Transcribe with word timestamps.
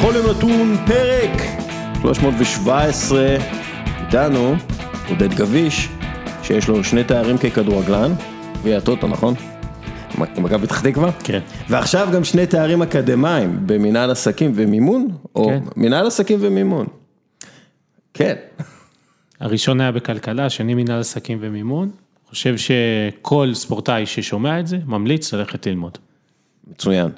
בכל 0.00 0.12
יום 0.16 0.26
נתון 0.30 0.76
פרק 0.86 1.42
317, 2.02 3.36
איתנו 4.06 4.54
עודד 5.08 5.34
גביש, 5.34 5.88
שיש 6.42 6.68
לו 6.68 6.84
שני 6.84 7.04
תארים 7.04 7.38
ככדורגלן, 7.38 8.12
גביע 8.60 8.78
הטוטו 8.78 9.08
נכון? 9.08 9.34
מכבי 10.18 10.66
פתח 10.66 10.80
תקווה? 10.80 11.12
כן. 11.24 11.40
ועכשיו 11.68 12.08
גם 12.14 12.24
שני 12.24 12.46
תארים 12.46 12.82
אקדמיים 12.82 13.60
במנהל 13.66 14.10
עסקים 14.10 14.52
ומימון? 14.54 15.08
או 15.34 15.44
כן. 15.44 15.62
מנהל 15.76 16.06
עסקים 16.06 16.38
ומימון. 16.42 16.86
כן. 18.14 18.34
הראשון 19.40 19.80
היה 19.80 19.92
בכלכלה, 19.92 20.46
השני 20.46 20.74
מנהל 20.74 21.00
עסקים 21.00 21.38
ומימון. 21.40 21.90
חושב 22.28 22.54
שכל 22.56 23.50
ספורטאי 23.54 24.06
ששומע 24.06 24.60
את 24.60 24.66
זה, 24.66 24.78
ממליץ 24.86 25.34
ללכת 25.34 25.66
ללמוד. 25.66 25.98
מצוין. 26.70 27.10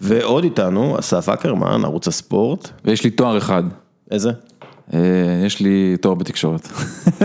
ועוד 0.00 0.44
איתנו, 0.44 0.98
אסף 0.98 1.28
אקרמן, 1.28 1.84
ערוץ 1.84 2.08
הספורט. 2.08 2.68
ויש 2.84 3.04
לי 3.04 3.10
תואר 3.10 3.38
אחד, 3.38 3.62
איזה? 4.10 4.30
אה, 4.94 4.98
יש 5.46 5.60
לי 5.60 5.96
תואר 6.00 6.14
בתקשורת. 6.14 6.68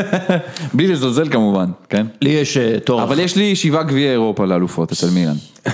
בלי 0.74 0.88
לזלזל 0.88 1.30
כמובן, 1.30 1.70
כן? 1.90 2.06
לי 2.22 2.30
יש 2.30 2.58
אה, 2.58 2.80
תואר 2.80 3.04
אבל 3.04 3.20
יש 3.20 3.36
לי 3.36 3.56
שבעה 3.56 3.84
גביעי 3.84 4.12
אירופה 4.12 4.46
לאלופות 4.46 4.92
אצל 4.92 5.10
מילן. 5.10 5.36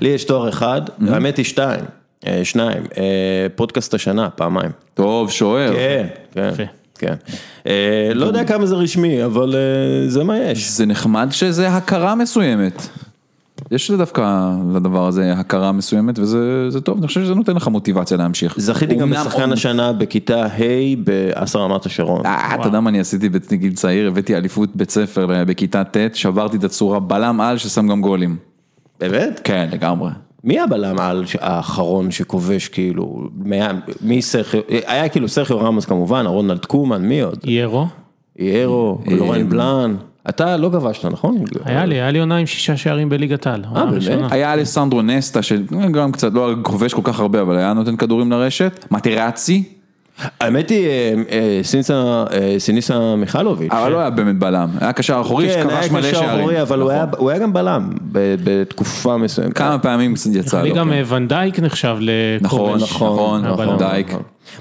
לי 0.00 0.08
יש 0.08 0.24
תואר 0.24 0.48
אחד, 0.48 0.80
האמת 1.08 1.36
היא 1.36 1.44
שתיים, 1.44 1.84
אה, 2.26 2.40
שניים, 2.44 2.82
פודקאסט 3.56 3.94
השנה, 3.94 4.30
פעמיים. 4.30 4.70
טוב, 4.94 5.30
שוער. 5.30 5.72
כן, 5.74 6.06
כן. 6.56 6.66
כן. 6.98 7.14
אה, 7.66 8.10
לא 8.14 8.26
יודע 8.26 8.44
כמה 8.44 8.66
זה 8.66 8.74
רשמי, 8.74 9.24
אבל 9.24 9.54
אה, 9.54 10.08
זה 10.08 10.24
מה 10.24 10.38
יש. 10.38 10.70
זה 10.70 10.86
נחמד 10.86 11.28
שזה 11.30 11.68
הכרה 11.68 12.14
מסוימת. 12.14 12.88
יש 13.70 13.90
דווקא 13.90 14.52
לדבר 14.74 15.06
הזה 15.06 15.32
הכרה 15.32 15.72
מסוימת 15.72 16.18
וזה 16.18 16.70
זה 16.70 16.80
טוב, 16.80 16.98
אני 16.98 17.06
חושב 17.06 17.22
שזה 17.22 17.34
נותן 17.34 17.56
לך 17.56 17.68
מוטיבציה 17.68 18.16
להמשיך. 18.16 18.54
זכיתי 18.58 18.94
גם 18.94 19.10
בשחקן 19.10 19.52
השנה 19.52 19.92
בכיתה 19.92 20.46
ה' 20.46 20.96
באסר 21.04 21.58
רמת 21.58 21.86
השרון. 21.86 22.26
אה, 22.26 22.54
אתה 22.54 22.68
יודע 22.68 22.80
מה 22.80 22.90
אני 22.90 23.00
עשיתי 23.00 23.28
בגיל 23.28 23.72
צעיר, 23.74 24.08
הבאתי 24.08 24.36
אליפות 24.36 24.76
בית 24.76 24.90
ספר 24.90 25.34
אה, 25.34 25.44
בכיתה 25.44 25.84
ט', 25.84 26.14
שברתי 26.14 26.56
את 26.56 26.64
הצורה, 26.64 27.00
בלם 27.00 27.40
על 27.40 27.58
ששם 27.58 27.88
גם 27.88 28.00
גולים. 28.00 28.36
באמת? 29.00 29.40
כן, 29.44 29.68
לגמרי. 29.72 30.10
מי 30.44 30.60
הבלם 30.60 30.98
על 30.98 31.24
האחרון 31.40 32.10
שכובש 32.10 32.68
כאילו, 32.68 33.28
מי 34.00 34.22
סרחיו, 34.22 34.60
היה 34.86 35.08
כאילו 35.08 35.28
סרחיו 35.28 35.60
רמוס 35.60 35.84
כמובן, 35.84 36.26
רונלד 36.26 36.64
קומן, 36.64 37.02
מי 37.02 37.20
עוד? 37.20 37.38
ירו, 37.44 37.86
יארו, 38.38 38.98
לורן 39.06 39.48
בלאן. 39.48 39.96
אתה 40.28 40.56
לא 40.56 40.68
כבשת 40.72 41.04
נכון? 41.04 41.36
היה 41.64 41.84
לי, 41.84 41.94
היה 41.94 42.10
לי 42.10 42.18
עונה 42.18 42.36
עם 42.36 42.46
שישה 42.46 42.76
שערים 42.76 43.08
בליגת 43.08 43.46
העל. 43.46 43.64
העונה 43.64 43.98
באמת? 44.06 44.32
היה 44.32 44.52
אלסנדרו 44.52 45.02
נסטה, 45.02 45.42
שגם 45.42 46.12
קצת 46.12 46.32
לא 46.32 46.54
כובש 46.62 46.94
כל 46.94 47.02
כך 47.04 47.20
הרבה, 47.20 47.42
אבל 47.42 47.56
היה 47.56 47.72
נותן 47.72 47.96
כדורים 47.96 48.30
לרשת. 48.30 48.84
מטרצי, 48.90 49.64
האמת 50.40 50.70
היא 50.70 50.86
אה, 50.88 51.12
אה, 51.30 51.60
סיניסה, 51.62 51.94
אה, 52.32 52.54
סיניסה 52.58 53.16
מיכלוביץ'. 53.16 53.72
אבל 53.72 53.92
לא 53.92 53.98
היה 54.00 54.10
באמת 54.10 54.38
בלם, 54.38 54.68
היה 54.80 54.92
קשר 54.92 55.20
אחורי 55.20 55.48
כן, 55.48 55.60
שכבש 55.62 55.72
היה 55.84 55.92
מלא 55.92 56.00
קשר 56.00 56.20
שערים. 56.20 56.40
אחורי, 56.40 56.62
אבל 56.62 56.80
הוא 56.80 56.88
נכון. 56.92 56.94
היה- 56.96 57.06
הוא 57.18 57.30
היה 57.30 57.38
גם 57.38 57.52
בלם 57.52 57.90
ב- 58.12 58.34
בתקופה 58.44 59.16
מסוימת. 59.16 59.52
כמה 59.52 59.78
פעמים 59.78 60.14
יצא 60.32 60.60
אני 60.60 60.68
לו. 60.68 60.74
גם 60.74 60.86
כן. 60.88 60.92
אה, 60.92 61.02
ונדייק 61.08 61.60
נחשב 61.60 61.96
נכון, 62.40 62.74
לכובש. 62.74 62.82
נכון, 62.92 63.44
הבלם. 63.44 63.64
נכון, 63.66 63.78
דייק. 63.78 64.12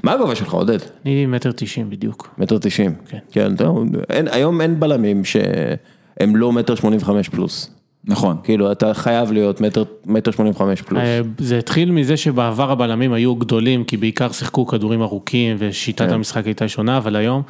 מה 0.04 0.12
הגובה 0.14 0.36
שלך 0.36 0.54
עודד? 0.54 0.78
אני 1.06 1.26
מטר 1.26 1.52
תשעים 1.56 1.90
בדיוק. 1.90 2.30
מטר 2.38 2.58
תשעים. 2.62 2.94
כן. 3.10 3.18
כן, 3.32 3.56
טוב, 3.56 3.84
אין- 4.10 4.28
היום 4.32 4.62
אין 4.62 4.80
בלמים 4.80 5.26
שהם 5.26 6.36
לא 6.36 6.52
מטר 6.52 6.76
שמונים 6.76 7.00
וחמש 7.02 7.30
פלוס. 7.30 7.72
נכון. 8.08 8.38
כאילו 8.44 8.72
אתה 8.72 8.94
חייב 8.94 9.32
להיות 9.32 9.62
מטר, 9.62 9.84
מטר 10.06 10.32
שמונים 10.32 10.54
וחמש 10.54 10.82
פלוס. 10.82 11.02
אה, 11.04 11.22
זה 11.38 11.58
התחיל 11.58 11.92
מזה 11.92 12.18
שבעבר 12.18 12.72
הבלמים 12.72 13.14
היו 13.14 13.36
גדולים, 13.36 13.84
כי 13.84 13.98
בעיקר 13.98 14.32
שיחקו 14.32 14.68
כדורים 14.68 15.02
ארוכים 15.02 15.56
ושיטת 15.60 16.12
המשחק 16.12 16.46
הייתה 16.46 16.68
שונה, 16.68 16.98
אבל 16.98 17.16
היום 17.16 17.42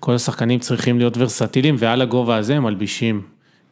כל 0.00 0.14
השחקנים 0.14 0.58
צריכים 0.58 0.98
להיות 0.98 1.14
ורסטיליים, 1.18 1.76
ועל 1.78 2.02
הגובה 2.02 2.36
הזה 2.36 2.56
הם 2.56 2.62
מלבישים 2.62 3.22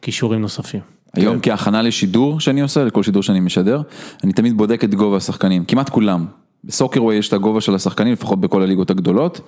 כישורים 0.01 0.41
נוספים. 0.41 0.81
היום 1.13 1.39
כהכנה 1.41 1.81
לשידור 1.81 2.39
שאני 2.39 2.61
עושה, 2.61 2.83
לכל 2.83 3.03
שידור 3.03 3.23
שאני 3.23 3.39
משדר, 3.39 3.81
אני 4.23 4.33
תמיד 4.33 4.57
בודק 4.57 4.83
את 4.83 4.95
גובה 4.95 5.17
השחקנים, 5.17 5.65
כמעט 5.65 5.89
כולם. 5.89 6.25
בסוקרווי 6.63 7.15
יש 7.15 7.27
את 7.27 7.33
הגובה 7.33 7.61
של 7.61 7.75
השחקנים, 7.75 8.13
לפחות 8.13 8.41
בכל 8.41 8.61
הליגות 8.61 8.89
הגדולות. 8.89 9.41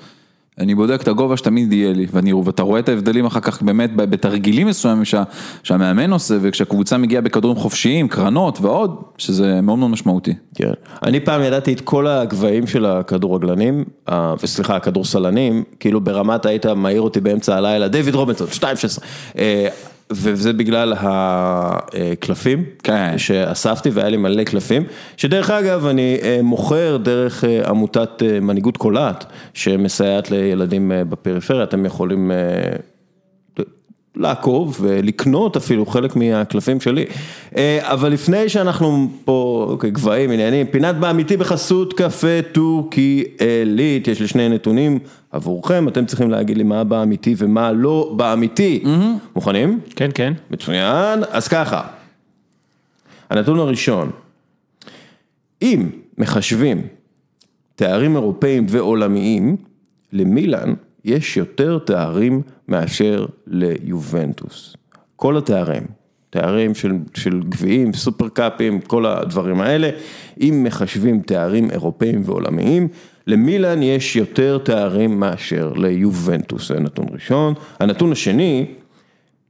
אני 0.59 0.75
בודק 0.75 1.01
את 1.01 1.07
הגובה 1.07 1.37
שתמיד 1.37 1.73
יהיה 1.73 1.93
לי, 1.93 2.05
ואני, 2.11 2.33
ואתה 2.33 2.63
רואה 2.63 2.79
את 2.79 2.89
ההבדלים 2.89 3.25
אחר 3.25 3.39
כך 3.39 3.61
באמת 3.61 3.95
בתרגילים 3.95 4.67
מסוימים 4.67 5.05
שה, 5.05 5.23
שהמאמן 5.63 6.11
עושה, 6.11 6.35
וכשהקבוצה 6.41 6.97
מגיעה 6.97 7.21
בכדורים 7.21 7.57
חופשיים, 7.57 8.07
קרנות 8.07 8.61
ועוד, 8.61 9.01
שזה 9.17 9.61
מאוד 9.61 9.79
מאוד 9.79 9.91
משמעותי. 9.91 10.33
כן. 10.55 10.71
אני 11.03 11.19
פעם 11.19 11.41
ידעתי 11.41 11.73
את 11.73 11.81
כל 11.81 12.07
הגבהים 12.07 12.67
של 12.67 12.85
הכדורגלנים, 12.85 13.83
וסליחה, 14.43 14.75
הכדורסלנים, 14.75 15.63
כאילו 15.79 16.01
ברמת 16.01 16.45
היית 16.45 16.65
מעיר 16.65 17.01
אותי 17.01 17.19
באמצע 17.21 17.55
הלילה, 17.57 17.87
דיוויד 17.87 18.15
רובינסון, 18.15 18.47
2-16. 18.51 18.63
וזה 20.11 20.53
בגלל 20.53 20.93
הקלפים, 20.97 22.63
כן. 22.83 23.17
שאספתי 23.17 23.89
והיה 23.89 24.09
לי 24.09 24.17
מלא 24.17 24.43
קלפים, 24.43 24.83
שדרך 25.17 25.49
אגב 25.49 25.85
אני 25.85 26.17
אה, 26.23 26.39
מוכר 26.43 26.97
דרך 26.97 27.43
אה, 27.43 27.69
עמותת 27.69 28.23
אה, 28.23 28.39
מנהיגות 28.39 28.77
קולעת, 28.77 29.25
שמסייעת 29.53 30.31
לילדים 30.31 30.91
בפריפריה, 31.09 31.63
אתם 31.63 31.85
יכולים 31.85 32.31
לעקוב 34.17 34.77
ולקנות 34.81 35.57
אפילו 35.57 35.85
חלק 35.85 36.15
מהקלפים 36.15 36.81
שלי. 36.81 37.05
אה, 37.57 37.79
אבל 37.81 38.11
לפני 38.11 38.49
שאנחנו 38.49 39.09
פה, 39.25 39.67
אוקיי, 39.69 39.91
גבהים, 39.91 40.31
עניינים, 40.31 40.67
פינת 40.67 40.95
באמיתי 40.95 41.37
בחסות 41.37 41.93
קפה 41.93 42.41
טורקי 42.51 43.23
עילית, 43.39 44.07
יש 44.07 44.21
לי 44.21 44.27
שני 44.27 44.49
נתונים 44.49 44.99
עבורכם, 45.31 45.87
אתם 45.87 46.05
צריכים 46.05 46.31
להגיד 46.31 46.57
לי 46.57 46.63
מה 46.63 46.83
באמיתי 46.83 47.35
ומה 47.37 47.71
לא 47.71 48.13
באמיתי. 48.15 48.83
מוכנים? 49.35 49.79
כן, 49.95 50.09
כן. 50.13 50.33
מצוין, 50.51 51.19
אז 51.31 51.47
ככה, 51.47 51.81
הנתון 53.29 53.59
הראשון, 53.59 54.11
אם 55.61 55.89
מחשבים 56.17 56.81
תארים 57.75 58.15
אירופאים 58.15 58.65
ועולמיים, 58.69 59.55
למילאן 60.13 60.73
יש 61.05 61.37
יותר 61.37 61.77
תארים 61.77 62.41
מאשר 62.67 63.25
ליובנטוס. 63.47 64.75
כל 65.15 65.37
התארים, 65.37 65.83
תארים 66.29 66.75
של, 66.75 66.91
של 67.13 67.41
גביעים, 67.49 67.93
סופר 67.93 68.29
קאפים, 68.29 68.81
כל 68.81 69.05
הדברים 69.05 69.61
האלה, 69.61 69.89
אם 70.41 70.63
מחשבים 70.63 71.19
תארים 71.19 71.71
אירופאים 71.71 72.21
ועולמיים, 72.25 72.87
למילאן 73.27 73.83
יש 73.83 74.15
יותר 74.15 74.57
תארים 74.57 75.19
מאשר 75.19 75.73
ליובנטוס, 75.73 76.67
זה 76.67 76.79
נתון 76.79 77.05
ראשון. 77.11 77.53
הנתון 77.79 78.11
השני, 78.11 78.65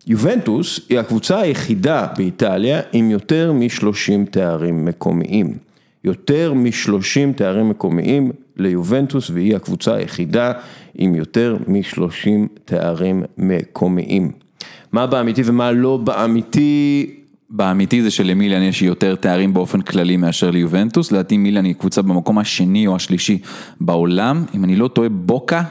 יובנטוס 0.08 0.80
היא 0.90 1.00
הקבוצה 1.00 1.40
היחידה 1.40 2.08
באיטליה 2.18 2.82
עם 2.94 3.12
יותר 3.12 3.54
מ-30 3.54 4.32
תארים 4.32 4.86
מקומיים. 4.86 5.58
יותר 6.06 6.54
מ-30 6.54 7.34
תארים 7.36 7.70
מקומיים 7.70 8.32
ליובנטוס 8.58 9.30
והיא 9.30 9.56
הקבוצה 9.56 9.96
היחידה 9.96 10.52
עם 10.96 11.16
יותר 11.16 11.58
מ-30 11.68 12.30
תארים 12.66 13.24
מקומיים. 13.38 14.32
מה 14.92 15.08
באמיתי 15.08 15.42
ומה 15.46 15.72
לא 15.72 15.98
באמיתי? 15.98 17.06
באמיתי 17.50 18.02
זה 18.02 18.12
שלמילן 18.12 18.62
יש 18.62 18.82
יותר 18.82 19.16
תארים 19.16 19.54
באופן 19.54 19.82
כללי 19.82 20.18
מאשר 20.18 20.52
ליובנטוס, 20.52 21.12
לדעתי 21.12 21.38
מילן 21.38 21.66
היא 21.66 21.76
קבוצה 21.76 22.02
במקום 22.02 22.38
השני 22.38 22.88
או 22.88 22.96
השלישי 22.96 23.38
בעולם, 23.82 24.46
אם 24.56 24.64
אני 24.64 24.76
לא 24.76 24.88
טועה 24.88 25.10
בוקה 25.10 25.64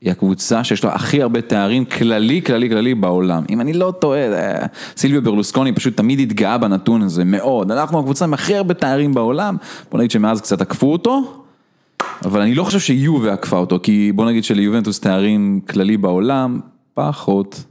היא 0.00 0.10
הקבוצה 0.10 0.64
שיש 0.64 0.84
לה 0.84 0.94
הכי 0.94 1.22
הרבה 1.22 1.40
תארים 1.40 1.84
כללי, 1.84 2.42
כללי, 2.42 2.68
כללי 2.68 2.94
בעולם. 2.94 3.44
אם 3.50 3.60
אני 3.60 3.72
לא 3.72 3.92
טועה, 3.98 4.32
אה, 4.32 4.66
סילביו 4.96 5.22
ברלוסקוני 5.22 5.72
פשוט 5.72 5.96
תמיד 5.96 6.20
התגאה 6.20 6.58
בנתון 6.58 7.02
הזה 7.02 7.24
מאוד. 7.24 7.72
אנחנו 7.72 7.98
הקבוצה 7.98 8.24
עם 8.24 8.34
הכי 8.34 8.54
הרבה 8.54 8.74
תארים 8.74 9.14
בעולם, 9.14 9.56
בוא 9.90 9.98
נגיד 9.98 10.10
שמאז 10.10 10.40
קצת 10.40 10.60
עקפו 10.60 10.92
אותו, 10.92 11.42
אבל 12.24 12.40
אני 12.40 12.54
לא 12.54 12.64
חושב 12.64 12.78
שיובה 12.78 13.32
עקפה 13.32 13.56
אותו, 13.56 13.78
כי 13.82 14.12
בוא 14.14 14.26
נגיד 14.26 14.44
שליובנטוס 14.44 15.00
תארים 15.00 15.60
כללי 15.68 15.96
בעולם, 15.96 16.60
פחות. 16.94 17.64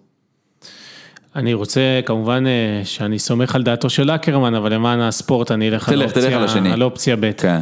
אני 1.35 1.53
רוצה 1.53 1.99
כמובן 2.05 2.47
אה, 2.47 2.81
שאני 2.85 3.19
סומך 3.19 3.55
על 3.55 3.63
דעתו 3.63 3.89
של 3.89 4.11
אקרמן, 4.11 4.55
אבל 4.55 4.73
למען 4.73 4.99
הספורט 4.99 5.51
אני 5.51 5.69
אלך 5.69 5.89
על 5.89 5.95
תלך, 5.95 6.11
תלך 6.11 6.55
על 6.55 6.67
על 6.67 6.83
אופציה 6.83 7.15
ב'. 7.15 7.31
כן. 7.37 7.61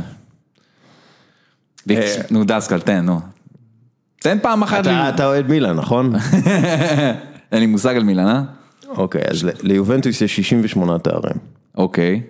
אה, 1.90 2.22
נו 2.32 2.44
דסקל, 2.44 2.80
תן, 2.80 3.06
נו. 3.06 3.20
תן 4.26 4.38
פעם 4.42 4.64
אחת. 4.64 4.88
אתה, 4.88 5.26
אוהד 5.26 5.50
מילאן, 5.50 5.76
נכון? 5.76 6.14
אין 7.52 7.60
לי 7.60 7.66
מושג 7.66 7.96
על 7.96 8.04
מילן, 8.04 8.28
אה? 8.28 8.42
אוקיי, 8.88 9.22
אז 9.30 9.50
ליובנטוס 9.64 10.22
יש 10.22 10.36
68 10.36 10.98
תארים. 10.98 11.36
אוקיי. 11.78 12.22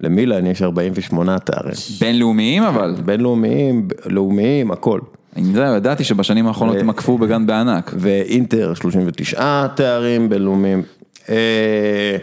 למילאן 0.00 0.46
יש 0.46 0.62
48 0.62 1.38
תארים. 1.38 1.74
בינלאומיים 2.00 2.62
אבל. 2.62 2.94
בינלאומיים, 3.04 3.88
לאומיים, 4.06 4.70
הכל. 4.70 5.00
אני 5.36 5.48
יודע, 5.48 5.74
ידעתי 5.76 6.04
שבשנים 6.04 6.46
האחרונות 6.46 6.76
הם 6.76 6.90
עקפו 6.90 7.18
בגן 7.18 7.46
בענק. 7.46 7.94
ואינטר 7.98 8.74
39 8.74 9.66
תארים 9.76 10.28
בינלאומיים. 10.28 10.82
אה, 11.28 12.16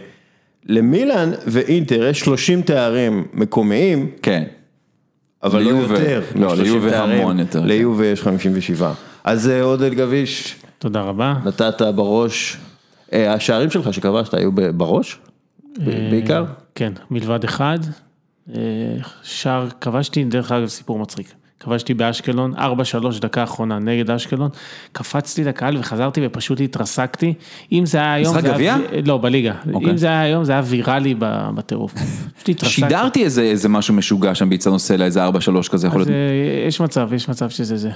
למילאן 0.66 1.32
ואינטר 1.48 2.08
יש 2.08 2.20
30 2.20 2.62
תארים 2.62 3.26
מקומיים, 3.34 4.10
כן. 4.22 4.44
אבל 5.44 5.62
לא. 5.64 5.70
יותר. 5.70 6.22
לא, 6.36 6.48
מ-30 6.48 6.62
ליובה. 6.64 7.04
המון 7.04 7.40
יותר. 7.40 7.62
ליובה 7.62 8.06
יש 8.06 8.22
57. 8.22 8.94
אז 9.24 9.50
אה, 9.50 9.62
עודד 9.62 9.94
גביש, 9.94 10.56
תודה 10.80 11.02
רבה. 11.02 11.34
נתת 11.46 11.82
בראש, 11.96 12.58
אה, 13.14 13.34
השערים 13.34 13.70
שלך 13.70 13.94
שכבשת 13.94 14.34
היו 14.34 14.52
בראש? 14.52 15.20
ב- 15.80 16.10
בעיקר? 16.12 16.46
כן, 16.76 16.94
מלבד 17.12 17.44
אחד. 17.44 17.80
אה, 18.56 18.62
שער, 19.24 19.68
כבשתי, 19.82 20.24
דרך 20.24 20.52
אגב, 20.52 20.68
סיפור 20.68 21.00
מצחיק. 21.00 21.34
כבשתי 21.64 21.94
באשקלון, 21.94 22.54
4-3 22.58 22.60
דקה 23.22 23.44
אחרונה 23.44 23.80
נגד 23.80 24.12
אשקלון, 24.12 24.50
קפצתי 24.92 25.44
לקהל 25.44 25.78
וחזרתי 25.78 26.22
ופשוט 26.26 26.62
התרסקתי. 26.62 27.34
אם 27.72 27.86
זה 27.86 27.98
היה 27.98 28.14
היום... 28.14 28.36
משחק 28.38 28.42
זה 28.42 28.56
היה- 28.56 28.78
גביע? 28.78 29.02
לא, 29.06 29.18
בליגה. 29.18 29.54
אוקיי. 29.74 29.92
אם 29.92 29.98
זה 29.98 30.08
היה 30.08 30.22
היום, 30.22 30.44
זה 30.44 30.52
היה 30.52 30.62
ויראלי 30.66 31.16
בטירוף. 31.56 31.94
פשוט 31.94 32.50
התרסקתי. 32.50 32.70
שידרתי 32.82 33.24
איזה, 33.24 33.42
איזה 33.42 33.70
משהו 33.70 33.94
משוגע 33.94 34.36
שם 34.36 34.50
באיצטדיון 34.50 34.80
סלע, 34.80 35.06
איזה 35.06 35.28
4-3 35.28 35.30
כזה 35.72 35.88
יכול 35.88 36.02
אז 36.02 36.08
להיות. 36.08 36.20
אה, 36.64 36.68
יש 36.68 36.80
מצב, 36.82 37.14
יש 37.14 37.30
מצב 37.30 37.50
שזה 37.50 37.78
זה. 37.78 37.90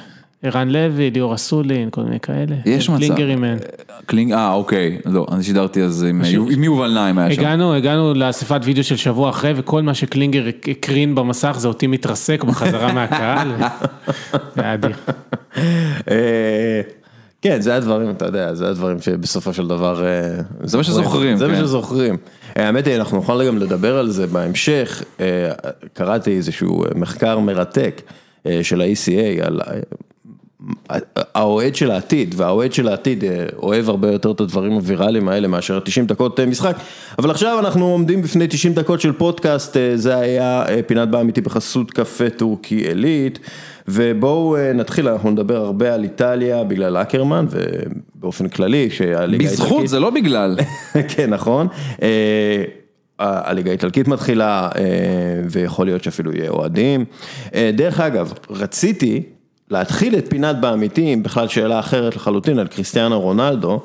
ערן 0.44 0.70
לוי, 0.70 1.10
ליאור 1.12 1.36
אסולין, 1.36 1.90
כל 1.90 2.02
מיני 2.04 2.20
כאלה. 2.20 2.56
יש 2.66 2.90
מצב. 2.90 2.98
קלינגר 3.00 3.30
אימן. 3.30 3.58
קלינג, 4.06 4.32
אה 4.32 4.54
אוקיי, 4.54 4.98
לא, 5.06 5.26
אני 5.32 5.44
שידרתי 5.44 5.84
אז 5.84 6.04
עם 6.04 6.22
עם 6.52 6.64
יובל 6.64 6.92
נעים 6.94 7.18
היה 7.18 7.32
שם. 7.34 7.42
הגענו, 7.42 7.74
הגענו 7.74 8.14
לאספת 8.14 8.60
וידאו 8.64 8.84
של 8.84 8.96
שבוע 8.96 9.30
אחרי, 9.30 9.54
וכל 9.56 9.82
מה 9.82 9.94
שקלינגר 9.94 10.44
הקרין 10.72 11.16
במסך 11.16 11.56
זה 11.60 11.68
אותי 11.68 11.88
מתרסק 11.88 12.44
בחזרה 12.44 12.94
מהקהל. 12.94 13.48
זה 14.56 14.62
היה 14.62 14.74
אדיר. 14.74 14.96
אה, 16.12 16.81
כן, 17.42 17.62
זה 17.62 17.75
הדברים, 17.75 18.10
אתה 18.10 18.25
יודע, 18.25 18.54
זה 18.54 18.69
הדברים 18.69 19.02
שבסופו 19.02 19.54
של 19.54 19.68
דבר... 19.68 20.06
אה, 20.06 20.42
זה 20.63 20.78
מה 20.78 20.84
שזוכרים, 20.84 21.38
זה 21.38 21.48
מה 21.48 21.54
כן. 21.54 21.60
שזוכרים. 21.60 22.18
אה, 22.57 22.66
האמת 22.66 22.88
היא, 22.88 22.96
אנחנו 22.96 23.18
נוכל 23.18 23.48
גם 23.48 23.57
לדבר 23.57 23.98
על 23.98 24.10
זה 24.10 24.28
בהמשך. 24.28 25.04
קראתי 25.94 26.38
איזשהו 26.38 26.84
מחקר 26.96 27.40
מרתק 27.40 28.02
של 28.62 28.81
ה-ECA 28.81 29.46
על 29.46 29.62
האוהד 31.16 31.76
של 31.76 31.92
העתיד, 31.92 32.36
והאוהד 32.38 32.74
של 32.74 32.88
העתיד 32.88 33.24
אה, 33.24 33.46
אוהב 33.58 33.90
הרבה 33.90 34.12
יותר 34.12 34.32
את 34.32 34.40
הדברים 34.40 34.72
הוויראליים 34.72 35.30
האלה 35.30 35.48
מאשר 35.48 35.80
90 35.80 36.06
דקות 36.06 36.40
אה, 36.40 36.46
משחק. 36.46 36.76
אבל 37.20 37.32
עכשיו 37.32 37.60
אנחנו 37.60 37.86
עומדים 37.86 38.22
בפני 38.22 38.48
90 38.48 38.74
דקות 38.74 39.02
של 39.02 39.12
פודקאסט, 39.12 39.78
אה, 39.78 39.92
זה 39.98 40.16
היה 40.16 40.66
פינת 40.88 41.10
בא 41.10 41.22
אמיתי 41.22 41.42
בחסות 41.42 41.92
קפה 41.92 42.30
טורקי 42.30 42.76
עילית. 42.76 43.40
ובואו 43.88 44.58
נתחיל, 44.76 45.08
אנחנו 45.08 45.32
נדבר 45.32 45.58
הרבה 45.58 45.94
על 45.94 46.04
איטליה 46.04 46.64
בגלל 46.64 46.98
אקרמן 46.98 47.46
ובאופן 47.50 48.48
כללי 48.48 48.90
שהליגה 48.90 49.44
בזכות, 49.44 49.88
זה 49.88 50.00
לא 50.00 50.10
בגלל. 50.10 50.58
כן, 51.16 51.30
נכון. 51.30 51.68
הליגה 53.20 53.70
האיטלקית 53.70 54.08
מתחילה 54.08 54.70
ויכול 55.50 55.86
להיות 55.86 56.04
שאפילו 56.04 56.32
יהיה 56.36 56.50
אוהדים. 56.50 57.06
דרך 57.74 58.00
אגב, 58.00 58.34
רציתי 58.50 59.24
להתחיל 59.72 60.18
את 60.18 60.30
פינת 60.30 60.60
באמיתי 60.60 61.14
עם 61.14 61.24
בכלל 61.24 61.48
שאלה 61.48 61.80
אחרת 61.80 62.16
לחלוטין 62.16 62.60
על 62.60 62.68
קריסטיאנו 62.68 63.22
רונלדו, 63.22 63.82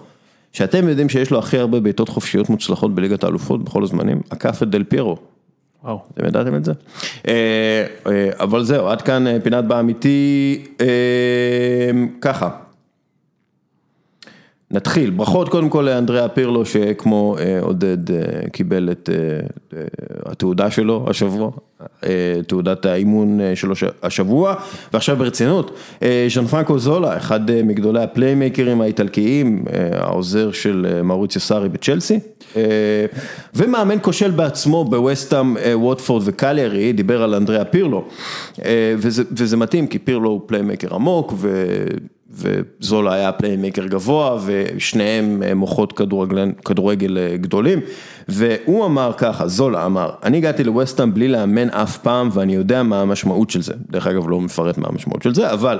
שאתם 0.52 0.88
יודעים 0.88 1.08
שיש 1.08 1.30
לו 1.30 1.38
הכי 1.38 1.58
הרבה 1.58 1.80
בעיטות 1.80 2.08
חופשיות 2.08 2.50
מוצלחות 2.50 2.94
בליגת 2.94 3.24
האלופות 3.24 3.64
בכל 3.64 3.82
הזמנים, 3.82 4.20
עקף 4.30 4.62
את 4.62 4.70
דל 4.70 4.84
פיירו. 4.84 5.16
וואו. 5.84 6.00
אתם 6.14 6.26
ידעתם 6.26 6.54
את 6.54 6.64
זה? 6.64 6.72
אה, 7.28 7.84
אה, 8.06 8.30
אבל 8.40 8.64
זהו, 8.64 8.88
עד 8.88 9.02
כאן 9.02 9.26
אה, 9.26 9.40
פינת 9.42 9.64
באמיתי, 9.64 10.62
אה, 10.80 10.86
ככה. 12.20 12.50
נתחיל, 14.72 15.10
ברכות 15.10 15.48
קודם 15.48 15.68
כל 15.68 15.82
לאנדריאה 15.82 16.28
פירלו 16.28 16.66
שכמו 16.66 17.36
אה, 17.38 17.58
עודד 17.60 18.10
אה, 18.10 18.16
קיבל 18.52 18.88
את 18.90 19.10
אה, 19.12 19.80
התעודה 20.26 20.70
שלו 20.70 21.06
השבוע, 21.10 21.50
תעודת 22.46 22.86
האימון 22.86 23.40
שלו 23.54 23.74
השבוע, 24.02 24.54
ועכשיו 24.92 25.16
ברצינות, 25.16 25.78
ג'אנפרנקו 26.28 26.78
זולה, 26.78 27.16
אחד 27.16 27.62
מגדולי 27.64 28.02
הפליימייקרים 28.02 28.80
האיטלקיים, 28.80 29.64
העוזר 29.92 30.52
של 30.52 31.00
מאוריציו 31.04 31.40
סארי 31.40 31.68
בצ'לסי, 31.68 32.18
ומאמן 33.54 33.96
כושל 34.02 34.30
בעצמו 34.30 34.84
בווסטהאם, 34.84 35.56
אה, 35.56 35.78
ווטפורד 35.78 36.22
וקליירי, 36.26 36.92
דיבר 36.92 37.22
על 37.22 37.34
אנדריאה 37.34 37.64
פירלו, 37.64 38.04
וזה, 38.98 39.22
וזה 39.32 39.56
מתאים 39.56 39.86
כי 39.86 39.98
פירלו 39.98 40.30
הוא 40.30 40.40
פליימייקר 40.46 40.94
עמוק, 40.94 41.32
ו... 41.36 41.64
וזולה 42.30 43.14
היה 43.14 43.32
פליימקר 43.32 43.86
גבוה 43.86 44.38
ושניהם 44.44 45.42
אה, 45.42 45.54
מוחות 45.54 45.92
כדורגל, 45.92 46.52
כדורגל 46.64 47.18
אה, 47.18 47.36
גדולים 47.36 47.80
והוא 48.28 48.86
אמר 48.86 49.12
ככה, 49.16 49.48
זולה 49.48 49.86
אמר, 49.86 50.10
אני 50.22 50.36
הגעתי 50.36 50.64
לווסטהאם 50.64 51.14
בלי 51.14 51.28
לאמן 51.28 51.70
אף 51.70 51.98
פעם 51.98 52.28
ואני 52.32 52.54
יודע 52.54 52.82
מה 52.82 53.00
המשמעות 53.00 53.50
של 53.50 53.62
זה, 53.62 53.74
דרך 53.90 54.06
אגב 54.06 54.28
לא 54.28 54.40
מפרט 54.40 54.78
מה 54.78 54.88
המשמעות 54.88 55.22
של 55.22 55.34
זה, 55.34 55.52
אבל 55.52 55.78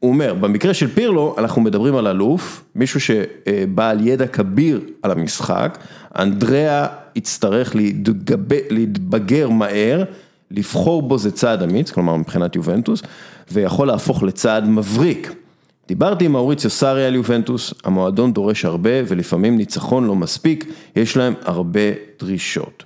הוא 0.00 0.10
אומר, 0.10 0.34
במקרה 0.34 0.74
של 0.74 0.88
פירלו 0.88 1.34
אנחנו 1.38 1.62
מדברים 1.62 1.96
על 1.96 2.06
אלוף, 2.06 2.64
מישהו 2.74 3.00
שבעל 3.00 4.06
ידע 4.06 4.26
כביר 4.26 4.80
על 5.02 5.10
המשחק, 5.10 5.78
אנדריאה 6.18 6.86
יצטרך 7.16 7.76
להתגב- 7.76 8.52
להתבגר 8.70 9.48
מהר, 9.48 10.04
לבחור 10.50 11.02
בו 11.02 11.18
זה 11.18 11.30
צעד 11.30 11.62
אמיץ, 11.62 11.90
כלומר 11.90 12.16
מבחינת 12.16 12.56
יובנטוס, 12.56 13.02
ויכול 13.52 13.86
להפוך 13.86 14.22
לצעד 14.22 14.68
מבריק. 14.68 15.43
דיברתי 15.88 16.24
עם 16.24 16.32
מאוריציו 16.32 16.70
סארי 16.70 17.06
על 17.06 17.14
יובנטוס, 17.14 17.74
המועדון 17.84 18.32
דורש 18.32 18.64
הרבה 18.64 18.90
ולפעמים 19.08 19.56
ניצחון 19.56 20.04
לא 20.04 20.14
מספיק, 20.14 20.66
יש 20.96 21.16
להם 21.16 21.34
הרבה 21.42 21.80
דרישות. 22.20 22.84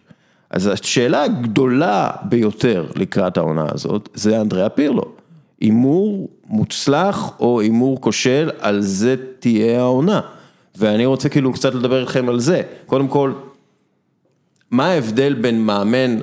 אז 0.50 0.66
השאלה 0.66 1.22
הגדולה 1.22 2.10
ביותר 2.22 2.86
לקראת 2.96 3.36
העונה 3.36 3.66
הזאת, 3.72 4.08
זה 4.14 4.40
אנדריאה 4.40 4.68
פירלו. 4.68 5.12
הימור 5.60 6.28
מוצלח 6.46 7.32
או 7.40 7.60
הימור 7.60 8.00
כושל, 8.00 8.50
על 8.60 8.80
זה 8.80 9.16
תהיה 9.38 9.80
העונה. 9.80 10.20
ואני 10.76 11.06
רוצה 11.06 11.28
כאילו 11.28 11.52
קצת 11.52 11.74
לדבר 11.74 12.00
איתכם 12.00 12.28
על 12.28 12.40
זה. 12.40 12.62
קודם 12.86 13.08
כל, 13.08 13.32
מה 14.70 14.86
ההבדל 14.86 15.34
בין 15.34 15.60
מאמן 15.60 16.18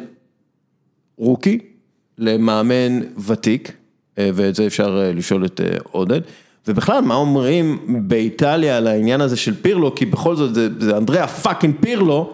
רוקי 1.18 1.60
למאמן 2.18 3.00
ותיק, 3.28 3.72
אה, 4.18 4.30
ואת 4.34 4.56
זה 4.56 4.68
אפשר 4.68 5.02
אה, 5.02 5.14
לשאול 5.14 5.46
את 5.46 5.62
אה, 5.62 5.78
עודד, 5.92 6.22
ובכלל 6.68 7.02
מה 7.02 7.16
אומרים 7.16 7.78
באיטליה 7.88 8.78
על 8.78 8.88
העניין 8.88 9.22
הזה 9.22 9.38
של 9.38 9.54
פירלו, 9.62 9.96
כי 9.96 10.06
בכל 10.06 10.36
זאת 10.36 10.56
זה, 10.56 10.68
זה 10.80 10.98
אנדריאה 10.98 11.28
fucking 11.28 11.76
פירלו, 11.80 12.34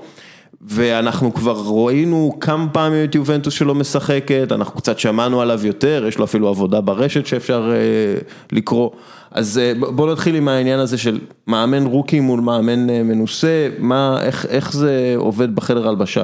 ואנחנו 0.62 1.34
כבר 1.34 1.64
ראינו 1.86 2.38
כמה 2.40 2.68
פעמים 2.70 3.04
את 3.04 3.16
יובנטוס 3.16 3.54
שלו 3.54 3.76
משחקת, 3.76 4.48
אנחנו 4.52 4.80
קצת 4.80 5.00
שמענו 5.00 5.42
עליו 5.42 5.66
יותר, 5.66 6.06
יש 6.08 6.18
לו 6.18 6.26
אפילו 6.26 6.48
עבודה 6.48 6.82
ברשת 6.82 7.26
שאפשר 7.26 7.72
אה, 7.74 8.22
לקרוא, 8.52 8.90
אז 9.32 9.58
אה, 9.58 9.74
ב- 9.80 9.86
בוא 9.86 10.12
נתחיל 10.12 10.36
עם 10.36 10.48
העניין 10.48 10.80
הזה 10.80 10.98
של 10.98 11.20
מאמן 11.48 11.86
רוקי 11.86 12.20
מול 12.20 12.40
מאמן 12.40 12.90
אה, 12.90 13.04
מנוסה, 13.04 13.68
מה, 13.80 14.18
איך, 14.22 14.46
איך 14.46 14.74
זה 14.74 15.14
עובד 15.18 15.56
בחדר 15.56 15.88
הלבשה? 15.90 16.24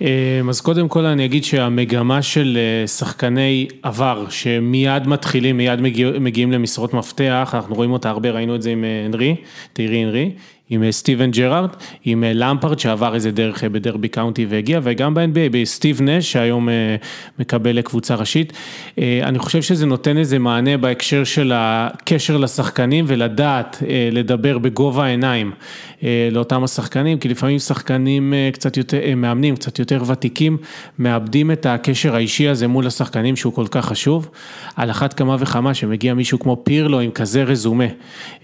אמ, 0.00 0.06
אז 0.48 0.60
קודם 0.60 0.88
כל 0.88 1.04
אני 1.04 1.24
אגיד 1.24 1.44
שהמגמה 1.44 2.22
של 2.22 2.58
אה, 2.60 2.86
שחקני 2.86 3.68
עבר 3.82 4.26
שמיד 4.30 5.08
מתחילים, 5.08 5.56
מיד 5.56 5.80
מגיע, 5.80 6.10
מגיעים 6.20 6.52
למשרות 6.52 6.94
מפתח, 6.94 7.50
אנחנו 7.54 7.74
רואים 7.74 7.90
אותה 7.92 8.10
הרבה, 8.10 8.30
ראינו 8.30 8.54
את 8.54 8.62
זה 8.62 8.70
עם 8.70 8.84
אה, 8.84 9.04
הנרי, 9.04 9.36
תראי 9.72 9.96
הנרי, 9.96 10.30
עם 10.70 10.82
אה, 10.82 10.92
סטיבן 10.92 11.30
ג'רארד, 11.30 11.70
עם 12.04 12.24
אה, 12.24 12.32
למפרד 12.34 12.78
שעבר 12.78 13.14
איזה 13.14 13.30
דרך 13.30 13.64
אה, 13.64 13.68
בדרבי 13.68 14.08
קאונטי 14.08 14.46
והגיע, 14.48 14.80
וגם 14.82 15.14
ב-NBA, 15.14 15.50
בסטיב 15.50 16.02
נש 16.02 16.32
שהיום 16.32 16.68
אה, 16.68 16.96
מקבל 17.38 17.76
לקבוצה 17.76 18.14
ראשית. 18.14 18.52
אה, 18.98 19.20
אני 19.22 19.38
חושב 19.38 19.62
שזה 19.62 19.86
נותן 19.86 20.16
איזה 20.16 20.38
מענה 20.38 20.76
בהקשר 20.76 21.24
של 21.24 21.52
הקשר 21.54 22.36
לשחקנים 22.36 23.04
ולדעת 23.08 23.82
אה, 23.88 24.08
לדבר 24.12 24.58
בגובה 24.58 25.04
העיניים 25.04 25.50
אה, 25.50 25.93
לאותם 26.30 26.64
השחקנים, 26.64 27.18
כי 27.18 27.28
לפעמים 27.28 27.58
שחקנים 27.58 28.34
אה, 28.34 28.50
קצת 28.52 28.76
יותר, 28.76 28.98
אה, 28.98 29.14
מאמנים 29.14 29.56
קצת 29.56 29.78
יותר 29.78 30.02
ותיקים, 30.06 30.56
מאבדים 30.98 31.50
את 31.50 31.66
הקשר 31.66 32.14
האישי 32.14 32.48
הזה 32.48 32.68
מול 32.68 32.86
השחקנים 32.86 33.36
שהוא 33.36 33.52
כל 33.52 33.66
כך 33.70 33.86
חשוב. 33.86 34.28
על 34.76 34.90
אחת 34.90 35.12
כמה 35.12 35.36
וכמה 35.38 35.74
שמגיע 35.74 36.14
מישהו 36.14 36.38
כמו 36.38 36.60
פירלו 36.64 37.00
עם 37.00 37.10
כזה 37.10 37.42
רזומה 37.42 37.84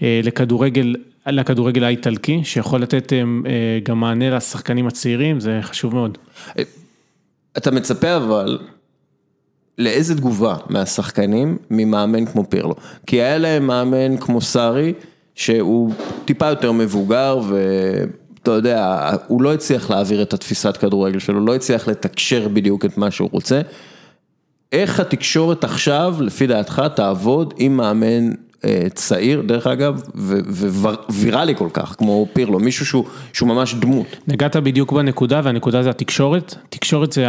אה, 0.01 0.21
לכדורגל. 0.23 0.95
לכדורגל 1.27 1.83
האיטלקי, 1.83 2.41
שיכול 2.43 2.81
לתת 2.81 3.13
אה, 3.13 3.17
אה, 3.17 3.79
גם 3.83 3.99
מענה 3.99 4.29
לשחקנים 4.29 4.87
הצעירים, 4.87 5.39
זה 5.39 5.59
חשוב 5.61 5.95
מאוד. 5.95 6.17
אתה 7.57 7.71
מצפה 7.71 8.17
אבל 8.17 8.59
לאיזה 9.77 10.15
תגובה 10.15 10.55
מהשחקנים 10.69 11.57
ממאמן 11.71 12.25
כמו 12.25 12.49
פירלו? 12.49 12.75
כי 13.07 13.21
היה 13.21 13.37
להם 13.37 13.67
מאמן 13.67 14.17
כמו 14.17 14.41
סארי, 14.41 14.93
שהוא 15.35 15.93
טיפה 16.25 16.49
יותר 16.49 16.71
מבוגר 16.71 17.39
ואתה 17.49 18.51
יודע, 18.51 19.09
הוא 19.27 19.41
לא 19.41 19.53
הצליח 19.53 19.89
להעביר 19.89 20.21
את 20.21 20.33
התפיסת 20.33 20.77
כדורגל 20.77 21.19
שלו, 21.19 21.45
לא 21.45 21.55
הצליח 21.55 21.87
לתקשר 21.87 22.47
בדיוק 22.47 22.85
את 22.85 22.97
מה 22.97 23.11
שהוא 23.11 23.29
רוצה. 23.31 23.61
איך 24.71 24.99
התקשורת 24.99 25.63
עכשיו, 25.63 26.15
לפי 26.19 26.47
דעתך, 26.47 26.81
תעבוד 26.95 27.53
עם 27.57 27.77
מאמן 27.77 28.31
אה, 28.65 28.87
צעיר, 28.93 29.41
דרך 29.41 29.67
אגב, 29.67 30.01
וויראלי 31.09 31.55
כל 31.55 31.69
כך, 31.73 31.95
כמו 31.97 32.27
פירלו, 32.33 32.59
מישהו 32.59 32.85
שהוא, 32.85 33.05
שהוא 33.33 33.49
ממש 33.49 33.73
דמות. 33.73 34.07
נגעת 34.27 34.55
בדיוק 34.55 34.91
בנקודה, 34.91 35.41
והנקודה 35.43 35.83
זה 35.83 35.89
התקשורת. 35.89 36.55
תקשורת 36.69 37.11
זה 37.11 37.25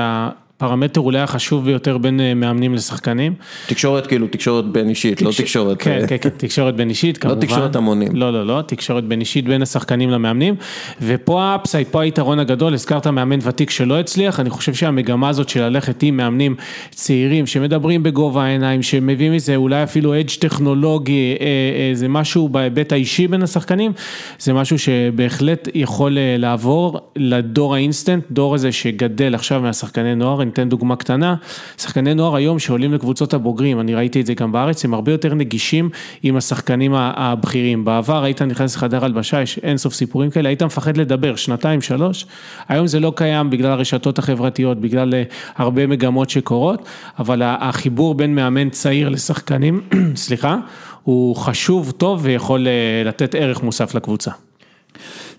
הפרמטר 0.62 1.00
אולי 1.00 1.18
החשוב 1.18 1.64
ביותר 1.64 1.98
בין 1.98 2.20
אה, 2.20 2.34
מאמנים 2.34 2.74
לשחקנים. 2.74 3.34
תקשורת 3.66 4.06
כאילו, 4.06 4.26
תקשורת 4.26 4.64
בין 4.64 4.88
אישית, 4.88 5.22
לא 5.22 5.30
תקשורת... 5.36 5.82
כן, 5.82 5.90
אה, 5.90 6.06
כן, 6.06 6.16
כן, 6.20 6.28
תקשורת 6.28 6.76
בין 6.76 6.88
אישית, 6.88 7.18
כמובן. 7.18 7.40
תקשורת 7.40 7.76
המונים. 7.76 8.08
לא, 8.16 8.32
לא, 8.32 8.46
לא, 8.46 8.62
תקשורת 8.66 9.04
בין 9.04 9.20
אישית 9.20 9.44
בין 9.44 9.62
השחקנים 9.62 10.10
למאמנים. 10.10 10.54
ופה 11.02 11.42
ה 11.42 11.48
upside, 11.48 11.86
פה 11.90 12.02
היתרון 12.02 12.38
הגדול, 12.38 12.74
הזכרת 12.74 13.06
מאמן 13.06 13.38
ותיק 13.42 13.70
שלא 13.70 14.00
הצליח, 14.00 14.40
אני 14.40 14.50
חושב 14.50 14.74
שהמגמה 14.74 15.28
הזאת 15.28 15.48
של 15.48 15.62
ללכת 15.62 16.02
עם 16.02 16.16
מאמנים 16.16 16.54
צעירים, 16.90 17.46
שמדברים 17.46 18.02
בגובה 18.02 18.44
העיניים, 18.44 18.82
שמביאים 18.82 19.32
מזה 19.32 19.56
אולי 19.56 19.82
אפילו 19.82 20.20
edge 20.20 20.30
טכנולוגי, 20.38 21.36
אה, 21.40 21.94
זה 21.94 22.08
משהו 22.08 22.48
בהיבט 22.48 22.92
האישי 22.92 23.28
בין 23.28 23.42
השחקנים, 23.42 23.92
זה 24.38 24.52
משהו 24.52 24.78
שבהחלט 24.78 25.68
יכול 25.74 26.18
לעבור 26.38 27.00
לדור 27.16 27.74
האינסטנט, 27.74 28.24
דור 28.30 28.54
הזה 28.54 28.72
שגדל 28.72 29.34
עכשיו 29.34 29.60
מהשחקני 29.60 30.14
נוער, 30.14 30.40
אני 30.58 30.64
אתן 30.64 30.68
דוגמה 30.68 30.96
קטנה, 30.96 31.34
שחקני 31.78 32.14
נוער 32.14 32.36
היום 32.36 32.58
שעולים 32.58 32.94
לקבוצות 32.94 33.34
הבוגרים, 33.34 33.80
אני 33.80 33.94
ראיתי 33.94 34.20
את 34.20 34.26
זה 34.26 34.34
גם 34.34 34.52
בארץ, 34.52 34.84
הם 34.84 34.94
הרבה 34.94 35.12
יותר 35.12 35.34
נגישים 35.34 35.90
עם 36.22 36.36
השחקנים 36.36 36.94
הבכירים, 36.94 37.84
בעבר 37.84 38.24
היית 38.24 38.42
נכנס 38.42 38.76
לחדר 38.76 39.04
הלבשה, 39.04 39.42
יש 39.42 39.58
אין 39.58 39.76
סוף 39.76 39.94
סיפורים 39.94 40.30
כאלה, 40.30 40.48
היית 40.48 40.62
מפחד 40.62 40.96
לדבר 40.96 41.36
שנתיים, 41.36 41.80
שלוש, 41.80 42.26
היום 42.68 42.86
זה 42.86 43.00
לא 43.00 43.12
קיים 43.16 43.50
בגלל 43.50 43.70
הרשתות 43.70 44.18
החברתיות, 44.18 44.80
בגלל 44.80 45.14
אה, 45.14 45.22
הרבה 45.56 45.86
מגמות 45.86 46.30
שקורות, 46.30 46.88
אבל 47.18 47.42
החיבור 47.44 48.14
בין 48.14 48.34
מאמן 48.34 48.70
צעיר 48.70 49.08
לשחקנים, 49.08 49.80
סליחה, 50.16 50.56
הוא 51.02 51.36
חשוב, 51.36 51.90
טוב 51.90 52.20
ויכול 52.22 52.68
אה, 52.68 53.02
לתת 53.04 53.34
ערך 53.34 53.62
מוסף 53.62 53.94
לקבוצה. 53.94 54.30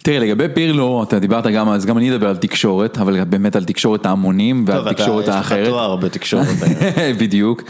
תראה, 0.03 0.19
לגבי 0.19 0.43
פירלו, 0.53 1.03
אתה 1.03 1.19
דיברת 1.19 1.47
גם, 1.47 1.69
אז 1.69 1.85
גם 1.85 1.97
אני 1.97 2.15
אדבר 2.15 2.29
על 2.29 2.37
תקשורת, 2.37 2.97
אבל 2.97 3.23
באמת 3.23 3.55
על 3.55 3.63
תקשורת 3.63 4.05
ההמונים 4.05 4.65
ועל 4.67 4.77
טוב, 4.77 4.87
אתה- 4.87 4.95
תקשורת 4.95 5.23
יש 5.23 5.29
לך 5.29 5.35
האחרת. 5.35 5.67
תואר 5.67 5.95
בתקשורת. 5.95 6.47
בדיוק. 7.19 7.63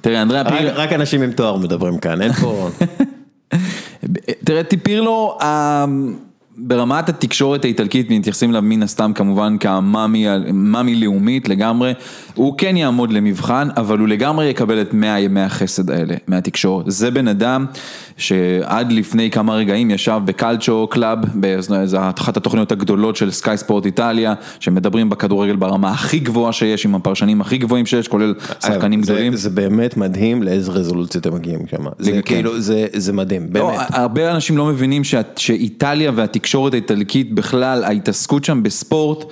תראה, 0.00 0.22
אנדריה 0.22 0.44
פירלו, 0.44 0.70
רק 0.74 0.92
אנשים 0.92 1.22
עם 1.22 1.32
תואר 1.32 1.56
מדברים 1.56 1.98
כאן, 1.98 2.22
אין 2.22 2.32
פה... 2.32 2.68
תראה, 4.44 4.62
פירלו, 4.82 5.38
ברמת 6.58 7.08
התקשורת 7.08 7.64
האיטלקית, 7.64 8.10
מתייחסים 8.10 8.50
אליו 8.50 8.62
מן 8.62 8.82
הסתם 8.82 9.12
כמובן 9.14 9.58
כמאמי 9.58 10.26
מאמי 10.52 10.94
לאומית 10.94 11.48
לגמרי, 11.48 11.92
הוא 12.36 12.54
כן 12.58 12.76
יעמוד 12.76 13.12
למבחן, 13.12 13.68
אבל 13.76 13.98
הוא 13.98 14.08
לגמרי 14.08 14.46
יקבל 14.46 14.80
את 14.80 14.94
100 14.94 15.20
ימי 15.20 15.40
החסד 15.40 15.90
האלה 15.90 16.14
מהתקשורת. 16.26 16.84
זה 16.88 17.10
בן 17.10 17.28
אדם 17.28 17.66
שעד 18.16 18.92
לפני 18.92 19.30
כמה 19.30 19.54
רגעים 19.54 19.90
ישב 19.90 20.20
בקלצ'ו 20.24 20.86
קלאב, 20.90 21.18
זו 21.84 21.98
אחת 22.18 22.36
התוכניות 22.36 22.72
הגדולות 22.72 23.16
של 23.16 23.30
סקאי 23.30 23.56
ספורט 23.56 23.86
איטליה, 23.86 24.34
שמדברים 24.60 25.10
בכדורגל 25.10 25.56
ברמה 25.56 25.90
הכי 25.90 26.18
גבוהה 26.18 26.52
שיש, 26.52 26.84
עם 26.84 26.94
הפרשנים 26.94 27.40
הכי 27.40 27.58
גבוהים 27.58 27.86
שיש, 27.86 28.08
כולל 28.08 28.34
שחקנים 28.60 29.02
זה- 29.02 29.12
גדולים. 29.12 29.36
זה 29.36 29.50
באמת 29.50 29.96
מדהים 29.96 30.42
לאיזה 30.42 30.72
רזולוציות 30.72 31.26
הם 31.26 31.34
מגיעים 31.34 31.60
שם. 31.70 31.84
זה 31.98 32.12
כן. 32.12 32.20
כאילו, 32.22 32.60
זה- 32.60 32.86
זה 32.92 33.12
מדהים, 33.12 33.46
לא, 33.54 33.70
באמת. 33.70 33.80
הרבה 33.90 34.32
אנשים 34.32 34.56
לא 34.56 34.66
מבינים 34.66 35.02
שאיטליה 35.36 36.10
והתקשורת 36.14 36.72
האיטלקית 36.72 37.34
בכלל, 37.34 37.84
ההתעסקות 37.84 38.44
שם 38.44 38.62
בספורט 38.62 39.24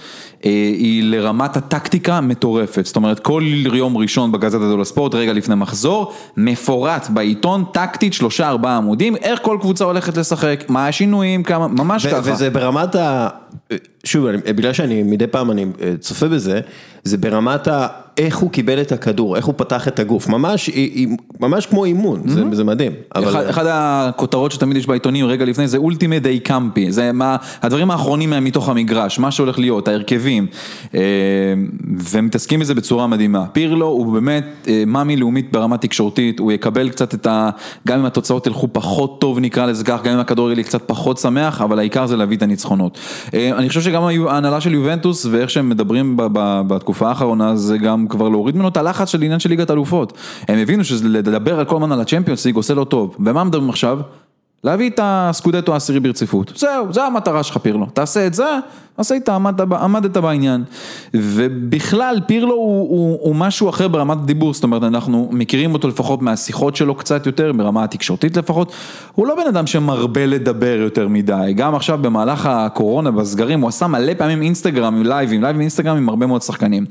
היא 0.43 1.03
לרמת 1.05 1.57
הטקטיקה 1.57 2.21
מטורפת. 2.21 2.87
זאת 2.87 2.97
אומרת, 2.97 3.19
כל 3.21 3.43
יום 3.75 3.97
ראשון 3.97 4.33
בגזטה 4.33 4.59
דו 4.59 4.77
לספורט, 4.77 5.15
רגע 5.15 5.33
לפני 5.33 5.55
מחזור, 5.55 6.13
מפורט 6.37 7.09
בעיתון, 7.09 7.65
טקטית, 7.73 8.13
שלושה 8.13 8.49
ארבעה 8.49 8.77
עמודים, 8.77 9.17
איך 9.17 9.41
כל 9.43 9.59
קבוצה 9.61 9.85
הולכת 9.85 10.17
לשחק, 10.17 10.65
מה 10.69 10.87
השינויים, 10.87 11.43
כמה, 11.43 11.69
ממש 11.69 12.07
ככה. 12.07 12.21
וזה 12.33 12.51
ברמת 12.51 12.95
ה... 12.95 13.29
שוב, 14.05 14.27
בגלל 14.31 14.73
שאני 14.73 15.03
מדי 15.03 15.27
פעם 15.27 15.51
אני 15.51 15.67
אה, 15.83 15.93
צופה 16.01 16.29
בזה, 16.29 16.61
זה 17.05 17.17
ברמת 17.17 17.69
ה... 17.69 17.87
איך 18.19 18.37
הוא 18.39 18.51
קיבל 18.51 18.81
את 18.81 18.93
הכדור, 18.93 19.37
איך 19.37 19.45
הוא 19.45 19.55
פתח 19.57 19.89
את 19.89 19.99
הגוף, 19.99 20.29
ממש, 20.29 20.71
ממש 21.41 21.67
כמו 21.67 21.85
אימון, 21.85 22.23
זה- 22.27 22.55
זה 22.57 22.65
מדהים. 22.65 22.93
אבל- 23.15 23.29
אחד, 23.29 23.45
אחד 23.49 23.65
הכותרות 23.69 24.53
שתמיד 24.53 24.77
יש 24.77 24.87
בעיתונים 24.87 25.27
רגע 25.27 25.45
לפני 25.45 25.69
זה 25.69 25.79
אולטימט 25.79 26.23
דיי 26.23 26.41
קמפי, 26.41 26.93
זה 26.93 27.13
מה, 27.13 27.37
הדברים 27.63 27.91
האחרונים 27.91 28.31
מתוך 28.45 28.69
המגרש, 28.69 29.19
מה 29.19 29.31
שהולך 29.31 29.59
להיות, 29.59 29.89
ההרכבים, 29.89 30.47
אה, 30.95 31.01
ומתעסקים 32.13 32.61
בזה 32.61 32.75
בצורה 32.75 33.07
מדהימה. 33.07 33.47
פירלו 33.53 33.87
הוא 33.87 34.13
באמת 34.13 34.45
אה, 34.69 34.83
מאמי 34.87 35.17
לאומית 35.17 35.53
ברמה 35.53 35.77
תקשורתית, 35.79 36.39
הוא 36.39 36.53
יקבל 36.53 36.89
קצת 36.89 37.15
את 37.15 37.27
ה... 37.27 37.51
גם 37.89 37.99
אם 37.99 38.05
התוצאות 38.05 38.47
ילכו 38.47 38.69
פחות 38.73 39.21
טוב 39.21 39.39
נקרא 39.39 39.67
לזה 39.67 39.85
כך, 39.85 40.03
גם 40.05 40.13
אם 40.15 40.19
הכדורגל 40.19 40.59
יהיה 40.59 40.65
קצת 40.67 40.83
פחות 40.87 41.19
שמח, 41.19 41.61
אבל 41.61 41.79
העיקר 41.79 42.07
זה 42.07 42.17
להביא 42.17 42.37
את 42.37 42.43
הניצחונות. 42.43 42.99
אה, 43.35 43.51
אני 43.59 43.69
חושב 43.69 43.81
שגם 43.81 44.03
ההנהלה 44.29 44.61
של 44.61 44.75
יובנטוס 44.75 45.27
ואיך 45.31 45.51
שהם 45.51 45.69
מדברים 45.69 46.17
ב- 46.17 46.23
ב- 46.33 46.61
בתקופה 46.67 46.94
האחרונה 47.03 47.57
זה 47.57 47.79
גם 47.79 48.09
כבר 48.09 48.29
להוריד 48.29 48.57
ממנו 48.57 48.69
את 48.69 48.77
הלחץ 48.77 49.09
של 49.09 49.23
עניין 49.23 49.39
של 49.39 49.49
ליגת 49.51 49.71
אלופות. 49.71 50.13
הם 50.49 50.59
הבינו 50.59 50.85
שלדבר 50.85 51.65
כל 51.65 51.77
הזמן 51.77 51.93
על 51.93 52.01
הצ'מפיונס 52.01 52.47
ליג 52.47 52.57
עושה 52.57 52.75
לו 52.75 52.85
טוב, 52.85 53.17
ומה 53.21 53.45
מדברים 53.45 53.71
עכשיו? 53.71 54.01
להביא 54.65 54.91
את 54.91 55.01
הסקודטו 55.03 55.73
העשירי 55.73 56.01
ברציפות, 56.01 56.53
זהו, 56.57 56.93
זו 56.93 57.03
המטרה 57.03 57.43
שלך 57.43 57.57
פירלו, 57.57 57.87
תעשה 57.87 58.27
את 58.27 58.35
זה, 58.35 58.59
עשית, 58.99 59.29
עמדת, 59.29 59.61
ב- 59.61 59.75
עמדת 59.75 60.17
בעניין. 60.17 60.65
ובכלל 61.15 62.21
פירלו 62.27 62.55
הוא, 62.55 62.89
הוא, 62.91 63.19
הוא 63.21 63.37
משהו 63.37 63.69
אחר 63.69 63.89
ברמת 63.89 64.19
דיבור, 64.25 64.55
זאת 64.55 64.65
אומרת 64.65 64.83
אנחנו 64.83 65.29
מכירים 65.33 65.75
אותו 65.75 65.89
לפחות 65.89 66.23
מהשיחות 66.23 66.77
שלו 66.77 66.95
קצת 66.95 67.27
יותר, 67.27 67.53
ברמה 67.53 67.85
התקשורתית 67.85 68.37
לפחות, 68.37 68.73
הוא 69.15 69.27
לא 69.27 69.35
בן 69.35 69.47
אדם 69.49 69.67
שמרבה 69.67 70.27
לדבר 70.27 70.77
יותר 70.81 71.09
מדי, 71.09 71.53
גם 71.57 71.75
עכשיו 71.75 71.99
במהלך 72.03 72.47
הקורונה 72.47 73.11
בסגרים 73.11 73.61
הוא 73.61 73.69
עשה 73.69 73.87
מלא 73.87 74.15
פעמים 74.15 74.43
אינסטגרם, 74.43 75.03
לייבים, 75.03 75.43
לייבים 75.43 75.61
אינסטגרם 75.61 75.97
עם 75.97 76.09
הרבה 76.09 76.27
מאוד 76.27 76.43
שחקנים. 76.43 76.85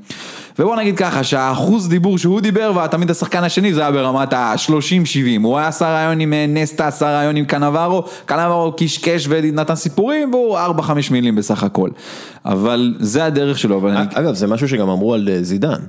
ובוא 0.60 0.76
נגיד 0.76 0.98
ככה, 0.98 1.24
שהאחוז 1.24 1.90
דיבור 1.90 2.18
שהוא 2.18 2.42
דיבר 2.42 2.72
ותמיד 2.86 3.12
השחקן 3.12 3.44
השני 3.44 3.74
זה 3.74 3.82
היה 3.82 3.92
ברמת 3.92 4.34
ה-30-70, 4.34 5.44
הוא 5.44 5.58
היה 5.58 5.68
עשה 5.68 5.86
רעיון 5.86 6.20
עם 6.20 6.34
אה, 6.34 6.46
נסטה, 6.48 6.88
עשה 6.88 7.12
רעיון 7.12 7.36
עם 7.36 7.46
קנברו, 7.72 8.04
קנברו 8.26 8.74
קשקש 8.78 9.26
ונתן 9.30 9.76
סיפורים 9.76 10.34
והוא 10.34 10.58
4-5 10.80 10.82
מילים 11.12 11.36
בסך 11.36 11.64
הכל. 11.64 11.90
אבל 12.46 12.96
זה 13.00 13.26
הדרך 13.26 13.60
שלו, 13.60 13.78
אבל 13.78 13.90
אני... 13.92 14.06
אגב, 14.14 14.34
זה 14.34 14.48
משהו 14.48 14.68
שגם 14.68 14.90
אמרו 14.90 15.14
על 15.14 15.30
אה, 15.32 15.44
זידן. 15.44 15.80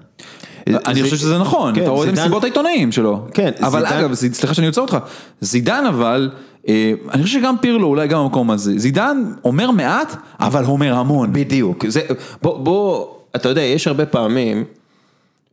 אני 0.67 0.95
זה- 0.95 1.03
חושב 1.03 1.17
שזה 1.17 1.39
נכון, 1.39 1.75
כן, 1.75 1.83
אתה 1.83 1.91
רואה 1.91 2.03
את 2.09 2.15
זידן- 2.15 2.21
מסיבות 2.23 2.43
העיתונאים 2.45 2.93
שלו. 2.93 3.27
כן, 3.35 3.51
אבל 3.61 3.85
זידן- 3.87 3.99
אגב, 3.99 4.13
ז- 4.13 4.33
סליחה 4.35 4.55
שאני 4.55 4.67
עוצר 4.67 4.81
אותך, 4.81 4.99
זידן 5.41 5.85
אבל, 5.89 6.31
אה, 6.69 6.93
אני 7.13 7.23
חושב 7.23 7.41
שגם 7.41 7.55
פירלו 7.61 7.87
אולי 7.87 8.09
גם 8.09 8.23
במקום 8.25 8.51
הזה, 8.51 8.73
זידן 8.79 9.23
אומר 9.45 9.71
מעט, 9.71 10.17
אבל 10.41 10.65
אומר 10.65 10.95
המון. 10.95 11.33
בדיוק, 11.33 11.85
זה, 11.89 12.01
בוא, 12.43 12.59
בוא, 12.59 13.07
אתה 13.37 13.49
יודע, 13.49 13.61
יש 13.63 13.87
הרבה 13.87 14.07
פעמים, 14.07 14.65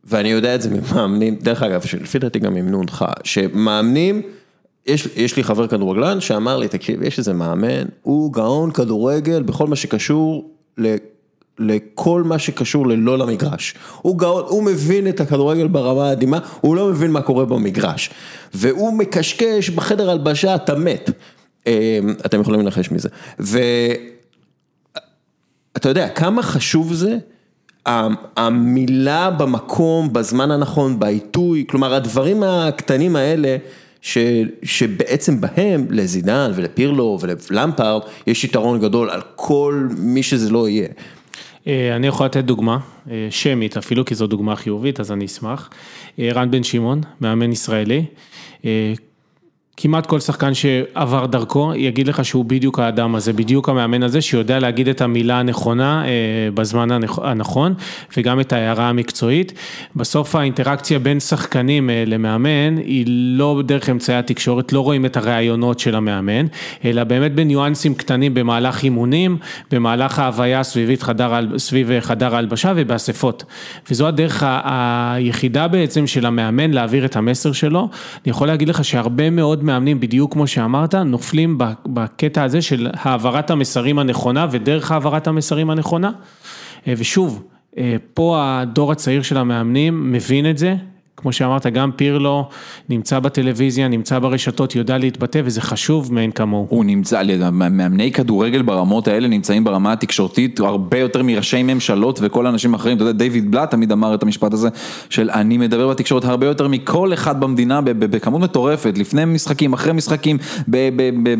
ואני 0.04 0.28
יודע 0.28 0.54
את 0.54 0.62
זה 0.62 0.70
ממאמנים, 0.70 1.36
דרך 1.40 1.62
אגב, 1.62 1.80
שלפי 1.80 2.18
דעתי 2.18 2.38
גם 2.38 2.56
אימנו 2.56 2.78
אותך, 2.80 3.04
שמאמנים, 3.24 4.22
יש, 4.86 5.08
יש 5.16 5.36
לי 5.36 5.44
חבר 5.44 5.66
כדורגלן 5.66 6.20
שאמר 6.20 6.56
לי, 6.56 6.68
תקשיב, 6.68 7.02
יש 7.02 7.18
איזה 7.18 7.32
מאמן, 7.32 7.84
הוא 8.02 8.32
גאון 8.32 8.70
כדורגל 8.70 9.42
בכל 9.42 9.66
מה 9.66 9.76
שקשור 9.76 10.50
ל... 10.78 10.94
לכל 11.58 12.22
מה 12.22 12.38
שקשור 12.38 12.86
ללא 12.86 13.18
למגרש. 13.18 13.74
הוא 14.02 14.18
גאון, 14.18 14.44
הוא 14.48 14.62
מבין 14.62 15.08
את 15.08 15.20
הכדורגל 15.20 15.66
ברמה 15.66 16.08
האדימה, 16.08 16.38
הוא 16.60 16.76
לא 16.76 16.88
מבין 16.88 17.10
מה 17.10 17.22
קורה 17.22 17.44
במגרש. 17.44 18.10
והוא 18.54 18.98
מקשקש 18.98 19.70
בחדר 19.70 20.10
הלבשה, 20.10 20.54
אתה 20.54 20.74
מת. 20.74 21.10
אה, 21.66 21.98
אתם 22.26 22.40
יכולים 22.40 22.60
לנחש 22.60 22.90
מזה. 22.90 23.08
ו... 23.40 23.58
אתה 25.76 25.88
יודע, 25.88 26.08
כמה 26.08 26.42
חשוב 26.42 26.92
זה, 26.92 27.16
המילה 28.36 29.30
במקום, 29.30 30.12
בזמן 30.12 30.50
הנכון, 30.50 30.98
בעיתוי, 30.98 31.64
כלומר 31.68 31.94
הדברים 31.94 32.42
הקטנים 32.42 33.16
האלה, 33.16 33.56
שבעצם 34.62 35.40
בהם 35.40 35.86
לזידן 35.90 36.52
ולפירלו 36.54 37.18
וללמפרד 37.20 38.02
יש 38.26 38.44
יתרון 38.44 38.80
גדול 38.80 39.10
על 39.10 39.20
כל 39.36 39.88
מי 39.98 40.22
שזה 40.22 40.50
לא 40.50 40.68
יהיה. 40.68 40.88
אה, 41.66 41.96
אני 41.96 42.06
יכול 42.06 42.26
לתת 42.26 42.44
דוגמה, 42.44 42.78
אה, 43.10 43.26
שמית 43.30 43.76
אפילו, 43.76 44.04
כי 44.04 44.14
זו 44.14 44.26
דוגמה 44.26 44.56
חיובית, 44.56 45.00
אז 45.00 45.12
אני 45.12 45.24
אשמח. 45.24 45.70
אה, 46.18 46.30
רן 46.32 46.50
בן 46.50 46.62
שמעון, 46.62 47.00
מאמן 47.20 47.52
ישראלי. 47.52 48.04
כמעט 49.76 50.06
כל 50.06 50.20
שחקן 50.20 50.54
שעבר 50.54 51.26
דרכו 51.26 51.72
יגיד 51.76 52.08
לך 52.08 52.24
שהוא 52.24 52.44
בדיוק 52.44 52.78
האדם 52.78 53.14
הזה, 53.14 53.32
בדיוק 53.32 53.68
המאמן 53.68 54.02
הזה 54.02 54.20
שיודע 54.20 54.58
להגיד 54.58 54.88
את 54.88 55.00
המילה 55.00 55.38
הנכונה 55.38 56.04
אה, 56.04 56.10
בזמן 56.54 56.90
הנכ- 56.90 57.20
הנכון 57.22 57.74
וגם 58.16 58.40
את 58.40 58.52
ההערה 58.52 58.88
המקצועית. 58.88 59.52
בסוף 59.96 60.34
האינטראקציה 60.34 60.98
בין 60.98 61.20
שחקנים 61.20 61.90
אה, 61.90 62.04
למאמן 62.06 62.76
היא 62.76 63.04
לא 63.08 63.62
דרך 63.66 63.88
אמצעי 63.90 64.16
התקשורת, 64.16 64.72
לא 64.72 64.80
רואים 64.80 65.06
את 65.06 65.16
הראיונות 65.16 65.78
של 65.78 65.94
המאמן, 65.94 66.46
אלא 66.84 67.04
באמת 67.04 67.34
בניואנסים 67.34 67.94
קטנים 67.94 68.34
במהלך 68.34 68.82
אימונים, 68.82 69.36
במהלך 69.70 70.18
ההוויה 70.18 70.60
הסביבית 70.60 71.02
חדר, 71.02 71.58
סביב 71.58 72.00
חדר 72.00 72.34
ההלבשה 72.34 72.72
ובאספות. 72.76 73.44
וזו 73.90 74.06
הדרך 74.06 74.42
היחידה 74.64 75.68
בעצם 75.68 76.06
של 76.06 76.26
המאמן 76.26 76.70
להעביר 76.70 77.04
את 77.04 77.16
המסר 77.16 77.52
שלו. 77.52 77.80
אני 78.24 78.30
יכול 78.30 78.46
להגיד 78.46 78.68
לך 78.68 78.84
שהרבה 78.84 79.30
מאוד 79.30 79.61
מאמנים, 79.62 80.00
בדיוק 80.00 80.32
כמו 80.32 80.46
שאמרת, 80.46 80.94
נופלים 80.94 81.58
בקטע 81.86 82.42
הזה 82.42 82.62
של 82.62 82.88
העברת 82.92 83.50
המסרים 83.50 83.98
הנכונה 83.98 84.46
ודרך 84.50 84.90
העברת 84.92 85.26
המסרים 85.26 85.70
הנכונה. 85.70 86.10
אה, 86.88 86.94
ושוב, 86.96 87.42
אה, 87.78 87.96
פה 88.14 88.38
הדור 88.40 88.92
הצעיר 88.92 89.22
של 89.22 89.36
המאמנים 89.36 90.12
מבין 90.12 90.50
את 90.50 90.58
זה, 90.58 90.76
כמו 91.22 91.32
שאמרת, 91.32 91.66
גם 91.66 91.90
פירלו 91.92 92.48
נמצא 92.88 93.18
בטלוויזיה, 93.18 93.88
נמצא 93.88 94.18
ברשתות, 94.18 94.74
יודע 94.74 94.98
להתבטא, 94.98 95.40
וזה 95.44 95.60
חשוב 95.60 96.14
מאין 96.14 96.30
כמוהו. 96.30 96.66
הוא 96.68 96.84
נמצא, 96.84 97.22
מאמני 97.52 98.12
כדורגל 98.12 98.62
ברמות 98.62 99.08
האלה 99.08 99.28
נמצאים 99.28 99.64
ברמה 99.64 99.92
התקשורתית 99.92 100.60
הרבה 100.60 100.98
יותר 100.98 101.22
מראשי 101.22 101.62
ממשלות 101.62 102.18
וכל 102.22 102.46
האנשים 102.46 102.74
האחרים, 102.74 102.96
אתה 102.96 103.04
יודע, 103.04 103.12
דיוויד 103.12 103.50
בלאט 103.50 103.70
תמיד 103.70 103.92
אמר 103.92 104.14
את 104.14 104.22
המשפט 104.22 104.52
הזה, 104.52 104.68
של 105.10 105.30
אני 105.30 105.58
מדבר 105.58 105.88
בתקשורת 105.88 106.24
הרבה 106.24 106.46
יותר 106.46 106.68
מכל 106.68 107.12
אחד 107.12 107.40
במדינה 107.40 107.80
בכמות 107.84 108.40
מטורפת, 108.40 108.98
לפני 108.98 109.24
משחקים, 109.24 109.72
אחרי 109.72 109.92
משחקים, 109.92 110.38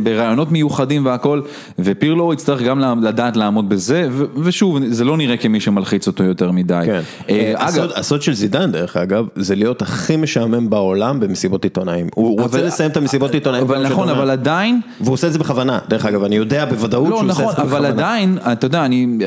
ברעיונות 0.03 0.53
מיוחדים 0.53 1.07
והכל, 1.07 1.41
ופירלו 1.79 2.33
יצטרך 2.33 2.63
גם 2.63 3.03
לדעת 3.03 3.37
לעמוד 3.37 3.69
בזה, 3.69 4.09
ושוב, 4.43 4.79
זה 4.87 5.05
לא 5.05 5.17
נראה 5.17 5.37
כמי 5.37 5.61
שמלחיץ 5.61 6.07
אותו 6.07 6.25
יותר 6.25 6.51
מדי. 6.51 6.83
כן. 6.87 7.01
אה, 7.29 7.53
הסוד 7.95 8.23
של 8.23 8.35
זידן 8.35 8.73
דרך 8.73 8.97
אגב, 8.97 9.27
זה 9.37 9.55
להיות 9.55 9.72
להיות 9.73 9.83
הכי 9.83 10.17
משעמם 10.17 10.71
בעולם 10.71 11.21
במסיבות 11.21 11.65
עיתונאים. 11.65 12.09
הוא 12.15 12.41
רוצה 12.41 12.63
לסיים 12.63 12.91
את 12.91 12.97
המסיבות 12.97 13.35
עיתונאים. 13.35 13.63
אבל 13.63 13.87
נכון, 13.87 14.09
אבל 14.09 14.31
עדיין... 14.31 14.81
והוא 15.01 15.15
עושה 15.15 15.27
את 15.27 15.33
זה 15.33 15.39
בכוונה, 15.39 15.79
דרך 15.89 16.07
אגב, 16.07 16.25
אני 16.25 16.37
יודע 16.37 16.65
בוודאות 16.65 17.09
לא, 17.09 17.17
שהוא 17.17 17.29
נכון, 17.29 17.45
עושה 17.45 17.53
את 17.53 17.57
זה 17.57 17.63
בכוונה. 17.63 17.89
אבל 17.89 18.01
עדיין, 18.01 18.39
אתה 18.53 18.67
יודע, 18.67 18.85
אני, 18.85 19.19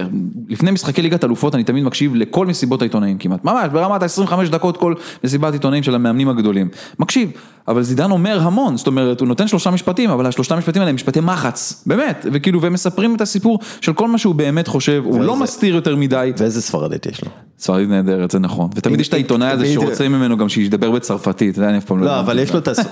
לפני 0.49 0.71
משחקי 0.71 1.01
ליגת 1.01 1.23
אלופות, 1.23 1.55
אני 1.55 1.63
תמיד 1.63 1.83
מקשיב 1.83 2.15
לכל 2.15 2.45
מסיבות 2.45 2.81
העיתונאים 2.81 3.17
כמעט, 3.17 3.45
ממש, 3.45 3.69
ברמת 3.71 4.03
ה-25 4.03 4.49
דקות 4.51 4.77
כל 4.77 4.93
מסיבת 5.23 5.53
עיתונאים 5.53 5.83
של 5.83 5.95
המאמנים 5.95 6.29
הגדולים. 6.29 6.69
מקשיב, 6.99 7.31
אבל 7.67 7.83
זידן 7.83 8.11
אומר 8.11 8.39
המון, 8.41 8.77
זאת 8.77 8.87
אומרת, 8.87 9.19
הוא 9.19 9.27
נותן 9.27 9.47
שלושה 9.47 9.71
משפטים, 9.71 10.09
אבל 10.09 10.25
השלושה 10.25 10.55
משפטים 10.55 10.81
האלה 10.81 10.89
הם 10.89 10.95
משפטי 10.95 11.19
מחץ, 11.19 11.83
באמת, 11.85 12.25
וכאילו, 12.33 12.61
והם 12.61 12.73
מספרים 12.73 13.15
את 13.15 13.21
הסיפור 13.21 13.59
של 13.81 13.93
כל 13.93 14.07
מה 14.07 14.17
שהוא 14.17 14.35
באמת 14.35 14.67
חושב, 14.67 15.01
הוא 15.05 15.21
לא 15.21 15.35
מסתיר 15.35 15.75
יותר 15.75 15.95
מדי. 15.95 16.31
ואיזה 16.37 16.61
ספרדית 16.61 17.05
יש 17.05 17.23
לו? 17.23 17.29
ספרדית 17.59 17.89
נהדרת, 17.89 18.31
זה 18.31 18.39
נכון, 18.39 18.69
ותמיד 18.75 18.99
יש 18.99 19.07
את 19.07 19.13
העיתונאי 19.13 19.47
הזה 19.47 19.73
שרוצה 19.73 20.09
ממנו 20.09 20.34
גם 20.35 20.49
שידבר 20.49 20.91
בצרפתית, 20.91 21.55
זה 21.55 21.69
אני 21.69 21.77
אף 21.77 21.85
פעם 21.85 21.99
לא... 21.99 22.05
לא, 22.05 22.19
אבל 22.19 22.39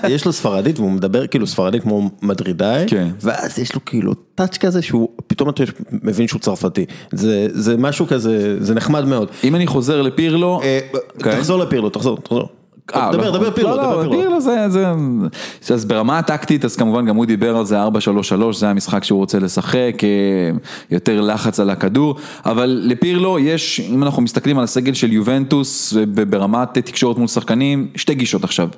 יש 0.08 0.26
לו 0.26 0.32
ספרדית 0.32 0.78
והוא 0.78 0.90
מדבר 0.90 1.26
כאילו 1.26 1.46
ספרדית 1.46 1.82
כמו 1.82 2.10
מדרידאי, 2.22 2.84
כן. 2.86 3.08
ואז 3.20 3.58
יש 3.58 3.74
לו 3.74 3.84
כאילו 3.84 4.14
טאץ' 4.34 4.58
כזה 4.58 4.82
שהוא 4.82 5.08
פתאום 5.26 5.48
אתה 5.48 5.64
מבין 5.90 6.28
שהוא 6.28 6.40
צרפתי, 6.40 6.84
זה 7.12 7.76
משהו 7.78 8.06
כזה, 8.06 8.56
זה 8.64 8.74
נחמד 8.74 9.04
מאוד. 9.04 9.28
אם 9.44 9.54
אני 9.54 9.66
חוזר 9.66 10.02
לפירלו... 10.02 10.60
אוקיי. 11.16 11.36
תחזור 11.36 11.58
לפירלו, 11.58 11.90
תחזור, 11.90 12.16
תחזור. 12.16 12.48
אה, 12.94 13.12
דבר, 13.12 13.30
לא, 13.30 13.38
דבר 13.38 13.50
פירלו, 13.50 13.76
לא, 13.76 13.82
דבר 13.82 14.02
פירלו. 14.02 14.20
פירלו 14.20 14.40
זה, 14.40 14.68
זה, 15.60 15.74
אז 15.74 15.84
ברמה 15.84 16.18
הטקטית, 16.18 16.64
אז 16.64 16.76
כמובן 16.76 17.06
גם 17.06 17.16
הוא 17.16 17.26
דיבר 17.26 17.56
על 17.56 17.66
זה 17.66 17.84
4-3-3, 17.84 17.88
זה 18.52 18.68
המשחק 18.68 19.04
שהוא 19.04 19.18
רוצה 19.18 19.38
לשחק, 19.38 19.94
אה, 20.02 20.50
יותר 20.90 21.20
לחץ 21.20 21.60
על 21.60 21.70
הכדור, 21.70 22.16
אבל 22.46 22.80
לפירלו 22.84 23.38
יש, 23.38 23.80
אם 23.80 24.02
אנחנו 24.02 24.22
מסתכלים 24.22 24.58
על 24.58 24.64
הסגל 24.64 24.94
של 24.94 25.12
יובנטוס, 25.12 25.92
ברמת 26.30 26.78
תקשורת 26.78 27.18
מול 27.18 27.28
שחקנים, 27.28 27.88
שתי 27.96 28.14
גישות 28.14 28.44
עכשיו. 28.44 28.68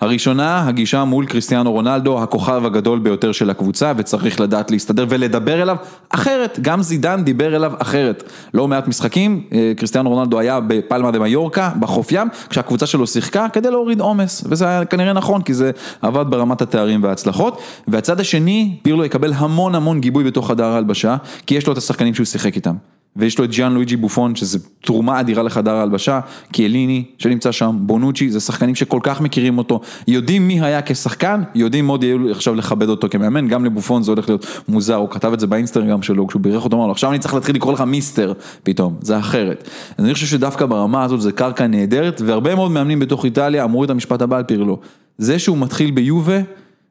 הראשונה, 0.00 0.68
הגישה 0.68 1.04
מול 1.04 1.26
קריסטיאנו 1.26 1.72
רונלדו, 1.72 2.22
הכוכב 2.22 2.66
הגדול 2.66 2.98
ביותר 2.98 3.32
של 3.32 3.50
הקבוצה, 3.50 3.92
וצריך 3.96 4.40
לדעת 4.40 4.70
להסתדר 4.70 5.06
ולדבר 5.08 5.62
אליו 5.62 5.76
אחרת, 6.08 6.58
גם 6.62 6.82
זידן 6.82 7.24
דיבר 7.24 7.56
אליו 7.56 7.72
אחרת. 7.78 8.22
לא 8.54 8.68
מעט 8.68 8.88
משחקים, 8.88 9.42
אה, 9.52 9.72
קריסטיאנו 9.76 10.10
רונלדו 10.10 10.38
היה 10.38 10.60
בפלמה 10.60 11.10
דה 11.10 11.18
מיורקה, 11.18 11.70
בחוף 11.80 12.12
ים, 12.12 12.28
כשהקבוצה 12.50 12.86
שלו 12.86 13.06
שיחקה 13.06 13.46
כדי 13.52 13.70
להוריד 13.70 14.00
עומס, 14.00 14.44
וזה 14.46 14.68
היה 14.68 14.84
כנראה 14.84 15.12
נכון, 15.12 15.42
כי 15.42 15.54
זה 15.54 15.70
עבד 16.02 16.24
ברמת 16.28 16.62
התארים 16.62 17.02
וההצלחות. 17.02 17.60
והצד 17.88 18.20
השני, 18.20 18.76
פירלו 18.82 19.04
יקבל 19.04 19.32
המון 19.32 19.74
המון 19.74 20.00
גיבוי 20.00 20.24
בתוך 20.24 20.48
חדר 20.48 20.64
ההלבשה, 20.64 21.16
כי 21.46 21.54
יש 21.54 21.66
לו 21.66 21.72
את 21.72 21.78
השחקנים 21.78 22.14
שהוא 22.14 22.24
שיחק 22.24 22.56
איתם. 22.56 22.74
ויש 23.16 23.38
לו 23.38 23.44
את 23.44 23.50
ג'אן 23.50 23.72
לואיג'י 23.72 23.96
בופון, 23.96 24.36
שזה 24.36 24.58
תרומה 24.80 25.20
אדירה 25.20 25.42
לחדר 25.42 25.74
ההלבשה, 25.74 26.20
קיאליני 26.52 27.04
שנמצא 27.18 27.52
שם, 27.52 27.76
בונוצ'י, 27.80 28.30
זה 28.30 28.40
שחקנים 28.40 28.74
שכל 28.74 29.00
כך 29.02 29.20
מכירים 29.20 29.58
אותו, 29.58 29.80
יודעים 30.08 30.48
מי 30.48 30.60
היה 30.60 30.82
כשחקן, 30.82 31.42
יודעים 31.54 31.86
מאוד 31.86 32.04
יהיו 32.04 32.30
עכשיו 32.30 32.54
לכבד 32.54 32.88
אותו 32.88 33.08
כמאמן, 33.10 33.48
גם 33.48 33.64
לבופון 33.64 34.02
זה 34.02 34.10
הולך 34.10 34.28
להיות 34.28 34.46
מוזר, 34.68 34.94
הוא 34.94 35.08
כתב 35.10 35.32
את 35.32 35.40
זה 35.40 35.46
באינסטגרם 35.46 36.02
שלו, 36.02 36.26
כשהוא 36.26 36.42
בירך 36.42 36.64
אותו, 36.64 36.76
אמר 36.76 36.86
לו, 36.86 36.92
עכשיו 36.92 37.10
אני 37.10 37.18
צריך 37.18 37.34
להתחיל 37.34 37.56
לקרוא 37.56 37.72
לך 37.72 37.80
מיסטר, 37.80 38.32
פתאום, 38.62 38.96
זה 39.00 39.18
אחרת. 39.18 39.68
אז 39.98 40.04
אני 40.04 40.14
חושב 40.14 40.26
שדווקא 40.26 40.66
ברמה 40.66 41.04
הזאת 41.04 41.20
זה 41.20 41.32
קרקע 41.32 41.66
נהדרת, 41.66 42.20
והרבה 42.24 42.54
מאוד 42.54 42.70
מאמנים 42.70 42.98
בתוך 42.98 43.24
איטליה 43.24 43.64
אמרו 43.64 43.84
את 43.84 43.90
המשפט 43.90 44.22
הבא 44.22 44.36
על 44.36 44.44
פירלו, 44.44 44.78
זה 45.18 45.38
שהוא 45.38 45.58
מתחיל 45.58 45.90
ביובה, 45.90 46.38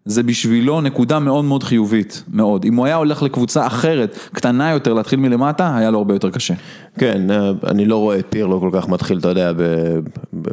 זה 0.05 0.23
בשבילו 0.23 0.81
נקודה 0.81 1.19
מאוד 1.19 1.45
מאוד 1.45 1.63
חיובית, 1.63 2.23
מאוד. 2.33 2.65
אם 2.65 2.75
הוא 2.75 2.85
היה 2.85 2.95
הולך 2.95 3.23
לקבוצה 3.23 3.67
אחרת, 3.67 4.17
קטנה 4.33 4.71
יותר, 4.71 4.93
להתחיל 4.93 5.19
מלמטה, 5.19 5.77
היה 5.77 5.91
לו 5.91 5.97
הרבה 5.97 6.15
יותר 6.15 6.29
קשה. 6.29 6.53
כן, 6.97 7.31
אה, 7.31 7.51
אני 7.67 7.85
לא 7.85 7.97
רואה 7.97 8.19
את 8.19 8.25
פירלו 8.29 8.59
כל 8.59 8.69
כך 8.73 8.89
מתחיל, 8.89 9.17
אתה 9.17 9.27
יודע, 9.27 9.51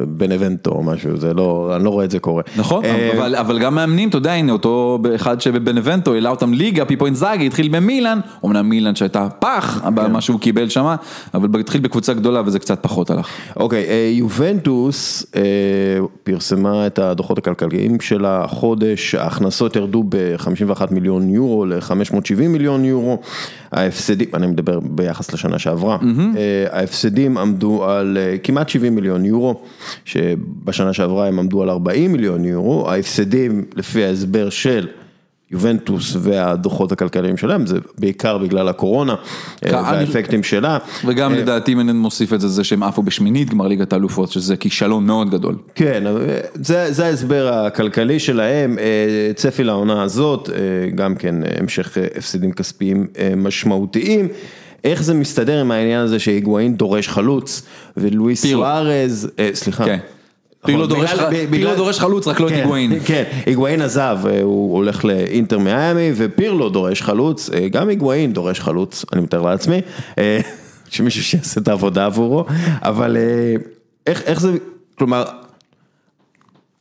בנבנטו 0.07 0.71
או 0.71 0.83
משהו, 0.83 1.17
זה 1.17 1.33
לא, 1.33 1.71
אני 1.75 1.83
לא 1.83 1.89
רואה 1.89 2.05
את 2.05 2.11
זה 2.11 2.19
קורה. 2.19 2.43
נכון, 2.57 2.85
אה, 2.85 3.11
אבל, 3.17 3.35
אבל 3.35 3.59
גם 3.59 3.75
מאמנים, 3.75 4.09
אתה 4.09 4.17
יודע, 4.17 4.33
הנה 4.33 4.51
אותו 4.51 4.99
אחד 5.15 5.41
שבבנבנטו, 5.41 6.13
העלה 6.13 6.29
אותם 6.29 6.53
ליגה, 6.53 6.85
פיפו 6.85 7.05
אינזאגי, 7.05 7.47
התחיל 7.47 7.67
במילאן, 7.67 8.19
אמנם 8.45 8.69
מילאן 8.69 8.95
שהייתה 8.95 9.27
פח, 9.39 9.81
כן. 9.95 10.11
מה 10.11 10.21
שהוא 10.21 10.39
קיבל 10.39 10.69
שמה, 10.69 10.95
אבל 11.33 11.59
התחיל 11.59 11.81
בקבוצה 11.81 12.13
גדולה 12.13 12.41
וזה 12.45 12.59
קצת 12.59 12.79
פחות 12.81 13.09
הלך. 13.09 13.27
אוקיי, 13.55 13.85
אה, 13.89 14.09
יובנטוס 14.13 15.25
פרסמה 16.23 16.87
את 16.87 16.99
הדוחות 16.99 17.37
הכלכליים 17.37 17.99
של 18.01 18.25
החודש, 18.25 19.15
ההכנסות 19.15 19.75
ירדו 19.75 20.03
ב-51 20.09 20.81
מיליון 20.91 21.29
יורו 21.29 21.65
ל-570 21.65 22.47
מיליון 22.49 22.85
יורו, 22.85 23.21
ההפסדים, 23.71 24.27
אני 24.33 24.47
מדבר 24.47 24.79
ביחס 24.79 25.33
לשנה 25.33 25.59
שעברה, 25.59 25.97
mm-hmm. 26.01 26.37
ההפסדים 26.71 27.37
עמדו 27.37 27.85
על 27.85 28.17
אה, 28.17 28.37
כמעט 28.37 28.69
70 28.69 28.95
מיליון 28.95 29.25
יורו, 29.25 29.61
שבשנה 30.05 30.93
שעברה 30.93 31.27
הם 31.27 31.39
עמדו 31.39 31.61
על 31.61 31.69
40 31.69 32.11
מיליון 32.11 32.45
יורו, 32.45 32.89
ההפסדים 32.89 33.65
לפי 33.75 34.05
ההסבר 34.05 34.49
של 34.49 34.87
יובנטוס 35.51 36.15
והדוחות 36.19 36.91
הכלכליים 36.91 37.37
שלהם, 37.37 37.65
זה 37.65 37.77
בעיקר 37.97 38.37
בגלל 38.37 38.67
הקורונה 38.67 39.15
והאפקטים 39.63 40.43
שלה. 40.43 40.77
וגם 41.05 41.33
לדעתי 41.33 41.73
אם 41.73 41.79
אני 41.79 41.91
מוסיף 41.91 42.33
את 42.33 42.41
זה, 42.41 42.47
זה 42.47 42.63
שהם 42.63 42.83
עפו 42.83 43.03
בשמינית 43.03 43.49
גמר 43.49 43.67
ליגת 43.67 43.93
האלופות, 43.93 44.31
שזה 44.31 44.55
כישלון 44.55 45.05
מאוד 45.05 45.29
גדול. 45.29 45.55
כן, 45.75 46.03
זה, 46.53 46.93
זה 46.93 47.05
ההסבר 47.05 47.53
הכלכלי 47.53 48.19
שלהם, 48.19 48.77
צפי 49.35 49.63
לעונה 49.63 50.03
הזאת, 50.03 50.49
גם 50.95 51.15
כן 51.15 51.35
המשך 51.59 51.97
הפסדים 52.17 52.51
כספיים 52.51 53.07
משמעותיים. 53.37 54.27
איך 54.83 55.03
זה 55.03 55.13
מסתדר 55.13 55.59
עם 55.59 55.71
העניין 55.71 56.01
הזה 56.01 56.19
שהיגואין 56.19 56.75
דורש 56.75 57.07
חלוץ 57.07 57.61
ולואיס 57.97 58.45
סוארז, 58.45 59.29
סליחה. 59.53 59.85
כן. 60.63 60.67
פירלו 61.51 61.75
דורש 61.75 61.99
חלוץ, 61.99 62.27
רק 62.27 62.39
לא 62.39 62.47
את 62.47 62.51
היגואין. 62.51 62.99
כן, 63.05 63.23
היגואין 63.45 63.81
עזב, 63.81 64.19
הוא 64.43 64.75
הולך 64.75 65.05
לאינטר 65.05 65.59
מיאמי, 65.59 66.11
ופירלו 66.15 66.69
דורש 66.69 67.01
חלוץ, 67.01 67.49
גם 67.71 67.89
היגואין 67.89 68.33
דורש 68.33 68.59
חלוץ, 68.59 69.05
אני 69.13 69.21
מתאר 69.21 69.41
לעצמי, 69.41 69.81
שמישהו 70.89 71.23
שיעשה 71.23 71.61
את 71.61 71.67
העבודה 71.67 72.05
עבורו, 72.05 72.45
אבל 72.81 73.17
איך 74.07 74.41
זה, 74.41 74.51
כלומר, 74.97 75.23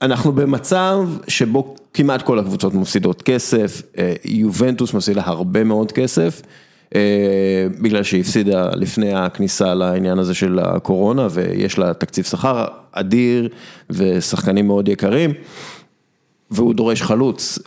אנחנו 0.03 0.33
במצב 0.33 0.99
שבו 1.29 1.75
כמעט 1.95 2.23
כל 2.23 2.39
הקבוצות 2.39 2.75
מפסידות 2.75 3.23
כסף, 3.23 3.83
יובנטוס 4.25 4.95
מפסידה 4.95 5.23
הרבה 5.25 5.65
מאוד 5.65 5.93
כסף. 5.93 6.43
בגלל 7.81 8.03
שהיא 8.03 8.21
הפסידה 8.21 8.71
לפני 8.75 9.15
הכניסה 9.15 9.75
לעניין 9.75 10.19
הזה 10.19 10.35
של 10.35 10.59
הקורונה 10.59 11.29
ויש 11.31 11.79
לה 11.79 11.95
תקציב 11.95 12.25
שכר 12.25 12.65
אדיר 12.93 13.49
ושחקנים 13.91 14.67
מאוד 14.67 14.89
יקרים 14.89 15.33
והוא 16.51 16.75
דורש 16.75 17.03
חלוץ, 17.03 17.59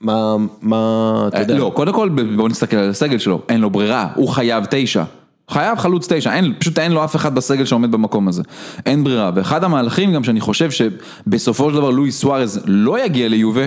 מה, 0.00 0.36
מה, 0.62 1.24
אתה 1.28 1.40
יודע? 1.40 1.54
לא, 1.54 1.72
קודם 1.74 1.92
כל 1.92 2.08
בוא 2.36 2.48
נסתכל 2.48 2.76
על 2.76 2.90
הסגל 2.90 3.18
שלו, 3.18 3.42
אין 3.48 3.60
לו 3.60 3.70
ברירה, 3.70 4.08
הוא 4.14 4.28
חייב 4.28 4.64
תשע. 4.70 5.04
חייב 5.50 5.78
חלוץ 5.78 6.12
תשע, 6.12 6.34
אין, 6.34 6.54
פשוט 6.58 6.78
אין 6.78 6.92
לו 6.92 7.04
אף 7.04 7.16
אחד 7.16 7.34
בסגל 7.34 7.64
שעומד 7.64 7.92
במקום 7.92 8.28
הזה, 8.28 8.42
אין 8.86 9.04
ברירה, 9.04 9.30
ואחד 9.34 9.64
המהלכים 9.64 10.12
גם 10.12 10.24
שאני 10.24 10.40
חושב 10.40 10.70
שבסופו 10.70 11.70
של 11.70 11.76
דבר 11.76 11.90
לואי 11.90 12.10
סוארז 12.10 12.60
לא 12.66 13.04
יגיע 13.04 13.28
ליובה, 13.28 13.66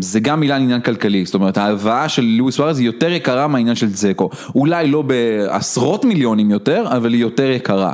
זה 0.00 0.20
גם 0.20 0.40
מילה 0.40 0.56
עניין 0.56 0.80
כלכלי, 0.80 1.24
זאת 1.24 1.34
אומרת 1.34 1.56
ההלוואה 1.56 2.08
של 2.08 2.22
לואיס 2.22 2.54
סוארז 2.54 2.78
היא 2.78 2.86
יותר 2.86 3.12
יקרה 3.12 3.46
מהעניין 3.46 3.76
של 3.76 3.88
זקו, 3.88 4.30
אולי 4.54 4.88
לא 4.88 5.02
בעשרות 5.02 6.04
מיליונים 6.04 6.50
יותר, 6.50 6.84
אבל 6.96 7.12
היא 7.12 7.20
יותר 7.20 7.50
יקרה. 7.50 7.92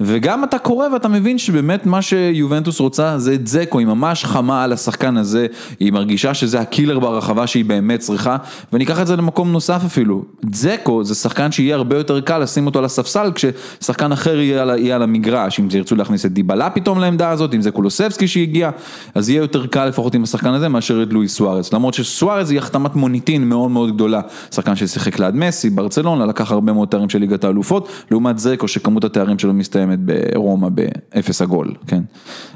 וגם 0.00 0.44
אתה 0.44 0.58
קורא 0.58 0.88
ואתה 0.92 1.08
מבין 1.08 1.38
שבאמת 1.38 1.86
מה 1.86 2.02
שיובנטוס 2.02 2.80
רוצה 2.80 3.18
זה 3.18 3.34
את 3.34 3.46
זקו, 3.46 3.78
היא 3.78 3.86
ממש 3.86 4.24
חמה 4.24 4.64
על 4.64 4.72
השחקן 4.72 5.16
הזה, 5.16 5.46
היא 5.80 5.92
מרגישה 5.92 6.34
שזה 6.34 6.60
הקילר 6.60 6.98
ברחבה 6.98 7.46
שהיא 7.46 7.64
באמת 7.64 8.00
צריכה, 8.00 8.36
ואני 8.72 8.84
אקח 8.84 9.00
את 9.00 9.06
זה 9.06 9.16
למקום 9.16 9.52
נוסף 9.52 9.82
אפילו, 9.86 10.24
זקו 10.52 11.04
זה 11.04 11.14
שחקן 11.14 11.52
שיהיה 11.52 11.76
הרבה 11.76 11.96
יותר 11.96 12.20
קל 12.20 12.38
לשים 12.38 12.66
אותו 12.66 12.78
על 12.78 12.84
הספסל 12.84 13.30
כששחקן 13.34 14.12
אחר 14.12 14.40
יהיה 14.40 14.62
על, 14.62 14.78
יהיה 14.78 14.96
על 14.96 15.02
המגרש, 15.02 15.60
אם 15.60 15.70
זה 15.70 15.78
ירצו 15.78 15.96
להכניס 15.96 16.26
את 16.26 16.32
דיבלה 16.32 16.70
פתאום 16.70 17.00
לעמדה 17.00 17.30
הזאת, 17.30 17.54
אם 17.54 17.62
זה 17.62 17.70
קולוסבסקי 17.70 18.28
שהגיע, 18.28 18.70
אז 19.14 19.30
יהיה 19.30 19.40
יותר 19.40 19.66
קל 19.66 19.86
לפחות 19.86 20.14
עם 20.14 20.22
השחקן 20.22 20.54
הזה 20.54 20.68
מאשר 20.68 21.02
את 21.02 21.12
לואיס 21.12 21.34
סוארז, 21.34 21.72
למרות 21.72 21.94
שסוארז 21.94 22.50
היא 22.50 22.58
החתמת 22.58 22.96
מוניטין 22.96 23.48
מאוד 23.48 23.70
מאוד 23.70 23.94
גדולה, 23.94 24.20
שחקן 24.50 24.76
ששיחק 24.76 25.18
ליד 25.18 25.34
מסי, 25.34 25.70
ברצלונה, 25.70 26.26
לקח 26.26 26.52
הרבה 26.52 26.72
מאוד 26.72 26.88
תארים 26.88 27.08
של 27.08 27.18
ליגת 27.18 27.44
האלופות, 27.44 27.88
לעומת 28.10 28.38
זקו 28.38 28.68
שכמות 28.68 29.04
התארים 29.04 29.38
שלו 29.38 29.52
מסתיימת 29.86 30.34
ברומא 30.34 30.68
באפס 30.68 31.42
עגול, 31.42 31.74
כן. 31.86 32.02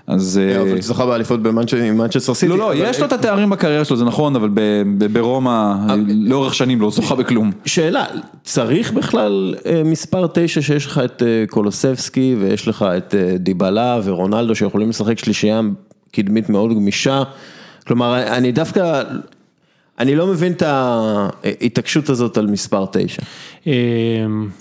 אז... 0.07 0.41
אה, 0.43 0.63
אבל 0.63 0.81
זכה 0.81 1.07
באליפות 1.07 1.43
במנצ'סטר 1.43 2.35
סיטי. 2.35 2.49
לא, 2.49 2.59
לא, 2.59 2.75
יש 2.75 3.01
לו 3.01 3.07
את 3.07 3.13
התארים 3.13 3.51
בקריירה 3.51 3.85
שלו, 3.85 3.97
זה 3.97 4.05
נכון, 4.05 4.37
אבל 4.37 4.51
ברומא 5.13 5.75
לאורך 6.09 6.55
שנים 6.55 6.81
לא 6.81 6.91
זוכה 6.91 7.15
בכלום. 7.15 7.51
שאלה, 7.65 8.05
צריך 8.45 8.93
בכלל 8.93 9.55
אה, 9.67 9.83
מספר 9.85 10.27
תשע 10.35 10.63
שיש 10.63 10.87
לך 10.87 11.01
את 11.05 11.23
אה, 11.23 11.45
קולוסבסקי 11.51 12.37
ויש 12.41 12.69
לך 12.69 12.85
את 12.97 13.15
אה, 13.15 13.39
דיבלה 13.39 14.01
ורונלדו 14.05 14.55
שיכולים 14.55 14.89
לשחק 14.89 15.19
שלישייה 15.19 15.61
קדמית 16.13 16.51
מאוד 16.51 16.75
גמישה, 16.75 17.23
כלומר 17.87 18.23
אני 18.23 18.53
דווקא, 18.53 19.03
אני 19.99 20.15
לא 20.17 20.27
מבין 20.27 20.53
את 20.53 20.63
ההתעקשות 20.63 22.09
הזאת 22.09 22.37
על 22.37 22.47
מספר 22.47 22.85
תשע. 22.93 23.23
אה, 23.67 23.73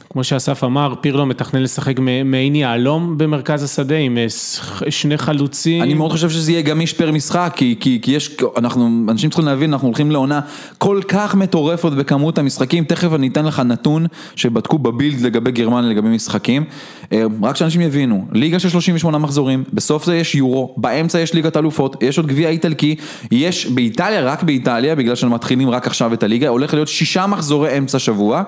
כמו 0.09 0.23
שאסף 0.23 0.63
אמר, 0.63 0.93
פירלו 1.01 1.25
מתכנן 1.25 1.61
לשחק 1.61 1.99
מעין 2.25 2.55
יהלום 2.55 3.17
במרכז 3.17 3.63
השדה 3.63 3.95
עם 3.95 4.17
אה, 4.17 4.29
ש- 4.29 4.59
שני 4.89 5.17
חלוצים. 5.17 5.83
אני 5.83 5.93
מאוד 5.93 6.11
חושב 6.11 6.29
שזה 6.29 6.51
יהיה 6.51 6.61
גמיש 6.61 6.93
פר 6.93 7.11
משחק, 7.11 7.53
כי, 7.55 7.75
כי, 7.79 7.99
כי 8.01 8.11
יש, 8.11 8.37
אנחנו, 8.57 8.89
אנשים 9.09 9.29
צריכים 9.29 9.45
להבין, 9.45 9.73
אנחנו 9.73 9.87
הולכים 9.87 10.11
לעונה 10.11 10.39
כל 10.77 11.01
כך 11.07 11.35
מטורפת 11.35 11.91
בכמות 11.91 12.37
המשחקים, 12.37 12.83
תכף 12.83 13.13
אני 13.13 13.27
אתן 13.27 13.45
לך 13.45 13.59
נתון 13.59 14.05
שבדקו 14.35 14.77
בבילד 14.77 15.21
לגבי 15.21 15.51
גרמניה, 15.51 15.89
לגבי 15.89 16.09
משחקים, 16.09 16.63
אה, 17.11 17.23
רק 17.43 17.55
שאנשים 17.55 17.81
יבינו, 17.81 18.25
ליגה 18.31 18.59
של 18.59 18.69
38 18.69 19.17
מחזורים, 19.17 19.63
בסוף 19.73 20.05
זה 20.05 20.15
יש 20.15 20.35
יורו, 20.35 20.73
באמצע 20.77 21.19
יש 21.19 21.33
ליגת 21.33 21.57
אלופות, 21.57 22.03
יש 22.03 22.17
עוד 22.17 22.27
גביע 22.27 22.49
איטלקי, 22.49 22.95
יש 23.31 23.67
באיטליה, 23.67 24.21
רק 24.21 24.43
באיטליה, 24.43 24.95
בגלל 24.95 25.15
שהם 25.27 25.33
מתחילים 25.33 25.69
רק 25.69 25.87
עכשיו 25.87 26.13
את 26.13 26.23
הליגה, 26.23 26.47
הולך 26.47 26.73
להיות 26.73 26.87
שישה 26.87 27.27
מחזורי 27.27 27.77
אמצע 27.77 27.99
שבוע, 27.99 28.43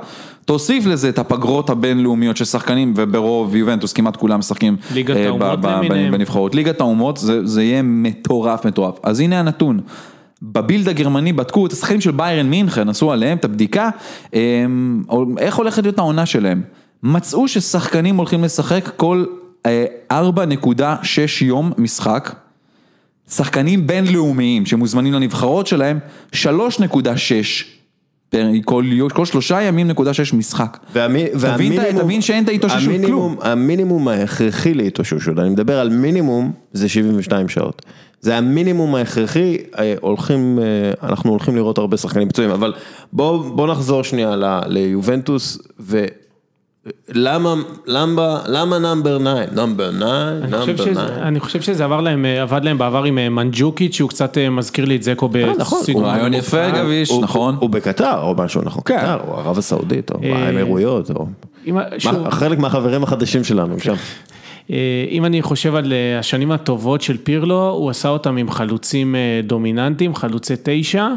תוסיף 0.45 0.85
לזה 0.85 1.09
את 1.09 1.19
הפגרות 1.19 1.69
הבינלאומיות 1.69 2.37
של 2.37 2.45
שחקנים, 2.45 2.93
וברוב 2.95 3.55
יובנטוס 3.55 3.93
כמעט 3.93 4.15
כולם 4.15 4.39
משחקים 4.39 4.75
אה, 4.97 5.31
ב- 5.39 5.55
ב-. 5.61 6.11
בנבחרות. 6.11 6.55
ליגת 6.55 6.81
האומות 6.81 7.17
זה, 7.17 7.45
זה 7.45 7.63
יהיה 7.63 7.81
מטורף 7.81 8.65
מטורף. 8.65 8.95
אז 9.03 9.19
הנה 9.19 9.39
הנתון. 9.39 9.79
בבילד 10.41 10.89
הגרמני 10.89 11.33
בדקו 11.33 11.65
את 11.65 11.71
השחקנים 11.71 12.01
של 12.01 12.11
ביירן 12.11 12.49
מינכן, 12.49 12.89
עשו 12.89 13.11
עליהם 13.11 13.37
את 13.37 13.45
הבדיקה, 13.45 13.89
הם, 14.33 15.03
איך 15.37 15.55
הולכת 15.55 15.83
להיות 15.83 15.97
העונה 15.97 16.25
שלהם. 16.25 16.61
מצאו 17.03 17.47
ששחקנים 17.47 18.17
הולכים 18.17 18.43
לשחק 18.43 18.91
כל 18.97 19.25
אה, 19.65 19.85
4.6 20.11 21.05
יום 21.41 21.71
משחק, 21.77 22.35
שחקנים 23.29 23.87
בינלאומיים 23.87 24.65
שמוזמנים 24.65 25.13
לנבחרות 25.13 25.67
שלהם, 25.67 25.99
3.6 26.35 27.63
per, 28.29 28.47
כל, 28.65 28.83
כל 29.13 29.25
שלושה 29.25 29.61
ימים 29.61 29.87
נקודה 29.87 30.13
שש 30.13 30.33
משחק. 30.33 30.77
והמי, 30.93 31.25
תבין, 31.53 31.81
את- 31.81 32.01
תבין 32.01 32.21
שאין 32.21 32.43
את 32.43 32.49
ההתאוששות 32.49 32.83
המינימום, 32.83 33.35
כלום. 33.35 33.51
המינימום 33.51 34.07
ההכרחי 34.07 34.73
להתאוששות, 34.73 35.39
אני 35.39 35.49
מדבר 35.49 35.79
על 35.79 35.89
מינימום, 35.89 36.51
זה 36.73 36.89
72 36.89 37.49
שעות. 37.49 37.81
זה 38.21 38.37
המינימום 38.37 38.95
ההכרחי, 38.95 39.57
אה, 39.79 39.93
הולכים, 40.01 40.59
אה, 40.61 41.07
אנחנו 41.09 41.31
הולכים 41.31 41.55
לראות 41.55 41.77
הרבה 41.77 41.97
שחקנים 41.97 42.29
פצועים, 42.29 42.51
אבל 42.51 42.73
בוא, 43.13 43.49
בוא 43.55 43.67
נחזור 43.67 44.03
שנייה 44.03 44.35
ל- 44.35 44.61
ליובנטוס, 44.67 45.57
ולמה, 45.79 46.07
למה, 47.13 47.55
למה 48.45 48.79
number 48.79 49.17
9? 49.17 49.55
number 49.55 49.91
9? 49.91 49.99
אני 50.41 50.49
חושב, 50.51 50.67
number 50.67 50.83
שזה, 50.83 50.93
9. 50.93 51.21
אני 51.21 51.39
חושב 51.39 51.61
שזה 51.61 51.83
עבר 51.83 52.01
להם, 52.01 52.25
אה, 52.25 52.41
עבד 52.41 52.63
להם 52.63 52.77
בעבר 52.77 53.03
עם 53.03 53.17
אה, 53.17 53.29
מנג'וקיץ', 53.29 53.95
שהוא 53.95 54.09
קצת 54.09 54.37
אה, 54.37 54.49
מזכיר 54.49 54.85
לי 54.85 54.95
את 54.95 55.03
ג'קו 55.03 55.29
נכון, 55.57 55.79
בסגנון. 55.81 56.03
הוא 56.03 56.11
רעיון 56.11 56.33
יפה, 56.33 56.69
גביש, 56.69 57.11
נכון. 57.21 57.55
הוא 57.59 57.69
בקטר 57.69 58.21
או 58.21 58.35
משהו, 58.37 58.61
נכון? 58.65 58.81
כן. 58.85 58.97
קטר, 58.97 59.17
או 59.27 59.37
ערב 59.39 59.57
הסעודית, 59.57 60.11
או 60.11 60.17
האמירויות, 60.23 61.11
או... 61.11 61.25
חלק 62.29 62.59
מהחברים 62.59 63.03
החדשים 63.03 63.43
שלנו 63.43 63.79
שם. 63.79 63.93
אה, 64.71 65.05
אם 65.09 65.25
אני 65.25 65.41
חושב 65.41 65.75
על 65.75 65.93
השנים 66.19 66.51
הטובות 66.51 67.01
של 67.01 67.17
פירלו, 67.17 67.69
הוא 67.69 67.89
עשה 67.89 68.09
אותם 68.09 68.37
עם 68.37 68.51
חלוצים 68.51 69.15
דומיננטיים, 69.43 70.15
חלוצי 70.15 70.53
תשע. 70.63 71.07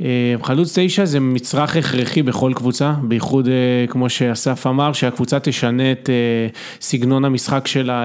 אה, 0.00 0.34
חלוץ 0.42 0.78
תשע 0.78 1.04
זה 1.04 1.20
מצרך 1.20 1.76
הכרחי 1.76 2.22
בכל 2.22 2.52
קבוצה, 2.54 2.94
בייחוד 3.02 3.48
אה, 3.48 3.86
כמו 3.88 4.10
שאסף 4.10 4.66
אמר, 4.66 4.92
שהקבוצה 4.92 5.40
תשנה 5.40 5.92
את 5.92 6.10
אה, 6.10 6.58
סגנון 6.80 7.24
המשחק 7.24 7.66
שלה 7.66 8.04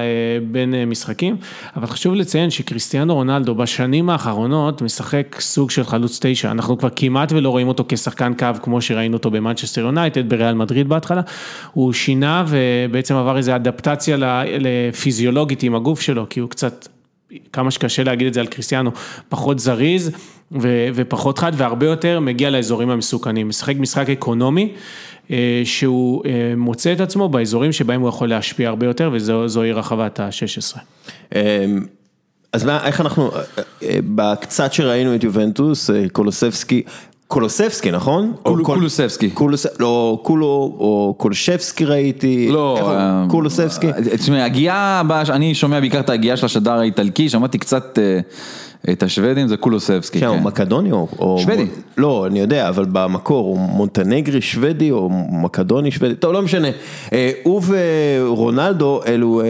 בין 0.51 0.73
משחקים, 0.87 1.35
אבל 1.75 1.87
חשוב 1.87 2.13
לציין 2.13 2.49
שקריסטיאנו 2.49 3.15
רונלדו 3.15 3.55
בשנים 3.55 4.09
האחרונות 4.09 4.81
משחק 4.81 5.37
סוג 5.39 5.71
של 5.71 5.83
חלוץ 5.83 6.19
תשע, 6.21 6.51
אנחנו 6.51 6.77
כבר 6.77 6.89
כמעט 6.95 7.31
ולא 7.31 7.49
רואים 7.49 7.67
אותו 7.67 7.85
כשחקן 7.89 8.33
קו 8.33 8.47
כמו 8.61 8.81
שראינו 8.81 9.17
אותו 9.17 9.31
במנצ'סטר 9.31 9.81
יונייטד, 9.81 10.29
בריאל 10.29 10.53
מדריד 10.53 10.89
בהתחלה, 10.89 11.21
הוא 11.73 11.93
שינה 11.93 12.45
ובעצם 12.47 13.15
עבר 13.15 13.37
איזו 13.37 13.55
אדפטציה 13.55 14.17
לפיזיולוגית 14.59 15.63
עם 15.63 15.75
הגוף 15.75 16.01
שלו, 16.01 16.25
כי 16.29 16.39
הוא 16.39 16.49
קצת 16.49 16.87
כמה 17.53 17.71
שקשה 17.71 18.03
להגיד 18.03 18.27
את 18.27 18.33
זה 18.33 18.39
על 18.39 18.47
קריסטיאנו, 18.47 18.91
פחות 19.29 19.59
זריז 19.59 20.11
ו- 20.51 20.87
ופחות 20.93 21.39
חד 21.39 21.51
והרבה 21.55 21.85
יותר 21.85 22.19
מגיע 22.19 22.49
לאזורים 22.49 22.89
המסוכנים, 22.89 23.49
משחק 23.49 23.75
משחק 23.75 24.09
אקונומי 24.09 24.73
אה, 25.31 25.61
שהוא 25.63 26.25
אה, 26.25 26.53
מוצא 26.57 26.93
את 26.93 26.99
עצמו 26.99 27.29
באזורים 27.29 27.71
שבהם 27.71 28.01
הוא 28.01 28.09
יכול 28.09 28.29
להשפיע 28.29 28.69
הרבה 28.69 28.85
יותר 28.85 29.09
וזוהי 29.13 29.71
רחבת 29.71 30.19
ה-16. 30.19 30.79
אמ, 31.35 31.39
אז 32.53 32.63
מה, 32.63 32.85
איך 32.87 33.01
אנחנו, 33.01 33.31
אה, 33.83 33.99
בקצת 34.15 34.73
שראינו 34.73 35.15
את 35.15 35.23
יובנטוס, 35.23 35.89
קולוסבסקי, 36.11 36.83
קולוסבסקי 37.31 37.91
נכון? 37.91 38.33
קול- 38.43 38.59
או 38.59 38.65
קול- 38.65 38.75
קולוסבסקי. 38.75 39.29
קולוס, 39.29 39.65
לא, 39.79 40.19
קולו, 40.23 40.45
או 40.79 41.13
קולשבסקי 41.17 41.85
ראיתי, 41.85 42.49
לא, 42.51 42.77
איך 42.77 42.85
הוא? 42.85 42.93
אה, 42.93 44.17
תשמע, 44.17 44.45
הגייה, 44.45 44.75
הבאה, 44.99 45.21
אני 45.29 45.55
שומע 45.55 45.79
בעיקר 45.79 45.99
את 45.99 46.09
הגייה 46.09 46.37
של 46.37 46.45
השדר 46.45 46.71
האיטלקי, 46.71 47.29
שמעתי 47.29 47.57
קצת 47.57 47.99
אה, 47.99 48.19
את 48.93 49.03
השוודים, 49.03 49.47
זה 49.47 49.57
קולוסבסקי. 49.57 50.19
כן, 50.19 50.25
הוא 50.25 50.37
כן. 50.37 50.43
מקדוני 50.43 50.91
או, 50.91 51.37
שוודי. 51.41 51.65
לא, 51.97 52.27
אני 52.27 52.39
יודע, 52.39 52.69
אבל 52.69 52.85
במקור 52.91 53.47
הוא 53.47 53.59
מונטנגרי 53.59 54.41
שוודי 54.41 54.91
או 54.91 55.09
מקדוני 55.43 55.91
שוודי, 55.91 56.15
טוב, 56.15 56.33
לא 56.33 56.41
משנה, 56.41 56.67
אה, 57.13 57.31
הוא 57.43 57.61
ורונלדו 57.67 59.01
אלו, 59.07 59.41
אה, 59.41 59.45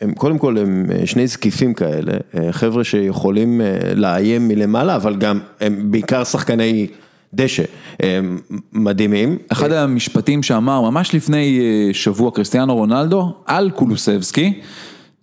הם 0.00 0.14
קודם 0.14 0.38
כל 0.38 0.58
הם 0.58 0.86
אה, 0.92 1.06
שני 1.06 1.26
זקיפים 1.26 1.74
כאלה, 1.74 2.12
אה, 2.38 2.52
חבר'ה 2.52 2.84
שיכולים 2.84 3.60
אה, 3.60 3.94
לאיים 3.94 4.48
מלמעלה, 4.48 4.96
אבל 4.96 5.16
גם 5.16 5.38
הם 5.60 5.90
בעיקר 5.90 6.24
שחקני 6.24 6.86
דשא, 7.34 7.62
הם 8.00 8.38
מדהימים. 8.72 9.38
אחד 9.52 9.72
המשפטים 9.72 10.42
שאמר 10.42 10.80
ממש 10.80 11.14
לפני 11.14 11.60
שבוע 11.92 12.30
קריסטיאנו 12.30 12.76
רונלדו 12.76 13.32
על 13.46 13.70
קולוסבסקי, 13.70 14.60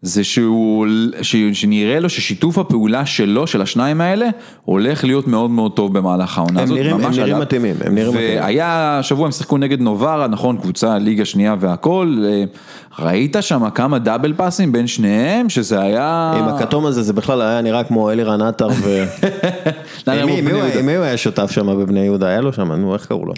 זה 0.01 0.23
שהוא, 0.23 0.87
ש- 1.21 1.35
שנראה 1.53 1.99
לו 1.99 2.09
ששיתוף 2.09 2.57
הפעולה 2.57 3.05
שלו, 3.05 3.47
של 3.47 3.61
השניים 3.61 4.01
האלה, 4.01 4.27
הולך 4.65 5.03
להיות 5.03 5.27
מאוד 5.27 5.49
מאוד 5.51 5.71
טוב 5.71 5.97
במהלך 5.97 6.37
העונה 6.37 6.61
הזאת. 6.63 6.77
נראים- 6.77 6.95
הם 7.05 7.11
נראים. 7.11 7.39
מתאימים, 7.39 7.75
הם 7.85 7.95
נראים 7.95 8.09
מתאימים. 8.13 8.41
והיה, 8.43 8.99
השבוע 8.99 9.25
הם 9.25 9.31
שיחקו 9.31 9.57
נגד 9.57 9.81
נוברה, 9.81 10.27
נכון, 10.27 10.57
קבוצה 10.57 10.97
ליגה 10.97 11.25
שנייה 11.25 11.55
והכל, 11.59 12.17
אה, 12.25 12.43
ראית 13.05 13.35
שם 13.41 13.69
כמה 13.69 13.99
דאבל 13.99 14.33
פאסים 14.33 14.71
בין 14.71 14.87
שניהם, 14.87 15.49
שזה 15.49 15.81
היה... 15.81 16.33
עם 16.39 16.47
הכתום 16.47 16.85
הזה 16.85 17.01
זה 17.03 17.13
בכלל 17.13 17.41
היה 17.41 17.61
נראה 17.61 17.83
כמו 17.83 18.11
אלירן 18.11 18.41
עטר 18.41 18.67
ו... 18.67 19.03
עם 20.79 20.85
מי 20.85 20.95
הוא 20.95 21.03
היה 21.05 21.17
שותף 21.17 21.51
שם 21.51 21.67
בבני 21.67 21.99
יהודה? 21.99 22.27
היה 22.27 22.41
לו 22.41 22.53
שם, 22.53 22.71
נו, 22.71 22.93
איך 22.93 23.05
קראו 23.05 23.25
לו? 23.25 23.33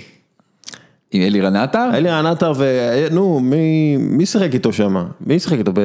עם 1.11 1.21
אלירן 1.21 1.55
עטר? 1.55 1.89
אלירן 1.93 2.25
עטר 2.25 2.53
ו... 2.55 2.65
נו, 3.11 3.39
מי, 3.39 3.97
מי 3.97 4.25
שיחק 4.25 4.53
איתו 4.53 4.73
שם? 4.73 5.05
מי 5.21 5.39
שיחק 5.39 5.57
איתו 5.57 5.71
ב... 5.73 5.79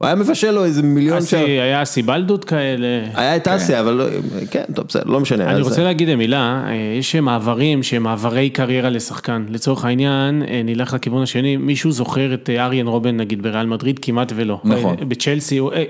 הוא 0.00 0.06
היה 0.06 0.14
מבשל 0.14 0.50
לו 0.50 0.64
איזה 0.64 0.82
מיליון 0.82 1.18
אסי, 1.18 1.30
שם. 1.30 1.36
היה 1.36 1.84
סיבלדות 1.84 2.44
כאלה. 2.44 2.86
היה 3.14 3.36
את 3.36 3.48
אסיה, 3.48 3.80
אבל 3.80 3.92
לא... 3.92 4.04
כן, 4.50 4.64
טוב, 4.74 4.86
בסדר, 4.88 5.02
לא 5.06 5.20
משנה. 5.20 5.50
אני 5.50 5.60
רוצה 5.60 5.84
להגיד 5.84 6.14
מילה, 6.14 6.64
אה, 6.66 6.74
יש 6.98 7.16
מעברים 7.16 7.82
שהם 7.82 8.02
מעברי 8.02 8.50
קריירה 8.50 8.90
לשחקן. 8.90 9.44
לצורך 9.48 9.84
העניין, 9.84 10.42
אה, 10.42 10.60
נלך 10.64 10.94
לכיוון 10.94 11.22
השני, 11.22 11.56
מישהו 11.56 11.92
זוכר 11.92 12.34
את 12.34 12.50
אה, 12.50 12.64
אריאן 12.64 12.86
רובן 12.86 13.16
נגיד 13.16 13.42
בריאל 13.42 13.66
מדריד? 13.66 13.98
כמעט 14.02 14.32
ולא. 14.36 14.60
נכון. 14.64 14.96
אה, 15.00 15.04
בצ'לסי, 15.04 15.58
הוא, 15.58 15.72
אה, 15.72 15.84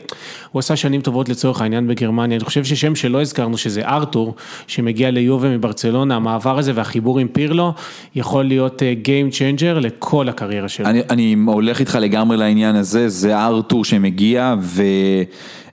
הוא 0.53 0.61
עשה 0.61 0.77
שנים 0.77 1.01
טובות 1.01 1.29
לצורך 1.29 1.61
העניין 1.61 1.88
בגרמניה. 1.88 2.37
אני 2.37 2.44
חושב 2.44 2.64
ששם 2.64 2.94
שלא 2.94 3.20
הזכרנו, 3.20 3.59
שזה 3.59 3.83
ארתור, 3.85 4.35
שמגיע 4.66 5.11
ליובה 5.11 5.49
מברצלונה, 5.49 6.16
המעבר 6.16 6.59
הזה 6.59 6.73
והחיבור 6.75 7.18
עם 7.18 7.29
פירלו, 7.29 7.73
יכול 8.14 8.44
להיות 8.44 8.83
אה, 8.83 8.94
Game 9.05 9.35
Changer 9.35 9.81
לכל 9.81 10.29
הקריירה 10.29 10.68
שלו. 10.68 10.87
אני, 10.87 11.01
אני 11.11 11.37
הולך 11.46 11.81
איתך 11.81 11.99
לגמרי 12.01 12.37
לעניין 12.37 12.77
הזה, 12.77 13.09
זה 13.09 13.38
ארתור 13.38 13.85
שמגיע 14.00 14.54
ו, 14.60 14.82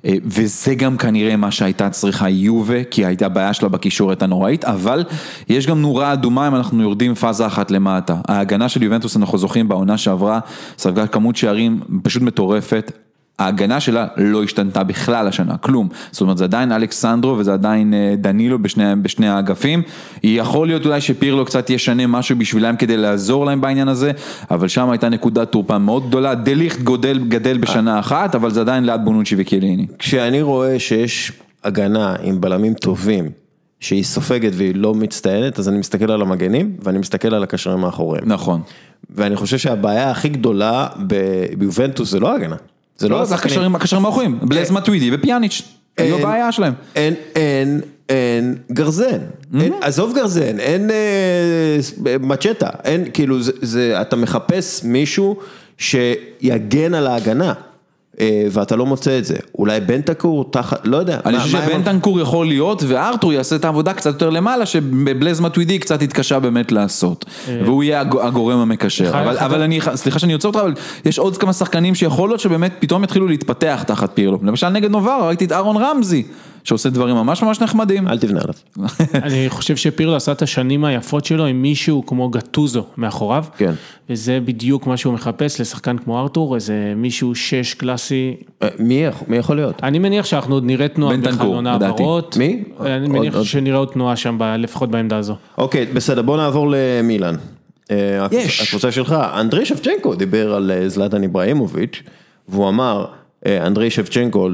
אה, 0.06 0.14
וזה 0.26 0.76
גם 0.76 0.98
כנראה 0.98 1.36
מה 1.36 1.52
שהייתה 1.52 1.90
צריכה 1.90 2.30
יובה, 2.30 2.84
כי 2.84 3.06
הייתה 3.06 3.30
בעיה 3.30 3.54
שלה 3.54 3.70
בקישורת 3.70 4.22
הנוראית, 4.22 4.66
אבל 4.66 5.04
יש 5.50 5.68
גם 5.68 5.82
נורה 5.82 6.14
אדומה 6.14 6.48
אם 6.48 6.56
אנחנו 6.56 6.84
יורדים 6.84 7.16
פאזה 7.16 7.48
אחת 7.48 7.72
למטה. 7.72 8.16
ההגנה 8.28 8.70
של 8.70 8.84
יובנטוס 8.84 9.18
אנחנו 9.18 9.38
זוכרים 9.38 9.68
בעונה 9.68 9.98
שעברה, 9.98 10.40
ספגה 10.78 11.08
כמות 11.08 11.36
שערים 11.36 11.80
פשוט 12.04 12.22
מטורפת. 12.22 13.07
ההגנה 13.40 13.80
שלה 13.80 14.08
לא 14.18 14.44
השתנתה 14.44 14.84
בכלל 14.84 15.28
השנה, 15.28 15.58
כלום. 15.58 15.90
זאת 16.12 16.22
אומרת, 16.22 16.38
זה 16.38 16.44
עדיין 16.44 16.72
אלכסנדרו 16.72 17.38
וזה 17.38 17.54
עדיין 17.54 17.94
אה, 17.94 18.14
דנילו 18.18 18.60
בשני, 18.60 18.84
בשני 19.02 19.30
האגפים. 19.30 19.82
יכול 20.24 20.68
להיות 20.68 20.86
אולי 20.86 21.02
שפירלו 21.02 21.46
קצת 21.46 21.70
ישנה 21.70 22.08
משהו 22.08 22.38
בשבילם 22.38 22.76
כדי 22.76 22.98
לעזור 22.98 23.46
להם 23.46 23.62
בעניין 23.62 23.88
הזה, 23.88 24.12
אבל 24.52 24.68
שם 24.68 24.90
הייתה 24.90 25.10
נקודת 25.10 25.52
תורפה 25.52 25.78
מאוד 25.78 26.08
גדולה. 26.08 26.36
דליכט 26.36 26.82
גודל, 26.82 27.20
גדל 27.28 27.58
בשנה 27.58 28.00
אחת, 28.00 28.36
אבל 28.36 28.52
זה 28.52 28.62
עדיין 28.62 28.86
ליד 28.86 29.02
בונוצ'י 29.06 29.36
וקיליני. 29.38 29.88
כשאני 30.00 30.42
רואה 30.42 30.80
שיש 30.80 31.32
הגנה 31.64 32.16
עם 32.24 32.42
בלמים 32.42 32.74
טובים, 32.74 33.30
שהיא 33.80 34.04
סופגת 34.04 34.52
והיא 34.56 34.76
לא 34.76 34.94
מצטיינת, 34.94 35.60
אז 35.60 35.70
אני 35.70 35.78
מסתכל 35.78 36.12
על 36.12 36.22
המגנים 36.22 36.76
ואני 36.84 36.98
מסתכל 36.98 37.34
על 37.34 37.44
הקשרים 37.44 37.86
האחוריים. 37.86 38.24
נכון. 38.26 38.62
ואני 39.10 39.36
חושב 39.36 39.58
שהבעיה 39.58 40.12
הכי 40.12 40.30
גדולה 40.30 40.88
ביובנטוס 41.58 42.12
זה 42.12 42.20
לא 42.20 42.32
ההגנה. 42.32 42.56
זה 42.98 43.10
לא, 43.10 43.26
זה 43.26 43.36
השחקנים. 43.36 43.54
הקשרים 43.54 43.76
הקשרים 43.76 44.06
האחוריים, 44.06 44.40
בלז 44.42 44.72
מטווידי 44.72 45.10
ופיאניץ', 45.14 45.62
היו 45.98 46.16
אין- 46.16 46.24
הבעיה 46.26 46.52
שלהם. 46.52 46.74
אין, 46.96 47.14
אין, 47.36 47.82
אין 48.10 48.56
גרזן, 48.72 49.18
אין, 49.62 49.74
עזוב 49.82 50.16
גרזן, 50.16 50.60
אין 50.60 50.90
אה, 50.92 51.78
מצ'טה, 52.20 52.70
אין, 52.84 53.04
כאילו, 53.14 53.42
זה, 53.44 53.52
זה, 53.62 54.02
אתה 54.02 54.16
מחפש 54.16 54.84
מישהו 54.84 55.38
שיגן 55.78 56.94
על 56.94 57.08
ההגנה, 57.08 57.48
אה, 57.48 57.54
ואתה 58.52 58.76
לא 58.76 58.86
מוצא 58.86 59.18
את 59.18 59.26
זה. 59.26 59.36
אולי 59.60 59.80
בנטקור 59.80 60.52
תחת, 60.52 60.80
לא 60.88 60.98
יודע. 60.98 61.20
אני 61.26 61.40
חושב 61.40 61.58
שבנטנקור 61.70 62.20
יכול 62.20 62.48
להיות, 62.48 62.84
וארתור 62.88 63.34
יעשה 63.34 63.56
את 63.56 63.66
העבודה 63.66 63.94
קצת 63.94 64.10
יותר 64.14 64.30
למעלה, 64.30 64.66
שבבלז 64.66 65.40
מטווידי 65.40 65.80
קצת 65.80 66.02
התקשה 66.02 66.40
באמת 66.40 66.72
לעשות. 66.72 67.26
והוא 67.66 67.84
יהיה 67.84 68.02
הג- 68.02 68.18
הגורם 68.22 68.60
המקשר. 68.60 69.12
אבל 69.46 69.62
אני, 69.62 69.80
סליחה 69.96 70.20
שאני 70.20 70.34
עוצר 70.34 70.48
אותך, 70.48 70.60
אבל 70.60 70.74
יש 71.06 71.20
עוד 71.20 71.38
כמה 71.38 71.54
שחקנים 71.54 71.96
שיכול 71.96 72.30
להיות 72.30 72.40
שבאמת 72.40 72.72
פתאום 72.80 73.04
יתחילו 73.04 73.28
להתפתח 73.28 73.84
תחת 73.88 74.10
פירלו. 74.14 74.40
למשל 74.44 74.70
נגד 74.70 74.92
נובר, 74.92 75.20
ראיתי 75.28 75.46
את 75.46 75.52
אהרון 75.52 75.78
רמזי, 75.78 76.24
שעושה 76.68 76.90
דברים 76.90 77.16
ממש 77.16 77.44
ממש 77.44 77.62
נחמדים. 77.62 78.08
אל 78.08 78.18
תבנה 78.20 78.40
עליו. 78.42 78.90
אני 79.26 79.46
חושב 79.50 79.76
שפירלו 79.76 80.16
עשה 80.16 80.32
את 80.32 80.42
השנים 80.42 80.86
היפות 80.86 81.26
שלו 81.26 81.46
עם 81.46 81.62
מישהו 81.62 82.06
כמו 82.06 82.30
גטוזו 82.30 82.84
מאחוריו. 82.98 83.46
כן. 83.58 83.74
וזה 84.10 84.40
בדיוק 84.46 84.88
מה 84.88 84.98
שהוא 84.98 85.14
מחפש 85.14 85.62
לשחקן 85.62 85.98
כמו 85.98 86.20
ארתור, 86.20 86.56
איזה 86.56 86.94
מישהו 86.96 87.36
שש 87.36 87.74
קלאסי. 87.74 88.36
אה, 88.64 88.68
מי 88.80 88.94
יכול- 88.94 89.28
מי 89.28 89.38
יכול 89.38 89.56
להיות? 89.56 89.84
אני 89.84 90.00
מניח 90.00 90.26
שאנחנו 90.26 90.54
עוד 90.56 90.64
נראה 90.66 90.88
תנועה 90.88 91.18
בחלון. 91.18 91.68
העברות. 91.68 92.38
מי? 92.38 92.64
אני 92.80 93.00
עוד- 93.00 93.10
מניח 93.10 93.36
עוד- 93.36 93.46
שנראה 93.46 93.78
עוד 93.78 93.88
תנועה 93.88 94.16
שם, 94.16 94.36
ב- 94.40 94.44
לפחות 94.58 94.92
בעמדה 94.92 95.18
הזו. 95.18 95.36
אוקיי, 95.58 95.86
בסדר, 95.86 96.22
בוא 96.22 96.38
נעבור 96.38 96.68
למילאן. 96.72 97.36
אה, 97.92 98.28
יש. 98.32 98.62
הקבוצה 98.68 98.92
שלך, 98.92 99.12
אנדרי 99.40 99.66
שבצ'נקו 99.66 100.16
דיבר 100.16 100.54
על 100.54 100.72
אה, 100.72 100.90
זלטן 100.90 101.24
איברהימוביץ', 101.24 102.02
והוא 102.50 102.70
אמר, 102.70 103.06
אנדרי 103.48 103.90
שבצ'נקו, 103.90 104.50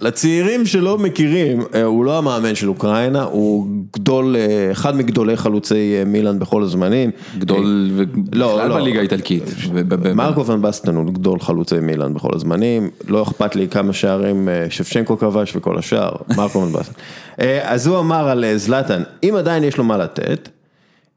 לצעירים 0.00 0.66
שלא 0.66 0.98
מכירים, 0.98 1.62
אה, 1.74 1.82
הוא 1.82 2.04
לא 2.04 2.18
המאמן 2.18 2.54
של 2.54 2.68
אוקראינה, 2.68 3.22
הוא 3.22 3.66
גדול, 3.96 4.36
אה, 4.36 4.72
אחד 4.72 4.96
מגדולי 4.96 5.36
חלוצי 5.36 5.94
אה, 5.98 6.04
מילאן 6.04 6.38
בכל 6.38 6.62
הזמנים. 6.62 7.10
גדול, 7.38 7.90
לא, 8.32 8.44
ובכלל 8.44 8.68
לא. 8.68 8.74
בליגה 8.74 8.98
האיטלקית. 8.98 9.44
מרקו 10.14 10.46
ון 10.46 10.62
בסטן 10.62 10.96
הוא 10.96 11.04
גדול 11.04 11.40
חלוצי 11.40 11.80
מילאן 11.80 12.14
בכל 12.14 12.30
הזמנים, 12.34 12.90
לא 13.08 13.22
אכפת 13.22 13.56
לי 13.56 13.68
כמה 13.68 13.92
שערים 13.92 14.48
אה, 14.48 14.66
שבצ'נקו 14.70 15.18
כבש 15.18 15.56
וכל 15.56 15.78
השאר, 15.78 16.10
מרקו 16.36 16.58
ון 16.58 16.72
בסטן. 16.72 16.92
אה, 17.40 17.72
אז 17.72 17.86
הוא 17.86 17.98
אמר 17.98 18.28
על 18.28 18.44
אה, 18.44 18.58
זלאטן, 18.58 19.02
אם 19.22 19.34
עדיין 19.38 19.64
יש 19.64 19.76
לו 19.76 19.84
מה 19.84 19.96
לתת, 19.96 20.48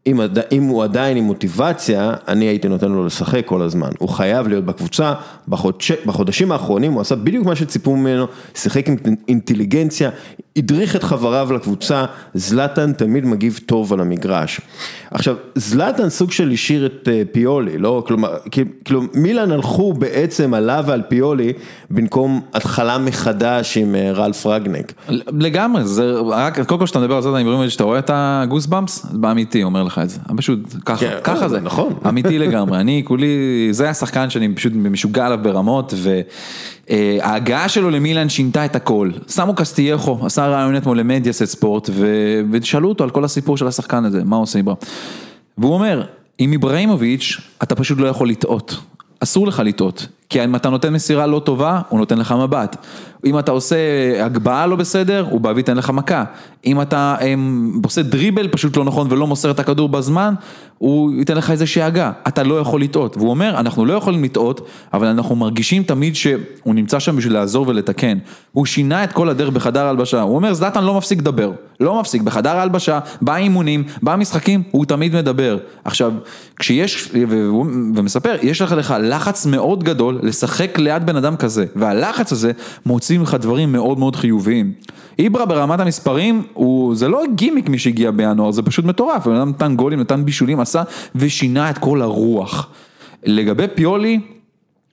אם, 0.08 0.20
אם 0.52 0.64
הוא 0.64 0.84
עדיין 0.84 1.18
עם 1.18 1.24
מוטיבציה, 1.24 2.14
אני 2.28 2.46
הייתי 2.46 2.68
נותן 2.68 2.92
לו 2.92 3.06
לשחק 3.06 3.46
כל 3.46 3.62
הזמן. 3.62 3.90
הוא 4.00 4.10
חייב 4.10 4.48
להיות 4.48 4.66
בקבוצה, 4.66 5.14
בחודש, 5.48 5.92
בחודשים 5.92 6.52
האחרונים 6.52 6.94
הוא 6.94 7.02
עשה 7.02 7.16
בדיוק 7.16 7.46
מה 7.46 7.56
שציפו 7.56 7.96
ממנו, 7.96 8.26
שיחק 8.56 8.88
עם 8.88 8.96
אינטליגנציה, 9.28 10.10
הדריך 10.58 10.96
את 10.96 11.04
חבריו 11.04 11.54
לקבוצה, 11.54 12.06
זלאטן 12.34 12.94
תמיד 12.94 13.26
מגיב 13.26 13.60
טוב 13.66 13.94
על 13.94 14.00
המגרש. 14.00 14.62
עכשיו, 15.12 15.36
זלאטן 15.56 16.10
סוג 16.10 16.32
של 16.32 16.52
השאיר 16.52 16.86
את 16.86 17.08
אה, 17.12 17.22
פיולי, 17.32 17.78
לא? 17.78 18.04
כלומר, 18.08 18.38
כאילו 18.86 19.02
מילאן 19.14 19.52
הלכו 19.52 19.94
בעצם 19.94 20.54
עליו 20.54 20.84
ועל 20.88 21.02
פיולי, 21.02 21.54
במקום 21.90 22.42
התחלה 22.54 22.98
מחדש 22.98 23.78
עם 23.78 23.96
אה, 23.96 24.12
רלף 24.12 24.46
רגניק. 24.46 24.94
לגמרי, 25.40 25.86
זה 25.86 26.14
רק, 26.26 26.60
קודם 26.60 26.80
כל 26.80 26.86
כשאתה 26.86 27.00
מדבר 27.00 27.16
על 27.16 27.22
זה, 27.22 27.30
אני 27.30 27.70
שאתה 27.70 27.84
רואה 27.84 28.00
את 28.00 28.12
הגוס 28.14 28.66
במפס, 28.66 29.06
באמיתי 29.12 29.64
אומר 29.64 29.84
לך 29.84 29.91
את 30.00 30.10
זה, 30.10 30.20
פשוט 30.38 30.60
ככה, 30.86 31.00
כן, 31.00 31.18
ככה 31.24 31.48
זה, 31.48 31.60
נכון. 31.60 31.94
אמיתי 32.10 32.40
לגמרי, 32.40 32.80
אני 32.80 33.02
כולי, 33.06 33.28
זה 33.72 33.90
השחקן 33.90 34.30
שאני 34.30 34.56
פשוט 34.56 34.74
משוגע 34.76 35.26
עליו 35.26 35.40
ברמות, 35.42 35.94
וההגעה 36.90 37.70
שלו 37.70 37.90
למילאן 37.90 38.30
שינתה 38.30 38.66
את 38.66 38.76
הכל, 38.76 39.12
שמו 39.28 39.56
קסטייחו, 39.56 40.20
עשה 40.26 40.48
רעיון 40.48 40.78
אתמול 40.78 41.00
למדיאסט 41.00 41.46
ספורט, 41.46 41.90
ו- 41.94 42.42
ושאלו 42.52 42.90
אותו 42.90 43.04
על 43.04 43.10
כל 43.10 43.24
הסיפור 43.24 43.58
של 43.58 43.68
השחקן 43.68 44.06
הזה, 44.06 44.24
מה 44.24 44.36
עושה 44.36 44.60
איברה, 44.60 44.76
והוא 45.58 45.74
אומר, 45.74 46.04
עם 46.38 46.52
איברהימוביץ', 46.52 47.42
אתה 47.64 47.76
פשוט 47.76 48.00
לא 48.00 48.08
יכול 48.08 48.30
לטעות. 48.30 48.78
אסור 49.24 49.48
לך 49.48 49.62
לטעות, 49.66 50.08
כי 50.30 50.44
אם 50.44 50.56
אתה 50.56 50.70
נותן 50.70 50.94
מסירה 50.94 51.28
לא 51.28 51.40
טובה, 51.40 51.82
הוא 51.90 52.00
נותן 52.00 52.18
לך 52.18 52.32
מבט. 52.32 52.86
אם 53.26 53.40
אתה 53.40 53.52
עושה 53.52 53.76
הגבהה 54.26 54.68
לא 54.68 54.76
בסדר, 54.76 55.26
הוא 55.30 55.42
בא 55.42 55.50
וייתן 55.56 55.78
לך 55.78 55.90
מכה. 55.90 56.24
אם 56.66 56.82
אתה 56.82 57.16
הם, 57.20 57.72
עושה 57.84 58.02
דריבל 58.02 58.48
פשוט 58.48 58.78
לא 58.78 58.84
נכון 58.84 59.08
ולא 59.10 59.28
מוסר 59.28 59.52
את 59.52 59.60
הכדור 59.60 59.90
בזמן, 59.90 60.34
הוא 60.78 61.12
ייתן 61.14 61.38
לך 61.38 61.52
איזה 61.52 61.68
שאגה. 61.68 62.12
אתה 62.28 62.44
לא 62.44 62.60
יכול 62.60 62.82
לטעות. 62.82 63.18
והוא 63.18 63.30
אומר, 63.30 63.60
אנחנו 63.60 63.86
לא 63.86 63.94
יכולים 63.94 64.24
לטעות, 64.24 64.68
אבל 64.94 65.08
אנחנו 65.08 65.36
מרגישים 65.36 65.84
תמיד 65.84 66.16
שהוא 66.16 66.42
נמצא 66.66 67.00
שם 67.00 67.16
בשביל 67.16 67.34
לעזור 67.34 67.68
ולתקן. 67.68 68.18
הוא 68.52 68.66
שינה 68.66 69.04
את 69.04 69.14
כל 69.14 69.30
הדרך 69.30 69.50
בחדר 69.50 69.86
ההלבשה. 69.86 70.22
הוא 70.22 70.36
אומר, 70.36 70.54
זלאטן 70.54 70.84
לא 70.84 70.98
מפסיק 70.98 71.20
לדבר. 71.20 71.52
לא 71.80 72.00
מפסיק. 72.00 72.22
בחדר 72.22 72.58
ההלבשה, 72.58 73.00
באימונים, 73.22 73.84
במשחקים, 74.04 74.64
הוא 74.72 74.86
תמיד 74.86 75.16
מדבר. 75.16 75.58
עכשיו, 75.86 76.14
כשיש, 76.56 77.12
ומספר, 77.96 78.36
יש 78.42 78.62
לך 78.62 78.72
לך 78.72 78.96
לחץ 79.02 79.46
מאוד 79.46 79.84
גדול 79.84 80.20
לשחק 80.24 80.80
ליד 80.80 81.06
בן 81.06 81.16
אדם 81.16 81.36
כזה, 81.36 81.66
והלחץ 81.76 82.32
הזה 82.32 82.52
מוציא 82.86 83.11
ממך 83.18 83.38
דברים 83.42 83.72
מאוד 83.72 84.00
מאוד 84.00 84.16
חיוביים. 84.16 84.74
איברה 85.20 85.46
ברמת 85.46 85.80
המספרים, 85.80 86.44
הוא, 86.54 86.96
זה 86.96 87.08
לא 87.08 87.24
גימיק 87.36 87.70
מי 87.70 87.78
שהגיע 87.78 88.12
בינואר, 88.12 88.52
זה 88.52 88.62
פשוט 88.62 88.86
מטורף, 88.86 89.28
אדם 89.28 89.50
נתן 89.50 89.76
גולים, 89.76 90.00
נתן 90.00 90.26
בישולים, 90.26 90.60
עשה 90.60 90.84
ושינה 91.16 91.70
את 91.70 91.78
כל 91.78 92.02
הרוח. 92.02 92.70
לגבי 93.24 93.66
פיולי, 93.76 94.20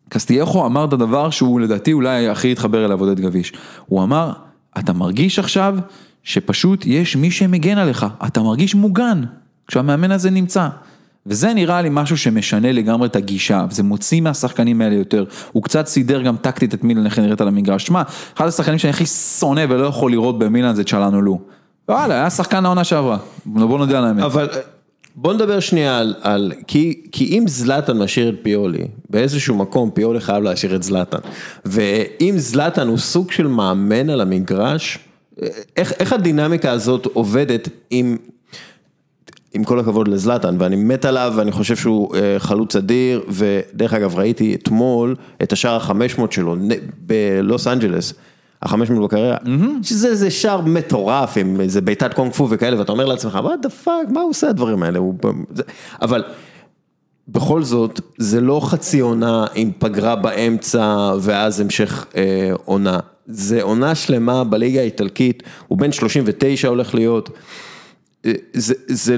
קסטייחו 0.08 0.66
אמר 0.66 0.84
את 0.84 0.92
הדבר 0.92 1.30
שהוא 1.30 1.60
לדעתי 1.60 1.92
אולי 1.92 2.28
הכי 2.28 2.52
התחבר 2.52 2.84
אליו 2.84 3.00
עודד 3.00 3.20
גביש. 3.20 3.52
הוא 3.86 4.02
אמר, 4.02 4.32
אתה 4.78 4.92
מרגיש 4.92 5.38
עכשיו 5.38 5.76
שפשוט 6.22 6.86
יש 6.86 7.16
מי 7.16 7.30
שמגן 7.30 7.78
עליך, 7.78 8.06
אתה 8.26 8.42
מרגיש 8.42 8.74
מוגן 8.74 9.22
כשהמאמן 9.66 10.10
הזה 10.10 10.30
נמצא. 10.30 10.68
וזה 11.28 11.54
נראה 11.54 11.82
לי 11.82 11.88
משהו 11.92 12.16
שמשנה 12.16 12.72
לגמרי 12.72 13.08
את 13.08 13.16
הגישה, 13.16 13.64
וזה 13.70 13.82
מוציא 13.82 14.20
מהשחקנים 14.20 14.80
האלה 14.80 14.94
יותר. 14.94 15.24
הוא 15.52 15.62
קצת 15.62 15.86
סידר 15.86 16.22
גם 16.22 16.36
טקטית 16.36 16.74
את 16.74 16.84
מילן 16.84 17.06
איך 17.06 17.18
נראית 17.18 17.40
על 17.40 17.48
המגרש. 17.48 17.86
שמע, 17.86 18.02
אחד 18.36 18.46
השחקנים 18.46 18.78
שאני 18.78 18.90
הכי 18.90 19.06
שונא 19.06 19.64
ולא 19.68 19.86
יכול 19.86 20.10
לראות 20.10 20.38
במילן 20.38 20.74
זה 20.74 20.84
צ'לנולו. 20.84 21.40
וואלה, 21.88 22.14
היה 22.14 22.30
שחקן 22.30 22.64
העונה 22.64 22.84
שעברה, 22.84 23.18
בוא 23.46 23.78
נודה 23.78 23.98
על 23.98 24.04
האמת. 24.04 24.22
אבל 24.22 24.48
אה, 24.52 24.60
בוא 25.16 25.32
נדבר 25.32 25.60
שנייה 25.60 25.98
על, 25.98 26.14
על 26.20 26.52
כי, 26.66 27.02
כי 27.12 27.38
אם 27.38 27.44
זלאטן 27.48 27.98
משאיר 27.98 28.28
את 28.28 28.34
פיולי, 28.42 28.84
באיזשהו 29.10 29.56
מקום 29.56 29.90
פיולי 29.90 30.20
חייב 30.20 30.42
להשאיר 30.42 30.76
את 30.76 30.82
זלאטן. 30.82 31.18
ואם 31.64 32.34
זלאטן 32.36 32.88
הוא 32.88 32.98
סוג 32.98 33.30
של 33.30 33.46
מאמן 33.46 34.10
על 34.10 34.20
המגרש, 34.20 34.98
אה, 35.42 35.48
איך, 35.76 35.92
איך 35.92 36.12
הדינמיקה 36.12 36.70
הזאת 36.70 37.06
עובדת 37.06 37.68
עם, 37.90 38.16
עם 39.54 39.64
כל 39.64 39.80
הכבוד 39.80 40.08
לזלאטן, 40.08 40.56
ואני 40.58 40.76
מת 40.76 41.04
עליו 41.04 41.32
ואני 41.36 41.52
חושב 41.52 41.76
שהוא 41.76 42.14
אה, 42.16 42.34
חלוץ 42.38 42.76
אדיר, 42.76 43.22
ודרך 43.28 43.94
אגב 43.94 44.16
ראיתי 44.16 44.54
אתמול 44.54 45.14
את 45.42 45.52
השער 45.52 45.76
החמש 45.76 46.18
מאות 46.18 46.32
שלו 46.32 46.56
נ- 46.56 46.68
בלוס 46.98 47.66
אנג'לס. 47.66 48.14
החמש 48.62 48.90
מאות 48.90 49.04
בקריירה, 49.04 49.36
שזה 49.82 50.08
איזה 50.08 50.30
שער 50.30 50.60
מטורף 50.60 51.36
עם 51.36 51.60
איזה 51.60 51.80
בעיטת 51.80 52.14
קונג 52.14 52.32
פו 52.32 52.46
וכאלה, 52.50 52.78
ואתה 52.78 52.92
אומר 52.92 53.04
לעצמך, 53.06 53.34
מה 53.36 53.56
the 53.62 53.68
fuck, 53.68 54.08
מה 54.10 54.20
הוא 54.20 54.30
עושה 54.30 54.48
הדברים 54.48 54.82
האלה, 54.82 54.98
הוא... 54.98 55.14
זה- 55.54 55.62
אבל 56.02 56.24
בכל 57.28 57.62
זאת, 57.62 58.00
זה 58.18 58.40
לא 58.40 58.60
חצי 58.64 59.00
עונה 59.00 59.46
עם 59.54 59.70
פגרה 59.78 60.16
באמצע 60.16 61.12
ואז 61.20 61.60
המשך 61.60 62.06
אה, 62.16 62.22
עונה, 62.64 62.98
זה 63.26 63.62
עונה 63.62 63.94
שלמה 63.94 64.44
בליגה 64.44 64.80
האיטלקית, 64.80 65.42
הוא 65.68 65.78
בן 65.78 65.92
39 65.92 66.68
הולך 66.68 66.94
להיות, 66.94 67.30
זה, 68.52 68.74
זה, 68.86 69.16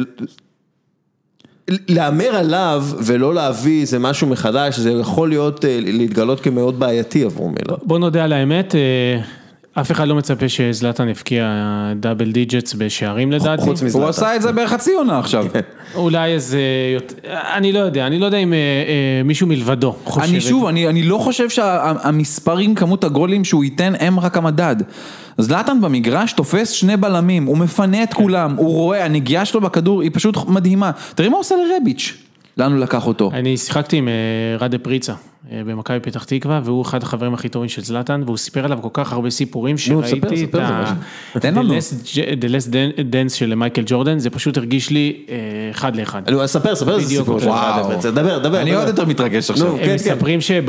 להמר 1.88 2.36
עליו 2.36 2.84
ולא 3.04 3.34
להביא 3.34 3.80
איזה 3.80 3.98
משהו 3.98 4.26
מחדש, 4.26 4.78
זה 4.78 4.90
יכול 4.90 5.28
להיות, 5.28 5.64
אה, 5.64 5.78
להתגלות 5.82 6.40
כמאוד 6.40 6.80
בעייתי 6.80 7.24
עבור 7.24 7.50
מילאן. 7.50 7.76
בוא 7.82 7.98
נודה 7.98 8.24
על 8.24 8.32
האמת, 8.32 8.74
אה, 8.74 9.20
אף 9.80 9.90
אחד 9.90 10.08
לא 10.08 10.14
מצפה 10.14 10.48
שזלאטן 10.48 11.08
יבקיע 11.08 11.46
double 11.96 12.32
digits 12.32 12.74
בשערים 12.74 13.32
לדעתי. 13.32 13.62
חוץ 13.62 13.82
מזלאטן. 13.82 14.02
הוא 14.02 14.08
עשה 14.08 14.36
את 14.36 14.42
זה 14.42 14.52
בחצי 14.52 14.92
עונה 14.94 15.18
עכשיו. 15.18 15.46
אולי 15.94 16.32
איזה, 16.32 16.60
אני 17.30 17.72
לא 17.72 17.78
יודע, 17.78 18.06
אני 18.06 18.18
לא 18.18 18.26
יודע 18.26 18.38
אם 18.38 18.52
אה, 18.52 18.58
אה, 18.58 19.22
מישהו 19.24 19.46
מלבדו 19.46 19.96
חושב 20.04 20.30
אני. 20.30 20.40
שוב, 20.40 20.66
אני, 20.66 21.02
לא 21.02 21.18
חושב 21.18 21.50
שהמספרים, 21.50 22.74
כמות 22.74 23.04
הגולים 23.04 23.44
שהוא 23.44 23.64
ייתן 23.64 23.92
הם 24.00 24.20
רק 24.20 24.36
המדד. 24.36 24.76
זלאטן 25.38 25.80
במגרש 25.80 26.32
תופס 26.32 26.70
שני 26.70 26.96
בלמים, 26.96 27.46
הוא 27.46 27.58
מפנה 27.58 28.02
את 28.02 28.14
כולם, 28.14 28.54
הוא 28.56 28.72
רואה, 28.72 29.04
הנגיעה 29.04 29.44
שלו 29.44 29.60
בכדור 29.60 30.02
היא 30.02 30.10
פשוט 30.14 30.36
מדהימה. 30.48 30.90
תראה 31.14 31.28
מה 31.28 31.34
הוא 31.34 31.40
עושה 31.40 31.54
לרביץ', 31.54 32.14
לאן 32.56 32.72
הוא 32.72 32.80
לקח 32.80 33.06
אותו. 33.06 33.30
אני 33.34 33.56
שיחקתי 33.56 33.96
עם 33.96 34.08
אה, 34.08 34.12
רדה 34.58 34.78
פריצה 34.78 35.12
במכבי 35.50 36.00
פתח 36.00 36.24
תקווה, 36.24 36.60
והוא 36.64 36.82
אחד 36.82 37.02
החברים 37.02 37.34
הכי 37.34 37.48
טובים 37.48 37.68
של 37.68 37.82
זלאטן, 37.82 38.22
והוא 38.26 38.36
סיפר 38.36 38.64
עליו 38.64 38.78
כל 38.82 38.88
כך 38.92 39.12
הרבה 39.12 39.30
סיפורים 39.30 39.78
שראיתי 39.78 40.44
את 40.44 40.54
ה... 40.54 40.94
The 41.36 41.46
לנו. 41.46 41.74
Last 41.74 42.72
Dance 43.12 43.34
של 43.34 43.54
מייקל 43.54 43.82
ג'ורדן, 43.86 44.18
זה 44.18 44.30
פשוט 44.30 44.56
הרגיש 44.56 44.90
לי 44.90 45.16
אה, 45.28 45.34
אחד 45.70 45.96
לאחד. 45.96 46.30
נו, 46.30 46.42
אז 46.42 46.50
ספר, 46.50 46.74
ספר 46.74 46.96
איזה 46.96 47.08
סיפור 47.08 47.34
אותו. 47.34 47.40
של 47.40 47.48
וואו. 47.48 47.84
רדה 47.84 47.94
פרצה, 47.94 48.10
דבר, 48.10 48.38
דבר. 48.38 48.60
אני. 48.60 48.74
עוד 48.74 48.88
יותר 48.88 49.04
מתרגש 49.04 49.50
עכשיו. 49.50 49.68
נו, 49.68 49.76
כן, 49.78 49.88
הם 49.88 49.94
מספרים 49.94 50.40
שבאחת 50.40 50.66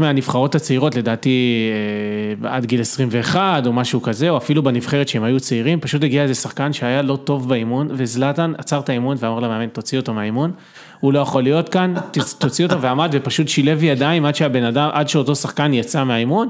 מהנבחרות 0.00 0.54
הצעירות, 0.54 0.96
לדעתי 0.96 1.68
אה, 2.42 2.50
עד 2.50 2.64
גיל 2.64 2.80
21 2.80 3.66
או 3.66 3.72
משהו 3.72 4.02
כזה, 4.02 4.30
או 4.30 4.36
אפילו 4.36 4.62
בנבחרת 4.62 5.08
שהם 5.08 5.24
היו 5.24 5.40
צעירים, 5.40 5.80
פשוט 5.80 6.04
הגיע 6.04 6.22
איזה 6.22 6.34
שחקן 6.34 6.72
שהיה 6.72 7.02
לא 7.02 7.16
טוב 7.16 7.48
באימון, 7.48 7.88
וזלאטן 7.90 8.52
עצר 8.58 8.80
את 8.80 8.88
האימון 8.88 9.16
ואמר 9.20 9.40
למאמן, 9.40 9.66
תוציא 9.66 9.98
אותו 9.98 10.14
מהאימון, 10.14 10.52
הוא 11.04 11.12
לא 11.12 11.18
יכול 11.18 11.42
להיות 11.42 11.68
כאן, 11.68 11.94
תוציא 12.38 12.64
אותו, 12.64 12.80
ועמד 12.80 13.10
ופשוט 13.12 13.48
שילב 13.48 13.82
ידיים 13.82 14.24
עד 14.24 14.34
שהבן 14.34 14.64
אדם, 14.64 14.90
עד 14.92 15.08
שאותו 15.08 15.34
שחקן 15.34 15.74
יצא 15.74 16.04
מהאימון. 16.04 16.48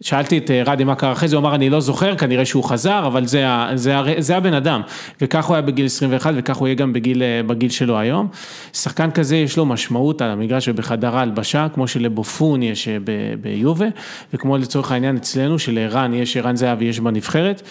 שאלתי 0.00 0.38
את 0.38 0.50
אה, 0.50 0.62
רדי 0.66 0.84
מה 0.84 0.94
קרה 0.94 1.12
אחרי 1.12 1.28
זה, 1.28 1.36
הוא 1.36 1.40
אמר 1.40 1.54
אני 1.54 1.70
לא 1.70 1.80
זוכר, 1.80 2.16
כנראה 2.16 2.44
שהוא 2.44 2.64
חזר, 2.64 3.06
אבל 3.06 3.26
זה, 3.26 3.44
זה, 3.74 3.94
זה 4.18 4.36
הבן 4.36 4.54
אדם. 4.54 4.80
וכך 5.20 5.44
הוא 5.44 5.54
היה 5.54 5.62
בגיל 5.62 5.86
21 5.86 6.34
וכך 6.36 6.56
הוא 6.56 6.68
יהיה 6.68 6.74
גם 6.74 6.92
בגיל, 6.92 7.22
אה, 7.22 7.40
בגיל 7.46 7.70
שלו 7.70 7.98
היום. 7.98 8.28
שחקן 8.72 9.10
כזה 9.10 9.36
יש 9.36 9.56
לו 9.56 9.66
משמעות 9.66 10.22
על 10.22 10.30
המגרש 10.30 10.68
ובחדר 10.68 11.16
ההלבשה, 11.16 11.66
כמו 11.74 11.88
שלבופון 11.88 12.62
יש 12.62 12.88
אה, 12.88 12.96
ב- 13.04 13.34
ביובה, 13.40 13.86
וכמו 14.34 14.56
לצורך 14.56 14.92
העניין 14.92 15.16
אצלנו, 15.16 15.58
שלערן 15.58 16.14
יש, 16.14 16.36
ערן 16.36 16.56
זהבי 16.56 16.84
יש 16.84 17.00
בנבחרת. 17.00 17.62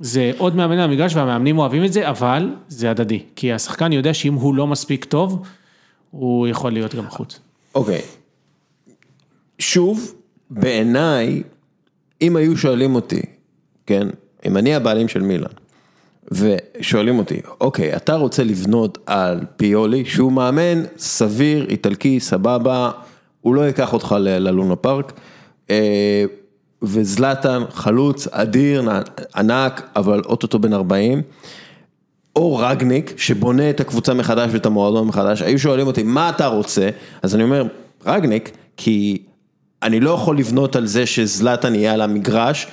זה 0.00 0.32
עוד 0.38 0.56
מאמן 0.56 0.76
למגרש 0.76 1.16
והמאמנים 1.16 1.58
אוהבים 1.58 1.84
את 1.84 1.92
זה, 1.92 2.08
אבל 2.08 2.50
זה 2.68 2.90
הדדי. 2.90 3.22
כי 3.36 3.52
השחקן 3.52 3.92
יודע 3.92 4.14
שאם 4.14 4.34
הוא 4.34 4.54
לא 4.54 4.66
מספיק 4.66 5.04
טוב, 5.04 5.42
הוא 6.18 6.48
יכול 6.48 6.72
להיות 6.72 6.94
גם 6.94 7.06
בחוץ. 7.06 7.38
אוקיי. 7.74 8.02
שוב, 9.58 10.14
בעיניי, 10.50 11.42
אם 12.22 12.36
היו 12.36 12.56
שואלים 12.56 12.94
אותי, 12.94 13.22
כן, 13.86 14.08
אם 14.46 14.56
אני 14.56 14.74
הבעלים 14.74 15.08
של 15.08 15.22
מילאן, 15.22 15.50
ושואלים 16.32 17.18
אותי, 17.18 17.40
אוקיי, 17.60 17.96
אתה 17.96 18.14
רוצה 18.14 18.44
לבנות 18.44 18.98
על 19.06 19.40
פיולי, 19.56 20.04
שהוא 20.04 20.32
מאמן 20.32 20.82
סביר, 20.98 21.66
איטלקי, 21.68 22.20
סבבה, 22.20 22.90
הוא 23.40 23.54
לא 23.54 23.60
ייקח 23.60 23.92
אותך 23.92 24.14
ללונה 24.18 24.76
פארק, 24.76 25.12
אה, 25.70 26.24
וזלאטן, 26.82 27.62
חלוץ, 27.70 28.28
אדיר, 28.30 28.88
ענק, 29.36 29.88
אבל 29.96 30.22
אוטוטו 30.24 30.58
בן 30.58 30.72
40. 30.72 31.22
או 32.36 32.56
רגניק, 32.56 33.14
שבונה 33.16 33.70
את 33.70 33.80
הקבוצה 33.80 34.14
מחדש 34.14 34.50
ואת 34.52 34.66
המועדון 34.66 35.08
מחדש, 35.08 35.42
היו 35.42 35.58
שואלים 35.58 35.86
אותי, 35.86 36.02
מה 36.02 36.28
אתה 36.28 36.46
רוצה? 36.46 36.88
אז 37.22 37.34
אני 37.34 37.42
אומר, 37.42 37.64
רגניק, 38.06 38.50
כי 38.76 39.22
אני 39.82 40.00
לא 40.00 40.10
יכול 40.10 40.38
לבנות 40.38 40.76
על 40.76 40.86
זה 40.86 41.06
שזלאטן 41.06 41.74
יהיה 41.74 41.92
על 41.92 42.00
המגרש, 42.00 42.66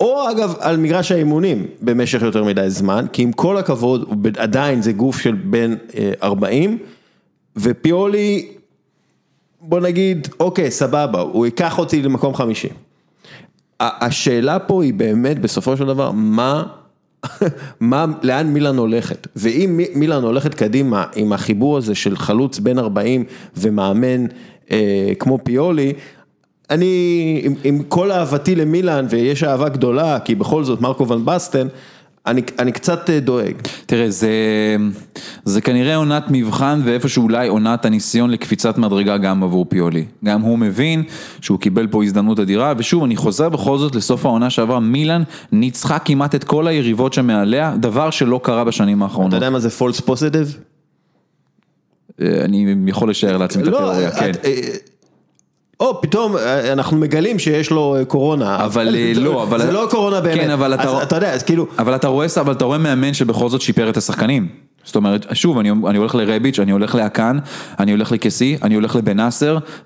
או 0.00 0.30
אגב, 0.30 0.54
על 0.60 0.76
מגרש 0.76 1.12
האימונים 1.12 1.66
במשך 1.82 2.22
יותר 2.22 2.44
מדי 2.44 2.70
זמן, 2.70 3.06
כי 3.12 3.22
עם 3.22 3.32
כל 3.32 3.56
הכבוד, 3.56 4.08
עדיין 4.38 4.82
זה 4.82 4.92
גוף 4.92 5.18
של 5.20 5.32
בין 5.34 5.76
אה, 5.98 6.12
40, 6.22 6.78
ופיולי, 7.56 8.48
בוא 9.60 9.80
נגיד, 9.80 10.28
אוקיי, 10.40 10.70
סבבה, 10.70 11.20
הוא 11.20 11.46
ייקח 11.46 11.78
אותי 11.78 12.02
למקום 12.02 12.34
50. 12.34 12.70
ה- 13.80 14.06
השאלה 14.06 14.58
פה 14.58 14.82
היא 14.82 14.94
באמת 14.94 15.38
בסופו 15.38 15.76
של 15.76 15.86
דבר, 15.86 16.10
מה, 16.10 16.62
לאן 18.22 18.46
מילאן 18.46 18.76
הולכת? 18.78 19.26
ואם 19.36 19.70
מי- 19.76 19.86
מילאן 19.94 20.22
הולכת 20.22 20.54
קדימה 20.54 21.04
עם 21.16 21.32
החיבור 21.32 21.76
הזה 21.76 21.94
של 21.94 22.16
חלוץ 22.16 22.58
בן 22.58 22.78
40 22.78 23.24
ומאמן 23.56 24.26
אה, 24.70 25.12
כמו 25.18 25.38
פיולי, 25.44 25.92
אני, 26.70 27.40
עם, 27.44 27.54
עם 27.64 27.82
כל 27.88 28.10
אהבתי 28.12 28.54
למילאן, 28.54 29.06
ויש 29.10 29.44
אהבה 29.44 29.68
גדולה, 29.68 30.18
כי 30.20 30.34
בכל 30.34 30.64
זאת 30.64 30.80
מרקו 30.80 31.08
ון 31.08 31.24
בסטן, 31.24 31.66
אני, 32.26 32.42
אני 32.58 32.72
קצת 32.72 33.10
אה, 33.10 33.20
דואג. 33.20 33.54
תראה, 33.86 34.10
זה, 34.10 34.30
זה 35.44 35.60
כנראה 35.60 35.96
עונת 35.96 36.24
מבחן 36.30 36.80
ואיפשהו 36.84 37.22
אולי 37.22 37.48
עונת 37.48 37.84
הניסיון 37.84 38.30
לקפיצת 38.30 38.78
מדרגה 38.78 39.16
גם 39.16 39.42
עבור 39.42 39.66
פיולי. 39.68 40.04
גם 40.24 40.40
הוא 40.40 40.58
מבין 40.58 41.02
שהוא 41.40 41.58
קיבל 41.58 41.86
פה 41.86 42.04
הזדמנות 42.04 42.38
אדירה, 42.38 42.72
ושוב, 42.78 43.04
אני 43.04 43.16
חוזר 43.16 43.48
בכל 43.48 43.78
זאת 43.78 43.94
לסוף 43.94 44.26
העונה 44.26 44.50
שעברה, 44.50 44.80
מילאן 44.80 45.22
ניצחה 45.52 45.98
כמעט 45.98 46.34
את 46.34 46.44
כל 46.44 46.66
היריבות 46.66 47.12
שמעליה, 47.12 47.74
דבר 47.80 48.10
שלא 48.10 48.40
קרה 48.42 48.64
בשנים 48.64 48.96
אתה 48.98 49.04
האחרונות. 49.04 49.32
יודע 49.32 49.50
מה 49.50 49.58
זה 49.60 49.68
false 49.68 50.00
positive? 50.08 50.56
אה, 52.20 52.44
אני 52.44 52.74
יכול 52.86 53.10
לשער 53.10 53.36
לעצמי 53.36 53.62
את 53.62 53.68
התיאוריה, 53.68 54.10
כן. 54.10 54.32
או 55.80 56.00
פתאום 56.02 56.36
אה, 56.36 56.72
אנחנו 56.72 56.96
מגלים 56.96 57.38
שיש 57.38 57.70
לו 57.70 57.96
אה, 57.98 58.04
קורונה. 58.04 58.64
אבל, 58.64 58.88
אה, 58.96 59.12
לא, 59.16 59.42
אבל- 59.42 59.58
זה 59.58 59.72
לא 59.72 59.86
קורונה 59.90 60.20
באמת. 60.20 60.34
כן, 60.40 60.50
אבל 60.50 60.74
אתה- 60.74 61.02
אתה 61.02 61.16
יודע, 61.16 61.32
אז 61.34 61.42
כאילו, 61.42 61.66
אבל 61.78 61.94
אתה 61.94 62.08
רואה, 62.08 62.26
אבל 62.40 62.52
אתה 62.52 62.64
רואה 62.64 62.78
מאמן 62.78 63.14
שבכל 63.14 63.48
זאת 63.48 63.60
שיפר 63.60 63.88
את 63.90 63.96
השחקנים. 63.96 64.48
זאת 64.84 64.96
אומרת, 64.96 65.26
שוב, 65.32 65.58
אני, 65.58 65.70
אני 65.88 65.98
הולך 65.98 66.14
לרביץ', 66.14 66.58
אני 66.58 66.72
הולך 66.72 66.94
לאקן, 66.94 67.38
אני 67.80 67.92
הולך 67.92 68.12
לקסי, 68.12 68.56
אני 68.62 68.74
הולך 68.74 68.96
לבן 68.96 69.16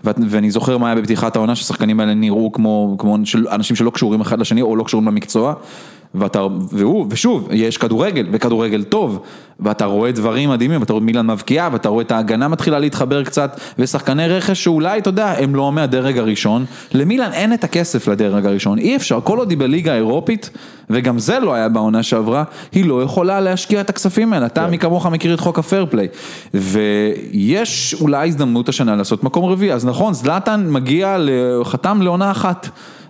ואת- 0.05 0.17
ואני 0.29 0.51
זוכר 0.51 0.79
מה 0.79 0.87
היה 0.87 0.97
בפתיחת 0.97 1.37
העונה, 1.37 1.55
שהשחקנים 1.57 2.01
האלה 2.01 2.15
נראו 2.15 2.53
כמו, 2.53 2.97
כמו 2.99 3.17
של, 3.25 3.47
אנשים 3.51 3.77
שלא 3.77 3.91
קשורים 3.91 4.21
אחד 4.21 4.41
לשני 4.41 4.63
או 4.63 4.77
לא 4.77 4.85
קשורים 4.85 5.07
למקצוע. 5.09 5.55
ואתה, 6.15 6.47
והוא, 6.73 7.07
ושוב, 7.11 7.49
יש 7.53 7.79
כדורגל, 7.79 8.27
וכדורגל 8.33 8.85
טוב, 8.85 9.23
ואתה 9.61 9.85
רואה 9.85 10.13
דברים 10.13 10.51
מדהימים, 10.51 10.81
ואתה 10.81 10.93
רואה 10.93 11.05
מילן 11.05 11.27
מבקיעה, 11.27 11.69
ואתה 11.73 11.89
רואה 11.89 12.03
את 12.03 12.11
ההגנה 12.11 12.49
מתחילה 12.49 12.79
להתחבר 12.79 13.25
קצת, 13.25 13.61
ושחקני 13.79 14.29
רכש 14.29 14.65
שאולי, 14.65 14.99
אתה 14.99 15.09
יודע, 15.09 15.35
הם 15.39 15.55
לא 15.55 15.73
מהדרג 15.73 16.19
הראשון, 16.19 16.65
למילן 16.93 17.33
אין 17.33 17.53
את 17.53 17.65
הכסף 17.65 18.09
לדרג 18.09 18.47
הראשון, 18.47 18.79
אי 18.79 18.97
אפשר, 18.97 19.21
כל 19.25 19.39
עוד 19.39 19.51
היא 19.51 19.59
בליגה 19.59 19.93
האירופית, 19.93 20.51
וגם 20.91 21.19
זה 21.19 21.39
לא 21.39 21.55
היה 21.55 21.69
בעונה 21.69 22.03
שעברה, 22.03 22.45
היא 22.73 22.85
לא 22.85 23.03
יכולה 23.03 23.41
להשקיע 23.41 23.81
את 23.81 23.91
הכספים 23.91 24.33
האלה, 24.33 24.47
אתה 24.47 24.67
מי 24.67 24.79
כמוך 24.79 25.07
מכיר 25.07 25.35
את 25.35 25.41
חוק 25.41 25.59
הפייר 25.59 25.87
פליי, 25.91 26.09
ויש 26.55 27.97
אולי 28.01 28.29
הזדמנות 28.29 28.69
השנה 28.69 28.97
לעשות 28.97 29.25
מקום 29.25 29.45
רביעי, 29.45 29.73
אז 29.73 29.87
נכון, 29.87 30.15
זלאטן 30.15 30.67
מגיע, 30.71 31.17
חתם 31.65 32.03
לעונה 32.03 32.31
אחת. 32.31 32.69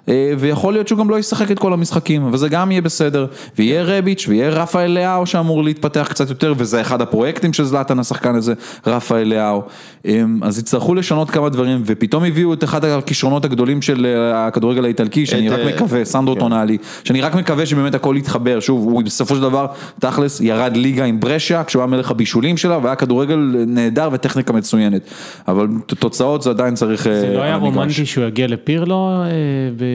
אה, 0.09 0.33
ויכול 0.38 0.73
להיות 0.73 0.88
שהוא 0.88 0.99
גם 0.99 1.11
לא 1.11 1.19
ישחק 1.19 1.51
את 1.51 1.59
כל 1.59 1.73
המשחקים, 1.73 2.33
וזה 2.33 2.49
גם 2.49 2.71
יהיה 2.71 2.83
בסדר, 2.83 3.27
ויהיה 3.59 3.83
רביץ' 3.83 4.27
ויהיה 4.29 4.49
רפאל 4.49 4.90
לאהו 4.90 5.27
שאמור 5.27 5.64
להתפתח 5.64 6.07
קצת 6.11 6.31
יותר, 6.31 6.55
וזה 6.57 6.81
אחד 6.81 7.03
הפרויקטים 7.03 7.53
של 7.53 7.64
זלאטן 7.64 7.99
השחקן 7.99 8.35
הזה, 8.35 8.55
רפאל 8.87 9.29
לאהו, 9.29 9.62
אמ, 10.05 10.40
אז 10.42 10.59
יצטרכו 10.59 10.95
לשנות 10.95 11.31
כמה 11.31 11.49
דברים, 11.49 11.83
ופתאום 11.87 12.25
הביאו 12.25 12.53
את 12.53 12.64
אחד 12.64 12.85
הכישרונות 12.85 13.45
הגדולים 13.45 13.83
של 13.83 14.07
אה, 14.07 14.47
הכדורגל 14.47 14.85
האיטלקי, 14.85 15.27
שאני 15.27 15.49
רק 15.49 15.59
אה, 15.61 15.75
מקווה, 15.75 16.05
סנדרו 16.05 16.35
כן. 16.35 16.40
טונאלי, 16.40 16.79
שאני 17.05 17.21
רק 17.21 17.35
מקווה 17.35 17.66
שבאמת 17.66 17.95
הכל 17.95 18.14
יתחבר, 18.19 18.61
שוב, 18.61 18.85
הוא 18.85 19.03
בסופו 19.03 19.35
של 19.35 19.40
דבר, 19.40 19.66
תכלס, 20.01 20.40
ירד 20.40 20.77
ליגה 20.77 21.05
עם 21.05 21.21
ברשיה, 21.21 21.64
כשהוא 21.64 21.83
היה 21.83 21.87
מלך 21.87 22.11
הבישולים 22.11 22.57
שלה, 22.57 22.79
והיה 22.83 22.97
כדורגל 22.97 23.64
נהדר 23.66 24.09
וטכניקה 24.12 24.53
מצוינת, 24.53 25.03
אבל 25.49 25.66
תוצאות 25.87 26.42
זה 26.42 26.51
עדיין 26.51 26.75
צריך... 26.75 27.03
זה 27.03 27.33
לא 27.35 27.42
היה. 27.42 27.57
רומנטי 27.57 28.07
שהוא 28.07 28.25
יגיע 28.25 28.47
לפירלו 28.47 29.23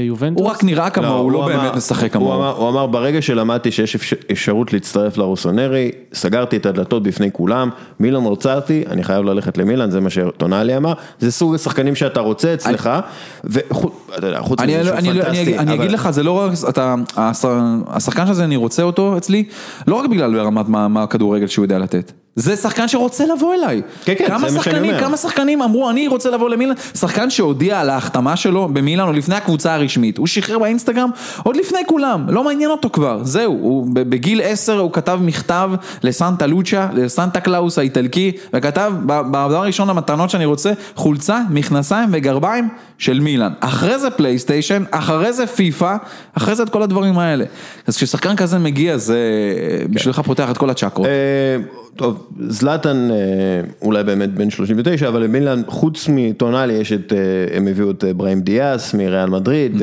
ביובנטוס? 0.02 0.42
הוא 0.44 0.52
רק 0.52 0.64
נראה 0.64 0.90
כמוהו, 0.90 1.18
הוא 1.18 1.32
לא 1.32 1.46
אמר- 1.46 1.58
באמת 1.62 1.76
משחק 1.76 2.04
הוא 2.04 2.10
כמוהו. 2.10 2.36
אמר- 2.40 2.56
הוא 2.58 2.70
אמר, 2.70 2.86
ברגע 2.86 3.22
שלמדתי 3.22 3.72
שיש 3.72 3.96
אפש- 3.96 4.14
אפשרות 4.32 4.74
להצטרף 4.74 5.18
לרוסונרי, 5.18 5.92
סגרתי 6.14 6.58
את 6.58 6.66
הדלתות 6.66 7.04
בפני 7.04 7.30
כולם, 7.32 7.70
מילאן 8.00 8.24
רוצה 8.24 8.56
אותי, 8.56 8.84
אני 8.90 9.04
חייב 9.04 9.26
ללכת 9.26 9.58
למילאן, 9.58 9.92
זה 9.92 10.00
מה 10.00 10.10
שטונאלי 10.10 10.78
אמר, 10.78 10.94
זה 11.20 11.32
סוג 11.32 11.56
השחקנים 11.56 11.96
שאתה 11.96 12.20
רוצה 12.20 12.54
אצלך, 12.54 12.90
וחוץ 13.44 13.94
אני, 14.60 14.76
מזה 14.78 14.84
שהוא 14.86 14.98
אני, 14.98 15.10
אני, 15.12 15.22
פנטסטי, 15.22 15.58
אני 15.60 15.74
אבל- 15.74 15.80
אגיד 15.82 15.92
לך, 15.92 16.10
זה 16.10 16.24
לא 16.24 16.32
רק, 16.32 16.52
אתה, 16.70 16.96
הש- 17.18 17.46
השחקן 17.88 18.28
הזה, 18.28 18.44
אני 18.44 18.56
רוצה 18.56 18.84
אותו 18.84 19.18
אצלי, 19.18 19.44
לא 19.88 19.96
רק 19.96 20.10
בגלל 20.10 20.34
ברמת 20.34 20.70
מה, 20.70 20.88
מה 20.88 21.04
הכדורגל 21.04 21.48
שהוא 21.48 21.66
יודע 21.66 21.80
לתת. 21.80 22.12
זה 22.36 22.56
שחקן 22.56 22.88
שרוצה 22.88 23.26
לבוא 23.26 23.54
אליי. 23.54 23.82
כן, 24.06 24.14
כן, 24.18 24.28
כמה 24.28 24.50
זה 24.50 24.58
מה 24.58 24.64
שאני 24.64 24.90
אומר. 24.90 25.00
כמה 25.00 25.18
שחקנים 25.18 25.62
אמרו, 25.62 25.90
אני 25.90 26.08
רוצה 26.08 26.30
לבוא 26.30 26.50
למילאן, 26.50 26.76
שחקן 26.96 27.30
שהודיע 27.30 27.80
על 27.80 27.90
ההחתמה 27.90 28.36
שלו 28.36 28.68
במילאן, 28.74 29.08
או 29.08 29.12
לפני 29.12 29.36
הקבוצה 29.36 29.74
הראשונה. 29.74 29.92
רשמית, 29.92 30.18
הוא 30.18 30.28
שחרר 30.28 30.60
באינסטגרם 30.60 31.10
עוד 31.44 31.56
לפני 31.56 31.80
כולם, 31.86 32.26
לא 32.30 32.44
מעניין 32.44 32.70
אותו 32.70 32.90
כבר, 32.90 33.20
זהו, 33.24 33.54
הוא 33.54 33.88
בגיל 33.94 34.42
10 34.44 34.80
הוא 34.80 34.92
כתב 34.94 35.20
מכתב 35.22 35.72
לסנטה 36.04 36.48
לוצ'ה, 36.48 36.88
לסנטה 36.94 37.40
קלאוס 37.40 37.78
האיטלקי, 37.78 38.32
וכתב, 38.54 38.94
בדבר 39.06 39.58
הראשון 39.58 39.90
המתנות 39.90 40.30
שאני 40.30 40.46
רוצה, 40.46 40.72
חולצה, 40.96 41.42
מכנסיים 41.50 42.10
וגרביים 42.12 42.70
של 43.02 43.20
מילאן. 43.20 43.52
אחרי 43.60 44.00
זה 44.00 44.10
פלייסטיישן, 44.10 44.84
אחרי 44.92 45.34
זה 45.34 45.48
פיפא, 45.48 45.96
אחרי 46.34 46.56
זה 46.56 46.64
את 46.64 46.70
כל 46.70 46.82
הדברים 46.82 47.20
האלה. 47.20 47.46
אז 47.88 47.98
כששחקן 47.98 48.36
כזה 48.36 48.60
מגיע, 48.60 48.98
זה 48.98 49.20
בשבילך 49.90 50.20
פותח 50.20 50.52
את 50.52 50.58
כל 50.58 50.70
הצ'קרות. 50.70 51.08
אה, 51.08 51.58
טוב, 51.96 52.28
זלאטן 52.48 53.10
אה, 53.12 53.16
אולי 53.82 54.04
באמת 54.04 54.34
בן 54.34 54.50
39, 54.50 55.08
אבל 55.08 55.24
למילאן, 55.24 55.62
חוץ 55.68 56.10
מטונאלי, 56.10 56.74
יש 56.74 56.92
את, 56.92 57.14
אה, 57.14 57.58
הם 57.58 57.68
הביאו 57.68 57.92
את 57.92 58.04
בראהים 58.16 58.42
דיאס 58.42 58.94
מריאל 58.94 59.30
מדריד, 59.30 59.82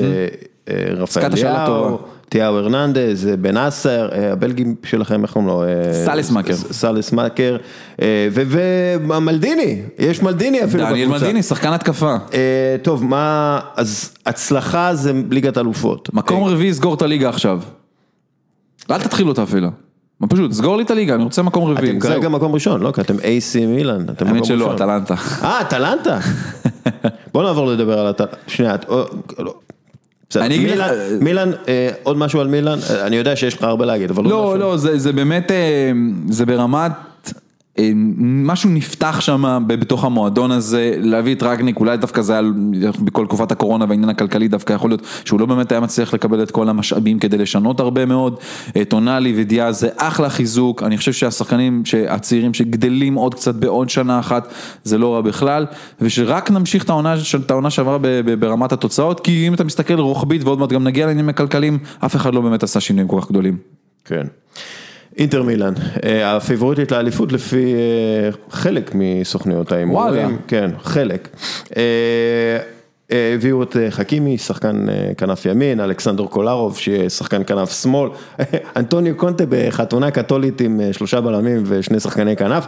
רפאל 0.96 1.36
שאלה 1.36 1.66
טובה. 1.66 1.88
ליאו, 1.88 1.98
תיאו 2.28 2.58
הרננדז, 2.58 3.28
בן 3.40 3.56
אסר, 3.56 4.08
הבלגים 4.32 4.74
שלכם, 4.84 5.22
איך 5.22 5.32
קוראים 5.32 5.48
לו? 5.48 5.62
סאלס 6.04 6.30
מאקר. 6.30 6.54
סאלס 6.54 7.12
מאקר, 7.12 7.56
ומלדיני, 8.32 9.82
יש 9.98 10.22
מלדיני 10.22 10.64
אפילו 10.64 10.84
בקבוצה. 10.84 10.90
דניאל 10.90 11.08
מלדיני, 11.08 11.42
שחקן 11.42 11.72
התקפה. 11.72 12.16
אה, 12.34 12.76
טוב, 12.82 13.04
מה, 13.04 13.60
אז 13.76 14.14
הצלחה 14.26 14.94
זה 14.94 15.12
ליגת 15.30 15.58
אלופות. 15.58 16.08
מקום 16.12 16.44
רביעי, 16.44 16.74
סגור 16.74 16.94
את 16.94 17.02
הליגה 17.02 17.28
עכשיו. 17.28 17.60
אל 18.90 19.02
תתחיל 19.02 19.28
אותה 19.28 19.42
אפילו. 19.42 19.68
מה 20.20 20.26
פשוט, 20.26 20.52
סגור 20.52 20.76
לי 20.76 20.82
את 20.82 20.90
הליגה, 20.90 21.14
אני 21.14 21.24
רוצה 21.24 21.42
מקום 21.42 21.64
רביעי. 21.64 21.90
אתם. 21.90 22.00
כרגע 22.00 22.28
מקום 22.28 22.52
ראשון, 22.52 22.80
לא? 22.80 22.92
כי 22.92 23.00
אתם 23.00 23.14
AC 23.16 23.66
מילאן, 23.66 24.02
אתם 24.02 24.12
מקום 24.12 24.28
האמת 24.28 24.40
ראשון. 24.40 24.58
שלא, 24.58 24.74
אטלנטה. 24.74 25.14
אה, 25.42 25.60
אטלנטה. 25.60 26.18
בוא 27.32 27.42
נעבור 27.42 27.66
לדבר 27.66 27.98
על 27.98 28.10
אטלנטה. 28.10 28.36
שנייה, 28.46 28.76
מילאן, 31.20 31.50
אה, 31.68 31.88
עוד 32.02 32.16
משהו 32.16 32.40
על 32.40 32.46
מילאן, 32.46 32.78
אה, 32.90 33.06
אני 33.06 33.16
יודע 33.16 33.36
שיש 33.36 33.54
לך 33.54 33.62
הרבה 33.62 33.86
להגיד, 33.86 34.10
אבל 34.10 34.24
לא. 34.24 34.58
לא, 34.58 34.76
זה, 34.76 34.98
זה 34.98 35.12
באמת, 35.12 35.50
אה, 35.50 35.92
זה 36.28 36.46
ברמת, 36.46 36.92
משהו 38.18 38.70
נפתח 38.70 39.20
שם 39.20 39.64
בתוך 39.66 40.04
המועדון 40.04 40.50
הזה, 40.50 40.94
להביא 40.98 41.34
את 41.34 41.42
רגניק, 41.42 41.80
אולי 41.80 41.96
דווקא 41.96 42.22
זה 42.22 42.32
היה 42.32 42.42
בכל 43.04 43.26
תקופת 43.26 43.52
הקורונה 43.52 43.84
והעניין 43.88 44.08
הכלכלי 44.08 44.48
דווקא 44.48 44.72
יכול 44.72 44.90
להיות 44.90 45.02
שהוא 45.24 45.40
לא 45.40 45.46
באמת 45.46 45.72
היה 45.72 45.80
מצליח 45.80 46.14
לקבל 46.14 46.42
את 46.42 46.50
כל 46.50 46.68
המשאבים 46.68 47.18
כדי 47.18 47.38
לשנות 47.38 47.80
הרבה 47.80 48.06
מאוד, 48.06 48.36
אה, 48.76 48.84
טונאלי 48.84 49.34
ודיאז 49.36 49.80
זה 49.80 49.88
אחלה 49.96 50.30
חיזוק, 50.30 50.82
אני 50.82 50.98
חושב 50.98 51.12
שהשחקנים 51.12 51.82
הצעירים 52.08 52.54
שגדלים 52.54 53.14
עוד 53.14 53.34
קצת 53.34 53.54
בעוד 53.54 53.90
שנה 53.90 54.20
אחת, 54.20 54.48
זה 54.84 54.98
לא 54.98 55.14
רע 55.14 55.20
בכלל, 55.20 55.66
ושרק 56.00 56.50
נמשיך 56.50 56.84
את 56.84 56.90
העונה, 56.90 57.14
את 57.44 57.50
העונה 57.50 57.70
שעברה 57.70 57.98
ברמת 58.38 58.72
התוצאות, 58.72 59.20
כי 59.20 59.48
אם 59.48 59.54
אתה 59.54 59.64
מסתכל 59.64 60.00
רוחבית 60.00 60.44
ועוד 60.44 60.58
מעט 60.58 60.70
גם 60.70 60.84
נגיע 60.84 61.06
לעניינים 61.06 61.28
הכלכליים, 61.28 61.78
אף 62.04 62.16
אחד 62.16 62.34
לא 62.34 62.40
באמת 62.40 62.62
עשה 62.62 62.80
שינויים 62.80 63.08
כל 63.08 63.20
כך 63.20 63.30
גדולים. 63.30 63.56
כן. 64.04 64.26
אינטר 65.18 65.42
מילאן, 65.42 65.72
אה, 66.04 66.36
הפיבוריטית 66.36 66.92
לאליפות 66.92 67.32
לפי 67.32 67.74
אה, 67.74 68.30
חלק 68.50 68.90
מסוכניות 68.94 69.72
ההימורים. 69.72 70.14
וואלה. 70.14 70.28
כן, 70.48 70.70
חלק. 70.82 71.28
אה, 71.76 72.58
הביאו 73.34 73.62
את 73.62 73.76
חכימי, 73.90 74.38
שחקן 74.38 74.86
כנף 75.16 75.46
ימין, 75.46 75.80
אלכסנדר 75.80 76.26
קולרוב, 76.26 76.78
שיהיה 76.78 77.10
שחקן 77.10 77.42
כנף 77.46 77.82
שמאל, 77.82 78.10
אנטוניו 78.76 79.16
קונטה 79.16 79.44
בחתונה 79.48 80.10
קתולית 80.10 80.60
עם 80.60 80.80
שלושה 80.92 81.20
בלמים 81.20 81.62
ושני 81.66 82.00
שחקני 82.00 82.36
כנף. 82.36 82.66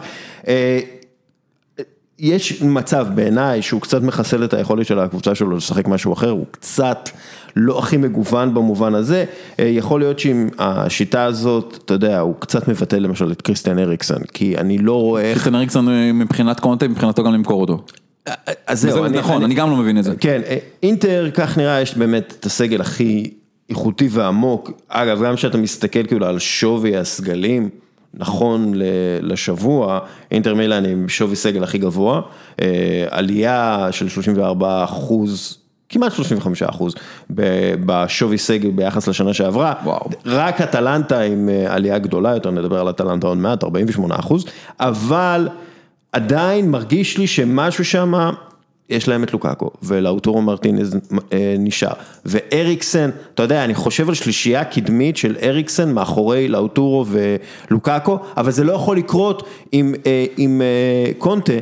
יש 2.19 2.61
מצב 2.61 3.07
בעיניי 3.15 3.61
שהוא 3.61 3.81
קצת 3.81 4.01
מחסל 4.01 4.43
את 4.43 4.53
היכולת 4.53 4.85
של 4.85 4.99
הקבוצה 4.99 5.35
שלו 5.35 5.57
לשחק 5.57 5.87
משהו 5.87 6.13
אחר, 6.13 6.29
הוא 6.29 6.45
קצת 6.51 7.09
לא 7.55 7.79
הכי 7.79 7.97
מגוון 7.97 8.53
במובן 8.53 8.95
הזה, 8.95 9.25
אה, 9.59 9.65
יכול 9.65 9.99
להיות 9.99 10.19
שעם 10.19 10.49
השיטה 10.59 11.23
הזאת, 11.23 11.79
אתה 11.85 11.93
יודע, 11.93 12.19
הוא 12.19 12.35
קצת 12.39 12.67
מבטל 12.67 12.99
למשל 12.99 13.31
את 13.31 13.41
קריסטיאן 13.41 13.79
אריקסון, 13.79 14.21
כי 14.33 14.57
אני 14.57 14.77
לא 14.77 15.01
רואה 15.01 15.21
איך... 15.21 15.37
קריסטן 15.37 15.55
אריקסון 15.55 15.89
אה, 15.89 16.11
מבחינת 16.13 16.59
קונטה, 16.59 16.87
מבחינתו 16.87 17.23
גם 17.23 17.33
למכור 17.33 17.61
אותו. 17.61 17.83
אז 18.67 18.81
זה 18.81 19.01
נכון, 19.09 19.43
אני 19.43 19.55
גם 19.55 19.69
לא 19.69 19.75
מבין 19.75 19.97
את 19.97 20.03
זה. 20.03 20.13
כן, 20.19 20.41
אה, 20.45 20.57
אינטר, 20.83 21.29
כך 21.33 21.57
נראה, 21.57 21.81
יש 21.81 21.97
באמת 21.97 22.33
את 22.39 22.45
הסגל 22.45 22.81
הכי 22.81 23.33
איכותי 23.69 24.07
ועמוק. 24.11 24.71
אגב, 24.87 25.23
גם 25.23 25.35
כשאתה 25.35 25.57
מסתכל 25.57 26.03
כאילו 26.03 26.25
על 26.25 26.39
שווי 26.39 26.97
הסגלים, 26.97 27.69
נכון 28.13 28.73
לשבוע, 29.21 29.99
אינטר 30.31 30.55
מילאן 30.55 30.85
עם 30.85 31.09
שווי 31.09 31.35
סגל 31.35 31.63
הכי 31.63 31.77
גבוה, 31.77 32.21
אה, 32.61 33.05
עלייה 33.09 33.87
של 33.91 34.09
34 34.09 34.83
אחוז. 34.83 35.57
כמעט 35.91 36.11
35 36.11 36.63
אחוז 36.63 36.95
בשווי 37.85 38.37
סגל 38.37 38.69
ביחס 38.69 39.07
לשנה 39.07 39.33
שעברה, 39.33 39.73
וואו. 39.83 40.09
רק 40.25 40.61
אטלנטה 40.61 41.21
עם 41.21 41.49
אה, 41.49 41.73
עלייה 41.73 41.97
גדולה 41.97 42.33
יותר, 42.33 42.51
נדבר 42.51 42.79
על 42.79 42.89
אטלנטה 42.89 43.27
עוד 43.27 43.37
מעט, 43.37 43.63
48 43.63 44.15
אחוז, 44.19 44.45
אבל 44.79 45.47
עדיין 46.11 46.71
מרגיש 46.71 47.17
לי 47.17 47.27
שמשהו 47.27 47.85
שם, 47.85 48.31
יש 48.89 49.07
להם 49.07 49.23
את 49.23 49.33
לוקאקו, 49.33 49.69
ולאוטורו 49.83 50.41
מרטינז 50.41 50.97
אה, 51.33 51.55
נשאר, 51.59 51.93
ואריקסן, 52.25 53.09
אתה 53.33 53.43
יודע, 53.43 53.65
אני 53.65 53.75
חושב 53.75 54.09
על 54.09 54.15
שלישייה 54.15 54.63
קדמית 54.63 55.17
של 55.17 55.35
אריקסן 55.41 55.91
מאחורי 55.91 56.47
לאוטורו 56.47 57.05
ולוקאקו, 57.69 58.19
אבל 58.37 58.51
זה 58.51 58.63
לא 58.63 58.73
יכול 58.73 58.97
לקרות 58.97 59.47
עם, 59.71 59.93
אה, 60.05 60.25
עם 60.37 60.61
אה, 60.61 61.11
קונטה. 61.17 61.53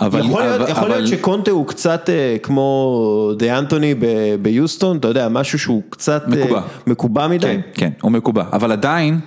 אבל- 0.00 0.20
יכול, 0.20 0.42
להיות, 0.42 0.60
אבל- 0.60 0.70
יכול 0.70 0.88
להיות 0.88 1.06
שקונטה 1.08 1.50
הוא 1.50 1.66
קצת 1.66 2.10
אה, 2.10 2.36
כמו 2.42 2.92
דה 3.38 3.58
אנטוני 3.58 3.94
ב- 3.94 4.06
ביוסטון, 4.42 4.96
אתה 4.96 5.08
יודע, 5.08 5.28
משהו 5.28 5.58
שהוא 5.58 5.82
קצת 5.90 6.22
אה, 6.24 6.28
מקובע. 6.36 6.60
מקובע 6.86 7.28
מדי. 7.28 7.46
כן, 7.46 7.60
כן, 7.74 7.90
הוא 8.02 8.12
מקובע, 8.12 8.44
אבל 8.52 8.72
עדיין, 8.72 9.20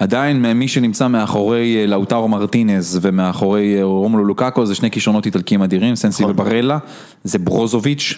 עדיין 0.00 0.42
מי 0.52 0.68
שנמצא 0.68 1.08
מאחורי 1.08 1.76
אה, 1.80 1.86
לאוטרו 1.86 2.28
מרטינז 2.28 2.98
ומאחורי 3.02 3.78
אה, 3.78 3.84
רומולו 3.84 4.24
לוקאקו 4.24 4.66
זה 4.66 4.74
שני 4.74 4.90
כישרונות 4.90 5.26
איטלקיים 5.26 5.62
אדירים, 5.62 5.94
סנסי 5.96 6.22
נכון. 6.22 6.34
וברלה, 6.34 6.78
זה 7.24 7.38
ברוזוביץ'. 7.38 8.14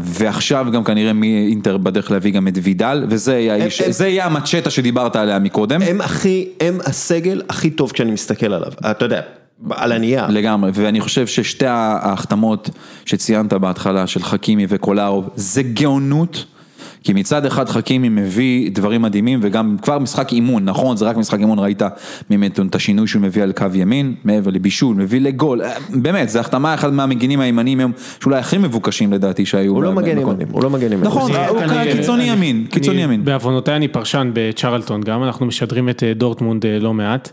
ועכשיו 0.00 0.66
גם 0.72 0.84
כנראה 0.84 1.12
מאינטר 1.12 1.76
בדרך 1.76 2.10
להביא 2.10 2.32
גם 2.32 2.48
את 2.48 2.58
וידל, 2.62 3.04
וזה 3.08 3.32
יהיה 3.38 3.54
האיש- 3.54 3.80
הם- 3.80 3.92
זה 3.92 4.08
יהיה 4.08 4.26
המצ'טה 4.26 4.70
שדיברת 4.70 5.16
עליה 5.16 5.38
מקודם. 5.38 5.82
הם 5.82 6.00
הכי, 6.00 6.48
הם 6.60 6.78
הסגל 6.84 7.42
הכי 7.48 7.70
טוב 7.70 7.92
כשאני 7.92 8.10
מסתכל 8.12 8.52
עליו, 8.52 8.72
אתה 8.90 9.04
יודע, 9.04 9.20
על 9.70 9.92
הנייר. 9.92 10.26
לגמרי, 10.28 10.70
ואני 10.74 11.00
חושב 11.00 11.26
ששתי 11.26 11.66
ההחתמות 11.66 12.70
שציינת 13.04 13.52
בהתחלה 13.52 14.06
של 14.06 14.22
חכימי 14.22 14.66
וקולרוב 14.68 15.28
זה 15.36 15.62
גאונות. 15.62 16.44
כי 17.02 17.12
מצד 17.12 17.46
אחד 17.46 17.68
חכימי 17.68 18.08
מביא 18.08 18.70
דברים 18.70 19.02
מדהימים 19.02 19.40
וגם 19.42 19.76
כבר 19.82 19.98
משחק 19.98 20.32
אימון, 20.32 20.64
נכון 20.64 20.96
זה 20.96 21.04
רק 21.04 21.16
משחק 21.16 21.38
אימון, 21.40 21.58
ראית 21.58 21.82
באמת 22.30 22.60
את 22.60 22.74
השינוי 22.74 23.06
שהוא 23.06 23.22
מביא 23.22 23.42
על 23.42 23.52
קו 23.52 23.66
ימין, 23.74 24.14
מעבר 24.24 24.50
לבישול, 24.50 24.96
מביא 24.96 25.20
לגול, 25.20 25.62
אה, 25.62 25.74
באמת, 25.94 26.28
זה 26.28 26.40
החתמה 26.40 26.74
אחד 26.74 26.92
מהמגינים 26.92 27.40
הימניים 27.40 27.78
היום, 27.80 27.92
שאולי 28.22 28.38
הכי 28.38 28.58
מבוקשים 28.58 29.12
לדעתי 29.12 29.46
שהיו. 29.46 29.72
הוא 29.72 29.82
לא 29.82 29.92
מגן. 29.92 30.18
ימני, 30.18 30.44
הוא 30.50 30.62
לא 30.62 30.70
מגן 30.70 30.92
ימני. 30.92 31.06
נכון, 31.06 31.32
אני- 31.34 31.46
הוא 31.48 31.96
קיצוני 31.96 32.24
ימין, 32.24 32.66
קיצוני 32.70 33.02
ימין. 33.02 33.24
בעוונותיי 33.24 33.76
אני 33.76 33.88
פרשן 33.88 34.30
בצ'רלטון 34.34 35.00
גם, 35.02 35.24
אנחנו 35.24 35.46
משדרים 35.46 35.88
את 35.88 36.02
אה, 36.02 36.14
דורטמונד 36.14 36.66
אה, 36.66 36.78
לא 36.78 36.94
מעט. 36.94 37.32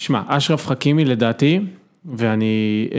שמע, 0.00 0.20
אשרף 0.26 0.66
חכימי 0.66 1.04
לדעתי, 1.04 1.60
ואני 2.04 2.88
אה, 2.92 2.98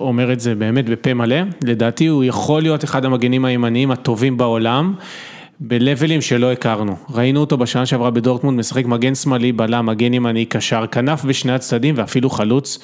אומר 0.00 0.32
את 0.32 0.40
זה 0.40 0.54
באמת 0.54 0.88
בפה 0.88 1.14
מלא, 1.14 1.36
לדעתי 1.64 2.06
הוא 2.06 2.24
יכול 2.24 2.62
להיות 2.62 2.84
אחד 2.84 3.04
המגנים 3.04 3.44
הימניים 3.44 3.90
הטובים 3.90 4.36
בעולם. 4.36 4.94
בלבלים 5.60 6.20
שלא 6.20 6.52
הכרנו, 6.52 6.96
ראינו 7.10 7.40
אותו 7.40 7.56
בשנה 7.56 7.86
שעברה 7.86 8.10
בדורטמונד 8.10 8.58
משחק 8.58 8.84
מגן 8.84 9.14
שמאלי, 9.14 9.52
בלם, 9.52 9.86
מגן 9.86 10.14
ימני, 10.14 10.44
קשר, 10.44 10.86
כנף 10.86 11.24
בשני 11.24 11.52
הצדדים 11.52 11.94
ואפילו 11.98 12.30
חלוץ. 12.30 12.78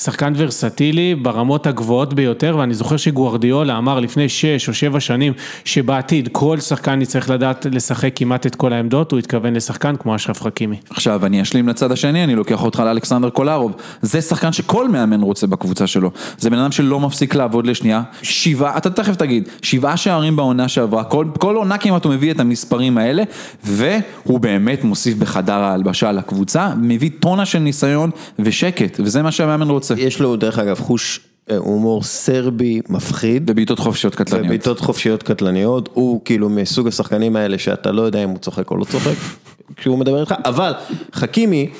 שחקן 0.00 0.32
ורסטילי 0.36 1.14
ברמות 1.14 1.66
הגבוהות 1.66 2.14
ביותר, 2.14 2.56
ואני 2.58 2.74
זוכר 2.74 2.96
שגוארדיולה 2.96 3.78
אמר 3.78 4.00
לפני 4.00 4.28
שש 4.28 4.68
או 4.68 4.74
שבע 4.74 5.00
שנים, 5.00 5.32
שבעתיד 5.64 6.28
כל 6.32 6.60
שחקן 6.60 7.02
יצטרך 7.02 7.30
לדעת 7.30 7.66
לשחק 7.70 8.12
כמעט 8.14 8.46
את 8.46 8.54
כל 8.54 8.72
העמדות, 8.72 9.12
הוא 9.12 9.18
התכוון 9.18 9.54
לשחקן 9.54 9.96
כמו 9.96 10.16
אשרף 10.16 10.42
חכימי. 10.42 10.76
עכשיו 10.90 11.26
אני 11.26 11.42
אשלים 11.42 11.68
לצד 11.68 11.92
השני, 11.92 12.24
אני 12.24 12.34
לוקח 12.34 12.62
אותך 12.62 12.80
לאלכסנדר 12.80 13.30
קולרוב, 13.30 13.72
זה 14.02 14.20
שחקן 14.20 14.52
שכל 14.52 14.88
מאמן 14.88 15.20
רוצה 15.20 15.46
בקבוצה 15.46 15.86
שלו, 15.86 16.10
זה 16.38 16.50
בן 16.50 16.58
אדם 16.58 16.72
שלא 16.72 17.00
מפסיק 17.00 17.34
לעבוד 17.34 17.66
לשנייה, 17.66 18.02
שבעה, 18.22 18.76
אתה 18.76 18.90
תכף 18.90 19.16
תגיד, 19.16 19.48
שבעה 19.62 19.96
שערים 19.96 20.36
בעונה 20.36 20.68
שעברה, 20.68 21.04
כל, 21.04 21.26
כל 21.38 21.56
עונה 21.56 21.78
כמעט 21.78 22.04
הוא 22.04 22.14
מביא 22.14 22.30
את 22.30 22.40
המספרים 22.40 22.98
האלה, 22.98 23.22
והוא 23.64 24.40
באמת 24.40 24.84
מוסיף 24.84 25.16
בחדר 25.16 25.52
ההלבשה 25.52 26.12
לקבוצה, 26.12 26.68
מביא 26.76 27.10
טונה 27.20 27.44
של 27.44 27.58
ניסיון 27.58 28.10
ושקט, 28.38 29.00
וזה 29.04 29.22
מה 29.22 29.32
שהמאמן 29.32 29.68
רוצה, 29.68 29.85
יש 29.96 30.20
לו 30.20 30.36
דרך 30.36 30.58
אגב 30.58 30.78
חוש 30.78 31.20
אה, 31.50 31.56
הומור 31.56 32.02
סרבי 32.02 32.80
מפחיד. 32.88 33.46
בבעיטות 33.46 33.78
חופשיות 33.78 34.14
קטלניות. 34.14 34.46
ובעיטות 34.46 34.80
חופשיות 34.80 35.22
קטלניות, 35.22 35.88
הוא 35.92 36.20
כאילו 36.24 36.48
מסוג 36.48 36.88
השחקנים 36.88 37.36
האלה 37.36 37.58
שאתה 37.58 37.92
לא 37.92 38.02
יודע 38.02 38.24
אם 38.24 38.28
הוא 38.28 38.38
צוחק 38.38 38.70
או 38.70 38.76
לא 38.76 38.84
צוחק 38.84 39.14
כשהוא 39.76 39.98
מדבר 39.98 40.20
איתך, 40.20 40.34
אבל 40.44 40.72
חכימי, 41.12 41.70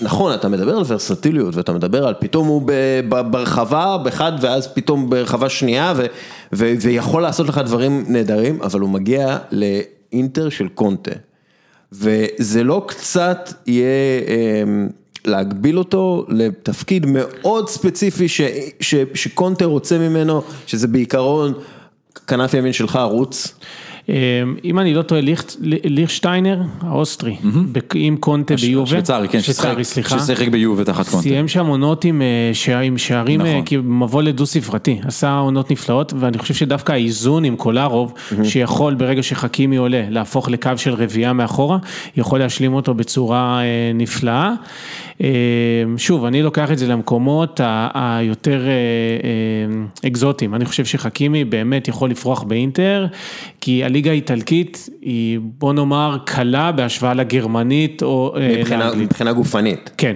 נכון, 0.00 0.34
אתה 0.34 0.48
מדבר 0.48 0.76
על 0.76 0.82
ורסטיליות 0.86 1.56
ואתה 1.56 1.72
מדבר 1.72 2.06
על 2.06 2.14
פתאום 2.18 2.48
הוא 2.48 2.62
ברחבה 3.30 3.98
באחד 3.98 4.32
ואז 4.40 4.68
פתאום 4.74 5.10
ברחבה 5.10 5.48
שנייה 5.48 5.92
ו- 5.96 6.06
ו- 6.52 6.74
ויכול 6.80 7.22
לעשות 7.22 7.48
לך 7.48 7.58
דברים 7.58 8.04
נהדרים, 8.08 8.62
אבל 8.62 8.80
הוא 8.80 8.90
מגיע 8.90 9.38
לאינטר 9.52 10.48
של 10.48 10.68
קונטה. 10.68 11.10
וזה 11.92 12.64
לא 12.64 12.84
קצת 12.86 13.52
יהיה 13.66 13.86
אמ, 14.62 14.88
להגביל 15.24 15.78
אותו 15.78 16.26
לתפקיד 16.28 17.06
מאוד 17.08 17.68
ספציפי 17.68 18.28
ש- 18.28 18.40
ש- 18.80 18.94
שקונטה 19.14 19.64
רוצה 19.64 19.98
ממנו, 19.98 20.42
שזה 20.66 20.88
בעיקרון 20.88 21.52
כנף 22.26 22.54
ימין 22.54 22.72
שלך 22.72 22.96
ערוץ. 22.96 23.54
אמ, 24.08 24.14
אם 24.64 24.78
אני 24.78 24.94
לא 24.94 25.02
טועה, 25.02 25.20
ליכטשטיינר, 25.84 26.60
האוסטרי, 26.80 27.36
עם 27.94 28.16
קונטה 28.16 28.54
ביובה. 28.56 28.90
שוויצרי, 28.90 29.28
כן, 29.28 29.40
שוויצרי, 29.40 29.84
סליחה. 29.84 30.18
ששיחק 30.18 30.48
ביובה 30.48 30.84
תחת 30.84 31.08
קונטה. 31.08 31.22
סיים 31.22 31.48
שם 31.48 31.66
עונות 31.66 32.04
עם, 32.04 32.22
אה, 32.22 32.50
שערים, 32.54 33.40
נכון. 33.40 33.64
אה, 33.72 33.78
מבוא 33.82 34.22
לדו 34.22 34.46
ספרתי, 34.46 35.00
עשה 35.04 35.38
עונות 35.38 35.70
נפלאות, 35.70 36.12
ואני 36.16 36.38
חושב 36.38 36.54
שדווקא 36.54 36.92
האיזון 36.92 37.44
עם 37.44 37.56
קולרוב, 37.56 38.12
שיכול 38.44 38.94
ברגע 38.94 39.22
שחכימי 39.22 39.76
עולה, 39.76 40.04
להפוך 40.10 40.48
לקו 40.48 40.70
של 40.76 40.94
רביעייה 40.94 41.32
מאחורה, 41.32 41.78
יכול 42.16 42.38
להשלים 42.38 42.74
אותו 42.74 42.94
בצורה 42.94 43.60
אה, 43.60 43.92
נפלאה. 43.94 44.52
אה, 45.22 45.28
שוב, 45.96 46.24
אני 46.24 46.42
לוקח 46.42 46.72
את 46.72 46.78
זה 46.78 46.88
למקומות 46.88 47.60
היותר 47.94 48.60
אה, 48.66 48.72
אה, 48.72 50.08
אקזוטיים, 50.08 50.54
אני 50.54 50.64
חושב 50.64 50.84
שחכימי 50.84 51.44
באמת 51.44 51.88
יכול 51.88 52.10
לפרוח 52.10 52.42
באינטר, 52.42 53.06
כי 53.60 53.84
הליגה 53.84 54.10
האיטלקית 54.10 54.88
היא, 55.02 55.38
בוא 55.42 55.72
נאמר, 55.72 56.18
קלה 56.24 56.72
בהשוואה 56.72 57.14
לגרמנית 57.14 58.02
או 58.02 58.34
אה, 58.36 58.56
מבחינה, 58.58 58.84
לאנגלית. 58.84 59.08
מבחינה 59.08 59.32
גופנית. 59.32 59.90
כן, 59.96 60.14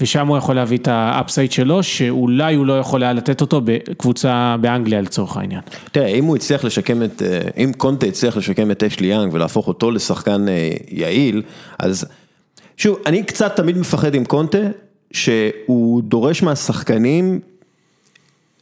ושם 0.00 0.26
הוא 0.26 0.36
יכול 0.36 0.54
להביא 0.54 0.78
את 0.78 0.88
ה 0.88 0.97
upside 0.97 1.52
שלו, 1.52 1.82
שאולי 1.82 2.54
הוא 2.54 2.66
לא 2.66 2.78
יכול 2.78 3.02
היה 3.02 3.12
לתת 3.12 3.40
אותו 3.40 3.60
בקבוצה 3.64 4.56
באנגליה 4.60 5.00
לצורך 5.00 5.36
העניין. 5.36 5.60
תראה, 5.92 6.06
אם 6.06 6.24
הוא 6.24 6.36
הצליח 6.36 6.64
לשקם 6.64 7.02
את, 7.02 7.22
אה, 7.22 7.62
אם 7.64 7.72
קונטה 7.76 8.06
הצליח 8.06 8.36
לשקם 8.36 8.70
את 8.70 8.82
אשלי 8.82 9.06
יאנג 9.06 9.34
ולהפוך 9.34 9.68
אותו 9.68 9.90
לשחקן 9.90 10.46
יעיל, 10.90 11.42
אז 11.78 12.06
שוב, 12.76 12.98
אני 13.06 13.22
קצת 13.22 13.56
תמיד 13.56 13.78
מפחד 13.78 14.14
עם 14.14 14.24
קונטה, 14.24 14.58
שהוא 15.12 16.02
דורש 16.02 16.42
מהשחקנים 16.42 17.40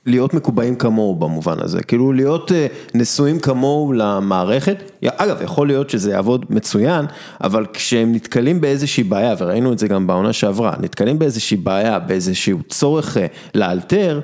להיות 0.06 0.34
מקובעים 0.34 0.76
כמוהו 0.76 1.14
במובן 1.14 1.56
הזה, 1.60 1.82
כאילו 1.82 2.12
להיות 2.12 2.52
אה, 2.52 2.66
נשואים 2.94 3.38
כמוהו 3.38 3.92
למערכת, 3.92 4.76
אגב, 5.04 5.42
יכול 5.42 5.66
להיות 5.66 5.90
שזה 5.90 6.10
יעבוד 6.10 6.46
מצוין, 6.50 7.06
אבל 7.40 7.66
כשהם 7.72 8.14
נתקלים 8.14 8.60
באיזושהי 8.60 9.04
בעיה, 9.04 9.34
וראינו 9.38 9.72
את 9.72 9.78
זה 9.78 9.88
גם 9.88 10.06
בעונה 10.06 10.32
שעברה, 10.32 10.74
נתקלים 10.80 11.18
באיזושהי 11.18 11.56
בעיה, 11.56 11.98
באיזשהו 11.98 12.58
צורך 12.68 13.16
אה, 13.16 13.26
לאלתר, 13.54 14.20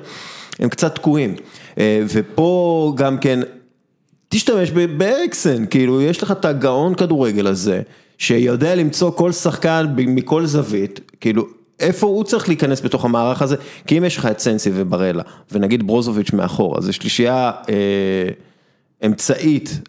הם 0.59 0.69
קצת 0.69 0.95
תקועים. 0.95 1.35
אה, 1.77 2.01
ופה 2.13 2.93
גם 2.97 3.17
כן, 3.17 3.39
תשתמש 4.29 4.71
באריקסן, 4.71 5.65
כאילו 5.65 6.01
יש 6.01 6.23
לך 6.23 6.31
את 6.31 6.45
הגאון 6.45 6.95
כדורגל 6.95 7.47
הזה, 7.47 7.81
שיודע 8.17 8.75
למצוא 8.75 9.11
כל 9.11 9.31
שחקן 9.31 9.85
מכל 9.97 10.45
זווית, 10.45 10.99
כאילו 11.19 11.47
איפה 11.79 12.07
הוא 12.07 12.23
צריך 12.23 12.47
להיכנס 12.47 12.81
בתוך 12.81 13.05
המערך 13.05 13.41
הזה, 13.41 13.55
כי 13.87 13.97
אם 13.97 14.03
יש 14.03 14.17
לך 14.17 14.25
את 14.25 14.39
סנסי 14.39 14.71
ובראלה, 14.73 15.23
ונגיד 15.51 15.87
ברוזוביץ' 15.87 16.33
מאחור, 16.33 16.77
אז 16.77 16.83
זה 16.83 16.93
שלישייה 16.93 17.51
אה, 17.69 18.29
אמצעית, 19.05 19.79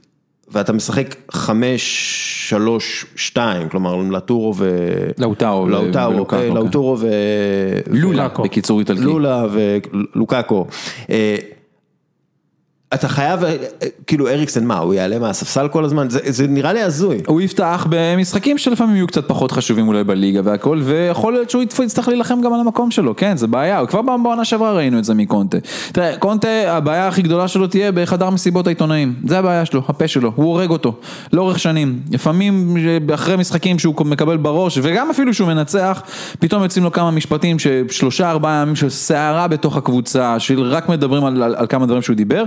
ואתה 0.53 0.73
משחק 0.73 1.15
חמש, 1.31 1.83
שלוש, 2.49 3.07
שתיים, 3.17 3.69
כלומר 3.69 3.97
לאוטורו 3.97 4.55
ו... 4.57 4.71
לאוטרו 5.19 5.65
ו- 5.67 5.71
לאוטרו, 5.71 6.13
ולוקאקו, 6.13 6.95
אה, 6.95 7.01
כן. 7.01 7.07
ו... 7.91 8.01
לולה. 8.01 8.29
בקיצור 8.45 8.81
איטלקי. 8.81 9.01
לולה 9.01 9.47
ולוקאקו. 9.53 10.67
אתה 12.95 13.09
חייב, 13.09 13.45
אה, 13.45 13.57
כאילו 14.07 14.29
אריקסן, 14.29 14.65
מה, 14.65 14.79
הוא 14.79 14.95
יעלה 14.95 15.19
מהספסל 15.19 15.69
כל 15.69 15.85
הזמן? 15.85 16.11
זה, 16.11 16.21
זה 16.25 16.47
נראה 16.47 16.73
לי 16.73 16.83
הזוי. 16.83 17.21
הוא 17.27 17.41
יפתח 17.41 17.87
במשחקים 17.91 18.59
שלפעמים 18.59 18.97
יהיו 18.97 19.07
קצת 19.07 19.29
פחות 19.29 19.53
חשובים 19.53 19.89
אולי 19.89 20.05
בליגה 20.05 20.41
והכל, 20.45 20.81
ויכול 20.85 21.33
להיות 21.33 21.51
שהוא 21.51 21.63
יצטרך 21.63 22.09
להילחם 22.09 22.41
גם 22.41 22.53
על 22.53 22.61
המקום 22.61 22.91
שלו, 22.91 23.17
כן, 23.17 23.37
זה 23.37 23.47
בעיה, 23.47 23.87
כבר 23.87 24.03
בעונה 24.03 24.45
שעברה 24.45 24.73
ראינו 24.73 24.99
את 24.99 25.05
זה 25.05 25.15
מקונטה. 25.15 25.59
תראה, 25.93 26.17
קונטה, 26.17 26.49
הבעיה 26.67 27.09
הכי 27.09 27.23
גדולה 27.23 27.49
שלו 27.49 27.67
תהיה 27.67 27.93
בחדר 27.93 28.31
מסיבות 28.31 28.67
העיתונאים, 28.67 29.15
זה 29.27 29.39
הבעיה 29.39 29.65
שלו, 29.65 29.83
הפה 29.89 30.09
שלו, 30.09 30.33
הוא 30.35 30.47
הורג 30.47 30.71
אותו, 30.71 30.95
לאורך 31.33 31.59
שנים. 31.59 32.01
לפעמים 32.13 32.77
אה, 33.11 33.15
אחרי 33.15 33.37
משחקים 33.37 33.79
שהוא 33.79 34.07
מקבל 34.07 34.37
בראש, 34.37 34.79
וגם 34.83 35.11
אפילו 35.11 35.35
שהוא 35.35 35.49
מנצח, 35.49 36.03
פתאום 36.39 36.63
יוצאים 36.63 36.85
לו 36.85 36.93
כמה 36.93 37.11
משפטים 37.11 37.57
ששלושה 37.59 38.31
ארבעה 38.31 38.63
ימים 38.63 38.77
של 38.77 38.91
סערה 38.91 39.49
בתוך 39.49 39.77
הקבוצה, 39.77 40.39
של 40.39 40.63
רק 40.63 40.89
מדברים 40.89 41.25
על, 41.25 41.43
על, 41.43 41.55
על 41.55 41.67
כמה 41.67 41.87
דברים 41.87 42.03
שהוא 42.03 42.17
דיבר, 42.17 42.45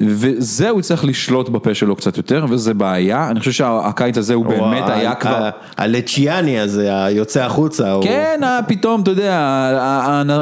וזה 0.00 0.70
הוא 0.70 0.82
צריך 0.82 1.04
לשלוט 1.04 1.48
בפה 1.48 1.74
שלו 1.74 1.96
קצת 1.96 2.16
יותר, 2.16 2.46
וזה 2.48 2.74
בעיה, 2.74 3.30
אני 3.30 3.38
חושב 3.38 3.52
שהקיץ 3.52 4.18
הזה 4.18 4.34
הוא 4.34 4.46
באמת 4.46 4.84
היה 4.88 5.14
כבר... 5.14 5.50
הלצ'יאני 5.76 6.60
הזה, 6.60 7.04
היוצא 7.04 7.44
החוצה. 7.44 7.96
כן, 8.02 8.40
אה, 8.42 8.60
פתאום, 8.68 9.02
אתה 9.02 9.10
יודע, 9.10 9.38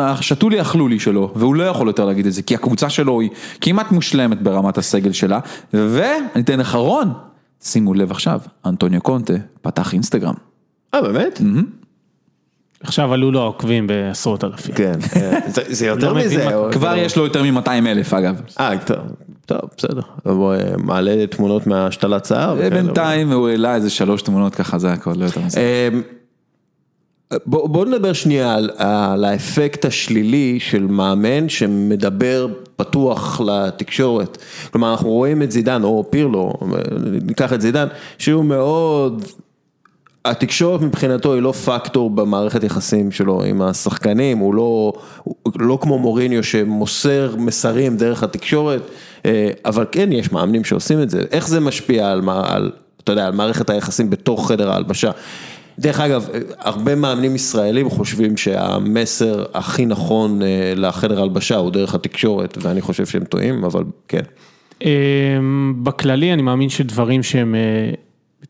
השתו 0.01 0.49
לי 0.49 0.61
אכלו 0.61 0.89
לי 0.89 0.99
שלו, 0.99 1.33
והוא 1.37 1.55
לא 1.55 1.63
יכול 1.63 1.87
יותר 1.87 2.05
להגיד 2.05 2.27
את 2.27 2.33
זה, 2.33 2.43
כי 2.43 2.55
הקבוצה 2.55 2.91
שלו 2.91 3.21
היא 3.21 3.31
כמעט 3.61 3.93
מושלמת 3.93 4.43
ברמת 4.43 4.79
הסגל 4.79 5.13
שלה, 5.13 5.39
ואני 5.73 6.41
אתן 6.41 6.61
לך 6.61 6.75
רון, 6.75 7.13
שימו 7.61 7.95
לב 7.95 8.11
עכשיו, 8.11 8.41
אנטוניו 8.67 9.01
קונטה 9.01 9.35
פתח 9.63 9.93
אינסטגרם. 9.93 10.35
אה, 10.95 11.03
באמת? 11.03 11.41
עכשיו 12.83 13.13
עלו 13.13 13.31
לו 13.31 13.43
עוקבים 13.43 13.87
בעשרות 13.87 14.45
אלפים. 14.45 14.75
כן, 14.75 14.93
אה, 15.17 15.39
זה- 15.69 15.87
יותר 15.87 16.13
לא 16.13 16.21
מזה. 16.21 16.47
כבר 16.73 16.95
יש 16.97 17.17
לו 17.17 17.25
יותר 17.25 17.43
מ-200 17.43 17.69
אלף 17.87 18.15
אגב. 18.15 18.41
אה, 18.61 18.71
טוב, 19.47 19.59
בסדר. 19.77 20.01
הוא 20.25 20.53
אה, 20.53 20.59
מעלה 20.79 21.27
תמונות 21.27 21.67
מהשתלת 21.67 22.25
שיער. 22.25 22.55
וכאלה. 22.59 22.71
בינתיים 22.83 23.33
הוא 23.33 23.49
העלה 23.49 23.75
איזה 23.75 23.91
שלוש 23.91 24.23
תמונות 24.23 24.55
ככה, 24.55 24.79
זה 24.79 24.93
הכל, 24.93 25.13
לא 25.17 25.25
יותר 25.25 25.41
מזה. 25.41 25.61
אמ, 25.93 26.03
בוא, 27.47 27.69
בוא 27.69 27.85
נדבר 27.87 28.13
שנייה 28.13 28.55
על, 28.55 28.71
על 28.77 29.25
האפקט 29.25 29.85
השלילי 29.85 30.59
של 30.61 30.87
מאמן 30.87 31.49
שמדבר 31.49 32.47
פתוח 32.77 33.41
לתקשורת. 33.41 34.39
כלומר, 34.71 34.91
אנחנו 34.91 35.11
רואים 35.11 35.43
את 35.43 35.53
זידן, 35.53 35.83
או 35.83 36.05
פירלו, 36.11 36.53
ניקח 37.23 37.53
את 37.53 37.61
זידן, 37.61 37.87
שהוא 38.19 38.45
מאוד, 38.45 39.25
התקשורת 40.25 40.81
מבחינתו 40.81 41.35
היא 41.35 41.43
לא 41.43 41.53
פקטור 41.53 42.11
במערכת 42.11 42.65
יחסים 42.65 43.11
שלו 43.11 43.43
עם 43.45 43.63
השחקנים, 43.63 44.39
הוא 44.39 44.55
לא, 44.55 44.93
הוא 45.23 45.53
לא 45.59 45.79
כמו 45.81 45.99
מוריניו 45.99 46.45
שמוסר 46.45 47.35
מסרים 47.39 47.97
דרך 47.97 48.23
התקשורת, 48.23 48.83
אה, 49.27 49.51
אבל 49.65 49.87
כן, 49.93 50.13
יש 50.13 50.33
מאמנים 50.33 50.65
שעושים 50.65 51.03
את 51.03 51.11
זה. 51.11 51.23
איך 51.31 51.49
זה 51.49 51.61
משפיע 51.61 52.13
על, 52.13 52.23
על, 52.45 52.71
אתה 53.05 53.13
יודע, 53.13 53.27
על 53.27 53.33
מערכת 53.33 53.71
היחסים 53.71 54.11
בתוך 54.11 54.49
חדר 54.49 54.71
ההלבשה? 54.71 55.11
דרך 55.79 56.01
אגב, 56.01 56.29
הרבה 56.59 56.95
מאמנים 56.95 57.35
ישראלים 57.35 57.91
חושבים 57.91 58.37
שהמסר 58.37 59.45
הכי 59.55 59.87
נכון 59.87 60.43
אה, 60.43 60.73
לחדר 60.77 61.19
ההלבשה 61.19 61.57
הוא 61.57 61.71
דרך 61.71 61.95
התקשורת, 61.95 62.59
ואני 62.61 62.81
חושב 62.81 63.07
שהם 63.07 63.25
טועים, 63.25 63.65
אבל 63.65 63.85
כן. 64.09 64.23
אמ, 64.83 65.75
בכללי 65.83 66.33
אני 66.33 66.43
מאמין 66.43 66.69
שדברים 66.69 67.23
שהם 67.23 67.55
אה, 67.55 67.95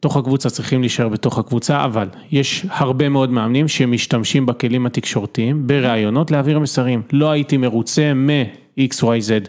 בתוך 0.03 0.17
הקבוצה 0.17 0.51
צריכים 0.51 0.81
להישאר 0.81 1.09
בתוך 1.09 1.39
הקבוצה, 1.39 1.85
אבל 1.85 2.09
יש 2.33 2.67
הרבה 2.71 3.09
מאוד 3.09 3.31
מאמנים 3.31 3.69
שמשתמשים 3.69 4.47
בכלים 4.47 4.87
התקשורתיים 4.87 5.67
בראיונות 5.67 6.31
להעביר 6.31 6.59
מסרים. 6.59 7.03
לא 7.13 7.31
הייתי 7.31 7.57
מרוצה 7.57 8.13
מ-XYZ, 8.15 9.49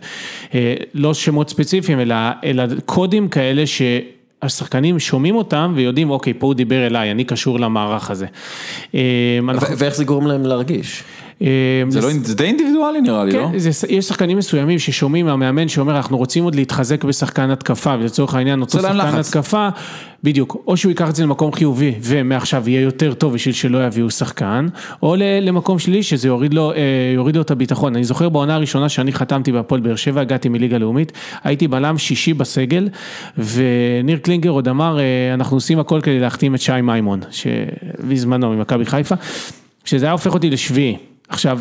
אה, 0.53 0.75
לא 0.93 1.13
שמות 1.13 1.49
ספציפיים, 1.49 1.99
אלא, 1.99 2.15
אלא 2.43 2.63
קודים 2.85 3.29
כאלה 3.29 3.67
ש... 3.67 3.81
השחקנים 4.41 4.99
שומעים 4.99 5.35
אותם 5.35 5.73
ויודעים, 5.75 6.09
אוקיי, 6.09 6.33
פה 6.33 6.47
הוא 6.47 6.53
דיבר 6.53 6.87
אליי, 6.87 7.11
אני 7.11 7.23
קשור 7.23 7.59
למערך 7.59 8.11
הזה. 8.11 8.25
ו- 9.61 9.77
ואיך 9.77 9.95
זה 9.95 10.03
גורם 10.03 10.27
להם 10.27 10.45
להרגיש? 10.45 11.03
אמ, 11.43 11.91
זה 11.91 12.01
לא- 12.01 12.09
זה 12.23 12.35
די 12.35 12.43
אינדיבידואלי 12.43 13.01
נראה 13.01 13.25
לי, 13.25 13.31
לא? 13.31 13.47
כן, 13.47 13.57
יש 13.89 14.05
שחקנים 14.05 14.37
מסוימים 14.37 14.79
ששומעים 14.79 15.25
מהמאמן 15.25 15.67
שאומר 15.67 15.95
אנחנו 15.97 16.17
רוצים 16.17 16.43
עוד 16.43 16.55
להתחזק 16.55 17.03
בשחקן 17.03 17.49
התקפה 17.49 17.95
ולצורך 17.99 18.35
העניין 18.35 18.61
אותו 18.61 18.77
להם 18.81 18.97
שחקן 18.97 19.07
לחץ. 19.09 19.27
התקפה, 19.27 19.69
בדיוק, 20.23 20.63
או 20.67 20.77
שהוא 20.77 20.89
ייקח 20.89 21.09
את 21.09 21.15
זה 21.15 21.23
למקום 21.23 21.51
חיובי 21.51 21.93
ומעכשיו 22.01 22.69
יהיה 22.69 22.81
יותר 22.81 23.13
טוב 23.13 23.33
בשביל 23.33 23.53
שלא 23.53 23.85
יביאו 23.85 24.09
שחקן, 24.09 24.67
או 25.03 25.15
למקום 25.41 25.79
שלילי 25.79 26.03
שזה 26.03 26.27
יוריד 26.27 26.53
לו, 26.53 26.71
אה, 26.71 26.77
יוריד 27.15 27.35
לו 27.35 27.41
את 27.41 27.51
הביטחון. 27.51 27.95
אני 27.95 28.03
זוכר 28.03 28.29
בעונה 28.29 28.55
הראשונה 28.55 28.89
שאני 28.89 29.13
חתמתי 29.13 29.51
בהפועל 29.51 29.81
באר 29.81 29.95
שבע, 29.95 30.21
הגעתי 30.21 30.49
מליגה 30.49 30.77
לאומית, 30.77 31.11
הייתי 31.43 31.67
בלם 31.67 31.97
שישי 31.97 32.33
בסגל 32.33 32.89
וניר 33.37 34.17
קלינגר 34.17 34.49
עוד 34.49 34.67
אמר 34.67 34.99
אה, 34.99 35.33
אנחנו 35.33 35.57
עושים 35.57 35.79
הכל 35.79 36.01
כדי 36.01 36.19
להחתים 36.19 36.55
את 36.55 36.61
שי 36.61 36.81
מימון, 36.83 37.19
שבזמנו 37.31 38.49
ממכבי 38.49 38.85
חיפה, 38.85 39.15
שזה 39.85 40.05
היה 40.05 40.11
הופך 40.11 40.33
אותי 40.33 40.49
לשביעי. 40.49 41.12
עכשיו, 41.28 41.59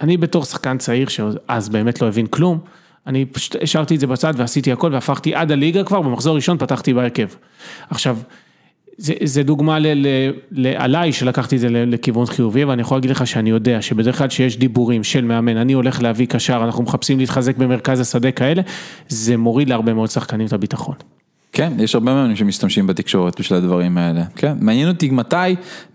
אני 0.00 0.16
בתור 0.16 0.44
שחקן 0.44 0.78
צעיר 0.78 1.08
שאז 1.08 1.68
באמת 1.68 2.02
לא 2.02 2.08
הבין 2.08 2.26
כלום, 2.26 2.58
אני 3.06 3.24
פשוט 3.24 3.56
השארתי 3.62 3.94
את 3.94 4.00
זה 4.00 4.06
בצד 4.06 4.34
ועשיתי 4.36 4.72
הכל 4.72 4.92
והפכתי 4.92 5.34
עד 5.34 5.52
הליגה 5.52 5.84
כבר, 5.84 6.02
במחזור 6.02 6.36
ראשון 6.36 6.58
פתחתי 6.58 6.94
בהרכב. 6.94 7.28
עכשיו, 7.90 8.18
זה, 8.96 9.14
זה 9.24 9.42
דוגמה 9.42 9.78
ל, 9.78 9.86
ל, 9.86 10.06
ל, 10.50 10.66
עליי 10.76 11.12
שלקחתי 11.12 11.56
את 11.56 11.60
זה 11.60 11.68
לכיוון 11.70 12.26
חיובי, 12.26 12.64
ואני 12.64 12.82
יכול 12.82 12.96
להגיד 12.96 13.10
לך 13.10 13.26
שאני 13.26 13.50
יודע 13.50 13.82
שבדרך 13.82 14.18
כלל 14.18 14.30
שיש 14.30 14.58
דיבורים 14.58 15.04
של 15.04 15.24
מאמן, 15.24 15.56
אני 15.56 15.72
הולך 15.72 16.02
להביא 16.02 16.26
קשר, 16.26 16.60
אנחנו 16.64 16.82
מחפשים 16.82 17.18
להתחזק 17.18 17.56
במרכז 17.56 18.00
השדה 18.00 18.32
כאלה, 18.32 18.62
זה 19.08 19.36
מוריד 19.36 19.68
להרבה 19.68 19.94
מאוד 19.94 20.10
שחקנים 20.10 20.46
את 20.46 20.52
הביטחון. 20.52 20.94
כן, 21.54 21.72
יש 21.78 21.94
הרבה 21.94 22.14
מאמנים 22.14 22.36
שמשתמשים 22.36 22.86
בתקשורת 22.86 23.40
בשביל 23.40 23.58
הדברים 23.58 23.98
האלה. 23.98 24.22
כן, 24.36 24.56
מעניין 24.60 24.88
אותי 24.88 25.10
מתי 25.10 25.36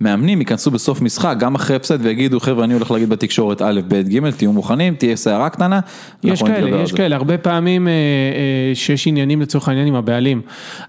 מאמנים 0.01 0.39
ייכנסו 0.39 0.71
בסוף 0.71 1.01
משחק, 1.01 1.35
גם 1.39 1.55
אחרי 1.55 1.75
הפסד, 1.75 1.97
ויגידו, 2.01 2.39
חבר'ה, 2.39 2.63
אני 2.63 2.73
הולך 2.73 2.91
להגיד 2.91 3.09
בתקשורת 3.09 3.61
א', 3.61 3.81
ב', 3.87 3.95
ג', 3.95 4.29
תהיו 4.29 4.53
מוכנים, 4.53 4.95
תהיה 4.95 5.15
סערה 5.15 5.49
קטנה. 5.49 5.79
יש 6.23 6.43
כאלה, 6.43 6.81
יש. 6.81 6.91
כאלה, 6.91 7.15
הרבה 7.15 7.37
פעמים 7.37 7.87
אה, 7.87 7.93
אה, 7.93 8.75
שיש 8.75 9.07
עניינים 9.07 9.41
לצורך 9.41 9.67
העניין 9.67 9.87
עם 9.87 9.95
הבעלים, 9.95 10.41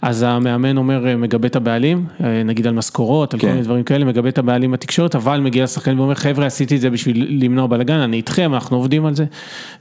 אז 0.03 0.23
המאמן 0.23 0.77
אומר, 0.77 1.09
אה, 1.09 1.17
מגבה 1.17 1.49
את 1.49 1.57
הבעלים, 1.57 2.05
אה, 2.25 2.43
נגיד 2.43 2.67
על 2.67 2.75
משכורות, 2.75 3.35
על 3.35 3.41
כל 3.41 3.47
כן. 3.47 3.53
מיני 3.53 3.65
דברים 3.65 3.83
כאלה, 3.83 4.05
מגבה 4.05 4.29
את 4.29 4.39
הבעלים 4.39 4.71
בתקשורת, 4.71 5.15
אבל 5.15 5.41
מגיע 5.41 5.65
לשחקן 5.65 5.99
ואומר, 5.99 6.15
חבר'ה, 6.15 6.47
עשיתי 6.47 6.77
את 6.77 6.81
זה 6.81 6.91
בשביל 6.91 7.45
למנוע 7.45 7.67
בלאגן, 7.67 7.99
אני 7.99 8.17
איתכם, 8.17 8.55
אנחנו 8.55 8.77
עובדים 8.77 9.07
על 9.07 9.15
זה, 9.15 9.25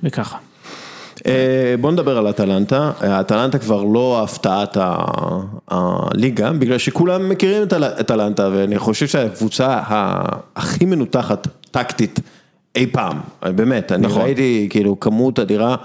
וככה. 0.03 0.48
אה, 1.27 1.75
בוא 1.81 1.91
נדבר 1.91 2.17
על 2.17 2.29
אטלנטה, 2.29 2.91
אטלנטה 3.01 3.59
כבר 3.59 3.83
לא 3.83 4.23
הפתעת 4.23 4.77
הליגה, 5.67 6.51
בגלל 6.51 6.77
שכולם 6.77 7.29
מכירים 7.29 7.63
את 7.63 7.73
אטלנטה, 7.73 8.49
ואני 8.53 8.79
חושב 8.79 9.07
שהקבוצה 9.07 9.79
הכי 10.55 10.85
מנותחת 10.85 11.47
טקטית 11.71 12.19
אי 12.75 12.87
פעם, 12.87 13.19
באמת, 13.41 13.91
אני 13.91 14.07
נכון. 14.07 14.21
ראיתי 14.21 14.67
כאילו 14.69 14.99
כמות 14.99 15.39
אדירה, 15.39 15.75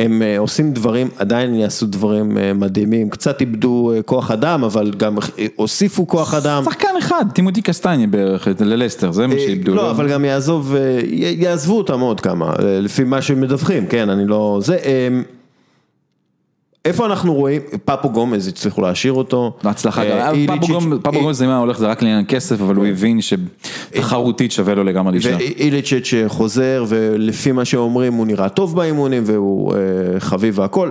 הם 0.00 0.22
אה, 0.22 0.38
עושים 0.38 0.72
דברים, 0.72 1.08
עדיין 1.16 1.54
יעשו 1.54 1.86
דברים 1.86 2.38
אה, 2.38 2.52
מדהימים, 2.52 3.10
קצת 3.10 3.40
איבדו 3.40 3.92
אה, 3.94 4.02
כוח 4.02 4.30
אדם, 4.30 4.64
אבל 4.64 4.90
גם 4.96 5.16
הוסיפו 5.56 6.06
כוח 6.06 6.34
אדם. 6.34 6.62
שחקן 6.64 6.88
אחד, 6.98 7.24
טימותי 7.34 7.62
קסטניה 7.62 8.06
בערך, 8.06 8.48
ללסטר, 8.60 9.12
זה 9.12 9.26
מה 9.26 9.34
שאיבדו. 9.38 9.74
לא, 9.74 9.90
אבל 9.90 10.08
גם 10.08 10.24
יעזוב, 10.24 10.74
יעזבו 11.12 11.78
אותם 11.78 12.00
עוד 12.00 12.20
כמה, 12.20 12.52
לפי 12.58 13.04
מה 13.04 13.22
שמדווחים, 13.22 13.86
כן, 13.86 14.10
אני 14.10 14.26
לא... 14.26 14.58
זה... 14.62 14.78
אה, 16.86 16.90
איפה 16.90 17.06
אנחנו 17.06 17.34
רואים, 17.34 17.60
פפו 17.84 18.10
גומז 18.10 18.48
הצליחו 18.48 18.80
להשאיר 18.80 19.12
אותו. 19.12 19.56
בהצלחה, 19.64 20.02
אה, 20.02 20.30
פפו 21.02 21.10
גומז- 21.12 21.32
זה 21.32 21.46
מה 21.46 21.58
הולך, 21.58 21.78
זה 21.78 21.86
רק 21.86 22.02
לעניין 22.02 22.24
כסף, 22.28 22.60
אבל 22.60 22.74
הוא 22.76 22.86
הבין 22.86 23.18
שתחרותית 23.20 24.52
שווה 24.52 24.74
לו 24.74 24.84
לגמרי 24.84 25.12
להישאר. 25.12 25.36
ואיליצ'יץ' 25.38 26.10
חוזר, 26.28 26.84
ולפי 26.88 27.52
מה 27.52 27.64
שאומרים 27.64 28.14
הוא 28.14 28.26
נראה 28.26 28.48
טוב 28.48 28.76
באימונים, 28.76 29.22
והוא 29.26 29.74
אה, 29.74 29.78
חביב 30.20 30.58
והכל. 30.58 30.90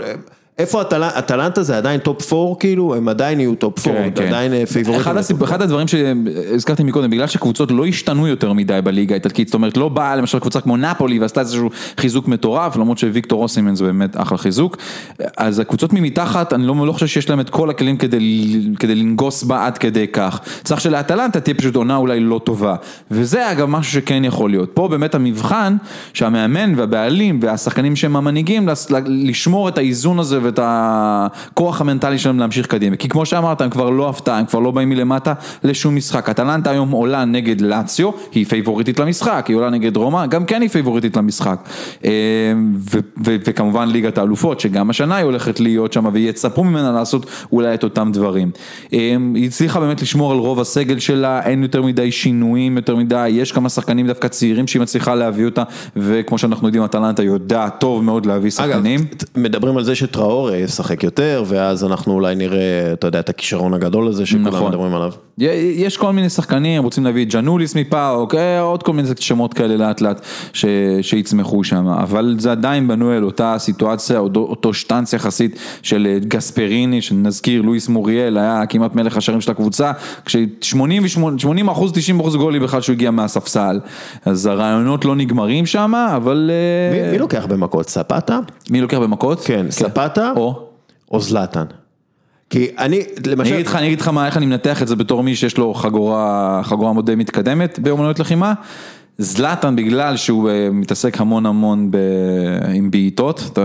אה, 0.60 0.64
איפה 0.64 0.82
אטל- 0.82 1.04
אטלנטה 1.04 1.64
זה 1.64 1.78
עדיין 1.78 2.00
top 2.00 2.34
4 2.34 2.56
כאילו, 2.60 2.96
הם 2.96 3.08
עדיין 3.10 3.40
יהיו 3.40 3.56
top 3.56 3.88
4, 3.88 4.00
כן, 4.00 4.10
כן. 4.16 4.28
עדיין 4.28 4.54
אה, 4.54 4.66
פייבוריטים. 4.66 5.02
אחד, 5.02 5.18
הסיב... 5.18 5.44
אחד 5.44 5.62
הדברים 5.62 5.88
שהזכרתי 5.88 6.84
מקודם, 6.84 7.10
בגלל 7.10 7.28
שקבוצות 7.28 7.72
לא 7.72 7.86
השתנו 7.86 8.28
יותר 8.28 8.54
מדי 8.54 8.80
בליגה 8.84 9.16
האיטלקית, 9.16 9.48
זאת 9.48 9.54
אומרת 9.54 9.78
לא 9.78 9.90
באה 9.90 10.16
למשל 10.16 10.40
קבוצה 10.40 10.62
כמו 10.62 10.78
נפולי 10.78 11.20
ועשתה 11.20 11.40
איזשהו 11.40 11.70
חיזוק 11.98 12.28
מטורף, 12.28 12.76
למרות 12.76 12.98
שוויקטור 12.98 13.44
אוסימן 13.44 13.76
זה 13.76 13.84
באמת 13.84 14.18
אחלה 14.18 14.38
חיזוק, 14.38 14.78
אז 15.38 15.60
הקבוצות 15.60 15.94
מתחת, 15.94 16.54
אני 16.54 16.68
לא, 16.68 16.76
לא 16.88 16.92
חושב 16.92 17.08
שיש 17.08 17.30
להם 17.30 17.40
את 17.40 17.50
כל 17.50 17.70
הכלים 17.70 17.98
כדי, 17.98 18.20
כדי 18.80 18.96
לנגוס 18.96 19.44
בה 19.44 19.66
עד 19.66 19.78
כדי 19.78 20.08
כך. 20.14 20.40
צריך 20.64 20.82
שלאטלנטה 20.82 21.40
תהיה 21.40 21.56
פשוט 21.56 21.76
עונה 21.76 21.96
אולי 21.96 22.20
לא 22.20 22.42
טובה, 22.44 22.76
וזה 23.12 23.52
אגב 23.52 23.70
משהו 23.70 23.92
שכן 23.94 24.26
יכול 24.26 24.50
להיות. 24.50 24.70
פה 24.74 24.88
באמת 24.88 25.16
המבחן 25.16 25.76
שהמאמן 26.14 26.74
והבעלים 26.76 27.40
והשחקנים 27.42 27.96
שהם 27.96 28.16
המנהיגים, 28.16 28.70
לשמור 29.06 29.70
את 29.70 29.78
האיזון 29.78 30.20
הזה 30.20 30.40
ואת 30.50 30.60
הכוח 30.62 31.82
המנטלי 31.82 32.18
שלהם 32.18 32.40
להמשיך 32.40 32.66
קדימה. 32.66 32.96
כי 32.96 33.10
כמו 33.10 33.26
שאמרת, 33.26 33.62
הם 33.62 33.70
כבר 33.70 33.90
לא 33.90 34.10
הפתעה, 34.10 34.38
הם 34.38 34.46
כבר 34.46 34.60
לא 34.60 34.72
באים 34.72 34.90
מלמטה 34.90 35.34
לשום 35.64 35.96
משחק. 35.96 36.30
אטלנטה 36.30 36.72
היום 36.72 36.92
עולה 36.92 37.26
נגד 37.26 37.62
לאציו, 37.62 38.10
היא 38.32 38.46
פייבוריטית 38.46 39.00
למשחק, 39.00 39.46
היא 39.48 39.56
עולה 39.56 39.70
נגד 39.70 39.98
רומא, 39.98 40.26
גם 40.26 40.46
כן 40.46 40.62
היא 40.62 40.70
פייבוריטית 40.70 41.18
למשחק. 41.18 41.60
אה, 42.06 42.12
ו- 42.92 43.00
ו- 43.26 43.36
וכמובן 43.46 43.90
ליגת 43.90 44.18
האלופות, 44.18 44.60
שגם 44.60 44.90
השנה 44.90 45.16
היא 45.16 45.26
הולכת 45.26 45.60
להיות 45.60 45.94
שם, 45.94 46.06
ויצפו 46.14 46.64
ממנה 46.64 46.92
לעשות 46.92 47.26
אולי 47.52 47.74
את 47.74 47.84
אותם 47.84 48.10
דברים. 48.14 48.52
אה, 48.94 49.16
היא 49.36 49.48
הצליחה 49.48 49.80
באמת 49.80 50.02
לשמור 50.02 50.32
על 50.32 50.38
רוב 50.38 50.60
הסגל 50.60 51.00
שלה, 51.00 51.42
אין 51.44 51.64
יותר 51.64 51.82
מדי 51.82 52.12
שינויים, 52.12 52.76
יותר 52.76 52.96
מדי, 52.96 53.30
יש 53.30 53.52
כמה 53.52 53.70
שחקנים 53.70 54.08
דווקא 54.08 54.28
צעירים 54.28 54.68
שהיא 54.68 54.82
מצליחה 54.82 55.16
להביא 55.16 55.46
אותה, 55.46 55.64
וכמו 55.96 56.38
שאנחנו 56.38 56.68
יודעים, 56.68 56.84
אטלנטה 56.84 57.24
יודעת 57.24 57.80
טוב 57.80 58.04
מאוד 58.04 58.26
להביא 58.26 58.52
אגב, 58.58 58.72
שחקנים. 58.72 59.00
מדברים 59.38 59.78
על 59.78 59.84
זה 59.84 59.96
שטראור 60.40 60.64
ישחק 60.64 61.04
יותר, 61.04 61.44
ואז 61.48 61.84
אנחנו 61.84 62.14
אולי 62.14 62.36
נראה, 62.36 62.94
אתה 62.94 63.08
יודע, 63.08 63.20
את 63.20 63.30
הכישרון 63.30 63.74
הגדול 63.74 64.08
הזה 64.08 64.26
שכולם 64.26 64.48
נכון. 64.48 64.72
מדברים 64.72 64.94
עליו. 64.96 65.12
יש 65.76 65.98
כל 65.98 66.14
מיני 66.14 66.30
שחקנים, 66.30 66.84
רוצים 66.84 67.06
להביא 67.06 67.26
את 67.26 67.32
ג'נוליס 67.32 67.76
מפאוק, 67.76 68.36
אה, 68.36 68.60
עוד 68.62 68.84
כל 68.84 68.94
מיני 68.94 69.08
שמות 69.20 69.54
כאלה 69.54 69.76
לאט 69.78 70.02
לאט 70.02 70.22
ש, 70.54 70.66
שיצמחו 71.02 71.64
שם, 71.64 71.88
אבל 71.88 72.36
זה 72.40 72.52
עדיין 72.52 72.88
בנוי 72.88 73.18
על 73.18 73.24
אותה 73.24 73.56
סיטואציה, 73.58 74.20
אותו, 74.20 74.74
שטנץ 74.74 75.14
יחסית 75.14 75.60
של 75.82 76.08
אה, 76.10 76.20
גספריני, 76.20 77.02
שנזכיר, 77.02 77.62
לואיס 77.62 77.88
מוריאל 77.90 78.38
היה 78.38 78.66
כמעט 78.66 78.96
מלך 78.96 79.18
השערים 79.18 79.42
של 79.42 79.52
הקבוצה, 79.52 79.92
כש-80 80.26 81.72
אחוז, 81.72 81.92
90 81.92 82.20
אחוז 82.20 82.36
גולים 82.36 82.62
בכלל 82.64 82.82
שהוא 82.82 82.94
הגיע 82.94 83.12
מהספסל, 83.12 83.80
אז 84.26 84.46
הרעיונות 84.46 85.06
לא 85.06 85.16
נגמרים 85.16 85.66
שם, 85.66 85.94
אבל 86.16 86.52
אה, 86.54 87.02
מי- 87.06 87.12
מי 87.12 87.18
לוקח 87.18 87.46
במכות? 87.50 87.90
ספטה? 87.90 88.40
מי 88.70 88.82
לוקח 88.82 88.98
במכות? 88.98 89.40
כן, 89.46 89.66
ספטה 89.70 90.29
או? 90.36 90.70
או 91.12 91.20
זלאטן. 91.20 91.66
כי 92.50 92.68
אני, 92.78 93.02
אני 93.18 93.32
למשל, 93.32 93.54
אגיד 93.54 93.68
לך, 93.68 93.76
אני 93.76 93.88
אגיד 93.88 94.02
לך 94.02 94.08
מה, 94.08 94.26
איך 94.26 94.38
אני 94.38 94.46
מנתח 94.46 94.82
את 94.82 94.88
זה 94.88 94.96
בתור 94.96 95.24
מי 95.24 95.36
שיש 95.36 95.58
לו 95.58 95.74
חגורה, 95.74 96.62
חגורה 96.64 96.94
מאוד 96.94 97.06
די 97.06 97.16
מתקדמת 97.16 97.80
באומנויות 97.80 98.20
לחימה. 98.20 98.54
זלאטן 99.22 99.76
בגלל 99.76 100.18
שהוא 100.18 100.50
אה, 100.50 100.70
מתעסק 100.72 101.22
המון 101.22 101.46
המון 101.46 101.92
ב... 101.92 101.98
עם 102.74 102.92
בעיטות, 102.92 103.58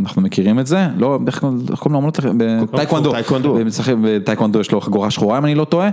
אנחנו 0.00 0.22
מכירים 0.22 0.58
את 0.58 0.66
זה, 0.66 0.86
לא, 0.96 1.18
איך 1.26 1.44
קוראים? 1.78 2.10
בטייקוונדו, 2.72 3.12
טייקוונדו. 3.12 3.58
בטייקוונדו 4.02 4.60
יש 4.60 4.72
לו 4.72 4.80
חגורה 4.80 5.10
שחורה 5.10 5.38
אם 5.38 5.44
אני 5.44 5.54
לא 5.54 5.64
טועה, 5.64 5.88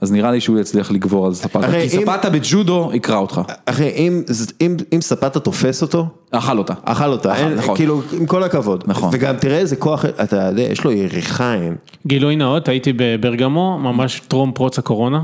אז 0.00 0.12
נראה 0.12 0.30
לי 0.30 0.40
שהוא 0.40 0.58
יצליח 0.58 0.90
לגבור 0.90 1.26
על 1.26 1.34
זפאטה, 1.34 1.70
כי 1.70 1.82
אם- 1.82 1.88
זפאטה 1.88 2.30
בג'ודו 2.30 2.90
יקרא 2.94 3.16
אותך, 3.16 3.40
אחי, 3.66 3.88
אם, 3.88 4.22
אם, 4.60 4.76
אם 4.94 5.00
זפאטה 5.00 5.40
תופס 5.40 5.82
אותו, 5.82 6.06
אכל 6.30 6.58
אותה. 6.58 6.74
אכל 6.84 7.08
אותה, 7.08 7.34
נכון. 7.56 7.76
כאילו, 7.76 8.02
עם 8.12 8.26
כל 8.26 8.42
הכבוד. 8.42 8.84
נכון. 8.86 9.10
וגם 9.12 9.36
תראה 9.36 9.58
איזה 9.58 9.76
כוח, 9.76 10.04
אתה 10.04 10.36
יודע, 10.36 10.62
יש 10.62 10.84
לו 10.84 10.92
יריחיים. 10.92 11.76
גילוי 12.06 12.36
נאות, 12.36 12.68
הייתי 12.68 12.92
בברגמו, 12.96 13.78
ממש 13.78 14.20
טרום 14.28 14.52
פרוץ 14.52 14.78
הקורונה. 14.78 15.22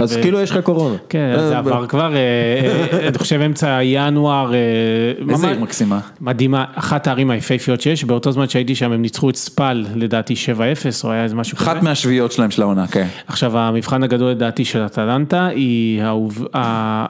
אז 0.00 0.16
כאילו 0.16 0.40
יש 0.40 0.50
לך 0.50 0.58
קורונה. 0.58 0.94
כן, 1.08 1.32
אה, 1.36 1.48
זה 1.48 1.58
עבר 1.58 1.86
כבר, 1.86 2.14
אה, 2.14 2.18
אה, 2.61 2.61
אני 3.08 3.18
חושב 3.18 3.40
אמצע 3.40 3.78
ינואר, 3.82 4.54
אה, 4.54 4.58
איזה 5.32 5.48
עיר 5.48 5.58
מקסימה. 5.60 6.00
מדהימה, 6.20 6.64
אחת 6.74 7.06
הערים 7.06 7.30
היפהפיות 7.30 7.80
שיש, 7.80 8.04
באותו 8.04 8.32
זמן 8.32 8.48
שהייתי 8.48 8.74
שם 8.74 8.92
הם 8.92 9.02
ניצחו 9.02 9.30
את 9.30 9.36
ספל, 9.36 9.84
לדעתי 9.94 10.34
7-0, 10.36 10.56
או 11.04 11.12
היה 11.12 11.22
איזה 11.24 11.34
משהו 11.34 11.56
כזה. 11.56 11.70
אחת 11.72 11.82
מהשביעיות 11.82 12.32
שלהם 12.32 12.50
של 12.50 12.62
העונה, 12.62 12.86
כן. 12.86 13.06
עכשיו 13.26 13.58
המבחן 13.58 14.02
הגדול 14.02 14.30
לדעתי 14.30 14.64
של 14.64 14.86
אטלנטה 14.86 15.46
היא 15.46 16.02
האוב- 16.02 16.46
ה- 16.54 16.58
האוב- 16.58 16.64
ה- 16.64 17.06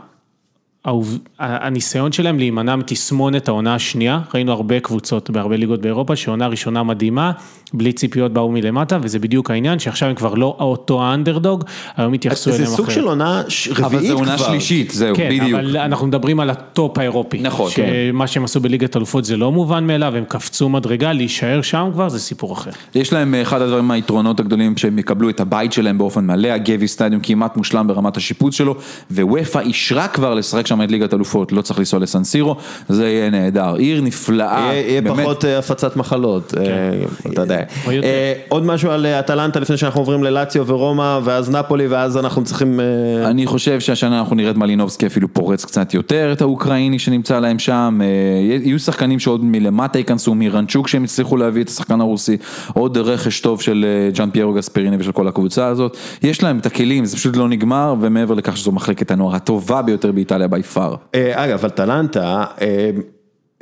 הניסיון 1.38 2.12
שלהם 2.12 2.38
להימנע 2.38 2.76
מתסמונת 2.76 3.48
העונה 3.48 3.74
השנייה, 3.74 4.20
ראינו 4.34 4.52
הרבה 4.52 4.80
קבוצות 4.80 5.30
בהרבה 5.30 5.56
ליגות 5.56 5.80
באירופה 5.80 6.16
שעונה 6.16 6.46
ראשונה 6.46 6.82
מדהימה, 6.82 7.32
בלי 7.74 7.92
ציפיות 7.92 8.32
באו 8.32 8.50
מלמטה 8.52 8.98
וזה 9.02 9.18
בדיוק 9.18 9.50
העניין 9.50 9.78
שעכשיו 9.78 10.08
הם 10.08 10.14
כבר 10.14 10.34
לא 10.34 10.56
אותו 10.58 11.02
האנדרדוג, 11.02 11.64
היום 11.96 12.12
התייחסו 12.12 12.50
זה 12.50 12.56
אליהם 12.56 12.70
סוג 12.70 12.86
אחרת. 12.86 12.94
של 12.94 13.04
עונה 13.04 13.42
ש- 13.48 13.68
רביעית 13.68 13.76
כבר. 13.76 13.86
אבל 13.86 14.06
זה 14.06 14.12
עונה 14.12 14.38
שלישית, 14.38 14.90
זהו, 14.90 15.16
כן, 15.16 15.28
בדיוק. 15.28 15.60
אבל 15.60 15.76
אנחנו 15.76 16.06
מדברים 16.06 16.40
על 16.40 16.50
ה 16.50 16.62
top 16.62 16.98
האירופי. 16.98 17.38
נכון, 17.38 17.70
כן. 17.74 17.86
שמה 18.10 18.26
שהם 18.26 18.44
עשו 18.44 18.60
בליגת 18.60 18.96
אלופות 18.96 19.24
זה 19.24 19.36
לא 19.36 19.52
מובן 19.52 19.86
מאליו, 19.86 20.16
הם 20.16 20.24
קפצו 20.28 20.68
מדרגה, 20.68 21.12
להישאר 21.12 21.62
שם 21.62 21.90
כבר 21.92 22.08
זה 22.08 22.18
סיפור 22.18 22.52
אחר. 22.52 22.70
יש 22.94 23.12
להם 23.12 23.34
אה, 23.34 23.42
אחד 23.42 23.62
הדברים 23.62 23.90
היתרונות 23.90 24.40
הגדולים 24.40 24.76
שהם 24.76 24.98
יקבלו 24.98 25.30
את 25.30 25.40
הבית 25.40 25.72
שלהם 25.72 25.98
באופן 25.98 26.26
מלא, 26.26 26.48
הגוויס 26.48 26.88
סטדיום 26.88 27.20
כמעט 27.22 27.56
מושלם 27.56 27.86
ברמת 27.86 28.16
השיפוץ 28.16 28.52
שלו, 28.52 28.76
ואופ"א 29.10 29.58
אישרה 29.58 30.08
כבר 30.08 30.34
לשחק 30.34 30.66
שם 30.72 30.82
את 30.82 30.90
ליגת 30.90 31.14
אלופות, 31.14 31.52
לא 31.52 31.62
צריך 31.62 31.78
לנסוע 31.78 32.00
לסנסירו, 32.00 32.56
זה 32.88 33.08
יהיה 33.08 33.30
נהדר, 33.30 33.74
עיר 33.74 34.00
נפלאה, 34.00 34.70
יהיה. 34.74 35.02
פחות 35.02 35.44
אה, 35.44 35.58
הפצת 35.58 35.96
מחלות, 35.96 36.54
אה, 36.56 36.62
אתה 37.32 37.42
יודע. 37.42 37.62
אה, 37.88 38.32
עוד 38.48 38.66
משהו 38.66 38.90
על 38.90 39.06
אטלנטה 39.06 39.60
לפני 39.60 39.76
שאנחנו 39.76 40.00
עוברים 40.00 40.24
ללציו 40.24 40.66
ורומא, 40.66 41.18
ואז 41.24 41.50
נפולי, 41.50 41.86
ואז 41.86 42.16
אנחנו 42.16 42.44
צריכים... 42.44 42.80
אני 43.24 43.46
חושב 43.46 43.80
שהשנה 43.80 44.18
אנחנו 44.18 44.36
נראה 44.36 44.50
את 44.50 44.56
מלינובסקי 44.56 45.06
אפילו 45.06 45.34
פורץ 45.34 45.64
קצת 45.64 45.94
יותר, 45.94 46.32
את 46.32 46.40
האוקראיני 46.40 46.98
שנמצא 46.98 47.38
להם 47.38 47.58
שם, 47.58 48.00
יהיו 48.64 48.78
שחקנים 48.78 49.18
שעוד 49.18 49.44
מלמטה 49.44 49.98
ייכנסו, 49.98 50.34
מרנצ'וק 50.34 50.88
שהם 50.88 51.04
הצליחו 51.04 51.36
להביא 51.36 51.62
את 51.62 51.68
השחקן 51.68 52.00
הרוסי, 52.00 52.36
עוד 52.74 52.98
רכש 52.98 53.40
טוב 53.40 53.60
של 53.60 53.86
ג'אן 54.14 54.30
פיירו 54.30 54.52
גספריני 54.52 54.96
ושל 54.98 55.12
כל 55.12 55.28
הקבוצה 55.28 55.66
הזאת, 55.66 55.96
יש 56.22 56.42
להם 56.42 56.58
את 56.58 56.66
הכלים, 56.66 57.04
זה 57.04 57.16
פשוט 57.16 57.36
לא 57.36 57.48
נגמר, 57.48 57.94
ומעבר 58.00 58.34
לכך 58.34 58.56
שזו 58.56 58.72
מחלקת 58.72 59.10
הנוער 59.10 59.34
הטובה 59.34 59.82
ביותר 59.82 60.12
באיטליה 60.12 60.48
בי 60.62 60.68
פאר. 60.68 60.94
אה, 61.14 61.44
אגב, 61.44 61.64
אטלנטה, 61.64 62.44
אה, 62.60 62.90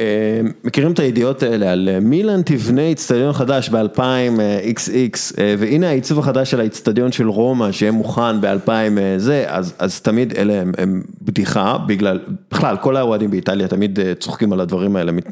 אה, 0.00 0.40
מכירים 0.64 0.92
את 0.92 0.98
הידיעות 0.98 1.42
האלה 1.42 1.72
על 1.72 1.88
מילאן 2.00 2.42
תבנה 2.42 2.82
איצטדיון 2.82 3.32
חדש 3.32 3.68
ב-2000XX 3.68 5.16
והנה 5.58 5.88
העיצוב 5.88 6.18
החדש 6.18 6.50
של 6.50 6.60
האיצטדיון 6.60 7.12
של 7.12 7.28
רומא 7.28 7.72
שיהיה 7.72 7.92
מוכן 7.92 8.40
ב-2000 8.40 8.70
זה, 9.16 9.44
אז, 9.48 9.74
אז 9.78 10.00
תמיד 10.00 10.34
אלה 10.36 10.60
הם, 10.60 10.72
הם 10.78 11.02
בדיחה 11.22 11.78
בגלל, 11.86 12.20
בכלל 12.50 12.76
כל 12.76 12.96
האוהדים 12.96 13.30
באיטליה 13.30 13.68
תמיד 13.68 13.98
צוחקים 14.20 14.52
על 14.52 14.60
הדברים 14.60 14.96
האלה, 14.96 15.12
מת, 15.12 15.26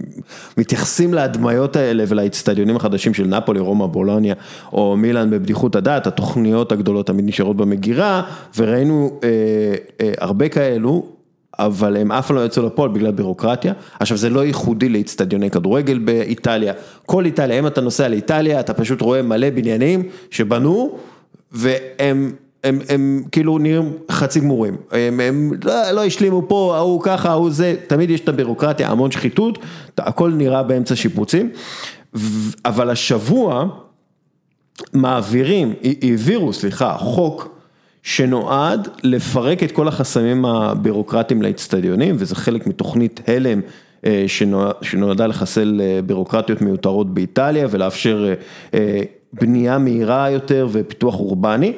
מתייחסים 0.59 1.14
להדמיות 1.14 1.77
האלה 1.77 2.05
ולאיצטדיונים 2.09 2.77
החדשים 2.77 3.14
של 3.14 3.27
נפולי, 3.27 3.61
רומא, 3.61 3.87
בולוניה 3.87 4.35
או 4.73 4.97
מילאן 4.97 5.31
בבדיחות 5.31 5.77
הדעת, 5.77 6.07
התוכניות 6.07 6.73
הגדולות 6.73 7.07
תמיד 7.07 7.25
נשארות 7.25 7.57
במגירה 7.57 8.23
וראינו 8.57 9.21
אה, 9.25 9.29
אה, 10.01 10.12
הרבה 10.19 10.49
כאלו. 10.49 11.18
אבל 11.59 11.97
הם 11.97 12.13
אף 12.13 12.27
פעם 12.27 12.37
לא 12.37 12.45
יצאו 12.45 12.67
לפועל 12.67 12.91
בגלל 12.91 13.11
בירוקרטיה. 13.11 13.73
עכשיו 14.01 14.17
זה 14.17 14.31
לא 14.31 14.45
ייחודי 14.45 14.89
לאיצטדיוני 14.89 15.51
כדורגל 15.51 15.99
באיטליה, 15.99 16.73
כל 17.07 17.25
איטליה, 17.25 17.59
אם 17.59 17.67
אתה 17.67 17.81
נוסע 17.81 18.09
לאיטליה, 18.09 18.61
אתה 18.61 18.75
פשוט 18.75 19.01
רואה 19.01 19.23
מלא 19.23 19.51
בניינים 19.51 20.03
שבנו, 20.31 20.99
והם... 21.53 22.33
הם, 22.65 22.79
הם 22.89 23.23
כאילו 23.33 23.59
נראים 23.59 23.93
חצי 24.11 24.41
גמורים, 24.41 24.77
הם, 24.91 25.21
הם 25.21 25.53
לא, 25.65 25.91
לא 25.91 26.05
השלימו 26.05 26.49
פה, 26.49 26.77
ההוא 26.77 27.01
ככה, 27.03 27.31
ההוא 27.31 27.51
זה, 27.51 27.77
תמיד 27.87 28.11
יש 28.11 28.21
את 28.21 28.29
הבירוקרטיה, 28.29 28.89
המון 28.89 29.11
שחיתות, 29.11 29.59
הכל 29.99 30.31
נראה 30.31 30.63
באמצע 30.63 30.97
שיפוצים, 30.97 31.51
אבל 32.65 32.91
השבוע 32.91 33.65
מעבירים, 34.93 35.75
העבירו, 36.03 36.53
סליחה, 36.53 36.97
חוק 36.99 37.58
שנועד 38.03 38.89
לפרק 39.03 39.63
את 39.63 39.73
כל 39.73 39.89
החסמים 39.89 40.45
הבירוקרטיים 40.45 41.43
לאצטדיונים, 41.43 42.17
וזה 42.19 42.35
חלק 42.35 42.67
מתוכנית 42.67 43.21
הלם 43.27 43.61
אה, 44.07 44.25
שנועדה 44.83 45.27
לחסל 45.27 45.81
אה, 45.81 46.01
בירוקרטיות 46.03 46.63
מיותרות 46.63 47.15
באיטליה 47.15 47.67
ולאפשר 47.71 48.35
אה, 48.75 49.01
בנייה 49.33 49.79
מהירה 49.79 50.31
יותר 50.31 50.69
ופיתוח 50.73 51.15
אורבני. 51.15 51.73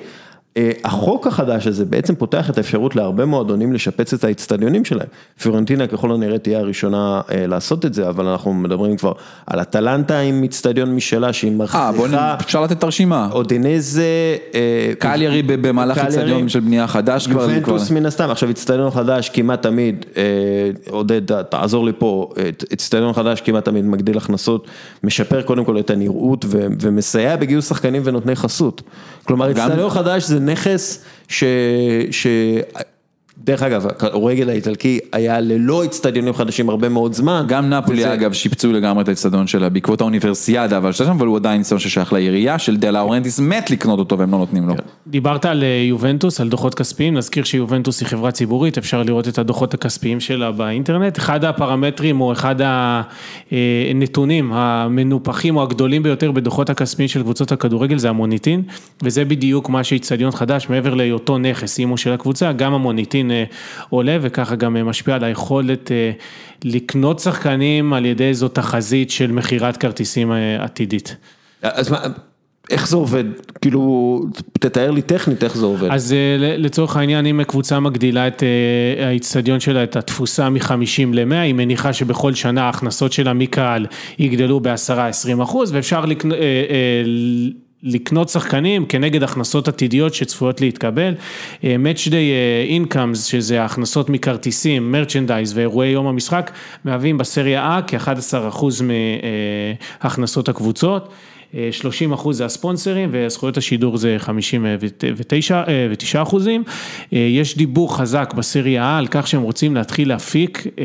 אה, 0.56 0.70
החוק 0.84 1.26
החדש 1.26 1.66
הזה 1.66 1.84
בעצם 1.84 2.14
פותח 2.14 2.50
את 2.50 2.58
האפשרות 2.58 2.96
להרבה 2.96 3.24
מועדונים 3.24 3.72
לשפץ 3.72 4.14
את 4.14 4.24
האצטדיונים 4.24 4.84
שלהם. 4.84 5.06
פיורנטינה 5.42 5.86
ככל 5.86 6.12
הנראה 6.12 6.38
תהיה 6.38 6.58
הראשונה 6.58 7.20
אה, 7.30 7.46
לעשות 7.46 7.86
את 7.86 7.94
זה, 7.94 8.08
אבל 8.08 8.26
אנחנו 8.26 8.54
מדברים 8.54 8.96
כבר 8.96 9.12
על 9.46 9.60
אטלנטה 9.60 10.18
עם 10.18 10.44
אצטדיון 10.44 10.94
משלה 10.94 11.32
שהיא 11.32 11.52
מרחיבה. 11.52 11.86
אה, 11.86 11.92
בוא 11.92 12.08
נ... 12.08 12.14
אפשר 12.14 12.62
לתת 12.62 12.78
את 12.78 12.82
הרשימה. 12.82 13.28
אודינזה. 13.32 14.36
קליארי 14.98 15.42
במהלך 15.42 15.98
אצטדיון 15.98 16.48
של 16.48 16.60
בנייה 16.60 16.86
חדש 16.86 17.26
כבר. 17.26 17.42
יובנטוס 17.42 17.90
מן 17.90 18.06
הסתם, 18.06 18.30
עכשיו 18.30 18.50
אצטדיון 18.50 18.90
חדש 18.90 19.28
כמעט 19.28 19.62
תמיד, 19.62 20.06
עודד, 20.90 21.42
תעזור 21.42 21.86
לי 21.86 21.92
פה, 21.98 22.32
אצטדיון 22.72 23.12
חדש 23.12 23.40
כמעט 23.40 23.64
תמיד 23.64 23.84
מגדיל 23.84 24.16
הכנסות, 24.16 24.66
משפר 25.04 25.42
קודם 25.42 25.64
כל 25.64 25.78
את 25.78 25.90
הנראות 25.90 26.44
ומסייע 26.80 27.36
בגיוס 27.36 27.68
שחקנים 27.68 28.02
ונותני 28.04 28.36
חסות. 28.36 28.82
כלומר, 29.24 29.50
אצטדיון 29.50 29.90
חדש 29.90 30.24
זה 30.24 30.39
נכס 30.44 31.04
ש... 31.28 31.44
דרך 33.44 33.62
אגב, 33.62 33.86
הכדורגל 33.86 34.48
האיטלקי 34.48 34.98
היה 35.12 35.40
ללא 35.40 35.84
אצטדיונים 35.84 36.34
חדשים 36.34 36.68
הרבה 36.68 36.88
מאוד 36.88 37.12
זמן. 37.12 37.44
גם 37.48 37.70
נפולי 37.70 37.98
וזה... 37.98 38.14
אגב 38.14 38.32
שיפצו 38.32 38.72
לגמרי 38.72 39.02
את 39.02 39.08
האצטדיון 39.08 39.46
שלה 39.46 39.68
בעקבות 39.68 40.00
האוניברסיאדה, 40.00 40.76
אבל 40.76 40.92
שם, 40.92 41.10
אבל 41.10 41.26
הוא 41.26 41.36
עדיין 41.36 41.60
אצטדיון 41.60 41.80
ששייך 41.80 42.12
לעירייה 42.12 42.58
של 42.58 42.76
דה 42.76 42.90
לאורנטיס 42.90 43.40
מת 43.40 43.70
לקנות 43.70 43.98
אותו 43.98 44.18
והם 44.18 44.32
לא 44.32 44.38
נותנים 44.38 44.68
לו. 44.68 44.74
דיברת 45.06 45.44
על 45.44 45.62
אה, 45.62 45.68
יובנטוס, 45.88 46.40
על 46.40 46.48
דוחות 46.48 46.74
כספיים, 46.74 47.14
נזכיר 47.14 47.44
שיובנטוס 47.44 48.00
היא 48.00 48.08
חברה 48.08 48.30
ציבורית, 48.30 48.78
אפשר 48.78 49.02
לראות 49.02 49.28
את 49.28 49.38
הדוחות 49.38 49.74
הכספיים 49.74 50.20
שלה 50.20 50.52
באינטרנט. 50.52 51.18
אחד 51.18 51.44
הפרמטרים 51.44 52.20
או 52.20 52.32
אחד 52.32 52.56
הנתונים 53.50 54.52
המנופחים 54.52 55.56
או 55.56 55.62
הגדולים 55.62 56.02
ביותר 56.02 56.32
בדוחות 56.32 56.70
הכספיים 56.70 57.08
של 57.08 57.22
קבוצות 57.22 57.52
הכדורגל 57.52 57.98
זה 57.98 58.08
המוניטין, 58.08 58.62
וזה 59.02 59.24
בדיוק 59.24 59.68
מה 59.68 59.84
שאיצטדיון 59.84 60.30
חדש, 60.30 60.68
מעבר 60.68 60.94
להיותו 60.94 61.38
נכס 61.38 61.78
אימו 61.78 61.96
של 61.96 62.12
הקבוצה, 62.12 62.52
גם 62.52 62.74
המוניטין 62.74 63.29
אה, 63.29 63.29
עולה 63.88 64.18
וככה 64.20 64.56
גם 64.56 64.76
אה, 64.76 64.84
משפיע 64.84 65.14
על 65.14 65.24
היכולת 65.24 65.92
אה, 65.92 66.10
לקנות 66.64 67.18
שחקנים 67.18 67.92
על 67.92 68.06
ידי 68.06 68.24
איזו 68.24 68.48
תחזית 68.48 69.10
של 69.10 69.32
מכירת 69.32 69.76
כרטיסים 69.76 70.32
עתידית. 70.58 71.16
אז 71.62 71.90
מה... 71.90 71.98
איך 72.70 72.88
זה 72.88 72.96
עובד? 72.96 73.24
כאילו, 73.60 74.20
תתאר 74.52 74.90
לי 74.90 75.02
טכנית 75.02 75.44
איך 75.44 75.56
זה 75.56 75.66
עובד. 75.66 75.88
אז 75.90 76.14
לצורך 76.38 76.96
העניין, 76.96 77.26
אם 77.26 77.44
קבוצה 77.44 77.80
מגדילה 77.80 78.26
את 78.28 78.42
האיצטדיון 79.04 79.60
שלה, 79.60 79.82
את 79.82 79.96
התפוסה 79.96 80.50
מ-50 80.50 80.72
ל-100, 81.12 81.34
היא 81.34 81.54
מניחה 81.54 81.92
שבכל 81.92 82.34
שנה 82.34 82.62
ההכנסות 82.62 83.12
שלה 83.12 83.32
מקהל 83.32 83.86
יגדלו 84.18 84.60
ב-10-20 84.60 85.42
אחוז, 85.42 85.72
ואפשר 85.72 86.04
לקנות... 86.04 86.36
לקנות 87.82 88.28
שחקנים 88.28 88.86
כנגד 88.86 89.22
הכנסות 89.22 89.68
עתידיות 89.68 90.14
שצפויות 90.14 90.60
להתקבל. 90.60 91.14
אה, 91.64 91.76
Match 91.84 92.08
Day 92.08 92.14
אה, 92.14 92.78
Incomes, 92.84 93.16
שזה 93.16 93.64
הכנסות 93.64 94.10
מכרטיסים, 94.10 94.92
מרצ'נדייז 94.92 95.56
ואירועי 95.56 95.88
יום 95.88 96.06
המשחק, 96.06 96.50
מהווים 96.84 97.18
בסריה 97.18 97.78
A 97.78 97.82
כ-11% 97.90 98.64
מהכנסות 100.02 100.48
הקבוצות. 100.48 101.08
30 101.70 102.12
אחוז 102.12 102.36
זה 102.36 102.44
הספונסרים 102.44 103.08
וזכויות 103.12 103.56
השידור 103.56 103.96
זה 103.96 104.16
59 104.18 105.62
אה, 105.68 106.22
אחוזים. 106.22 106.62
אה, 107.12 107.18
יש 107.18 107.56
דיבור 107.56 107.96
חזק 107.96 108.34
בסריה 108.36 108.98
על 108.98 109.06
כך 109.10 109.26
שהם 109.26 109.42
רוצים 109.42 109.74
להתחיל 109.74 110.08
להפיק 110.08 110.66
אה, 110.78 110.84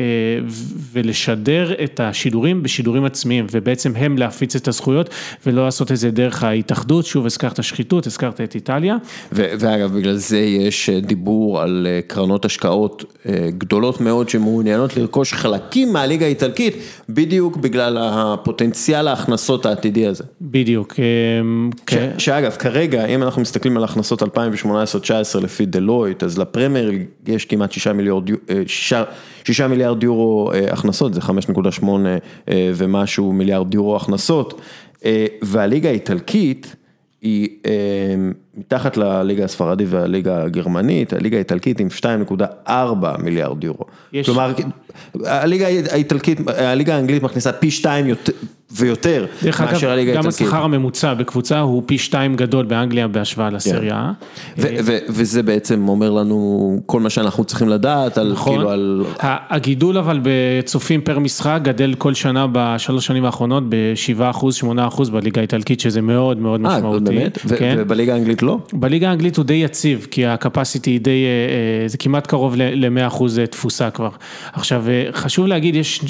ולשדר 0.92 1.84
את 1.84 2.00
השידורים 2.00 2.62
בשידורים 2.62 3.04
עצמיים 3.04 3.46
ובעצם 3.50 3.92
הם 3.96 4.18
להפיץ 4.18 4.56
את 4.56 4.68
הזכויות 4.68 5.10
ולא 5.46 5.64
לעשות 5.64 5.92
את 5.92 5.96
זה 5.96 6.10
דרך 6.10 6.42
ההתאחדות, 6.42 7.06
שוב 7.06 7.26
הזכרת 7.26 7.62
שחיתות, 7.62 8.06
הזכרת 8.06 8.40
את 8.40 8.54
איטליה. 8.54 8.96
ואגב 9.32 9.96
בגלל 9.96 10.16
זה 10.16 10.38
יש 10.38 10.90
דיבור 10.90 11.60
על 11.60 11.86
קרנות 12.06 12.44
השקעות 12.44 13.04
גדולות 13.58 14.00
מאוד 14.00 14.28
שמעוניינות 14.28 14.96
לרכוש 14.96 15.32
חלקים 15.32 15.92
מהליגה 15.92 16.26
האיטלקית 16.26 16.76
בדיוק 17.08 17.56
בגלל 17.56 17.98
הפוטנציאל 18.00 19.08
ההכנסות 19.08 19.66
העתידי 19.66 20.06
הזה. 20.06 20.24
בדיוק. 20.60 20.94
אמ, 20.98 21.70
כן. 21.86 22.10
שאגב, 22.18 22.50
כרגע, 22.50 23.06
אם 23.06 23.22
אנחנו 23.22 23.42
מסתכלים 23.42 23.76
על 23.76 23.84
הכנסות 23.84 24.22
2018-2019 24.22 24.26
לפי 25.42 25.66
דלויט, 25.66 26.22
אז 26.22 26.38
לפרמייר 26.38 26.92
יש 27.26 27.44
כמעט 27.44 27.72
6 27.72 27.86
מיליארד, 27.86 28.30
6, 28.66 28.92
6 29.44 29.60
מיליארד 29.60 30.02
יורו 30.02 30.52
אה, 30.52 30.72
הכנסות, 30.72 31.14
זה 31.14 31.20
5.8 31.20 31.84
אה, 32.48 32.70
ומשהו 32.74 33.32
מיליארד 33.32 33.74
יורו 33.74 33.96
הכנסות, 33.96 34.60
אה, 35.04 35.26
והליגה 35.42 35.88
האיטלקית, 35.88 36.76
היא 37.22 37.48
מתחת 38.56 38.96
לליגה 38.96 39.44
הספרדית 39.44 39.86
והליגה 39.90 40.42
הגרמנית, 40.42 41.12
הליגה 41.12 41.36
האיטלקית 41.36 41.80
עם 41.80 41.88
2.4 42.68 42.72
מיליארד 43.18 43.64
יורו. 43.64 43.84
יש... 44.12 44.26
כלומר, 44.26 44.52
הליגה 45.24 45.66
האיטלקית, 45.66 46.40
הליגה 46.56 46.96
האנגלית 46.96 47.22
מכניסה 47.22 47.52
פי 47.52 47.70
שתיים 47.70 48.06
יותר, 48.06 48.32
ויותר 48.72 49.26
מאשר 49.42 49.90
הליגה 49.90 50.12
האיטלקית. 50.12 50.40
גם 50.40 50.46
השכר 50.46 50.64
הממוצע 50.64 51.14
בקבוצה 51.14 51.60
הוא 51.60 51.82
פי 51.86 51.98
שתיים 51.98 52.36
גדול 52.36 52.66
באנגליה 52.66 53.08
בהשוואה 53.08 53.50
לסריה. 53.50 54.12
וזה 55.08 55.42
בעצם 55.42 55.88
אומר 55.88 56.10
לנו 56.10 56.80
כל 56.86 57.00
מה 57.00 57.10
שאנחנו 57.10 57.44
צריכים 57.44 57.68
לדעת 57.68 58.18
על 58.18 58.32
נכון. 58.32 58.54
כאילו 58.54 58.70
על... 58.70 59.04
הגידול 59.20 59.98
אבל 59.98 60.20
בצופים 60.22 61.00
פר 61.00 61.18
משחק 61.18 61.60
גדל 61.62 61.94
כל 61.94 62.14
שנה 62.14 62.46
בשלוש 62.52 63.06
שנים 63.06 63.24
האחרונות 63.24 63.64
ב-7 63.68 64.30
אחוז, 64.30 64.54
8 64.54 64.86
אחוז 64.86 65.10
בליגה 65.10 65.40
האיטלקית 65.40 65.80
שזה 65.80 66.00
מאוד 66.00 66.38
מאוד 66.38 66.66
אה, 66.66 66.76
משמעותי. 66.76 67.04
באמת? 67.04 67.38
כן. 67.58 67.76
ובליגה 67.78 68.14
האנגלית 68.14 68.42
לא? 68.46 68.58
בליגה 68.72 69.10
האנגלית 69.10 69.36
הוא 69.36 69.44
די 69.44 69.54
יציב 69.54 70.06
כי 70.10 70.26
הקפסיטי 70.26 70.90
היא 70.90 71.00
די, 71.00 71.10
אה, 71.10 71.82
אה, 71.82 71.88
זה 71.88 71.98
כמעט 71.98 72.26
קרוב 72.26 72.54
ל-100 72.56 73.06
אחוז 73.06 73.40
תפוסה 73.50 73.90
כבר. 73.90 74.10
עכשיו 74.52 74.84
חשוב 75.12 75.46
להגיד 75.46 75.74
יש 75.74 76.00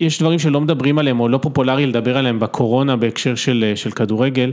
יש 0.00 0.18
דברים 0.18 0.38
שלא 0.38 0.60
מדברים 0.60 0.98
עליהם 0.98 1.20
או 1.20 1.28
לא 1.28 1.38
פופולרי 1.38 1.86
לדבר 1.86 2.16
עליהם 2.16 2.40
בקורונה 2.40 2.96
בהקשר 2.96 3.34
של 3.34 3.72
של 3.74 3.90
כדורגל, 3.90 4.52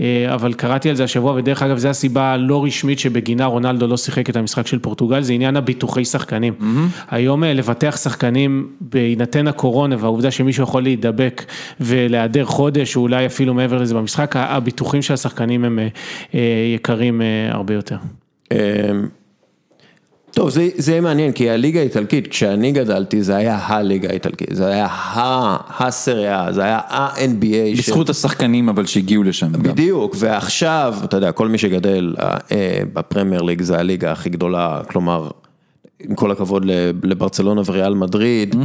אה, 0.00 0.34
אבל 0.34 0.52
קראתי 0.52 0.90
על 0.90 0.96
זה 0.96 1.04
השבוע 1.04 1.34
ודרך 1.34 1.62
אגב 1.62 1.78
זו 1.78 1.88
הסיבה 1.88 2.32
הלא 2.32 2.64
רשמית 2.64 2.98
שבגינה 2.98 3.46
רונלדו 3.46 3.86
לא 3.86 3.96
שיחק 3.96 4.30
את 4.30 4.36
המשחק 4.36 4.66
של 4.66 4.78
פורטוגל, 4.78 5.20
זה 5.20 5.32
עניין 5.32 5.56
הביטוחי 5.56 6.04
שחקנים. 6.04 6.54
Mm-hmm. 6.60 6.64
היום 7.10 7.44
אה, 7.44 7.52
לבטח 7.52 7.96
שחקנים 7.96 8.68
בהינתן 8.80 9.48
הקורונה 9.48 9.96
והעובדה 9.98 10.30
שמישהו 10.30 10.62
יכול 10.62 10.82
להידבק 10.82 11.44
ולהיעדר 11.80 12.44
חודש 12.44 12.96
או 12.96 13.02
אולי 13.02 13.26
אפילו 13.26 13.54
מעבר 13.54 13.82
לזה 13.82 13.94
במשחק, 13.94 14.36
הביטוחים 14.36 15.02
של 15.02 15.14
השחקנים 15.14 15.64
הם 15.64 15.78
אה, 16.34 16.40
יקרים 16.74 17.20
הרבה 17.50 17.74
יותר. 17.74 17.96
טוב, 20.34 20.50
זה 20.50 20.68
זה 20.76 20.92
יהיה 20.92 21.00
מעניין, 21.00 21.32
כי 21.32 21.50
הליגה 21.50 21.80
האיטלקית, 21.80 22.26
כשאני 22.26 22.72
גדלתי, 22.72 23.22
זה 23.22 23.36
היה 23.36 23.58
הליגה 23.62 24.08
האיטלקית, 24.08 24.48
זה 24.52 24.66
היה 24.66 24.86
הסריה, 25.78 26.46
זה 26.50 26.64
היה 26.64 26.80
ה-NBA. 26.88 27.78
בזכות. 27.78 28.10
השחקנים 28.10 28.68
אבל 28.68 28.86
שהגיעו 28.86 29.22
לשם. 29.22 29.52
בדיוק, 29.52 30.14
גם. 30.14 30.20
ועכשיו, 30.22 30.94
אתה 31.04 31.16
יודע, 31.16 31.32
כל 31.32 31.48
מי 31.48 31.58
שגדל 31.58 32.14
אה, 32.20 32.80
בפרמייר 32.92 33.42
ליג 33.42 33.62
זה 33.62 33.78
הליגה 33.78 34.12
הכי 34.12 34.30
גדולה, 34.30 34.80
כלומר, 34.88 35.28
עם 36.00 36.14
כל 36.14 36.30
הכבוד 36.30 36.64
לברצלונה 37.02 37.62
וריאל 37.66 37.94
מדריד, 37.94 38.56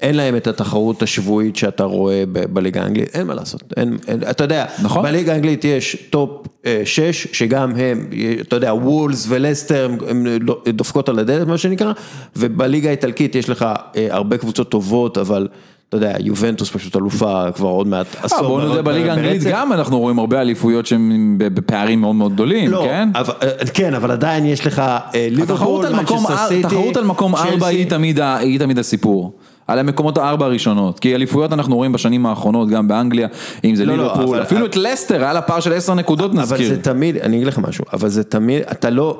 אין 0.00 0.16
להם 0.16 0.36
את 0.36 0.46
התחרות 0.46 1.02
השבועית 1.02 1.56
שאתה 1.56 1.84
רואה 1.84 2.24
ב- 2.32 2.54
בליגה 2.54 2.82
האנגלית, 2.82 3.08
אין 3.14 3.26
מה 3.26 3.34
לעשות, 3.34 3.62
אין, 3.76 3.96
אין, 4.08 4.22
אתה 4.30 4.44
יודע, 4.44 4.66
נכון. 4.82 5.02
בליגה 5.02 5.32
האנגלית 5.32 5.64
יש 5.64 5.96
top 6.10 6.46
6, 6.84 7.26
שגם 7.32 7.76
הם, 7.76 8.10
אתה 8.40 8.56
יודע, 8.56 8.74
וולס 8.74 9.26
ולסטר, 9.28 9.90
הם 10.08 10.26
דופקות 10.68 11.08
על 11.08 11.18
הדלת 11.18 11.46
מה 11.46 11.58
שנקרא, 11.58 11.92
ובליגה 12.36 12.88
האיטלקית 12.88 13.34
יש 13.34 13.48
לך 13.48 13.66
אה, 13.96 14.06
הרבה 14.10 14.38
קבוצות 14.38 14.70
טובות, 14.70 15.18
אבל 15.18 15.48
אתה 15.88 15.96
יודע, 15.96 16.12
יובנטוס 16.20 16.70
פשוט 16.70 16.96
אלופה 16.96 17.52
כבר 17.54 17.68
עוד 17.68 17.86
מעט 17.86 18.06
אה, 18.16 18.20
עשור. 18.22 18.42
בוא 18.42 18.62
נודה. 18.62 18.82
בליגה 18.82 19.12
האנגלית 19.12 19.42
גם 19.42 19.72
אנחנו 19.72 19.98
רואים 19.98 20.18
הרבה 20.18 20.40
אליפויות 20.40 20.86
שהן 20.86 21.34
בפערים 21.38 22.00
מאוד 22.00 22.14
מאוד 22.14 22.32
גדולים, 22.32 22.70
לא, 22.70 22.82
כן? 22.86 23.08
אבל, 23.14 23.34
כן, 23.74 23.94
אבל 23.94 24.10
עדיין 24.10 24.46
יש 24.46 24.66
לך 24.66 24.78
אה, 24.78 24.96
התחרות 25.42 25.84
ליברפול, 25.84 25.88
מנצ'סטר 25.88 26.48
סיטי, 26.48 26.62
תחרות 26.62 26.96
על 26.96 27.04
מקום 27.04 27.34
ארבע. 27.36 27.66
היא 27.66 28.58
תמיד 28.58 28.78
הסיפור. 28.78 29.32
על 29.66 29.78
המקומות 29.78 30.18
הארבע 30.18 30.46
הראשונות, 30.46 31.00
כי 31.00 31.14
אליפויות 31.14 31.52
אנחנו 31.52 31.76
רואים 31.76 31.92
בשנים 31.92 32.26
האחרונות 32.26 32.68
גם 32.68 32.88
באנגליה, 32.88 33.28
אם 33.64 33.74
זה 33.74 33.84
לא, 33.84 33.96
לא, 33.96 34.02
ליברפול, 34.02 34.36
אבל- 34.36 34.42
אפילו 34.42 34.66
את 34.66 34.76
לסטר 34.76 35.22
היה 35.22 35.32
לה 35.32 35.40
פער 35.42 35.60
של 35.60 35.72
עשר 35.72 35.94
נקודות 35.94 36.30
אבל 36.30 36.40
נזכיר. 36.40 36.68
זה 36.68 36.82
תמיד, 36.82 37.16
אני 37.16 37.36
אגיד 37.36 37.46
לך 37.46 37.58
משהו, 37.58 37.84
אבל 37.92 38.08
זה 38.08 38.24
תמיד, 38.24 38.62
אתה 38.70 38.90
לא, 38.90 39.18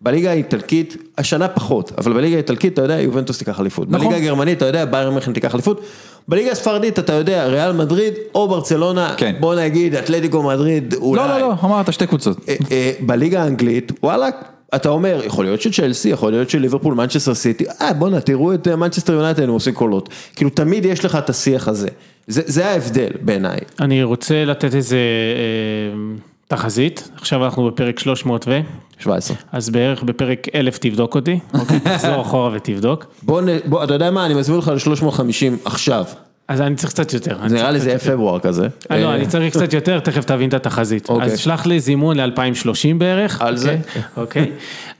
בליגה 0.00 0.30
האיטלקית, 0.30 0.96
השנה 1.18 1.48
פחות, 1.48 1.92
אבל 1.98 2.12
בליגה 2.12 2.34
האיטלקית 2.34 2.72
אתה 2.72 2.82
יודע, 2.82 3.00
יובנטוס 3.00 3.38
תיקח 3.38 3.60
אליפות. 3.60 3.90
נכון. 3.90 4.08
בליגה 4.08 4.22
הגרמנית 4.22 4.58
אתה 4.58 4.66
יודע, 4.66 4.84
ביירן 4.84 5.14
מינכן 5.14 5.32
תיקח 5.32 5.54
אליפות. 5.54 5.80
בליגה 6.28 6.50
הספרדית 6.50 6.98
אתה 6.98 7.12
יודע, 7.12 7.46
ריאל 7.46 7.72
מדריד 7.72 8.14
או 8.34 8.48
ברצלונה, 8.48 9.14
כן. 9.16 9.36
בוא 9.40 9.54
נגיד 9.54 9.94
אתלטיקו 9.94 10.42
מדריד, 10.42 10.94
אולי. 10.94 11.22
לא, 11.22 11.28
לא, 11.28 11.40
לא, 11.40 11.54
אמרת 11.64 11.92
שתי 11.92 12.06
קבוצות. 12.06 12.48
אה, 12.48 12.54
אה, 12.70 12.92
בליגה 13.00 13.42
האנגלית, 13.42 13.92
וואלה, 14.02 14.28
אתה 14.74 14.88
אומר, 14.88 15.20
יכול 15.24 15.44
להיות 15.44 15.60
שצ'לסי, 15.60 16.08
יכול 16.08 16.32
להיות 16.32 16.50
שליברפול, 16.50 16.94
מנצ'סטר 16.94 17.34
סיטי, 17.34 17.64
אה 17.80 17.92
בואנה, 17.92 18.20
תראו 18.20 18.54
את 18.54 18.68
אה, 18.68 18.76
מנצ'סטר 18.76 19.12
יונייטד, 19.12 19.42
הם 19.42 19.50
עושים 19.50 19.74
קולות. 19.74 20.08
כאילו 20.36 20.50
תמיד 20.50 20.84
יש 20.84 21.04
לך 21.04 21.16
את 21.16 21.30
השיח 21.30 21.68
הזה. 21.68 21.88
זה, 22.26 22.42
זה 22.46 22.66
ההבדל 22.66 23.10
בעיניי. 23.20 23.58
אני 23.80 24.02
רוצה 24.02 24.44
לתת 24.44 24.74
איזה 24.74 24.96
אה, 24.96 26.16
תחזית, 26.50 27.10
עכשיו 27.16 27.44
אנחנו 27.44 27.66
בפרק 27.66 27.98
300 27.98 28.44
ו... 28.48 28.60
17. 28.98 29.36
אז 29.52 29.70
בערך 29.70 30.02
בפרק 30.02 30.46
1000 30.54 30.78
תבדוק 30.78 31.14
אותי, 31.14 31.38
אוקיי? 31.54 31.80
תחזור 31.80 32.22
אחורה 32.22 32.50
ותבדוק. 32.52 33.06
בוא, 33.22 33.42
בוא, 33.66 33.84
אתה 33.84 33.94
יודע 33.94 34.10
מה, 34.10 34.26
אני 34.26 34.34
מזמין 34.34 34.56
אותך 34.58 34.68
ל-350 34.68 35.20
עכשיו. 35.64 36.04
אז 36.50 36.60
אני 36.60 36.76
צריך 36.76 36.92
קצת 36.92 37.12
יותר. 37.12 37.36
זה 37.46 37.54
נראה 37.54 37.70
לי 37.70 37.80
זה 37.80 37.98
פברואר 37.98 38.38
כזה. 38.38 38.68
אה, 38.90 39.00
לא, 39.00 39.06
אה, 39.06 39.14
אני 39.14 39.26
צריך 39.26 39.56
קצת 39.56 39.72
יותר, 39.72 40.00
תכף 40.00 40.24
תבין 40.24 40.48
את 40.48 40.54
התחזית. 40.54 41.08
אוקיי. 41.08 41.26
אז 41.26 41.38
שלח 41.38 41.66
לי 41.66 41.80
זימון 41.80 42.20
ל-2030 42.20 42.94
בערך. 42.98 43.42
על 43.42 43.56
זה. 43.56 43.76
אוקיי? 43.76 44.02
אוקיי. 44.16 44.52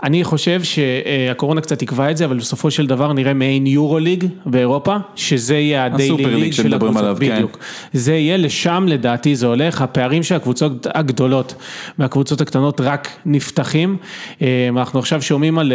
אני 0.03 0.24
חושב 0.24 0.61
שהקורונה 0.62 1.61
קצת 1.61 1.78
תקבע 1.78 2.11
את 2.11 2.16
זה, 2.16 2.24
אבל 2.24 2.36
בסופו 2.36 2.70
של 2.70 2.86
דבר 2.86 3.12
נראה 3.12 3.34
מעין 3.34 3.66
יורו 3.66 3.98
ליג 3.98 4.26
באירופה, 4.46 4.96
שזה 5.16 5.55
יהיה 5.55 5.84
הדיילי 5.84 6.24
ליג 6.24 6.53
של 6.53 6.74
הקבוצות. 6.74 7.18
כן. 7.20 7.34
בדיוק. 7.34 7.59
זה 7.92 8.14
יהיה, 8.14 8.36
לשם 8.36 8.86
לדעתי 8.88 9.36
זה 9.36 9.46
הולך, 9.46 9.82
הפערים 9.82 10.22
של 10.22 10.34
הקבוצות 10.34 10.86
הגדולות 10.94 11.55
מהקבוצות 11.98 12.40
הקטנות 12.40 12.80
רק 12.80 13.09
נפתחים. 13.26 13.96
אה, 14.42 14.68
אנחנו 14.76 14.98
עכשיו 14.98 15.22
שומעים 15.22 15.59
על 15.59 15.72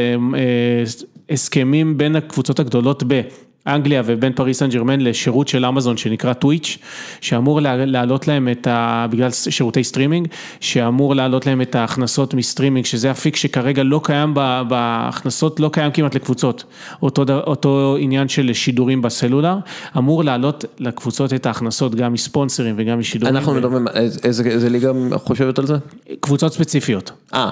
הסכמים 1.30 1.97
בין 1.97 2.15
הקבוצות 2.15 2.59
הגדולות 2.59 3.03
ב... 3.07 3.21
אנגליה 3.68 4.01
ובין 4.05 4.34
פריס 4.34 4.59
סן 4.59 4.70
ג'רמן 4.70 5.01
לשירות 5.01 5.47
של 5.47 5.66
אמזון 5.66 5.97
שנקרא 5.97 6.34
טוויץ', 6.34 6.78
שאמור 7.22 7.61
לה- 7.61 7.86
להעלות 7.86 8.28
להם 8.28 8.47
את 8.51 8.68
ה... 8.68 9.05
בגלל 9.09 9.30
שירותי 9.32 9.84
סטרימינג, 9.84 10.28
שאמור 10.59 11.16
להעלות 11.16 11.45
להם 11.45 11.61
את 11.61 11.76
ההכנסות 11.76 12.34
מסטרימינג, 12.34 12.86
שזה 12.86 13.11
אפיק 13.11 13.36
שכרגע 13.36 13.84
לא 13.84 14.01
קיים 14.03 14.32
ב- 14.36 14.61
בהכנסות, 14.68 15.59
לא 15.59 15.70
קיים 15.74 15.91
כמעט 15.91 16.16
לקבוצות. 16.16 16.63
אותו, 17.01 17.24
אותו 17.47 17.97
עניין 17.99 18.28
של 18.28 18.53
שידורים 18.53 19.01
בסלולר, 19.01 19.57
אמור 19.97 20.24
להעלות 20.24 20.66
לקבוצות 20.80 21.34
את 21.34 21.45
ההכנסות 21.45 21.95
גם 21.95 22.13
מספונסרים 22.13 22.76
וגם 22.78 22.99
משידורים. 22.99 23.36
אנחנו 23.36 23.53
מדברים, 23.53 23.88
איזה- 24.24 24.43
איזה 24.45 24.70
ליגה 24.70 24.91
חושבת 25.16 25.59
על 25.59 25.66
זה? 25.68 25.76
קבוצות 26.20 26.53
ספציפיות. 26.53 27.11
אה, 27.34 27.49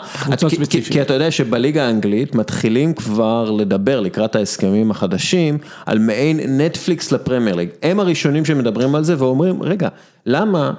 כי-. 0.49 0.57
כי 0.93 1.01
אתה 1.01 1.13
יודע 1.13 1.31
שבליגה 1.31 1.87
האנגלית 1.87 2.35
מתחילים 2.35 2.93
כבר 2.93 3.51
לדבר 3.51 3.99
לקראת 3.99 4.35
ההסכמים 4.35 4.91
החדשים 4.91 5.57
על 5.85 5.99
מעין 6.07 6.61
נטפליקס 6.61 7.11
לפרמייר 7.11 7.55
ליג. 7.55 7.69
הם 7.83 7.99
הראשונים 7.99 8.45
שמדברים 8.45 8.95
על 8.95 9.03
זה 9.03 9.15
ואומרים, 9.19 9.63
רגע, 9.63 9.87
למה, 10.25 10.73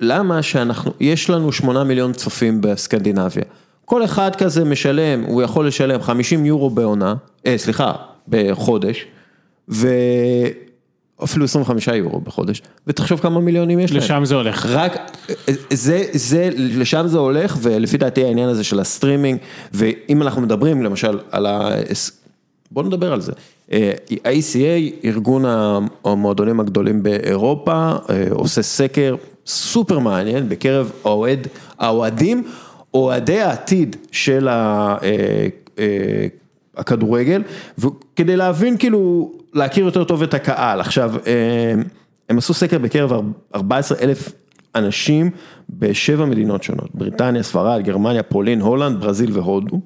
למה 0.00 0.42
שאנחנו, 0.42 0.92
יש 1.00 1.30
לנו 1.30 1.52
שמונה 1.52 1.84
מיליון 1.84 2.12
צופים 2.12 2.60
בסקנדינביה. 2.60 3.44
כל 3.84 4.04
אחד 4.04 4.36
כזה 4.36 4.64
משלם, 4.64 5.24
הוא 5.24 5.42
יכול 5.42 5.66
לשלם 5.66 6.02
50 6.02 6.46
יורו 6.46 6.70
בעונה, 6.70 7.14
אה, 7.46 7.58
סליחה, 7.58 7.92
בחודש, 8.28 9.06
ואפילו 9.68 11.44
25 11.44 11.88
יורו 11.88 12.20
בחודש, 12.20 12.62
ותחשוב 12.86 13.20
כמה 13.20 13.40
מיליונים 13.40 13.78
יש 13.78 13.92
להם. 13.92 14.02
לשם 14.02 14.24
זה 14.24 14.34
הולך. 14.34 14.66
רק, 14.66 15.16
זה, 15.70 16.04
זה, 16.12 16.48
לשם 16.56 17.06
זה 17.06 17.18
הולך, 17.18 17.56
ולפי 17.62 17.96
דעתי 17.96 18.24
העניין 18.24 18.48
הזה 18.48 18.64
של 18.64 18.80
הסטרימינג, 18.80 19.38
ואם 19.72 20.22
אנחנו 20.22 20.42
מדברים 20.42 20.82
למשל 20.82 21.18
על 21.30 21.46
ה... 21.46 21.70
בוא 22.70 22.82
נדבר 22.82 23.12
על 23.12 23.20
זה. 23.20 23.32
אה, 23.72 23.92
ה-ECA, 24.24 25.04
ארגון 25.04 25.44
המועדונים 26.04 26.60
הגדולים 26.60 27.02
באירופה, 27.02 27.92
אה, 28.10 28.24
עושה 28.30 28.62
סקר 28.62 29.16
סופר 29.46 29.98
מעניין 29.98 30.48
בקרב 30.48 30.92
האוהד, 31.04 31.46
האוהדים, 31.78 32.44
אוהדי 32.94 33.40
העתיד 33.40 33.96
של. 34.12 34.48
אה, 34.48 34.96
אה, 35.78 36.26
הכדורגל, 36.78 37.42
וכדי 37.78 38.36
להבין 38.36 38.76
כאילו, 38.76 39.32
להכיר 39.54 39.84
יותר 39.84 40.04
טוב 40.04 40.22
את 40.22 40.34
הקהל. 40.34 40.80
עכשיו, 40.80 41.14
אה, 41.26 41.82
הם 42.28 42.38
עשו 42.38 42.54
סקר 42.54 42.78
בקרב 42.78 43.12
14 43.54 43.98
אלף 44.02 44.32
אנשים 44.74 45.30
בשבע 45.70 46.24
מדינות 46.24 46.62
שונות, 46.62 46.88
בריטניה, 46.94 47.42
ספרד, 47.42 47.82
גרמניה, 47.84 48.22
פולין, 48.22 48.60
הולנד, 48.60 49.00
ברזיל 49.00 49.30
והודו. 49.32 49.80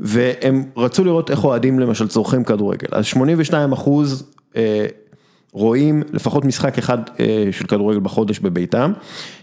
והם 0.00 0.64
רצו 0.76 1.04
לראות 1.04 1.30
איך 1.30 1.44
אוהדים 1.44 1.78
למשל 1.78 2.08
צורכים 2.08 2.44
כדורגל, 2.44 2.88
אז 2.92 3.04
82 3.04 3.72
אחוז 3.72 4.24
אה, 4.56 4.86
רואים 5.52 6.02
לפחות 6.12 6.44
משחק 6.44 6.78
אחד 6.78 6.98
אה, 7.20 7.48
של 7.52 7.66
כדורגל 7.66 8.00
בחודש 8.00 8.38
בביתם, 8.38 8.92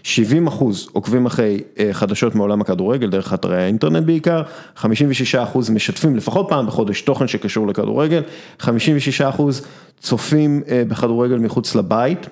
70 0.02 0.46
אחוז 0.46 0.88
עוקבים 0.92 1.26
אחרי 1.26 1.60
אה, 1.78 1.88
חדשות 1.92 2.34
מעולם 2.34 2.60
הכדורגל 2.60 3.10
דרך 3.10 3.34
אתרי 3.34 3.62
האינטרנט 3.62 4.06
בעיקר, 4.06 4.42
56 4.76 5.34
אחוז 5.34 5.70
משתפים 5.70 6.16
לפחות 6.16 6.46
פעם 6.48 6.66
בחודש 6.66 7.00
תוכן 7.00 7.28
שקשור 7.28 7.66
לכדורגל, 7.66 8.22
56 8.58 9.20
אחוז 9.20 9.66
צופים 10.00 10.62
בכדורגל 10.88 11.36
מחוץ 11.36 11.74
לבית. 11.74 12.26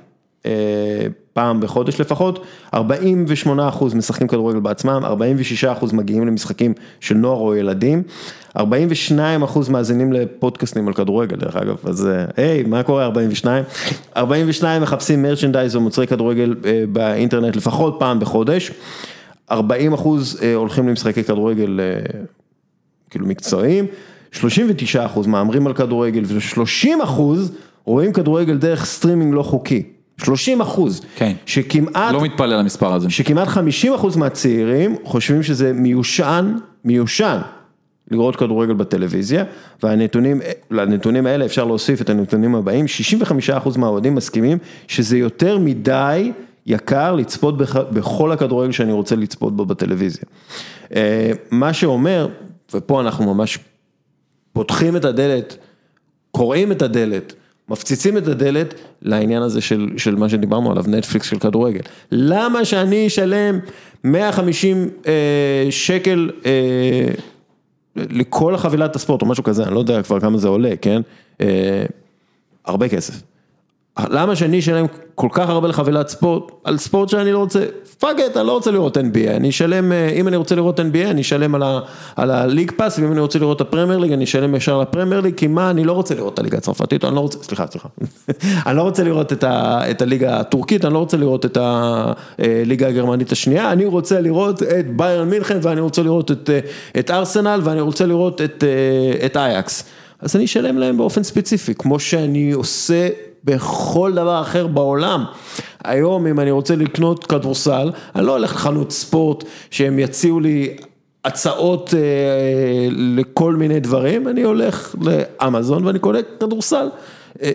פעם 1.34 1.60
בחודש 1.60 2.00
לפחות, 2.00 2.44
48 2.74 3.68
אחוז 3.68 3.94
משחקים 3.94 4.28
כדורגל 4.28 4.60
בעצמם, 4.60 5.00
46 5.04 5.64
אחוז 5.64 5.92
מגיעים 5.92 6.26
למשחקים 6.26 6.74
של 7.00 7.14
נוער 7.14 7.38
או 7.38 7.54
ילדים, 7.54 8.02
42 8.56 9.42
אחוז 9.42 9.68
מאזינים 9.68 10.12
לפודקאסטים 10.12 10.88
על 10.88 10.94
כדורגל 10.94 11.36
דרך 11.36 11.56
אגב, 11.56 11.76
אז 11.84 12.06
אה, 12.06 12.24
היי, 12.36 12.62
מה 12.62 12.82
קורה 12.82 13.04
42? 13.04 13.64
42 14.16 14.82
מחפשים 14.82 15.22
merchandise 15.22 15.76
ומוצרי 15.76 16.06
כדורגל 16.06 16.54
אה, 16.64 16.84
באינטרנט 16.92 17.56
לפחות 17.56 17.96
פעם 17.98 18.20
בחודש, 18.20 18.70
40 19.50 19.92
אחוז 19.92 20.40
אה, 20.42 20.54
הולכים 20.54 20.88
למשחקי 20.88 21.24
כדורגל 21.24 21.80
כאילו 23.10 23.26
מקצועיים, 23.26 23.86
39 24.32 25.06
אחוז 25.06 25.26
מהמרים 25.26 25.66
על 25.66 25.74
כדורגל 25.74 26.22
ו-30 26.26 27.04
אחוז 27.04 27.52
רואים 27.84 28.12
כדורגל 28.12 28.56
דרך 28.56 28.84
סטרימינג 28.84 29.34
לא 29.34 29.42
חוקי. 29.42 29.93
30 30.18 30.60
אחוז, 30.60 31.00
כן. 31.16 31.32
שכמעט, 31.46 32.12
לא 32.12 32.22
מתפלא 32.22 32.52
על 32.52 32.60
המספר 32.60 32.92
הזה. 32.92 33.10
שכמעט 33.10 33.48
50 33.48 33.94
אחוז 33.94 34.16
מהצעירים 34.16 34.96
חושבים 35.04 35.42
שזה 35.42 35.72
מיושן, 35.72 36.54
מיושן, 36.84 37.38
לראות 38.10 38.36
כדורגל 38.36 38.74
בטלוויזיה, 38.74 39.44
והנתונים, 39.82 40.40
לנתונים 40.70 41.26
האלה 41.26 41.44
אפשר 41.44 41.64
להוסיף 41.64 42.00
את 42.00 42.10
הנתונים 42.10 42.54
הבאים, 42.54 42.88
65 42.88 43.50
אחוז 43.50 43.76
מהאוהדים 43.76 44.14
מסכימים 44.14 44.58
שזה 44.88 45.18
יותר 45.18 45.58
מדי 45.58 46.32
יקר 46.66 47.14
לצפות 47.14 47.58
בח, 47.58 47.76
בכל 47.76 48.32
הכדורגל 48.32 48.72
שאני 48.72 48.92
רוצה 48.92 49.16
לצפות 49.16 49.56
בו 49.56 49.66
בטלוויזיה. 49.66 50.24
אה, 50.94 51.32
מה 51.50 51.72
שאומר, 51.72 52.28
ופה 52.74 53.00
אנחנו 53.00 53.34
ממש 53.34 53.58
פותחים 54.52 54.96
את 54.96 55.04
הדלת, 55.04 55.56
קוראים 56.30 56.72
את 56.72 56.82
הדלת, 56.82 57.32
מפציצים 57.68 58.16
את 58.16 58.28
הדלת 58.28 58.74
לעניין 59.02 59.42
הזה 59.42 59.60
של, 59.60 59.88
של 59.96 60.14
מה 60.14 60.28
שדיברנו 60.28 60.70
עליו, 60.70 60.84
נטפליקס 60.88 61.30
של 61.30 61.38
כדורגל. 61.38 61.80
למה 62.12 62.64
שאני 62.64 63.06
אשלם 63.06 63.58
150 64.04 64.88
אה, 65.06 65.12
שקל 65.70 66.30
אה, 66.46 67.08
לכל 67.96 68.54
החבילת 68.54 68.96
הספורט 68.96 69.22
או 69.22 69.26
משהו 69.26 69.44
כזה, 69.44 69.62
אני 69.64 69.74
לא 69.74 69.78
יודע 69.78 70.02
כבר 70.02 70.20
כמה 70.20 70.38
זה 70.38 70.48
עולה, 70.48 70.76
כן? 70.80 71.02
אה, 71.40 71.84
הרבה 72.64 72.88
כסף. 72.88 73.33
למה 73.98 74.36
שאני 74.36 74.58
אשלם 74.58 74.86
כל 75.14 75.28
כך 75.32 75.48
הרבה 75.48 75.68
לחבילת 75.68 76.08
ספורט, 76.08 76.52
על 76.64 76.78
ספורט 76.78 77.08
שאני 77.08 77.32
לא 77.32 77.38
רוצה, 77.38 77.64
fuck 77.98 78.16
it, 78.26 78.36
אני 78.36 78.46
לא 78.46 78.52
רוצה 78.52 78.70
לראות 78.70 78.96
NBA, 78.96 79.30
אני 79.30 79.48
אשלם, 79.50 79.92
אה, 79.92 80.08
אם 80.08 80.28
אני 80.28 80.36
רוצה 80.36 80.54
לראות 80.54 80.80
NBA, 80.80 81.10
אני 81.10 81.20
אשלם 81.20 81.54
על, 82.16 82.30
ה 82.30 82.36
League 82.36 82.72
Pass, 82.76 82.98
ואם 82.98 83.12
אני 83.12 83.20
רוצה 83.20 83.38
לראות 83.38 83.56
את 83.56 83.60
הפרמייר 83.60 83.98
ליג, 83.98 84.12
אני 84.12 84.24
אשלם 84.24 84.54
ישר 84.54 84.80
לפרמייר 84.80 85.20
ליג, 85.20 85.34
כי 85.34 85.46
מה, 85.46 85.70
אני 85.70 85.84
לא 85.84 85.92
רוצה 85.92 86.14
לראות 86.14 86.34
את 86.34 86.38
הליגה 86.38 86.58
הצרפתית, 86.58 87.04
אני 87.04 87.14
לא 87.14 87.20
רוצה, 87.20 87.38
סליחה, 87.42 87.66
סליחה, 87.66 87.88
אני 88.66 88.76
לא 88.76 88.82
רוצה 88.82 89.04
לראות 89.04 89.32
את, 89.32 89.44
ה, 89.44 89.80
את 89.90 90.02
הליגה 90.02 90.40
הטורקית, 90.40 90.84
אני 90.84 90.94
לא 90.94 90.98
רוצה 90.98 91.16
לראות 91.16 91.44
את 91.44 91.58
הליגה 91.60 92.88
הגרמנית 92.88 93.32
השנייה, 93.32 93.72
אני 93.72 93.84
רוצה 93.84 94.20
לראות 94.20 94.62
את 94.62 94.96
ביירן 94.96 95.30
מינכן, 95.30 95.58
ואני 95.62 95.80
רוצה 95.80 96.02
לראות 96.02 96.30
את, 96.30 96.50
אה, 96.50 96.58
את 96.98 97.10
ארסנל, 97.10 97.60
ואני 97.64 97.80
רוצה 97.80 98.06
לראות 98.06 98.40
את, 98.40 98.64
אה, 98.64 99.26
את 99.26 99.36
אייקס. 99.36 99.84
אז 100.20 100.36
אני 100.36 100.44
אשלם 100.44 100.78
להם 100.78 100.96
באופן 100.96 101.22
ספציפי, 101.22 101.74
כמו 101.74 102.00
שאני 102.00 102.52
עושה 102.52 103.08
בכל 103.44 104.12
דבר 104.14 104.40
אחר 104.40 104.66
בעולם. 104.66 105.24
היום 105.84 106.26
אם 106.26 106.40
אני 106.40 106.50
רוצה 106.50 106.76
לקנות 106.76 107.24
כדורסל, 107.24 107.90
אני 108.16 108.26
לא 108.26 108.32
הולך 108.32 108.54
לחנות 108.54 108.92
ספורט 108.92 109.44
שהם 109.70 109.98
יציעו 109.98 110.40
לי 110.40 110.76
הצעות 111.24 111.94
אה, 111.94 112.88
לכל 112.90 113.56
מיני 113.56 113.80
דברים, 113.80 114.28
אני 114.28 114.42
הולך 114.42 114.94
לאמזון 115.00 115.86
ואני 115.86 115.98
קונה 115.98 116.18
כדורסל. 116.40 116.88
אה, 117.42 117.50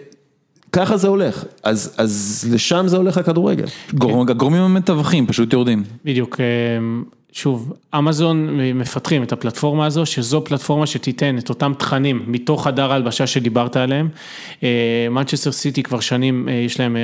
ככה 0.72 0.98
זה 0.98 1.08
הולך, 1.08 1.44
אז, 1.64 1.96
אז 1.98 2.46
לשם 2.52 2.84
זה 2.88 2.98
הולך 2.98 3.18
הכדורגל. 3.18 3.66
הגורמים 4.30 4.62
המתווכים 4.62 5.28
פשוט 5.28 5.54
יורדים. 5.54 5.84
בדיוק, 6.06 6.40
אה, 6.40 6.46
שוב, 7.32 7.74
אמזון 7.98 8.60
מפתחים 8.76 9.24
את 9.24 9.32
הפלטפורמה 9.32 9.86
הזו, 9.86 10.06
שזו 10.06 10.44
פלטפורמה 10.44 10.88
שתיתן 10.88 11.38
את 11.38 11.50
אותם 11.50 11.72
תכנים 11.78 12.24
מתוך 12.28 12.64
חדר 12.64 12.92
ההלבשה 12.92 13.28
שדיברת 13.28 13.78
עליהם. 13.78 14.10
מנצ'סטר 15.12 15.52
סיטי 15.52 15.84
כבר 15.84 16.00
שנים, 16.00 16.48
יש 16.66 16.80
להם 16.80 16.98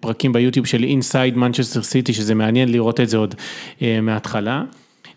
פרקים 0.00 0.32
ביוטיוב 0.32 0.66
של 0.66 0.82
Inside 0.82 1.36
מנצ'סטר 1.36 1.82
סיטי, 1.82 2.12
שזה 2.12 2.34
מעניין 2.34 2.72
לראות 2.72 3.00
את 3.00 3.08
זה 3.08 3.16
עוד 3.16 3.34
מההתחלה. 4.02 4.62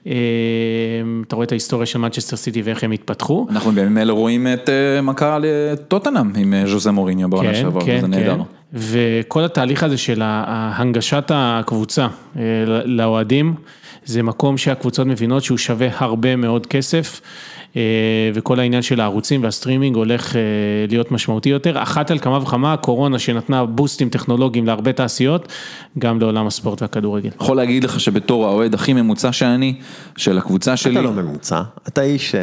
אתה 0.01 1.35
רואה 1.35 1.43
את 1.43 1.51
ההיסטוריה 1.51 1.85
של 1.85 1.99
מנצ'סטר 1.99 2.35
סיטי 2.35 2.61
ואיך 2.61 2.83
הם 2.83 2.91
התפתחו. 2.91 3.47
אנחנו 3.49 3.71
בימים 3.71 3.97
אלה 3.97 4.13
רואים 4.13 4.47
את 4.47 4.69
מה 5.03 5.13
קרה 5.13 5.39
לטוטנאם 5.41 6.35
עם 6.35 6.53
ז'וזה 6.65 6.91
מוריניו 6.91 7.29
בעונה 7.29 7.53
כן, 7.53 7.61
שעברה, 7.61 7.85
כן, 7.85 7.95
וזה 7.97 8.07
נהדר. 8.07 8.35
כן. 8.35 8.41
וכל 8.73 9.43
התהליך 9.43 9.83
הזה 9.83 9.97
של 9.97 10.21
הנגשת 10.25 11.31
הקבוצה 11.33 12.07
לאוהדים, 12.85 13.53
זה 14.05 14.23
מקום 14.23 14.57
שהקבוצות 14.57 15.07
מבינות 15.07 15.43
שהוא 15.43 15.57
שווה 15.57 15.87
הרבה 15.91 16.35
מאוד 16.35 16.65
כסף. 16.65 17.21
וכל 18.33 18.59
העניין 18.59 18.81
של 18.81 18.99
הערוצים 18.99 19.43
והסטרימינג 19.43 19.95
הולך 19.95 20.35
להיות 20.89 21.11
משמעותי 21.11 21.49
יותר, 21.49 21.83
אחת 21.83 22.11
על 22.11 22.19
כמה 22.19 22.37
וכמה 22.37 22.73
הקורונה 22.73 23.19
שנתנה 23.19 23.65
בוסטים 23.65 24.09
טכנולוגיים 24.09 24.67
להרבה 24.67 24.93
תעשיות, 24.93 25.47
גם 25.99 26.19
לעולם 26.19 26.47
הספורט 26.47 26.81
והכדורגל. 26.81 27.29
יכול 27.41 27.57
להגיד 27.57 27.83
לך 27.83 27.99
שבתור 27.99 28.45
האוהד 28.45 28.73
הכי 28.73 28.93
ממוצע 28.93 29.31
שאני, 29.31 29.73
של 30.17 30.37
הקבוצה 30.37 30.77
שלי, 30.77 30.93
אתה 30.93 31.01
לא 31.01 31.11
ממוצע, 31.11 31.61
אתה 31.87 32.01
איש, 32.01 32.35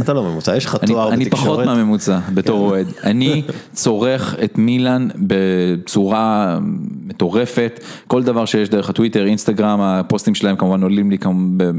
אתה 0.00 0.12
לא 0.12 0.22
ממוצע, 0.22 0.56
יש 0.56 0.64
לך 0.64 0.76
אני, 0.82 0.92
תואר 0.92 1.12
אני 1.12 1.24
בתקשורת. 1.24 1.44
פחות 1.44 1.64
מהממוצע 1.64 2.18
בתור 2.34 2.70
אוהד, 2.70 2.86
אני 3.04 3.42
צורך 3.72 4.34
את 4.44 4.58
מילאן 4.58 5.08
בצורה 5.16 6.58
מטורפת, 7.06 7.80
כל 8.06 8.22
דבר 8.22 8.44
שיש 8.44 8.68
דרך 8.68 8.90
הטוויטר, 8.90 9.26
אינסטגרם, 9.26 9.80
הפוסטים 9.80 10.34
שלהם 10.34 10.56
כמובן 10.56 10.82
עולים 10.82 11.10
לי 11.10 11.18
כמובן 11.18 11.70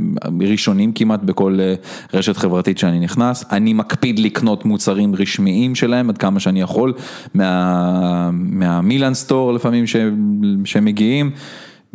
ראשונים 0.42 0.92
כמעט 0.92 1.20
בכל 1.24 1.58
אה, 1.60 1.74
רשת 2.14 2.38
חברתית 2.38 2.73
שאני 2.78 3.00
נכנס, 3.00 3.46
אני 3.52 3.74
מקפיד 3.74 4.20
לקנות 4.20 4.66
מוצרים 4.66 5.16
רשמיים 5.16 5.76
שלהם 5.76 6.10
עד 6.10 6.18
כמה 6.18 6.40
שאני 6.40 6.62
יכול, 6.62 6.94
מה, 7.34 8.30
סטור 9.14 9.54
לפעמים 9.54 9.88
שהם 10.66 10.86
מגיעים. 10.86 11.32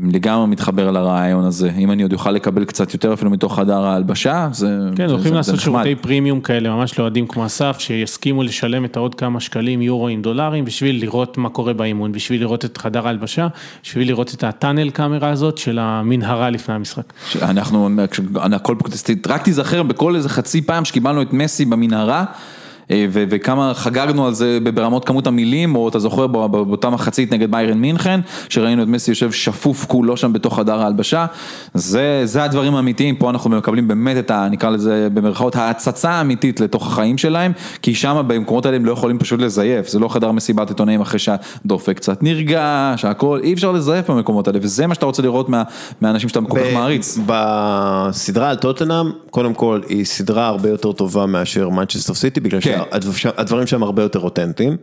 לגמרי 0.04 0.46
מתחבר 0.46 0.90
לרעיון 0.90 1.44
הזה, 1.44 1.70
אם 1.78 1.90
אני 1.90 2.02
עוד 2.02 2.12
אוכל 2.12 2.30
לקבל 2.30 2.64
קצת 2.64 2.94
יותר 2.94 3.12
אפילו 3.14 3.30
מתוך 3.30 3.56
חדר 3.58 3.78
ההלבשה, 3.84 4.48
זה 4.52 4.66
כן, 4.96 5.06
זה- 5.08 5.12
הולכים 5.14 5.30
זה 5.30 5.36
לעשות 5.36 5.54
נחמד. 5.54 5.82
שירותי 5.84 6.02
פרימיום 6.02 6.40
כאלה, 6.40 6.70
ממש 6.70 6.98
לאוהדים 6.98 7.26
כמו 7.26 7.46
אסף, 7.46 7.76
שיסכימו 7.78 8.42
לשלם 8.42 8.84
את 8.84 8.96
העוד 8.96 9.14
כמה 9.14 9.40
שקלים, 9.40 9.82
יורואים, 9.82 10.22
דולרים, 10.22 10.64
בשביל 10.64 11.00
לראות 11.00 11.38
מה 11.38 11.48
קורה 11.48 11.72
באימון, 11.72 12.12
בשביל 12.12 12.40
לראות 12.40 12.64
את 12.64 12.78
חדר 12.78 13.06
ההלבשה, 13.06 13.48
בשביל 13.84 14.08
לראות 14.08 14.34
את 14.34 14.44
הטאנל 14.44 14.90
קאמרה 14.90 15.30
הזאת 15.30 15.58
של 15.58 15.78
המנהרה 15.78 16.50
לפני 16.50 16.74
המשחק. 16.74 17.12
אנחנו... 17.42 17.88
הכל, 18.52 18.74
רק 19.28 19.42
תיזכר 19.42 19.82
בכל 19.82 20.16
איזה 20.16 20.28
חצי 20.28 20.62
פעם 20.62 20.84
שקיבלנו 20.84 21.22
את 21.22 21.32
מסי 21.32 21.64
במנהרה. 21.64 22.24
אה, 22.90 23.06
וכמה 23.10 23.72
חגגנו 23.74 24.26
על 24.26 24.34
זה 24.34 24.58
ברמות 24.74 25.04
כמות 25.04 25.26
המילים, 25.26 25.76
או 25.76 25.88
אתה 25.88 25.98
זוכר 25.98 26.26
בא- 26.26 26.46
בא- 26.46 26.62
באותה 26.62 26.90
מחצית 26.90 27.32
נגד 27.32 27.50
ביירן 27.50 27.78
מינכן, 27.78 28.20
שראינו 28.48 28.82
את 28.82 28.88
מסי 28.88 29.10
יושב 29.10 29.32
שפוף 29.32 29.84
כולו 29.88 30.16
שם 30.16 30.32
בתוך 30.32 30.56
חדר 30.56 30.82
ההלבשה, 30.82 31.26
זה, 31.74 32.20
זה 32.24 32.44
הדברים 32.44 32.74
האמיתיים, 32.74 33.16
פה 33.16 33.30
אנחנו 33.30 33.50
מקבלים 33.50 33.88
באמת 33.88 34.16
את 34.18 34.30
ה... 34.30 34.48
נקרא 34.50 34.70
לזה 34.70 35.08
במרכאות 35.14 35.56
ההצצה 35.56 36.10
האמיתית 36.10 36.60
לתוך 36.60 36.86
החיים 36.86 37.18
שלהם, 37.18 37.52
כי 37.82 37.94
שם 37.94 38.22
במקומות 38.26 38.66
האלה 38.66 38.76
הם 38.76 38.84
לא 38.84 38.92
יכולים 38.92 39.18
פשוט 39.18 39.40
לזייף, 39.40 39.88
זה 39.88 39.98
לא 39.98 40.08
חדר 40.08 40.32
מסיבת 40.32 40.68
עיתונאים 40.68 41.00
אחרי 41.00 41.18
שהדופק 41.18 41.96
קצת 41.96 42.22
נרגע, 42.22 42.94
שהכל, 42.96 43.40
אי 43.42 43.52
אפשר 43.52 43.72
לזייף 43.72 44.10
במקומות 44.10 44.48
האלה, 44.48 44.58
וזה 44.62 44.86
מה 44.86 44.94
שאתה 44.94 45.06
רוצה 45.06 45.22
לראות 45.22 45.48
מה, 45.48 45.62
מהאנשים 46.00 46.28
שאתה 46.28 46.40
כל 46.48 46.58
כך 46.58 46.74
מעריץ. 46.74 47.18
בסדרה 47.26 48.50
על 48.50 48.56
טוטנאם, 48.56 49.06
קודם 49.30 49.54
כל 49.54 49.80
היא 49.88 50.04
סדרה 50.04 50.46
הרבה 50.46 50.68
יותר 50.68 50.92
טובה 50.92 51.26
מאשר 51.26 51.68
מנצ'סטר 51.68 52.14
סיטי, 52.14 52.40
בגלל 52.40 52.60
כן. 52.60 52.77
שהדברים 53.16 53.66
שם 53.66 53.82
הרבה 53.82 54.02
יותר 54.02 54.18
אותנטיים. 54.18 54.76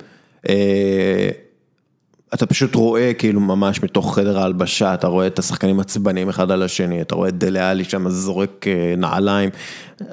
אה, 0.50 1.30
אתה 2.34 2.46
פשוט 2.46 2.76
רואה 2.76 3.12
כאילו 3.14 3.40
ממש 3.42 3.84
מתוך 3.84 4.16
חדר 4.16 4.40
ההלבשה, 4.40 4.94
אתה 4.94 5.08
רואה 5.08 5.28
את 5.28 5.40
השחקנים 5.40 5.80
עצבנים 5.80 6.30
אחד 6.30 6.52
על 6.52 6.64
השני, 6.64 7.02
אתה 7.02 7.16
רואה 7.16 7.30
את 7.30 7.38
דלה 7.38 7.70
עלי 7.70 7.84
שם 7.84 8.10
זורק 8.10 8.66
אה, 8.68 8.94
נעליים, 8.98 9.50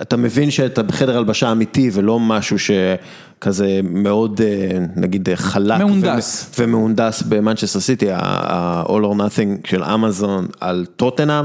אתה 0.03 0.17
מבין 0.17 0.51
שאתה 0.51 0.83
בחדר 0.83 1.17
הלבשה 1.17 1.53
אמיתי 1.53 1.91
ולא 1.93 2.21
משהו 2.21 2.57
שכזה 2.59 3.81
מאוד 3.83 4.41
אה, 4.45 4.79
נגיד 4.97 5.29
חלק 5.35 5.79
מהונדס. 5.79 6.51
ומ- 6.59 6.65
ומהונדס 6.69 7.23
במנצ'סטר 7.23 7.81
סיטי, 7.81 8.07
ה-all 8.13 8.89
or 9.03 9.17
nothing 9.19 9.69
של 9.71 9.85
אמזון 9.85 10.47
על 10.61 10.87
טוטנאם. 10.97 11.45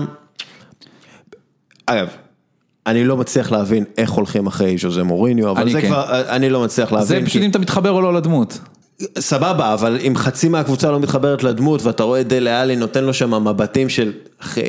אגב, 1.85 2.07
אני 2.87 3.03
לא 3.05 3.17
מצליח 3.17 3.51
להבין 3.51 3.83
איך 3.97 4.11
הולכים 4.11 4.47
אחרי 4.47 4.77
ז'וזה 4.77 5.03
מוריניו, 5.03 5.51
אבל 5.51 5.71
זה 5.71 5.81
כן. 5.81 5.87
כבר, 5.87 6.05
אני 6.29 6.49
לא 6.49 6.63
מצליח 6.63 6.91
להבין. 6.91 7.07
זה 7.07 7.19
כי- 7.19 7.25
פשוט 7.25 7.41
אם 7.43 7.49
אתה 7.49 7.59
מתחבר 7.59 7.89
או 7.91 8.01
לא 8.01 8.13
לדמות. 8.13 8.59
סבבה, 9.19 9.73
אבל 9.73 9.97
אם 10.07 10.13
חצי 10.15 10.49
מהקבוצה 10.49 10.91
לא 10.91 10.99
מתחברת 10.99 11.43
לדמות 11.43 11.83
ואתה 11.83 12.03
רואה 12.03 12.21
את 12.21 12.27
דלה 12.27 12.61
עלי 12.61 12.75
נותן 12.75 13.03
לו 13.03 13.13
שם 13.13 13.47
מבטים 13.47 13.89
של 13.89 14.11
אחי, 14.41 14.61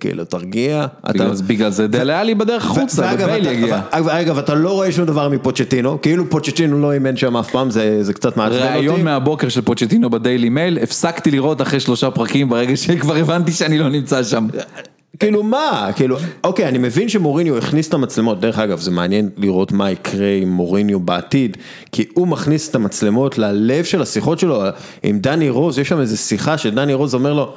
כאילו 0.00 0.24
תרגיע. 0.24 0.86
אתה- 1.04 1.12
בגלל, 1.12 1.30
בגלל 1.46 1.70
זה 1.70 1.86
דלה 1.86 2.20
עלי 2.20 2.34
בדרך 2.34 2.64
החוצה, 2.64 3.10
וביילי. 3.14 3.70
אגב, 3.90 4.08
אגב, 4.08 4.38
אתה 4.38 4.54
לא 4.54 4.70
רואה 4.70 4.92
שום 4.92 5.04
דבר 5.04 5.28
מפוצ'טינו, 5.28 6.00
כאילו 6.02 6.30
פוצ'טינו 6.30 6.80
לא 6.80 6.92
אימן 6.92 7.16
שם 7.16 7.36
אף 7.36 7.50
פעם, 7.50 7.70
זה 7.70 7.98
זה 8.04 8.12
קצת 8.12 8.36
מעצבן 8.36 8.56
אותי. 8.62 8.68
ראיון 8.78 9.02
מהבוקר 9.04 9.48
של 9.48 9.60
פוצ'טינו 9.60 10.10
בדיילי 10.10 10.48
מייל, 10.48 10.78
הפסקתי 10.82 11.30
לראות 11.30 11.62
אחרי 11.62 11.80
שלושה 11.80 12.10
פרקים 12.10 12.48
ברגע 12.48 12.76
שכבר 12.76 13.16
הבנתי 13.16 13.52
שאני 13.52 13.78
לא 13.78 13.88
נמצא 13.88 14.22
שם. 14.22 14.46
כאילו 15.18 15.42
מה, 15.42 15.90
כאילו, 15.96 16.16
אוקיי, 16.44 16.68
אני 16.68 16.78
מבין 16.78 17.08
שמוריניו 17.08 17.58
הכניס 17.58 17.88
את 17.88 17.94
המצלמות, 17.94 18.40
דרך 18.40 18.58
אגב, 18.58 18.80
זה 18.80 18.90
מעניין 18.90 19.30
לראות 19.36 19.72
מה 19.72 19.90
יקרה 19.90 20.32
עם 20.42 20.48
מוריניו 20.48 21.00
בעתיד, 21.00 21.56
כי 21.92 22.06
הוא 22.14 22.28
מכניס 22.28 22.70
את 22.70 22.74
המצלמות 22.74 23.38
ללב 23.38 23.84
של 23.84 24.02
השיחות 24.02 24.38
שלו, 24.38 24.62
עם 25.02 25.18
דני 25.18 25.50
רוז, 25.50 25.78
יש 25.78 25.88
שם 25.88 26.00
איזו 26.00 26.18
שיחה 26.18 26.58
שדני 26.58 26.94
רוז 26.94 27.14
אומר 27.14 27.32
לו, 27.32 27.54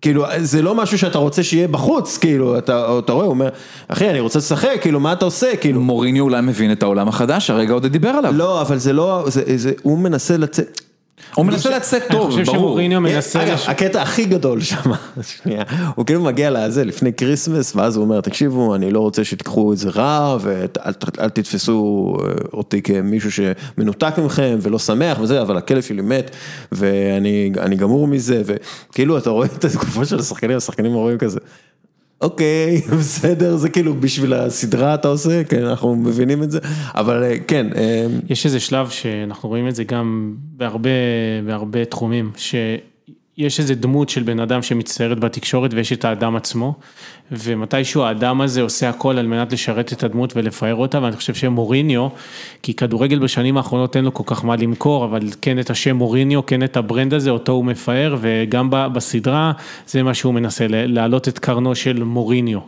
כאילו, 0.00 0.24
זה 0.38 0.62
לא 0.62 0.74
משהו 0.74 0.98
שאתה 0.98 1.18
רוצה 1.18 1.42
שיהיה 1.42 1.68
בחוץ, 1.68 2.18
כאילו, 2.18 2.58
אתה, 2.58 2.98
אתה 2.98 3.12
רואה, 3.12 3.24
הוא 3.24 3.30
אומר, 3.30 3.48
אחי, 3.88 4.10
אני 4.10 4.20
רוצה 4.20 4.38
לשחק, 4.38 4.78
כאילו, 4.80 5.00
מה 5.00 5.12
אתה 5.12 5.24
עושה, 5.24 5.56
כאילו, 5.56 5.80
מוריניו 5.80 6.24
אולי 6.24 6.40
מבין 6.40 6.72
את 6.72 6.82
העולם 6.82 7.08
החדש, 7.08 7.50
הרגע 7.50 7.72
עוד 7.72 7.86
דיבר 7.86 8.08
עליו. 8.08 8.32
לא, 8.32 8.60
אבל 8.60 8.78
זה 8.78 8.92
לא, 8.92 9.24
זה, 9.26 9.42
זה, 9.56 9.72
הוא 9.82 9.98
מנסה 9.98 10.36
לצאת. 10.36 10.80
הוא 11.34 11.46
מנסה 11.46 11.76
לצאת 11.76 12.02
אני 12.02 12.10
טוב, 12.10 12.30
חושב 12.30 12.42
ברור. 12.42 12.56
שמוריניו 12.56 13.00
מנסה... 13.00 13.42
אגב, 13.42 13.58
הקטע 13.66 14.02
הכי 14.02 14.24
גדול 14.24 14.60
שם, 14.60 14.92
שנייה, 15.42 15.62
הוא 15.94 16.06
כאילו 16.06 16.22
מגיע 16.22 16.50
לזה 16.50 16.84
לפני 16.84 17.12
Christmas, 17.12 17.76
ואז 17.76 17.96
הוא 17.96 18.04
אומר, 18.04 18.20
תקשיבו, 18.20 18.74
אני 18.74 18.90
לא 18.90 19.00
רוצה 19.00 19.24
שתיקחו 19.24 19.72
את 19.72 19.78
זה 19.78 19.90
רע, 19.90 20.36
ואל 20.40 21.28
תתפסו 21.28 22.16
אה, 22.20 22.32
אותי 22.52 22.82
כמישהו 22.82 23.30
שמנותק 23.32 24.14
מכם 24.18 24.58
ולא 24.62 24.78
שמח 24.78 25.18
וזה, 25.20 25.42
אבל 25.42 25.56
הכלב 25.56 25.82
שלי 25.82 26.02
מת, 26.02 26.30
ואני 26.72 27.52
אני 27.58 27.76
גמור 27.76 28.06
מזה, 28.06 28.42
וכאילו 28.44 29.18
אתה 29.18 29.30
רואה 29.30 29.46
את 29.46 29.64
התגובות 29.64 30.08
של 30.08 30.18
השחקנים, 30.18 30.56
השחקנים 30.56 30.92
רואים 30.92 31.18
כזה. 31.18 31.38
אוקיי, 32.20 32.80
בסדר, 32.98 33.56
זה 33.56 33.68
כאילו 33.68 33.94
בשביל 33.94 34.32
הסדרה 34.34 34.94
אתה 34.94 35.08
עושה, 35.08 35.44
כן, 35.44 35.64
אנחנו 35.64 35.96
מבינים 35.96 36.42
את 36.42 36.50
זה, 36.50 36.58
אבל 36.94 37.22
אה, 37.22 37.36
כן, 37.46 37.66
אה, 37.76 38.06
יש 38.28 38.46
איזה 38.46 38.60
שלב 38.60 38.88
שאנחנו 38.90 39.48
רואים 39.48 39.68
את 39.68 39.74
זה 39.74 39.84
גם 39.84 40.34
בהרבה, 40.38 40.90
בהרבה 41.46 41.84
תחומים, 41.84 42.30
יש 43.38 43.60
איזה 43.60 43.74
דמות 43.74 44.08
של 44.08 44.22
בן 44.22 44.40
אדם 44.40 44.62
שמצטיירת 44.62 45.20
בתקשורת 45.20 45.74
ויש 45.74 45.92
את 45.92 46.04
האדם 46.04 46.36
עצמו, 46.36 46.74
ומתישהו 47.32 48.02
האדם 48.02 48.40
הזה 48.40 48.62
עושה 48.62 48.88
הכל 48.88 49.18
על 49.18 49.26
מנת 49.26 49.52
לשרת 49.52 49.92
את 49.92 50.02
הדמות 50.02 50.36
ולפאר 50.36 50.74
אותה, 50.74 51.02
ואני 51.02 51.16
חושב 51.16 51.34
שמוריניו, 51.34 52.08
כי 52.62 52.74
כדורגל 52.74 53.18
בשנים 53.18 53.56
האחרונות 53.56 53.96
אין 53.96 54.04
לו 54.04 54.14
כל 54.14 54.22
כך 54.26 54.44
מה 54.44 54.56
למכור, 54.56 55.04
אבל 55.04 55.20
כן 55.40 55.58
את 55.58 55.70
השם 55.70 55.96
מוריניו, 55.96 56.46
כן 56.46 56.62
את 56.62 56.76
ה 56.76 56.82
brand 56.82 57.14
הזה, 57.14 57.30
אותו 57.30 57.52
הוא 57.52 57.64
מפאר, 57.64 58.16
וגם 58.20 58.68
בסדרה 58.70 59.52
זה 59.86 60.02
מה 60.02 60.14
שהוא 60.14 60.34
מנסה, 60.34 60.66
להעלות 60.68 61.28
את 61.28 61.38
קרנו 61.38 61.74
של 61.74 62.02
מוריניו 62.02 62.60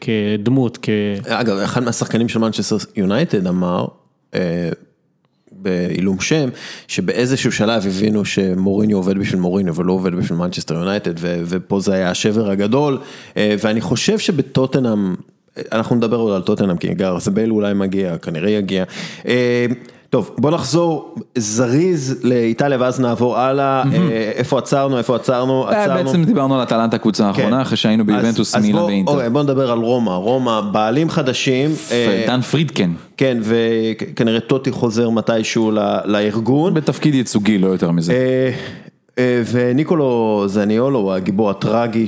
כדמות, 0.00 0.78
כ... 0.82 0.88
אגב, 1.28 1.56
אחד 1.56 1.82
מהשחקנים 1.82 2.28
של 2.28 2.38
מנצ'סטר 2.38 2.76
יונייטד 2.96 3.46
אמר, 3.46 3.86
אה, 4.34 4.68
בעילום 5.64 6.20
שם, 6.20 6.48
שבאיזשהו 6.88 7.52
שלב 7.52 7.86
הבינו 7.86 8.24
שמוריניו 8.24 8.96
עובד 8.96 9.18
בשביל 9.18 9.40
מוריניו 9.40 9.74
ולא 9.74 9.92
עובד 9.92 10.14
בשביל 10.14 10.38
מנצ'סטר 10.38 10.74
יונייטד, 10.74 11.14
ופה 11.18 11.80
זה 11.80 11.94
היה 11.94 12.10
השבר 12.10 12.50
הגדול, 12.50 12.98
אה, 13.36 13.54
ואני 13.62 13.80
חושב 13.80 14.18
שבטוטנאם, 14.18 15.14
אנחנו 15.72 15.96
נדבר 15.96 16.16
עוד 16.16 16.34
על 16.34 16.42
טוטנאם, 16.42 16.76
כי 16.76 16.94
גארס 16.94 17.28
בייל 17.28 17.50
אולי 17.50 17.74
מגיע, 17.74 18.18
כנראה 18.18 18.50
יגיע. 18.50 18.84
אה, 20.04 20.08
טוב, 20.10 20.30
בוא 20.38 20.50
נחזור 20.50 21.14
זריז 21.38 22.20
לאיטליה 22.22 22.78
ואז 22.80 23.00
נעבור 23.00 23.38
הלאה, 23.38 23.82
אה, 23.92 24.32
איפה 24.34 24.58
עצרנו, 24.58 24.98
איפה 24.98 25.16
עצרנו, 25.16 25.68
עצרנו. 25.68 26.04
בעצם 26.04 26.24
דיברנו 26.24 26.54
על 26.54 26.62
אטלנטה 26.62 26.96
הקבוצה 26.96 27.26
האחרונה, 27.26 27.62
אחרי 27.62 27.76
שהיינו 27.76 28.06
ביובנטוס, 28.06 28.56
מילאן 28.56 28.84
ואינטר. 28.84 29.12
אוקיי, 29.12 29.30
בוא 29.30 29.42
נדבר 29.42 29.72
על 29.72 29.78
רומא, 29.78 30.10
רומא, 30.10 30.60
בעלים 30.60 31.10
חדשים. 31.10 31.70
דן 32.26 32.40
פרידקן. 32.40 32.92
כן, 33.16 33.38
וכנראה 33.42 34.40
טוטי 34.40 34.70
חוזר 34.70 35.10
מתישהו 35.10 35.70
לארגון. 36.04 36.74
בתפקיד 36.74 37.14
ייצוגי, 37.14 37.58
לא 37.58 37.66
יותר 37.66 37.90
מזה. 37.90 38.12
וניקולו 39.52 40.44
זניולו 40.46 40.98
הוא 40.98 41.12
הגיבור 41.12 41.50
הטרגי 41.50 42.06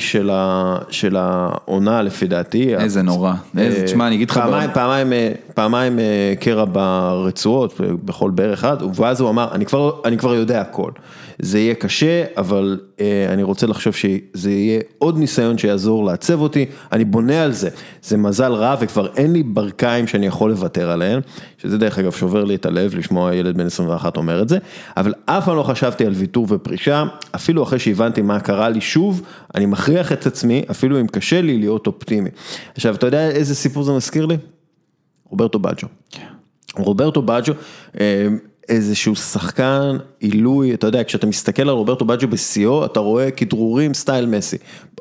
של 0.90 1.16
העונה 1.16 2.02
לפי 2.02 2.26
דעתי. 2.26 2.76
איזה 2.76 3.02
נורא, 3.02 3.32
תשמע 3.84 4.06
אני 4.06 4.14
אגיד 4.14 4.30
לך. 4.30 4.40
פעמיים 5.54 5.98
קרע 6.40 6.64
ברצועות, 6.72 7.80
בכל 8.04 8.30
בערך 8.30 8.58
אחד, 8.58 8.76
ואז 8.94 9.20
הוא 9.20 9.30
אמר, 9.30 9.48
אני 10.04 10.16
כבר 10.18 10.34
יודע 10.34 10.60
הכל. 10.60 10.90
זה 11.38 11.58
יהיה 11.58 11.74
קשה, 11.74 12.24
אבל 12.36 12.80
אני 13.28 13.42
רוצה 13.42 13.66
לחשוב 13.66 13.94
שזה 13.94 14.50
יהיה 14.50 14.80
עוד 14.98 15.18
ניסיון 15.18 15.58
שיעזור 15.58 16.04
לעצב 16.04 16.40
אותי, 16.40 16.66
אני 16.92 17.04
בונה 17.04 17.42
על 17.42 17.52
זה, 17.52 17.68
זה 18.02 18.16
מזל 18.16 18.52
רע 18.52 18.76
וכבר 18.80 19.08
אין 19.16 19.32
לי 19.32 19.42
ברכיים 19.42 20.06
שאני 20.06 20.26
יכול 20.26 20.50
לוותר 20.50 20.90
עליהם, 20.90 21.20
שזה 21.58 21.78
דרך 21.78 21.98
אגב 21.98 22.12
שובר 22.12 22.44
לי 22.44 22.54
את 22.54 22.66
הלב 22.66 22.94
לשמוע 22.94 23.34
ילד 23.34 23.56
בן 23.56 23.66
21 23.66 24.16
אומר 24.16 24.42
את 24.42 24.48
זה, 24.48 24.58
אבל 24.96 25.14
אף 25.26 25.44
פעם 25.44 25.56
לא 25.56 25.62
חשבתי 25.62 26.06
על 26.06 26.12
ויתור 26.12 26.46
ופרישה, 26.50 27.04
אפילו 27.34 27.62
אחרי 27.62 27.78
שהבנתי 27.78 28.22
מה 28.22 28.40
קרה 28.40 28.68
לי 28.68 28.80
שוב, 28.80 29.22
אני 29.54 29.66
מכריח 29.66 30.12
את 30.12 30.26
עצמי, 30.26 30.62
אפילו 30.70 31.00
אם 31.00 31.06
קשה 31.06 31.40
לי 31.40 31.58
להיות 31.58 31.86
אופטימי. 31.86 32.30
עכשיו, 32.74 32.94
אתה 32.94 33.06
יודע 33.06 33.30
איזה 33.30 33.54
סיפור 33.54 33.82
זה 33.82 33.92
מזכיר 33.92 34.26
לי? 34.26 34.36
רוברטו 35.30 35.58
בג'ו. 35.58 35.88
רוברטו 36.76 37.22
בג'ו, 37.22 37.52
איזשהו 38.68 39.16
שחקן 39.16 39.96
עילוי, 40.20 40.74
אתה 40.74 40.86
יודע, 40.86 41.04
כשאתה 41.04 41.26
מסתכל 41.26 41.62
על 41.62 41.68
רוברטו 41.68 42.04
בג'ו 42.04 42.28
בשיאו, 42.28 42.84
אתה 42.84 43.00
רואה 43.00 43.30
כדרורים 43.30 43.94
סטייל 43.94 44.26
מסי. 44.26 44.56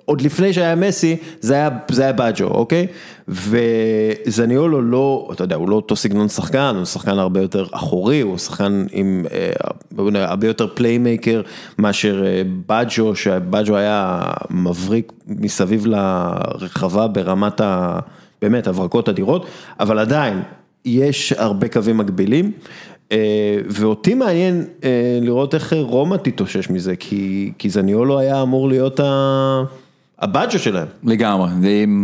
עוד 0.06 0.22
לפני 0.22 0.54
שהיה 0.54 0.76
מסי, 0.76 1.18
זה 1.40 1.54
היה, 1.54 1.70
זה 1.92 2.04
היה 2.04 2.14
בג'ו, 2.14 2.46
אוקיי? 2.46 2.88
וזניולו 3.28 4.82
לא, 4.82 5.30
אתה 5.34 5.44
יודע, 5.44 5.56
הוא 5.56 5.70
לא 5.70 5.76
אותו 5.76 5.96
סגנון 5.96 6.30
שחקן, 6.30 6.74
הוא 6.78 6.86
שחקן 6.86 7.20
הרבה 7.20 7.42
יותר 7.42 7.66
אחורי, 7.72 8.22
הוא 8.22 8.38
שחקן 8.38 8.86
עם 8.92 9.26
אה, 9.32 10.26
הרבה 10.26 10.48
יותר 10.48 10.68
playmaker 10.74 11.42
מאשר 11.80 12.24
אה, 12.26 12.42
בג'ו, 12.68 13.16
שבג'ו 13.16 13.76
היה 13.76 14.22
מבריק 14.50 15.12
מסביב 15.28 15.86
לרחבה 15.86 17.08
ברמת 17.08 17.62
ה... 17.62 18.00
באמת, 18.42 18.68
הברקות 18.68 19.10
אדירות, 19.10 19.46
אבל 19.80 20.00
עדיין, 20.00 20.42
יש 20.86 21.34
הרבה 21.38 21.68
קווים 21.68 21.98
מקבילים. 21.98 22.52
ואותי 23.70 24.14
מעניין 24.14 24.66
לראות 25.22 25.56
איך 25.56 25.74
רומא 25.82 26.16
תתאושש 26.16 26.70
מזה, 26.70 26.96
כי 27.58 27.70
זניולו 27.70 28.20
היה 28.20 28.42
אמור 28.42 28.70
להיות 28.70 29.00
הבאג'ו 30.20 30.60
שלהם. 30.60 30.88
לגמרי, 31.04 31.50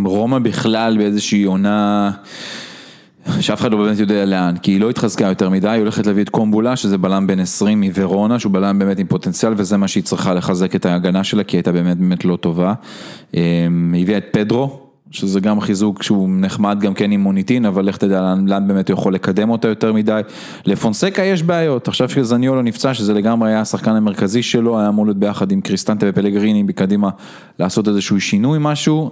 רומא 0.06 0.40
בכלל 0.40 0.98
באיזושהי 0.98 1.44
עונה... 1.44 2.12
שאף 3.40 3.62
אחד 3.62 3.72
לא 3.72 3.78
באמת 3.78 4.00
יודע 4.00 4.26
לאן, 4.26 4.56
כי 4.62 4.72
היא 4.72 4.82
לא 4.82 4.90
התחזקה 4.90 5.26
יותר 5.26 5.50
מדי, 5.50 5.70
היא 5.70 5.80
הולכת 5.80 6.08
להביא 6.08 6.24
את 6.24 6.30
קומבולה, 6.30 6.76
שזה 6.76 6.98
בלם 6.98 7.28
בן 7.28 7.40
20 7.40 7.82
מוורונה, 7.82 8.40
שהוא 8.40 8.52
בלם 8.52 8.80
באמת 8.80 9.00
עם 9.00 9.08
פוטנציאל, 9.08 9.54
וזה 9.58 9.78
מה 9.78 9.88
שהיא 9.88 10.04
צריכה 10.04 10.34
לחזק 10.34 10.76
את 10.76 10.86
ההגנה 10.86 11.24
שלה, 11.24 11.44
כי 11.44 11.56
היא 11.56 11.60
הייתה 11.60 11.72
באמת 11.72 11.98
באמת 11.98 12.26
לא 12.26 12.36
טובה. 12.36 12.74
היא 13.34 13.42
הביאה 14.02 14.18
את 14.18 14.26
פדרו, 14.32 14.80
שזה 15.12 15.40
גם 15.40 15.62
חיזוק 15.62 16.04
שהוא 16.04 16.30
נחמד 16.32 16.80
גם 16.80 16.94
כן 16.94 17.12
עם 17.12 17.22
מוניטין, 17.22 17.66
אבל 17.66 17.86
לך 17.86 17.98
תדע 17.98 18.22
לאן, 18.22 18.48
לאן 18.48 18.68
באמת 18.68 18.90
הוא 18.90 18.94
יכול 18.94 19.14
לקדם 19.14 19.50
אותה 19.50 19.68
יותר 19.68 19.94
מדי. 19.94 20.22
לפונסקה 20.66 21.24
יש 21.24 21.44
בעיות, 21.44 21.88
עכשיו 21.88 22.10
שזניולו 22.10 22.62
נפצע, 22.62 22.94
שזה 22.94 23.14
לגמרי 23.14 23.50
היה 23.50 23.62
השחקן 23.62 23.92
המרכזי 23.92 24.44
שלו, 24.44 24.80
היה 24.80 24.90
אמור 24.90 25.06
להיות 25.06 25.18
ביחד 25.18 25.52
עם 25.52 25.62
קריסטנטה 25.62 26.06
ופלגריני 26.10 26.64
בקדימה 26.64 27.10
לעשות 27.60 27.88
איזשהו 27.88 28.22
שינוי 28.22 28.58
משהו, 28.62 29.12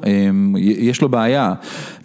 יש 0.58 1.02
לו 1.02 1.10
בעיה. 1.10 1.54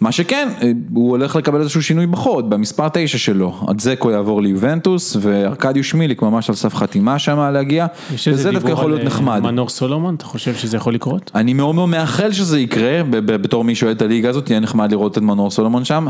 מה 0.01 0.11
שכן, 0.11 0.49
הוא 0.93 1.09
הולך 1.09 1.35
לקבל 1.35 1.61
איזשהו 1.61 1.83
שינוי 1.83 2.07
בחוד, 2.07 2.49
במספר 2.49 2.87
9 2.93 3.17
שלו, 3.17 3.59
אדזקו 3.71 4.11
יעבור 4.11 4.41
ליובנטוס, 4.41 5.17
וארקדיוש 5.21 5.93
מיליק 5.93 6.21
ממש 6.21 6.49
על 6.49 6.55
סף 6.55 6.75
חתימה 6.75 7.19
שם 7.19 7.39
להגיע, 7.53 7.85
וזה 8.27 8.51
דווקא 8.51 8.71
יכול 8.71 8.91
להיות 8.91 9.03
נחמד. 9.03 9.39
מנור 9.39 9.69
סולומון, 9.69 10.15
אתה 10.15 10.25
חושב 10.25 10.55
שזה 10.55 10.77
יכול 10.77 10.93
לקרות? 10.93 11.31
אני 11.35 11.53
מאוד 11.53 11.75
מאוד 11.75 11.89
מאחל 11.89 12.31
שזה 12.31 12.59
יקרה, 12.59 13.01
בתור 13.09 13.63
שאוהד 13.85 13.95
את 13.95 14.01
הליגה 14.01 14.29
הזאת, 14.29 14.49
יהיה 14.49 14.59
נחמד 14.59 14.91
לראות 14.91 15.17
את 15.17 15.23
מנור 15.23 15.51
סולומון 15.51 15.85
שם. 15.85 16.07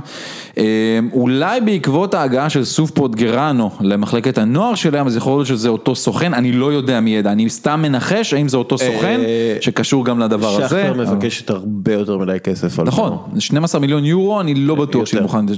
אולי 1.13 1.61
בעקבות 1.61 2.13
ההגעה 2.13 2.49
של 2.49 2.63
סוף 2.63 2.91
פוטגרנו 2.91 3.69
למחלקת 3.81 4.37
הנוער 4.37 4.75
שלהם, 4.75 5.07
אז 5.07 5.17
יכול 5.17 5.33
להיות 5.33 5.47
שזה 5.47 5.69
אותו 5.69 5.95
סוכן, 5.95 6.33
אני 6.33 6.51
לא 6.51 6.73
יודע 6.73 6.99
מי 6.99 7.15
ידע, 7.15 7.31
אני 7.31 7.49
סתם 7.49 7.79
מנחש 7.83 8.33
האם 8.33 8.47
זה 8.47 8.57
אותו 8.57 8.77
סוכן, 8.77 9.21
שקשור 9.61 10.05
גם 10.05 10.19
לדבר 10.19 10.55
הזה. 10.55 10.67
שחר 10.67 10.93
מבקשת 10.93 11.49
הרבה 11.49 11.93
יותר 11.93 12.17
מדי 12.17 12.37
כסף. 12.43 12.79
נכון, 12.79 13.17
12 13.39 13.81
מיליון 13.81 14.05
יורו, 14.05 14.41
אני 14.41 14.55
לא 14.55 14.75
בטוח 14.75 15.05
שהיא 15.05 15.21
מוכנה. 15.21 15.51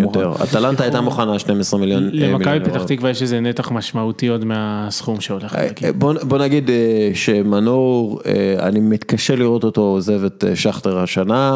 יותר, 0.00 0.32
אטלנטה 0.44 0.82
הייתה 0.82 1.00
מוכנה 1.00 1.38
12 1.38 1.80
מיליון 1.80 2.10
יורו. 2.12 2.38
למכבי 2.38 2.60
פתח 2.64 2.84
תקווה 2.84 3.10
יש 3.10 3.22
איזה 3.22 3.40
נתח 3.40 3.70
משמעותי 3.70 4.28
עוד 4.28 4.44
מהסכום 4.44 5.20
שהולך. 5.20 5.56
בוא 5.98 6.38
נגיד 6.38 6.70
שמנור, 7.14 8.20
אני 8.58 8.80
מתקשה 8.80 9.36
לראות 9.36 9.64
אותו 9.64 9.80
עוזב 9.80 10.24
את 10.24 10.44
שכטר 10.54 10.98
השנה. 10.98 11.49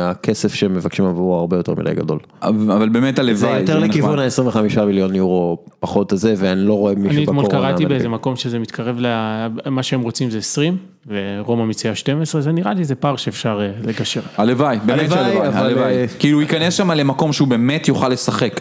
הכסף 0.00 0.54
שהם 0.54 0.74
מבקשים 0.74 1.04
עבורו 1.04 1.34
הרבה 1.34 1.56
יותר 1.56 1.74
מדי 1.74 1.94
גדול. 1.94 2.18
אבל 2.42 2.88
באמת 2.88 3.18
הלוואי. 3.18 3.36
זה 3.36 3.48
יותר 3.60 3.78
לכיוון 3.78 4.18
ה-25 4.18 4.84
מיליון 4.84 5.14
יורו 5.14 5.58
פחות 5.80 6.12
הזה, 6.12 6.34
ואני 6.38 6.60
לא 6.60 6.74
רואה 6.74 6.94
מישהו 6.94 7.22
בקורונה. 7.22 7.40
אני 7.40 7.48
אתמול 7.48 7.62
קראתי 7.62 7.86
באיזה 7.86 8.08
מקום 8.08 8.36
שזה 8.36 8.58
מתקרב 8.58 8.96
למה 8.98 9.82
שהם 9.82 10.00
רוצים 10.00 10.30
זה 10.30 10.38
20, 10.38 10.76
ורומא 11.06 11.64
מציעה 11.64 11.94
12, 11.94 12.40
זה 12.40 12.52
נראה 12.52 12.74
לי 12.74 12.84
זה 12.84 12.94
פער 12.94 13.16
שאפשר 13.16 13.60
לגשר. 13.84 14.20
הלוואי, 14.36 14.78
באמת 14.86 15.10
שהלוואי, 15.10 15.48
הלוואי. 15.48 15.94
כאילו 16.18 16.38
הוא 16.38 16.42
ייכנס 16.42 16.74
שם 16.74 16.90
למקום 16.90 17.32
שהוא 17.32 17.48
באמת 17.48 17.88
יוכל 17.88 18.08
לשחק. 18.08 18.60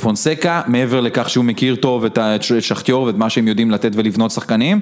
פונסקה, 0.00 0.62
מעבר 0.66 1.00
לכך 1.00 1.30
שהוא 1.30 1.44
מכיר 1.44 1.76
טוב 1.76 2.04
את 2.04 2.18
שחטיור 2.60 3.02
ואת 3.02 3.14
מה 3.14 3.30
שהם 3.30 3.48
יודעים 3.48 3.70
לתת 3.70 3.90
ולבנות 3.94 4.30
שחקנים, 4.30 4.80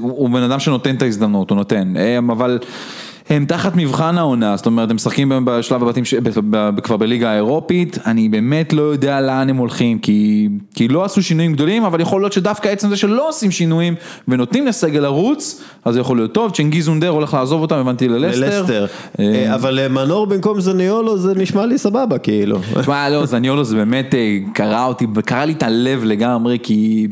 הוא 0.00 0.30
בן 0.30 0.42
אדם 0.42 0.60
שנותן 0.60 0.94
את 0.94 1.02
ההזדמנות, 1.02 1.50
הוא 1.50 1.56
נותן, 1.56 1.94
אבל... 2.30 2.58
הם 3.30 3.44
תחת 3.44 3.72
מבחן 3.76 4.18
העונה, 4.18 4.56
זאת 4.56 4.66
אומרת 4.66 4.90
הם 4.90 4.96
משחקים 4.96 5.32
בשלב 5.44 5.82
הבתים 5.82 6.04
כבר 6.82 6.96
בליגה 6.96 7.30
האירופית, 7.30 7.98
אני 8.06 8.28
באמת 8.28 8.72
לא 8.72 8.82
יודע 8.82 9.20
לאן 9.20 9.50
הם 9.50 9.56
הולכים, 9.56 9.98
כי 9.98 10.88
לא 10.88 11.04
עשו 11.04 11.22
שינויים 11.22 11.52
גדולים, 11.52 11.84
אבל 11.84 12.00
יכול 12.00 12.20
להיות 12.20 12.32
שדווקא 12.32 12.68
עצם 12.68 12.88
זה 12.88 12.96
שלא 12.96 13.28
עושים 13.28 13.50
שינויים 13.50 13.94
ונותנים 14.28 14.66
לסגל 14.66 15.00
לרוץ, 15.00 15.62
אז 15.84 15.94
זה 15.94 16.00
יכול 16.00 16.16
להיות 16.16 16.32
טוב, 16.32 16.50
צ'נגיז 16.50 16.88
אונדר 16.88 17.08
הולך 17.08 17.34
לעזוב 17.34 17.62
אותם, 17.62 17.76
הבנתי 17.76 18.08
ללסטר. 18.08 18.86
אבל 19.54 19.88
מנור 19.88 20.26
במקום 20.26 20.60
זניולו 20.60 21.18
זה 21.18 21.34
נשמע 21.34 21.66
לי 21.66 21.78
סבבה 21.78 22.18
כאילו. 22.18 22.58
תשמע 22.80 23.10
לא, 23.10 23.26
זניולו 23.26 23.64
זה 23.64 23.76
באמת 23.76 24.14
קרע 24.54 24.84
אותי, 24.84 25.06
קרע 25.24 25.44
לי 25.44 25.52
את 25.52 25.62
הלב 25.62 26.04
לגמרי, 26.04 26.58
כי... 26.62 27.06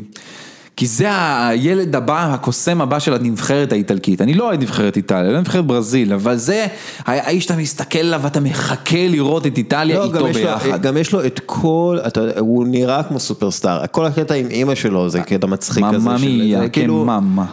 כי 0.75 0.87
זה 0.87 1.07
הילד 1.11 1.95
הבא, 1.95 2.33
הקוסם 2.33 2.81
הבא 2.81 2.99
של 2.99 3.13
הנבחרת 3.13 3.71
האיטלקית, 3.71 4.21
אני 4.21 4.33
לא 4.33 4.47
אוהד 4.47 4.61
נבחרת 4.61 4.97
איטליה, 4.97 5.31
לא 5.31 5.39
נבחרת 5.39 5.65
ברזיל, 5.65 6.13
אבל 6.13 6.35
זה 6.35 6.67
האיש 7.05 7.43
שאתה 7.43 7.55
מסתכל 7.55 7.99
עליו 7.99 8.19
ואתה 8.23 8.39
מחכה 8.39 9.07
לראות 9.07 9.47
את 9.47 9.57
איטליה 9.57 10.03
איתו 10.03 10.25
ביחד. 10.25 10.81
גם 10.81 10.97
יש 10.97 11.13
לו 11.13 11.25
את 11.25 11.39
כל, 11.45 11.97
הוא 12.39 12.65
נראה 12.67 13.03
כמו 13.03 13.19
סופרסטאר, 13.19 13.87
כל 13.91 14.05
הקטע 14.05 14.35
עם 14.35 14.47
אימא 14.47 14.75
שלו 14.75 15.09
זה 15.09 15.21
קטע 15.21 15.47
מצחיק 15.47 15.85
כזה, 15.93 15.97
ממא 15.97 16.17
מיה, 16.17 16.69
כן 16.69 16.89
ממא. 16.89 17.43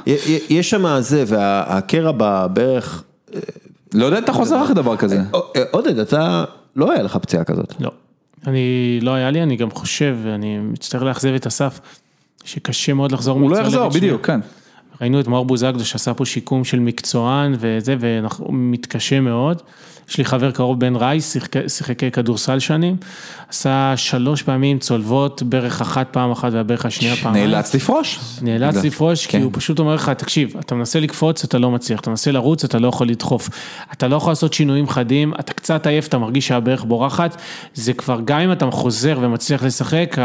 יש 0.51 0.70
שם 0.70 1.01
זה, 1.01 1.24
והקרע 1.27 2.12
בברך. 2.16 3.03
לא 3.94 4.07
יודע, 4.07 4.19
אתה 4.19 4.32
חוזר 4.32 4.65
אחרי 4.65 4.74
דבר 4.74 4.97
כזה. 4.97 5.20
עודד, 5.70 5.99
אתה, 5.99 6.44
לא 6.77 6.93
היה 6.93 7.03
לך 7.03 7.16
פציעה 7.16 7.44
כזאת. 7.44 7.74
לא, 7.81 7.90
אני, 8.47 8.99
לא 9.03 9.11
היה 9.11 9.31
לי, 9.31 9.43
אני 9.43 9.57
גם 9.57 9.70
חושב, 9.70 10.16
אני 10.35 10.59
מצטער 10.59 11.03
לאכזב 11.03 11.35
את 11.35 11.47
אסף. 11.47 11.81
שקשה 12.44 12.94
מאוד 12.94 13.12
לחזור 13.12 13.40
הוא 13.40 13.51
לא 13.51 13.56
יחזור, 13.56 13.89
בדיוק, 13.89 14.27
כן. 14.27 14.40
ראינו 15.01 15.20
את 15.20 15.27
מאור 15.27 15.44
בוזגלו 15.44 15.85
שעשה 15.85 16.14
פה 16.14 16.24
שיקום 16.24 16.64
של 16.64 16.78
מקצוען 16.78 17.55
וזה, 17.59 17.97
והוא 18.01 18.55
מתקשה 18.55 19.20
מאוד. 19.20 19.62
יש 20.12 20.18
לי 20.18 20.24
חבר 20.24 20.51
קרוב 20.51 20.80
בן 20.80 20.97
רייס, 20.97 21.32
שיחק, 21.32 21.68
שיחק 21.68 21.98
כדורסל 22.12 22.59
שנים, 22.59 22.97
עשה 23.48 23.93
שלוש 23.97 24.43
פעמים 24.43 24.78
צולבות, 24.78 25.43
ברך 25.43 25.80
אחת 25.80 26.09
פעם 26.10 26.30
אחת 26.30 26.52
והברך 26.52 26.86
השנייה 26.86 27.16
פעם. 27.16 27.32
נאלץ 27.32 27.74
לפרוש. 27.74 28.20
נאלץ 28.43 28.84
לפרוש, 28.84 29.26
כי 29.26 29.32
כן. 29.32 29.43
הוא 29.43 29.51
פשוט 29.55 29.78
אומר 29.78 29.94
לך, 29.94 30.09
תקשיב, 30.09 30.55
אתה 30.60 30.74
מנסה 30.74 31.01
לקפוץ, 31.01 31.44
אתה 31.44 31.59
לא 31.59 31.70
מצליח, 31.70 32.01
אתה 32.01 32.10
מנסה 32.10 32.32
לרוץ, 32.32 32.64
אתה 32.64 32.78
לא 32.78 32.89
יכול 32.89 33.09
לדחוף, 33.09 33.48
אתה 33.93 34.09
לא 34.09 34.16
יכול 34.16 34.30
לעשות 34.30 34.52
שינויים 34.52 34.89
חדים, 34.89 35.32
אתה 35.40 35.52
קצת 35.52 35.86
עייף, 35.86 36.09
אתה 36.09 36.18
מרגיש 36.18 36.48
שהברך 36.48 36.84
בורחת, 36.84 37.36
זה 37.74 37.93
כבר, 37.93 38.20
גם 38.24 38.40
אם 38.40 38.52
אתה 38.52 38.70
חוזר 38.70 39.18
ומצליח 39.20 39.62
לשחק, 39.62 40.16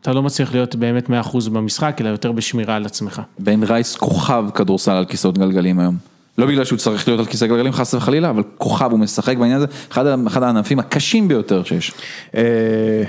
אתה 0.00 0.12
לא 0.12 0.22
מצליח 0.22 0.52
להיות 0.52 0.74
באמת 0.74 1.10
100% 1.10 1.50
במשחק, 1.52 1.96
אלא 2.00 2.08
יותר 2.08 2.32
בשמירה 2.32 2.76
על 2.76 2.86
עצמך. 2.86 3.22
בן 3.38 3.62
רייס 3.62 3.96
כוכב 3.96 4.44
כדורסל 4.54 4.92
על 4.92 5.04
כיסאות 5.04 5.38
גלגלים 5.38 5.78
היום. 5.78 6.10
לא 6.40 6.46
בגלל 6.46 6.64
שהוא 6.64 6.78
צריך 6.78 7.08
להיות 7.08 7.20
על 7.20 7.26
כיסא 7.26 7.46
גלגלים 7.46 7.72
חס 7.72 7.94
וחלילה, 7.94 8.30
אבל 8.30 8.42
כוכב, 8.58 8.90
הוא 8.90 8.98
משחק 8.98 9.36
בעניין 9.36 9.56
הזה, 9.56 9.66
אחד, 9.92 10.06
אחד 10.26 10.42
הענפים 10.42 10.78
הקשים 10.78 11.28
ביותר 11.28 11.64
שיש. 11.64 11.92
אה, 12.34 13.02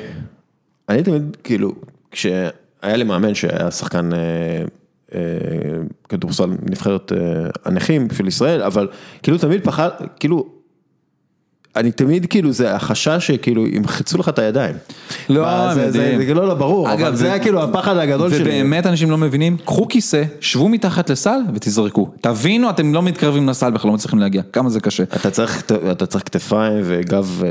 אני 0.90 1.04
תמיד, 1.04 1.38
כאילו, 1.44 1.72
כשהיה 2.12 2.52
לי 2.84 3.04
מאמן 3.04 3.34
שהיה 3.34 3.72
שחקן 3.72 4.14
אה, 4.14 4.20
אה, 5.16 5.20
כדורסל 6.10 6.50
נבחרת 6.70 7.12
אה, 7.12 7.18
הנכים 7.66 8.08
של 8.18 8.28
ישראל, 8.28 8.62
אבל 8.62 8.88
כאילו 9.24 9.38
תמיד 9.38 9.64
פחד, 9.64 9.90
כאילו, 10.20 10.61
אני 11.76 11.92
תמיד 11.92 12.26
כאילו 12.26 12.52
זה 12.52 12.76
החשש 12.76 13.28
שכאילו 13.28 13.68
ימחצו 13.68 14.18
לך 14.18 14.30
את 14.30 14.40
הידיים. 14.40 14.76
לא, 15.30 15.42
מה, 15.42 15.72
זה- 15.76 15.84
הם 15.86 15.92
זה 15.92 15.98
יודעים. 16.04 16.28
זה 16.28 16.34
לא, 16.34 16.48
לא 16.48 16.54
ברור, 16.54 16.94
אבל 16.94 17.16
זה 17.16 17.26
היה 17.26 17.40
כאילו 17.40 17.64
הפחד 17.64 17.98
הגדול 17.98 18.30
שלי. 18.30 18.42
ובאמת 18.42 18.86
אנשים 18.86 19.12
לא 19.12 19.18
מבינים, 19.18 19.58
קחו 19.66 19.88
כיסא, 19.88 20.24
שבו 20.42 20.70
מתחת 20.70 21.10
לסל 21.10 21.40
ותזרקו. 21.54 22.10
תבינו, 22.22 22.70
אתם 22.70 22.94
לא 22.94 23.02
מתקרבים 23.04 23.50
לסל 23.50 23.72
בכלל, 23.72 23.90
לא 23.90 23.96
מצליחים 23.96 24.20
להגיע, 24.20 24.42
כמה 24.54 24.70
זה 24.70 24.80
קשה. 24.80 25.04
אתה 25.04 25.30
צריך, 25.32 25.64
אתה 25.92 26.06
צריך 26.06 26.24
כתפיים 26.26 26.82
וגב. 26.84 27.42
אה, 27.44 27.50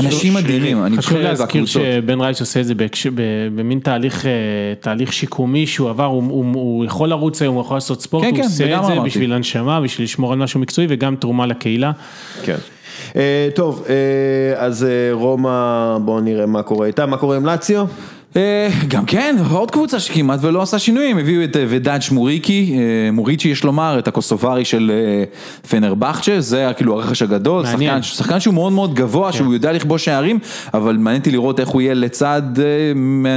אנשים 0.00 0.34
מדהימים, 0.34 0.84
אני 0.84 0.96
חשוב 0.96 1.12
חושב 1.12 1.22
להזכיר 1.24 1.46
והקבוצות. 1.62 1.82
שבן 2.02 2.20
רייס 2.20 2.40
עושה 2.40 2.60
את 2.60 2.66
זה 2.66 2.74
בהקש- 2.74 3.06
ב- 3.06 3.20
במין 3.54 3.78
תהליך, 3.78 4.26
אה, 4.26 4.30
תהליך 4.80 5.12
שיקומי 5.12 5.66
שהוא 5.66 5.90
עבר, 5.90 6.04
הוא, 6.04 6.22
הוא, 6.28 6.44
הוא 6.54 6.84
יכול 6.84 7.08
לרוץ 7.08 7.42
היום, 7.42 7.54
הוא 7.54 7.62
יכול 7.64 7.76
לעשות 7.76 8.02
ספורט, 8.02 8.24
כן, 8.24 8.30
הוא 8.30 8.38
כן, 8.38 8.44
עושה 8.44 8.64
את 8.78 8.84
זה 8.84 8.92
אמרתי. 8.92 9.08
בשביל 9.10 9.32
הנשמה, 9.32 9.80
בשביל 9.80 10.04
לשמור 10.04 10.32
על 10.32 10.38
משהו 10.38 10.60
מקצועי 10.60 10.86
וגם 10.90 11.16
תרומה 11.16 11.46
לקהילה. 11.46 11.92
כן. 12.42 12.56
אה, 13.16 13.48
טוב, 13.54 13.84
אה, 13.88 14.64
אז 14.66 14.84
אה, 14.84 15.12
רומא, 15.12 15.98
בואו 16.04 16.20
נראה 16.20 16.46
מה 16.46 16.62
קורה 16.62 16.86
איתה, 16.86 17.06
מה 17.06 17.16
קורה 17.16 17.36
עם 17.36 17.46
לאציו? 17.46 17.86
אה, 18.36 18.68
גם 18.88 19.04
כן, 19.04 19.36
עוד 19.50 19.70
קבוצה 19.70 20.00
שכמעט 20.00 20.38
ולא 20.42 20.62
עשה 20.62 20.78
שינויים, 20.78 21.18
הביאו 21.18 21.44
את 21.44 21.56
אה, 21.56 21.64
ודאג' 21.68 22.00
מוריקי, 22.10 22.74
אה, 22.78 23.10
מוריצ'י 23.10 23.48
יש 23.48 23.64
לומר, 23.64 23.98
את 23.98 24.08
הקוסוברי 24.08 24.64
של 24.64 24.92
פנרבכצ'ה, 25.70 26.40
זה 26.40 26.58
היה 26.58 26.72
כאילו 26.72 26.94
הרכש 26.94 27.22
הגדול. 27.22 27.66
שחקן, 27.66 28.02
שחקן 28.02 28.40
שהוא 28.40 28.54
מאוד 28.54 28.72
מאוד 28.72 28.94
גבוה, 28.94 29.32
שהוא 29.32 29.54
יודע 29.54 29.72
לכבוש 29.72 30.04
שערים, 30.04 30.38
אבל 30.74 30.96
מעניין 30.96 31.20
אותי 31.20 31.30
לראות 31.30 31.60
איך 31.60 31.68
הוא 31.68 31.82
יהיה 31.82 31.94
לצד 31.94 32.42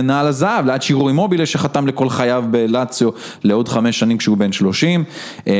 נעל 0.04 0.28
הזהב, 0.28 0.66
ליד 0.66 0.82
שירו 0.82 1.08
אימובילה 1.08 1.46
שחתם 1.46 1.88
לכל 1.88 2.10
חייו 2.10 2.44
בלאציו 2.52 3.10
לעוד 3.44 3.70
חמש 3.70 4.00
שנים 4.00 4.18
כשהוא 4.18 4.38
בן 4.38 4.52
30. 4.52 5.04
אה, 5.48 5.54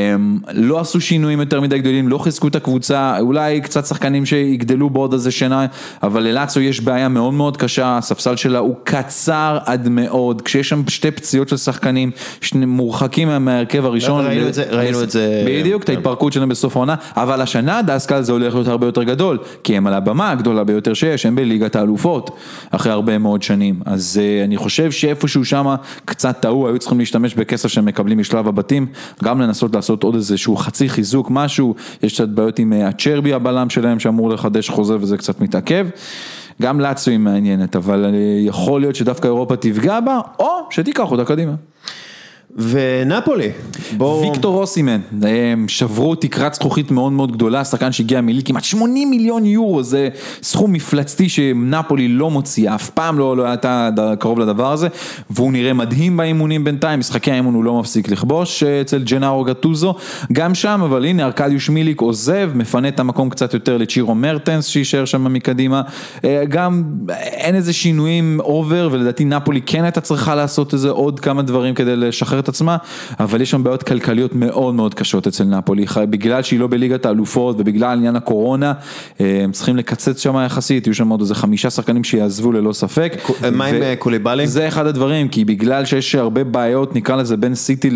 לא 0.54 0.80
עשו 0.80 1.02
שינויים 1.02 1.40
יותר 1.40 1.62
מדי 1.62 1.80
גדולים, 1.80 2.10
לא 2.10 2.18
חיזקו 2.18 2.48
את 2.48 2.56
הקבוצה, 2.56 3.20
אולי 3.20 3.62
קצת 3.62 3.86
שחקנים 3.86 4.26
שיגדלו 4.26 4.90
בעוד 4.90 5.14
איזה 5.14 5.32
שנה, 5.32 5.66
אבל 6.04 6.24
ללאציו 6.24 6.62
יש 6.62 6.82
בעיה 6.82 7.10
מאוד 7.10 7.34
מאוד 7.34 7.58
קשה, 7.58 7.98
הספסל 7.98 8.36
שלה 8.36 8.60
הוא 8.60 8.76
קצר 8.84 9.23
עד 9.66 9.90
מאוד, 9.90 10.42
כשיש 10.42 10.70
שם 10.70 10.82
שתי 10.88 11.12
פציעות 11.12 11.50
של 11.50 11.58
שחקנים, 11.58 12.12
מורחקים 12.56 13.28
מה- 13.28 13.40
מההרכב 13.40 13.86
הראשון. 13.86 14.26
ראינו 14.26 14.48
את 14.48 14.54
זה- 14.54 14.66
ראינו 14.70 15.04
את 15.04 15.10
זה- 15.10 15.44
בדיוק, 15.48 15.84
את 15.84 15.90
ההתפרקות 15.90 16.34
שלהם 16.34 16.50
בסוף 16.50 16.76
העונה, 16.76 16.96
אבל 17.18 17.42
השנה 17.42 17.82
דסקל 17.82 18.22
זה 18.22 18.32
הולך 18.32 18.54
להיות 18.56 18.68
הרבה 18.68 18.86
יותר 18.88 19.04
גדול, 19.04 19.38
כי 19.64 19.78
הם 19.78 19.88
על 19.88 19.94
הבמה 19.94 20.32
הגדולה 20.32 20.64
ביותר 20.64 20.94
שיש, 20.94 21.26
הם 21.26 21.36
בליגת 21.36 21.76
האלופות, 21.76 22.38
אחרי 22.72 22.92
הרבה 22.92 23.18
מאוד 23.18 23.44
שנים, 23.44 23.80
אז 23.86 24.20
אה, 24.24 24.44
אני 24.44 24.58
חושב 24.58 24.92
שאיפשהו 24.92 25.46
שם 25.46 25.76
קצת 26.06 26.38
טעו, 26.40 26.68
היו 26.68 26.80
צריכים 26.80 27.00
להשתמש 27.00 27.34
בכסף 27.36 27.68
שהם 27.70 27.86
מקבלים 27.86 28.18
משלב 28.18 28.48
הבתים, 28.48 28.86
גם 29.24 29.42
לנסות 29.42 29.76
לעשות 29.76 30.04
עוד 30.04 30.16
איזשהו 30.16 30.56
חצי 30.56 30.90
חיזוק, 30.90 31.28
משהו, 31.32 31.76
יש 32.04 32.14
קצת 32.14 32.28
בעיות 32.30 32.60
עם 32.60 32.74
אה, 32.74 32.88
הצ'רבי 32.88 33.34
הבלם 33.34 33.70
שלהם 33.70 34.00
שאמור 34.00 34.30
לחדש 34.30 34.70
חוזה 34.70 34.96
וזה 35.00 35.18
קצת 35.18 35.42
מתעכב. 35.42 35.88
גם 36.62 36.80
לאצו 36.80 37.12
היא 37.12 37.20
מעניינת, 37.20 37.76
אבל 37.76 38.06
אה, 38.06 38.10
יכול 38.40 38.82
להיות 38.82 38.96
שדווקא 38.96 39.28
אירופה 39.28 39.56
תפגע 39.56 40.00
בה, 40.00 40.20
או 40.40 40.52
שתיקח 40.70 41.12
אותה 41.12 41.26
קדימה. 41.26 41.54
ונפולי, 42.56 43.50
בואו... 43.98 44.22
ויקטור 44.22 44.62
אוסימן, 44.62 45.00
שברו 45.68 46.16
תקרת 46.16 46.54
זכוכית 46.54 46.92
מאוד 46.92 47.12
מאוד 47.12 47.32
גדולה, 47.32 47.66
שחקן 47.66 47.92
שהגיע 47.92 48.22
מליל 48.22 48.48
כמעט 48.48 48.64
80 48.64 49.10
מיליון 49.10 49.46
יורו, 49.46 49.84
זה 49.84 50.10
סכום 50.44 50.74
מפלצתי 50.74 51.30
שנפולי 51.30 52.08
לא 52.08 52.30
מוציאה, 52.30 52.76
אף 52.76 52.90
פעם 52.90 53.20
לא, 53.20 53.38
לא 53.38 53.44
הייתה 53.46 53.90
קרוב 54.20 54.40
לדבר 54.40 54.72
הזה, 54.72 54.88
והוא 55.30 55.52
נראה 55.52 55.74
מדהים 55.74 56.18
באימונים 56.18 56.64
בינתיים, 56.64 57.00
משחקי 57.00 57.32
האימון 57.32 57.54
הוא 57.54 57.64
לא 57.64 57.80
מפסיק 57.80 58.10
לכבוש 58.10 58.64
אה, 58.64 58.82
אצל 58.82 59.04
ג'נארו 59.04 59.44
גטוזו, 59.44 59.96
גם 60.34 60.56
שם, 60.56 60.82
אבל 60.84 61.06
הנה 61.06 61.26
ארקדיוש 61.26 61.70
מיליק 61.70 62.02
עוזב, 62.02 62.52
מפנה 62.56 62.88
את 62.88 63.00
המקום 63.00 63.30
קצת 63.30 63.54
יותר 63.54 63.78
לצ'ירו 63.78 64.16
מרטנס 64.16 64.66
שיישאר 64.66 65.06
שם 65.06 65.34
מקדימה, 65.34 65.82
אה, 66.24 66.44
גם 66.50 66.84
אין 67.10 67.56
איזה 67.56 67.74
שינויים 67.74 68.40
over, 68.40 68.90
ולדעתי 68.92 69.26
נפולי 69.26 69.62
כן 69.66 69.84
הייתה 69.84 70.02
צריכה 70.02 70.36
לעשות 70.36 70.74
איזה 70.74 70.90
עוד 70.90 71.20
כמה 71.20 71.42
דברים 71.42 71.76
כדי 71.76 71.96
לשחרר 71.96 72.43
את 72.44 72.50
עצמה, 72.50 72.78
אבל 73.20 73.42
יש 73.42 73.52
שם 73.52 73.64
בעיות 73.64 73.84
כלכליות 73.84 74.36
מאוד 74.36 74.74
מאוד 74.76 74.94
קשות 74.94 75.28
אצל 75.28 75.44
נפולי, 75.44 75.86
בגלל 76.10 76.42
שהיא 76.44 76.60
לא 76.60 76.68
בליגת 76.68 77.06
האלופות 77.06 77.56
ובגלל 77.60 77.98
עניין 77.98 78.16
הקורונה, 78.16 78.74
אה, 79.22 79.42
הם 79.44 79.52
צריכים 79.52 79.78
לקצץ 79.78 80.20
שם 80.20 80.36
יחסית, 80.46 80.88
יהיו 80.88 80.96
שם 80.96 81.10
עוד 81.10 81.22
איזה 81.22 81.36
חמישה 81.36 81.70
שחקנים 81.70 82.04
שיעזבו 82.04 82.52
ללא 82.52 82.74
ספק. 82.74 83.14
מה 83.52 83.66
עם, 83.66 83.76
אה, 83.76 83.94
קוליבאלי? 84.00 84.48
זה 84.48 84.68
אחד 84.68 84.86
הדברים, 84.86 85.28
כי 85.28 85.46
בגלל 85.46 85.86
שיש 85.86 86.16
הרבה 86.16 86.44
בעיות, 86.44 86.96
נקרא 86.96 87.16
לזה 87.16 87.38
בין 87.38 87.56
סיטי 87.56 87.90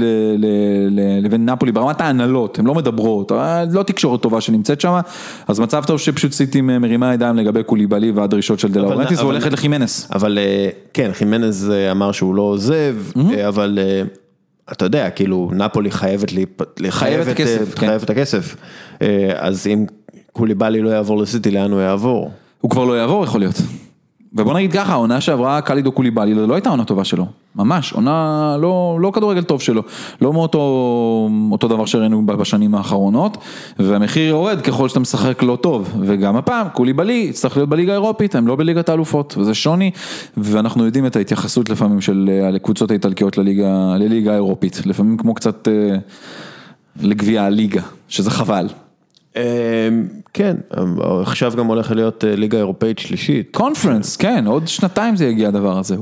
לבין 1.23 1.49
נפולי, 1.49 1.71
ברמת 1.71 2.01
ההנהלות, 2.01 2.59
הן 2.59 2.65
לא 2.65 2.75
מדברות, 2.75 3.31
אה, 3.31 3.63
לא 3.71 3.83
תקשורת 3.83 4.21
טובה 4.21 4.41
שנמצאת 4.41 4.81
שם, 4.81 4.99
אז 5.47 5.59
מצב 5.59 5.83
טוב 5.83 5.99
שפשוט 5.99 6.31
סיטי 6.31 6.61
מרימה 6.61 7.13
ידיים 7.13 7.35
לגבי 7.37 7.63
קוליבאלי 7.63 8.11
והדרישות 8.11 8.59
של 8.59 8.71
דלאורנטיס, 8.71 9.19
אבל- 9.19 9.27
והולכת 9.27 9.53
לחימנס. 9.53 10.07
אבל 10.13 10.37
אה, 10.41 10.69
כן, 10.93 11.09
חימנז 11.13 11.71
אה, 11.73 11.91
אמר 11.91 12.11
שהוא 12.11 12.35
לא 12.35 12.41
עוזב, 12.41 12.95
אה, 13.33 13.47
אבל 13.47 13.79
אה, 13.81 14.01
אתה 14.71 14.85
יודע, 14.85 15.09
כאילו, 15.09 15.51
נפולי 15.53 15.91
חייבת 15.91 16.31
להיפ- 16.31 16.89
חייבת 16.89 17.27
אה, 17.27 17.33
כן. 17.75 17.95
את 18.03 18.09
הכסף. 18.09 18.55
אה, 19.01 19.07
אז 19.35 19.67
אם 19.67 19.85
קוליבאלי 20.31 20.81
לא 20.81 20.89
יעבור 20.89 21.17
לסיטי, 21.17 21.51
לאן 21.51 21.71
הוא 21.71 21.81
יעבור? 21.81 22.31
הוא 22.61 22.71
כבר 22.71 22.85
לא 22.85 22.99
יעבור 22.99 23.23
יכול 23.23 23.39
להיות. 23.39 23.55
ובוא 24.33 24.53
נגיד 24.53 24.73
ככה, 24.73 24.93
העונה 24.93 25.21
שעברה 25.21 25.61
קלידו 25.61 25.91
קוליבאלי 25.91 26.33
לא 26.33 26.53
הייתה 26.53 26.69
עונה 26.69 26.85
טובה 26.85 27.03
שלו, 27.03 27.25
ממש, 27.55 27.93
עונה 27.93 28.55
לא, 28.59 28.97
לא 29.01 29.11
כדורגל 29.11 29.43
טוב 29.43 29.61
שלו, 29.61 29.81
לא 30.21 30.33
מאותו 30.33 30.59
אותו 31.51 31.67
דבר 31.67 31.85
שראינו 31.85 32.25
בשנים 32.25 32.75
האחרונות, 32.75 33.37
והמחיר 33.79 34.29
יורד 34.29 34.61
ככל 34.61 34.89
שאתה 34.89 34.99
משחק 34.99 35.43
לא 35.43 35.57
טוב, 35.61 35.95
וגם 36.01 36.35
הפעם 36.35 36.67
קוליבאלי 36.69 37.31
צריך 37.33 37.57
להיות 37.57 37.69
בליגה 37.69 37.91
האירופית, 37.91 38.35
הם 38.35 38.47
לא 38.47 38.55
בליגת 38.55 38.89
האלופות, 38.89 39.35
וזה 39.37 39.53
שוני, 39.53 39.91
ואנחנו 40.37 40.85
יודעים 40.85 41.05
את 41.05 41.15
ההתייחסות 41.15 41.69
לפעמים 41.69 42.01
של 42.01 42.29
אה, 42.31 42.55
הקבוצות 42.55 42.91
האיטלקיות 42.91 43.37
לליגה, 43.37 43.95
לליגה 43.99 44.31
האירופית, 44.31 44.81
לפעמים 44.85 45.17
כמו 45.17 45.33
קצת 45.33 45.67
אה, 45.67 45.97
לגביע 47.01 47.43
הליגה, 47.43 47.81
שזה 48.07 48.31
חבל. 48.31 48.67
אה, 49.37 49.89
כן, 50.33 50.55
עכשיו 51.21 51.53
גם 51.57 51.65
הולך 51.65 51.91
להיות 51.91 52.23
אה, 52.25 52.35
ליגה 52.35 52.57
אירופאית 52.57 52.99
שלישית. 52.99 53.49
קונפרנס, 53.53 54.15
כן, 54.15 54.47
עוד 54.47 54.67
שנתיים 54.67 55.15
זה 55.15 55.25
יגיע 55.25 55.47
הדבר 55.47 55.77
הזה. 55.77 55.95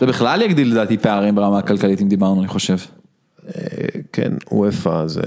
זה 0.00 0.06
בכלל 0.06 0.42
יגדיל 0.42 0.70
לדעתי 0.70 0.98
פערים 0.98 1.34
ברמה 1.34 1.58
הכלכלית 1.58 2.00
אם 2.00 2.08
דיברנו, 2.08 2.40
אני 2.40 2.48
חושב. 2.48 2.76
אה, 3.46 3.52
כן, 4.12 4.32
וופא 4.52 5.06
זה... 5.06 5.22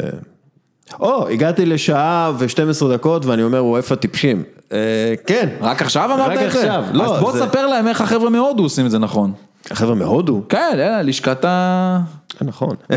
או, 1.00 1.30
הגעתי 1.30 1.66
לשעה 1.66 2.32
ו-12 2.38 2.94
דקות 2.94 3.26
ואני 3.26 3.44
אומר 3.44 3.66
וופא 3.66 3.96
טיפשים. 3.96 4.44
אה, 4.72 5.14
כן. 5.28 5.50
רק 5.62 5.82
עכשיו 5.82 6.14
אמרת 6.14 6.32
רק 6.32 6.46
את 6.46 6.52
זה? 6.52 6.60
עכשיו, 6.60 6.84
לא, 6.94 7.16
אז 7.16 7.22
בוא 7.22 7.32
תספר 7.32 7.68
להם 7.68 7.88
איך 7.88 8.02
החבר'ה 8.02 8.30
מהודו 8.30 8.64
עושים 8.64 8.86
את 8.86 8.92
זה 8.92 9.00
נכון. 9.00 9.34
החבר'ה 9.72 9.96
מהודו? 9.96 10.42
כן, 10.50 11.02
לשכת 11.04 11.46
ה... 11.46 12.00
נכון. 12.42 12.76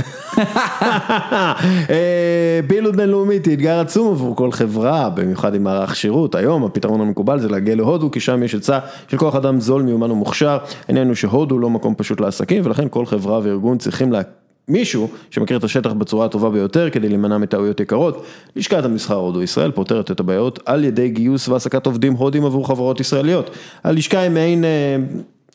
אה, 1.90 2.61
פעילות 2.69 2.97
בינלאומית 2.97 3.47
היא 3.47 3.55
אתגר 3.55 3.81
עצום 3.81 4.11
עבור 4.11 4.36
כל 4.36 4.53
חברה, 4.53 5.11
במיוחד 5.11 5.55
עם 5.55 5.65
מערך 5.65 5.97
שירות. 5.97 6.35
היום 6.35 6.65
הפתרון 6.65 7.01
המקובל 7.01 7.39
זה 7.39 7.49
להגיע 7.49 7.74
להודו, 7.74 8.11
כי 8.11 8.20
שם 8.20 8.43
יש 8.43 8.53
היצע 8.53 8.78
של 9.09 9.16
כוח 9.16 9.35
אדם 9.35 9.61
זול, 9.61 9.82
מיומן 9.82 10.11
ומוכשר. 10.11 10.59
העניין 10.89 11.07
הוא 11.07 11.15
שהודו 11.15 11.59
לא 11.59 11.70
מקום 11.70 11.95
פשוט 11.95 12.20
לעסקים, 12.20 12.66
ולכן 12.66 12.86
כל 12.90 13.07
חברה 13.07 13.40
וארגון 13.43 13.78
צריכים 13.78 14.12
לה... 14.12 14.20
מישהו 14.69 15.09
שמכיר 15.31 15.57
את 15.57 15.65
השטח 15.65 15.93
בצורה 15.93 16.27
הטובה 16.27 16.51
ביותר 16.51 16.90
כדי 16.90 17.09
להימנע 17.09 17.39
מטעויות 17.39 17.81
יקרות. 17.81 18.24
לשכת 18.57 18.85
המסחר 18.85 19.15
הודו 19.15 19.43
ישראל 19.43 19.70
פותרת 19.70 20.11
את 20.11 20.20
הבעיות 20.20 20.59
על 20.66 20.85
ידי 20.85 21.09
גיוס 21.09 21.49
והעסקת 21.49 21.86
עובדים 21.86 22.12
הודים 22.12 22.45
עבור 22.45 22.66
חברות 22.66 23.01
ישראליות. 23.01 23.51
הלשכה 23.85 24.19
היא 24.19 24.31
מעין... 24.31 24.65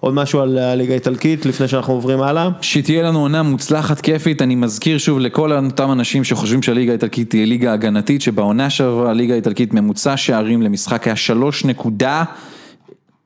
עוד 0.00 0.14
משהו 0.14 0.40
על 0.40 0.58
הליגה 0.58 0.92
האיטלקית 0.92 1.46
לפני 1.46 1.68
שאנחנו 1.68 1.94
עוברים 1.94 2.22
הלאה? 2.22 2.48
שתהיה 2.60 3.02
לנו 3.02 3.20
עונה 3.20 3.42
מוצלחת, 3.42 4.00
כיפית, 4.00 4.42
אני 4.42 4.54
מזכיר 4.54 4.98
שוב 4.98 5.18
לכל 5.18 5.52
אותם 5.52 5.92
אנשים 5.92 6.24
שחושבים 6.24 6.62
שהליגה 6.62 6.92
האיטלקית 6.92 7.30
תהיה 7.30 7.46
ליגה 7.46 7.72
הגנתית, 7.72 8.25
שבעונה 8.26 8.70
שעברה 8.70 9.10
הליגה 9.10 9.34
האיטלקית 9.34 9.74
ממוצע 9.74 10.16
שערים 10.16 10.62
למשחק 10.62 11.06
היה 11.06 11.16
3 11.16 11.64
נקודה, 11.64 12.24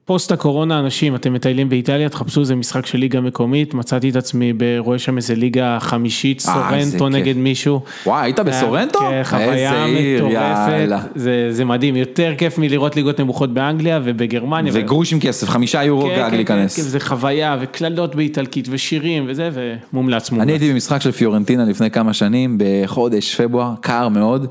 שפוסט 0.10 0.32
הקורונה, 0.32 0.80
אנשים, 0.80 1.16
אתם 1.16 1.34
מטיילים 1.34 1.70
באיטליה, 1.70 2.10
תחפשו 2.10 2.42
איזה 2.42 2.56
משחק 2.56 2.86
של 2.86 2.98
ליגה 2.98 3.22
מקומית, 3.22 3.74
מצאתי 3.74 4.10
את 4.10 4.16
עצמי 4.16 4.54
רואה 4.78 5.00
שם 5.00 5.18
איזה 5.18 5.36
ליגה 5.36 5.78
חמישית, 5.80 6.44
אה, 6.48 6.54
סורנטו. 6.54 7.10
נגד 7.10 7.38
מישהו. 7.38 7.82
וואי, 8.06 8.24
היית 8.24 8.40
בסורנטו? 8.40 9.00
כן, 9.00 9.22
חוויה. 9.24 9.86
מטורפת, 9.88 10.90
זה, 11.16 11.48
זה 11.52 11.66
מדהים, 11.66 11.96
יותר 11.96 12.34
כיף 12.38 12.58
מלראות 12.58 12.96
ליגות 12.96 13.20
נמוכות 13.20 13.54
באנגליה 13.54 14.00
ובגרמניה. 14.04 14.74
וגרוש 14.76 15.14
עם 15.14 15.20
כסף, 15.20 15.50
חמישה 15.50 15.84
יורו 15.84 16.10
כן, 16.10 16.16
גג 16.18 16.30
כן, 16.30 16.36
להיכנס. 16.36 16.76
כן, 16.76 16.82
זה 16.82 17.00
חוויה 17.00 17.58
וקללות 17.62 18.16
באיטלקית 18.16 18.68
ושירים 18.72 19.26
וזה, 19.28 19.50
ומומלץ 19.54 20.32
מומלץ. 20.32 20.44
אני 20.44 20.52
הייתי 20.52 20.74
במשחק 20.74 21.02
של 21.02 21.12
פיורנטינה 21.12 21.66
לפני 21.66 21.92
כמה 21.92 22.14
שנים, 22.14 22.58
בחודש 22.60 23.36
פברואר, 23.36 23.74
קר 23.82 24.10
מאוד. 24.10 24.48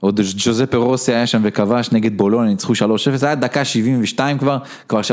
עוד 0.00 0.20
ג'וזפה 0.36 0.76
רוסי 0.76 1.12
היה 1.12 1.26
שם 1.26 1.40
וכבש 1.44 1.92
נגד 1.92 2.16
בולון, 2.18 2.46
ניצחו 2.46 2.72
3-0, 2.72 2.76
זה 3.14 3.26
היה 3.26 3.34
דקה 3.34 3.64
72 3.64 4.38
כבר, 4.38 4.58
כבר 4.88 5.00
3-0, 5.00 5.04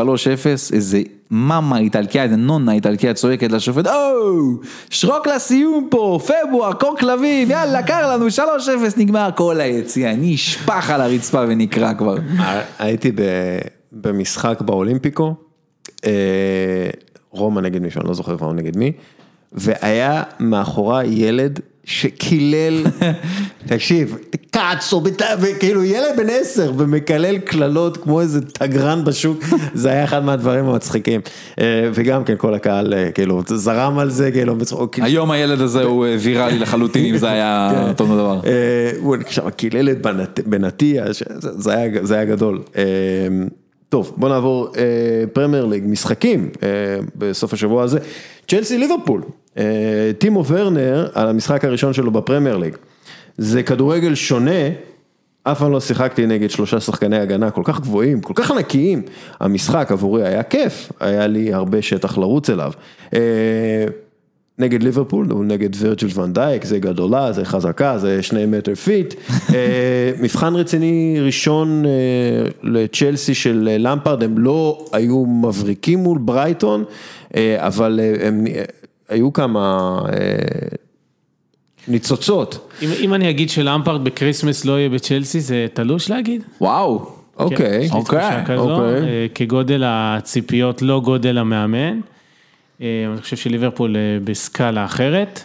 איזה 0.74 1.02
מאמה 1.32 1.78
איטלקיה, 1.78 2.24
איזה 2.24 2.36
נונה 2.36 2.72
איטלקיה 2.72 3.14
צועקת 3.14 3.52
לשופט, 3.52 3.88
או, 3.88 3.94
שרוק 4.90 5.28
לסיום 5.28 5.88
פה, 5.92 6.20
פברואר, 6.24 6.74
קור 6.74 6.96
כלבים, 7.00 7.52
יאללה, 7.52 7.84
קר 7.84 8.14
לנו, 8.14 8.28
3-0 8.28 8.40
נגמר 8.98 9.30
כל 9.36 9.60
היציע, 9.60 10.12
אני 10.12 10.36
אשפח 10.36 10.90
על 10.90 11.02
הרצפה 11.02 11.44
ונקרע 11.48 11.94
כבר. 11.94 12.16
הייתי 12.80 13.12
ב- 13.12 13.60
במשחק 13.92 14.62
באולימפיקו, 14.62 15.34
אה, 16.06 16.90
רומא 17.32 17.62
נגד 17.62 17.82
מישהו, 17.82 18.02
אני 18.02 18.08
לא 18.08 18.14
זוכר 18.14 18.38
כבר 18.38 18.54
נגד 18.54 18.78
מי, 18.78 18.92
והיה 19.52 20.24
מאחורי 20.40 21.06
ילד 21.06 21.60
שקילל, 21.86 22.84
תקשיב, 23.68 24.18
קאצו, 24.52 25.04
וכאילו 25.42 25.84
ילד 25.84 26.18
בן 26.18 26.28
עשר 26.30 26.72
ומקלל 26.78 27.38
קללות 27.38 27.98
כמו 27.98 28.22
איזה 28.22 28.42
תגרן 28.42 29.04
בשוק, 29.06 29.44
זה 29.74 29.90
היה 29.90 30.04
אחד 30.04 30.26
מהדברים 30.26 30.66
המצחיקים. 30.66 31.22
אה, 31.60 31.90
וגם 31.94 32.24
כן 32.24 32.34
כל 32.38 32.54
הקהל 32.54 32.94
אה, 32.94 33.12
כאילו 33.12 33.42
זרם 33.48 34.00
על 34.00 34.10
זה, 34.10 34.32
כאילו 34.32 34.56
בצחוק. 34.56 35.00
היום 35.02 35.32
הילד 35.32 35.62
הזה 35.62 35.84
הוא 35.84 36.06
אה, 36.06 36.16
ויראלי 36.20 36.60
לחלוטין, 36.60 37.06
אם 37.06 37.18
זה 37.18 37.32
היה 37.32 37.72
אותו 37.90 38.06
דבר. 38.06 38.40
הוא 39.00 39.16
עכשיו 39.26 39.46
קילל 39.56 39.90
את 39.90 40.02
בנת- 40.02 40.40
בנתיה, 40.46 41.06
זה 41.40 41.74
היה, 42.16 42.26
גדול. 42.26 42.62
טוב, 43.90 44.14
בוא 44.18 44.30
נעבור 44.30 44.68
פרמייר 45.34 45.66
ליג, 45.66 45.84
משחקים 45.88 46.50
בסוף 47.16 47.54
השבוע 47.54 47.84
הזה. 47.84 48.00
צ'לסי 48.48 48.78
ליברפול, 48.78 49.22
טימו 50.18 50.46
ורנר 50.46 51.08
על 51.14 51.28
המשחק 51.28 51.66
הראשון 51.66 51.94
שלו 51.94 52.12
בפרמייר 52.12 52.58
ליג. 52.58 52.76
זה 53.38 53.64
כדורגל 53.64 54.16
שונה, 54.16 54.70
אף 55.44 55.60
פעם 55.60 55.72
לא 55.72 55.80
שיחקתי 55.80 56.26
נגד 56.26 56.50
שלושה 56.50 56.80
שחקני 56.80 57.18
הגנה 57.18 57.52
כל 57.52 57.62
כך 57.64 57.80
גבוהים, 57.80 58.22
כל 58.22 58.34
כך 58.36 58.52
ענקיים. 58.52 59.02
המשחק 59.40 59.92
עבורי 59.92 60.28
היה 60.28 60.44
כיף, 60.44 60.92
היה 61.00 61.28
לי 61.28 61.54
הרבה 61.54 61.82
שטח 61.82 62.18
לרוץ 62.18 62.50
אליו. 62.50 62.72
אה, 63.14 63.20
נגד 64.60 64.84
ליברפול, 64.84 65.28
הוא 65.32 65.46
נגד 65.46 65.70
וירג'ל 65.76 66.20
ונדייק, 66.20 66.66
זה 66.66 66.80
גדולה, 66.80 67.32
זה 67.32 67.46
חזקה, 67.46 67.98
זה 67.98 68.24
שני 68.24 68.46
מטר 68.46 68.76
feet. 68.76 69.14
אה, 69.54 70.12
מבחן 70.22 70.56
רציני 70.56 71.18
ראשון 71.22 71.86
אה, 71.86 71.92
לצ'לסי 72.64 73.34
של 73.34 73.70
אה, 73.72 73.78
למפרד, 73.78 74.24
הם 74.24 74.38
לא 74.38 74.86
היו 74.92 75.26
מבריקים 75.26 76.00
מול 76.00 76.18
ברייטון, 76.18 76.84
אה, 77.36 77.68
אבל 77.68 78.00
אה, 78.04 78.28
הם 78.28 78.48
אה, 78.48 78.64
היו 79.14 79.34
כמה 79.34 80.00
אה, 80.10 80.78
ניצוצות. 81.88 82.72
אם, 82.82 82.90
אם 83.00 83.14
אני 83.14 83.30
אגיד 83.30 83.50
שלמפרד 83.50 84.04
ב 84.04 84.10
Christmas 84.10 84.66
לא 84.66 84.80
יהיה 84.80 84.90
בצ'לסי, 84.90 85.40
זה 85.40 85.68
תלוש 85.74 86.10
להגיד? 86.10 86.44
וואו, 86.62 87.06
אוקיי, 87.38 87.58
כן, 87.58 87.96
אוקיי, 87.96 88.20
תחושה 88.20 88.46
כזו, 88.46 88.72
אוקיי. 88.72 89.02
אה, 89.02 89.26
כגודל 89.36 89.84
הציפיות, 89.86 90.82
לא 90.82 91.02
גודל 91.04 91.38
המאמן. 91.38 92.00
אה, 92.82 93.06
אני 93.14 93.22
חושב 93.22 93.38
שליברפול 93.38 93.96
אה, 93.96 94.02
בסקאלה 94.24 94.86
אחרת, 94.86 95.44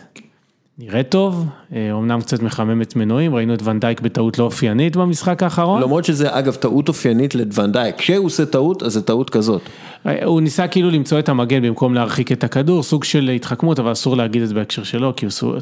נראה 0.80 1.02
טוב, 1.02 1.46
אה, 1.74 1.92
אומנם 1.92 2.20
קצת 2.20 2.42
מחממת 2.42 2.96
מנועים, 2.96 3.34
ראינו 3.34 3.54
את 3.54 3.62
ונדייק 3.64 4.00
בטעות 4.00 4.38
לא 4.38 4.44
אופיינית 4.44 4.96
במשחק 4.96 5.42
האחרון. 5.42 5.82
למרות 5.82 6.04
שזה 6.04 6.38
אגב 6.38 6.54
טעות 6.54 6.88
אופיינית 6.88 7.34
לוונדייק, 7.34 7.96
כשהוא 7.96 8.26
עושה 8.26 8.46
טעות 8.46 8.82
אז 8.82 8.92
זה 8.92 9.02
טעות 9.02 9.30
כזאת. 9.30 9.62
אה, 10.06 10.24
הוא 10.24 10.40
ניסה 10.40 10.68
כאילו 10.68 10.90
למצוא 10.90 11.18
את 11.18 11.28
המגן 11.28 11.62
במקום 11.62 11.94
להרחיק 11.94 12.32
את 12.32 12.44
הכדור, 12.44 12.82
סוג 12.82 13.04
של 13.04 13.30
התחכמות, 13.36 13.78
אבל 13.78 13.92
אסור 13.92 14.16
להגיד 14.16 14.42
את 14.42 14.48
זה 14.48 14.54
בהקשר 14.54 14.82
שלו, 14.82 15.12
כי 15.16 15.26
הוא- 15.26 15.32
הוא 15.52 15.58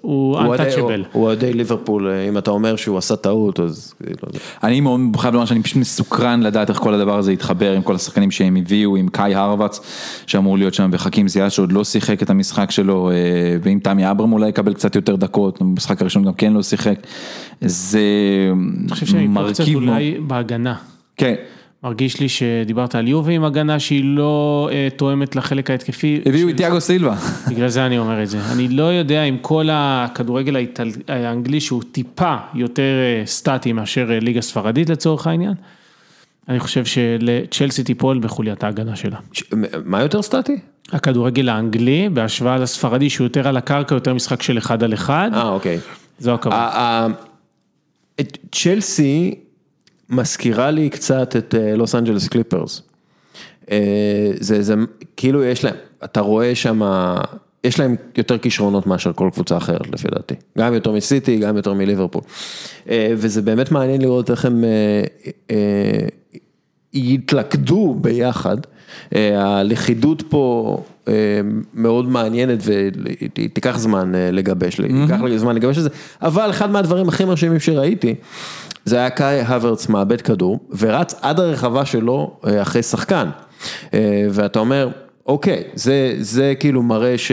הוא 0.00 0.36
אוהדי- 0.46 0.62
untouchable. 0.76 1.06
הוא 1.12 1.24
אוהדי 1.24 1.52
ליברפול, 1.52 2.08
אם 2.28 2.38
אתה 2.38 2.50
אומר 2.50 2.76
שהוא 2.76 2.98
עשה 2.98 3.16
טעות 3.16 3.60
אז 3.60 3.94
כאילו, 4.02 4.16
אני 4.62 4.80
מאוד 4.80 5.00
חייב 5.16 5.34
לומר 5.34 5.46
שאני 5.46 5.62
פשוט 5.62 5.76
מסוקרן 5.76 6.40
לדעת 6.42 6.70
איך 6.70 6.78
כל 6.78 6.94
הדבר 6.94 7.18
הזה 7.18 7.32
יתחבר 7.32 7.72
עם 7.72 7.82
כל 7.82 7.94
השחקנים 7.94 8.30
שהם 8.30 8.56
הביאו, 8.56 8.96
עם 8.96 9.08
קאי 9.08 9.34
הרוואץ 9.34 9.80
שאמור 10.26 10.58
להיות 10.58 10.74
שם 10.74 10.90
וחכים 10.92 11.28
זיאס 11.28 11.52
שעוד 11.52 11.72
לא 11.72 11.84
שיחק 11.84 12.22
את 12.22 12.30
המשחק 12.30 12.70
שלו, 12.70 13.10
אה, 13.10 13.14
ואם 13.62 13.78
תמי 13.82 14.10
אברהם 14.10 14.32
אולי 14.32 14.51
יקבל 14.52 14.74
קצת 14.74 14.96
יותר 14.96 15.16
דקות, 15.16 15.62
במשחק 15.62 16.00
הראשון 16.02 16.24
גם 16.24 16.34
כן 16.34 16.52
לא 16.52 16.62
שיחק, 16.62 16.98
זה 17.60 18.00
אני 18.80 18.88
חושב 18.90 19.06
פה 19.06 19.12
קצת 19.12 19.60
מרכיב 19.60 19.74
אולי 19.74 20.16
בהגנה. 20.20 20.74
כן, 21.16 21.34
מרגיש 21.84 22.20
לי 22.20 22.28
שדיברת 22.28 22.94
על 22.94 23.08
יובי 23.08 23.34
עם 23.34 23.44
הגנה 23.44 23.80
שהיא 23.80 24.04
לא 24.04 24.68
אה, 24.72 24.88
תואמת 24.96 25.36
לחלק 25.36 25.70
ההתקפי. 25.70 26.20
הביאו 26.26 26.48
את 26.48 26.56
תיאגו 26.56 26.80
סילבה, 26.80 27.16
בגלל 27.50 27.68
זה 27.68 27.86
אני 27.86 27.98
אומר 27.98 28.22
את 28.22 28.28
זה. 28.28 28.38
אני 28.52 28.68
לא 28.68 28.82
יודע 28.82 29.22
אם 29.22 29.36
כל 29.40 29.68
הכדורגל 29.72 30.56
האיטל... 30.56 30.90
האנגלי 31.08 31.60
שהוא 31.60 31.82
טיפה 31.92 32.36
יותר 32.54 32.82
אה, 32.82 33.26
סטטי 33.26 33.72
מאשר 33.72 34.12
אה, 34.12 34.20
ליגה 34.20 34.40
ספרדית 34.40 34.90
לצורך 34.90 35.26
העניין. 35.26 35.54
אני 36.48 36.60
חושב 36.60 36.84
שלצ'לסי 36.84 37.84
תיפול 37.84 38.18
בחוליית 38.18 38.64
ההגנה 38.64 38.96
שלה. 38.96 39.16
ש- 39.32 39.42
מה 39.84 40.02
יותר 40.02 40.22
סטטי? 40.22 40.58
הכדורגל 40.92 41.48
האנגלי 41.48 42.08
בהשוואה 42.08 42.56
לספרדי 42.58 43.10
שהוא 43.10 43.24
יותר 43.24 43.48
על 43.48 43.56
הקרקע, 43.56 43.94
יותר 43.94 44.14
משחק 44.14 44.42
של 44.42 44.58
אחד 44.58 44.82
על 44.82 44.94
אחד, 44.94 45.30
אה 45.34 45.48
אוקיי. 45.48 45.78
זו 46.18 46.34
הכבוד. 46.34 46.54
ה- 46.56 46.78
ה- 46.78 47.06
את 48.20 48.38
צ'לסי 48.52 49.34
מזכירה 50.10 50.70
לי 50.70 50.90
קצת 50.90 51.36
את 51.36 51.54
אה, 51.54 51.76
לוס 51.76 51.94
אנג'לס 51.94 52.28
קליפרס. 52.28 52.82
אה, 53.70 54.30
זה, 54.40 54.62
זה 54.62 54.74
כאילו 55.16 55.44
יש 55.44 55.64
להם, 55.64 55.74
אתה 56.04 56.20
רואה 56.20 56.54
שם, 56.54 56.82
יש 57.64 57.80
להם 57.80 57.96
יותר 58.18 58.38
כישרונות 58.38 58.86
מאשר 58.86 59.12
כל 59.12 59.30
קבוצה 59.32 59.56
אחרת 59.56 59.90
לפי 59.92 60.08
דעתי. 60.08 60.34
גם 60.58 60.74
יותר 60.74 60.92
מסיטי, 60.92 61.36
גם 61.38 61.56
יותר 61.56 61.72
מליברפול. 61.72 62.22
אה, 62.88 63.12
וזה 63.16 63.42
באמת 63.42 63.72
מעניין 63.72 64.00
לראות 64.02 64.30
איך 64.30 64.44
הם 64.44 64.64
יתלכדו 66.94 67.96
ביחד. 68.00 68.56
אה, 69.14 69.58
הלכידות 69.58 70.22
פה 70.28 70.76
אה, 71.08 71.12
מאוד 71.74 72.08
מעניינת 72.08 72.58
ותיקח 72.64 73.78
זמן 73.78 74.14
אה, 74.14 74.30
לגבש, 74.30 74.78
ייקח 74.78 75.16
זמן 75.36 75.54
לגבש 75.54 75.78
את 75.78 75.82
זה, 75.82 75.88
אבל 76.22 76.50
אחד 76.50 76.70
מהדברים 76.70 77.08
הכי 77.08 77.24
מרשימים 77.24 77.60
שראיתי, 77.60 78.14
זה 78.84 78.96
היה 78.96 79.10
קאי 79.10 79.40
הוורץ 79.40 79.88
מאבד 79.88 80.20
כדור 80.20 80.58
ורץ 80.78 81.14
עד 81.22 81.40
הרחבה 81.40 81.84
שלו 81.84 82.36
אחרי 82.62 82.82
שחקן. 82.82 83.28
ואתה 84.30 84.58
אומר, 84.58 84.88
אוקיי, 85.26 85.62
זה, 85.74 86.14
זה 86.20 86.54
כאילו 86.60 86.82
מראה 86.82 87.18
ש, 87.18 87.32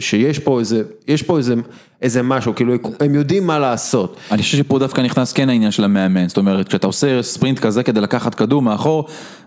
שיש 0.00 0.38
פה 0.38 0.60
איזה, 0.60 0.82
יש 1.08 1.22
פה 1.22 1.38
איזה, 1.38 1.54
איזה 2.02 2.22
משהו, 2.22 2.54
כאילו 2.54 2.74
הם 3.00 3.14
יודעים 3.14 3.46
מה 3.46 3.58
לעשות. 3.58 4.16
אני 4.30 4.42
חושב 4.42 4.58
שפה 4.58 4.78
דווקא 4.78 5.00
נכנס 5.00 5.32
כן 5.32 5.48
העניין 5.48 5.70
של 5.70 5.84
המאמן, 5.84 6.28
זאת 6.28 6.36
אומרת, 6.36 6.68
כשאתה 6.68 6.86
עושה 6.86 7.22
ספרינט 7.22 7.58
כזה 7.58 7.82
כדי 7.82 8.00
לקחת 8.00 8.34
כדור 8.34 8.62
מאחור, 8.62 9.06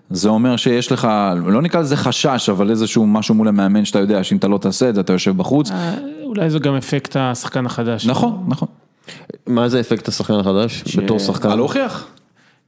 זה 0.10 0.30
אומר 0.30 0.56
שיש 0.56 0.92
לך, 0.92 1.08
לא 1.46 1.62
נקרא 1.62 1.82
לזה 1.82 1.98
חשש, 1.98 2.50
אבל 2.50 2.70
איזשהו 2.70 3.08
משהו 3.08 3.36
מול 3.36 3.48
המאמן 3.48 3.86
שאתה 3.86 4.00
יודע 4.00 4.24
שאם 4.24 4.38
אתה 4.38 4.48
לא 4.48 4.58
תעשה 4.58 4.90
את 4.90 4.96
זה, 4.96 5.02
אתה 5.02 5.14
יושב 5.14 5.38
בחוץ. 5.38 5.72
אה, 5.72 5.94
אולי 6.24 6.50
זה 6.50 6.60
גם 6.60 6.76
אפקט 6.76 7.16
השחקן 7.20 7.66
החדש. 7.66 8.06
נכון, 8.06 8.44
נכון. 8.48 8.68
מה 9.48 9.70
זה 9.70 9.80
אפקט 9.80 10.08
השחקן 10.08 10.34
החדש? 10.34 10.98
בתור 10.98 11.20
שחקן? 11.20 11.50
בא 11.50 11.56
להוכיח. 11.56 12.08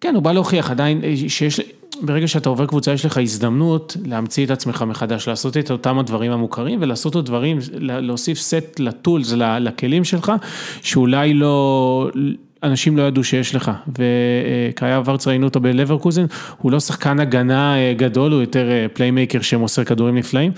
כן, 0.01 0.15
הוא 0.15 0.23
בא 0.23 0.31
להוכיח 0.31 0.71
עדיין 0.71 1.01
אה, 1.03 1.13
שיש, 1.27 1.61
ברגע 2.01 2.27
שאתה 2.27 2.49
עובר 2.49 2.65
קבוצה 2.65 2.93
יש 2.93 3.05
לך 3.05 3.17
הזדמנות 3.17 3.97
להמציא 4.05 4.45
את 4.45 4.51
עצמך 4.51 4.81
מחדש, 4.87 5.27
לעשות 5.27 5.57
את 5.57 5.71
אותם 5.71 5.99
הדברים 5.99 6.31
המוכרים 6.31 6.79
ולעשות 6.81 7.15
עוד 7.15 7.25
דברים, 7.25 7.57
להוסיף 7.79 8.37
סט 8.37 8.79
לטולס, 8.79 9.33
לכלים 9.33 10.03
שלך, 10.03 10.31
שאולי 10.81 11.33
לא... 11.33 12.09
אנשים 12.63 12.97
לא 12.97 13.01
ידעו 13.01 13.23
שיש 13.23 13.55
לך, 13.55 13.71
וקאי 13.87 15.01
הברץ 15.05 15.27
ראינו 15.27 15.47
אותו 15.47 15.59
בלברקוזן, 15.59 16.25
הוא 16.57 16.71
לא 16.71 16.79
שחקן 16.79 17.19
הגנה 17.19 17.77
אה, 17.77 17.93
גדול, 17.97 18.31
הוא 18.31 18.41
יותר 18.41 18.69
playmaker 18.93 19.41
שמוסר 19.41 19.83
כדורים 19.83 20.17
נפלאים. 20.17 20.51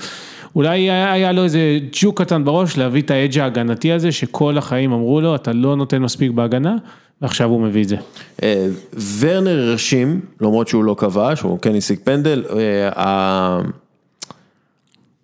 אולי 0.55 0.91
היה 0.91 1.31
לו 1.31 1.43
איזה 1.43 1.79
ג'וק 1.91 2.21
קטן 2.21 2.45
בראש 2.45 2.77
להביא 2.77 3.01
את 3.01 3.11
ה 3.11 3.17
edge 3.17 3.39
ההגנתי 3.39 3.91
הזה, 3.91 4.11
שכל 4.11 4.57
החיים 4.57 4.93
אמרו 4.93 5.21
לו, 5.21 5.35
אתה 5.35 5.53
לא 5.53 5.75
נותן 5.75 6.01
מספיק 6.01 6.31
בהגנה, 6.31 6.75
ועכשיו 7.21 7.49
הוא 7.49 7.61
מביא 7.61 7.83
את 7.83 7.87
זה. 7.87 7.95
אה, 8.43 8.67
ורנר 9.19 9.59
הרשים, 9.59 10.21
למרות 10.41 10.67
שהוא 10.67 10.83
לא 10.83 10.95
כבש, 10.99 11.41
הוא 11.41 11.59
כן 11.59 11.75
השיג 11.75 11.99
פנדל, 12.03 12.43
אה, 12.97 13.59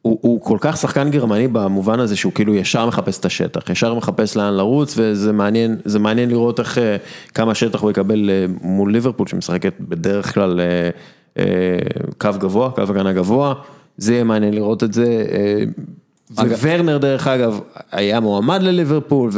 הוא, 0.01 0.19
הוא 0.22 0.41
כל 0.41 0.57
כך 0.61 0.77
שחקן 0.77 1.11
גרמני 1.11 1.47
במובן 1.47 1.99
הזה 1.99 2.15
שהוא 2.15 2.34
כאילו 2.34 2.55
ישר 2.55 2.85
מחפש 2.85 3.19
את 3.19 3.26
השטח, 3.26 3.69
ישר 3.69 3.93
מחפש 3.93 4.38
לאן 4.38 4.53
לרוץ 4.53 4.93
וזה 4.97 5.34
מעניין, 5.34 5.76
זה 5.85 5.99
מעניין 5.99 6.30
לראות 6.30 6.59
איך, 6.59 6.77
אה, 6.77 6.97
כמה 7.34 7.55
שטח 7.55 7.81
הוא 7.81 7.91
יקבל 7.91 8.30
מול 8.61 8.91
ליברפול 8.91 9.27
שמשחקת 9.27 9.73
בדרך 9.80 10.34
כלל 10.34 10.59
קו 12.17 12.30
גבוה, 12.39 12.72
קו 12.72 12.81
הגנה 12.81 13.13
גבוה, 13.13 13.53
זה 13.97 14.13
יהיה 14.13 14.23
מעניין 14.23 14.53
לראות 14.53 14.84
את 14.84 14.93
זה. 14.93 15.26
וורנר 16.31 16.97
דרך 16.97 17.27
אגב 17.27 17.60
היה 17.91 18.19
מועמד 18.19 18.61
לליברפול 18.61 19.30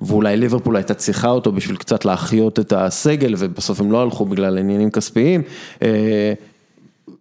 ואולי 0.00 0.36
ליברפול 0.36 0.76
הייתה 0.76 0.94
צריכה 0.94 1.28
אותו 1.28 1.52
בשביל 1.52 1.76
קצת 1.76 2.04
להחיות 2.04 2.58
את 2.58 2.72
הסגל 2.72 3.34
ובסוף 3.38 3.80
הם 3.80 3.92
לא 3.92 4.02
הלכו 4.02 4.24
בגלל 4.24 4.58
עניינים 4.58 4.90
כספיים 4.90 5.42
אה, 5.82 6.32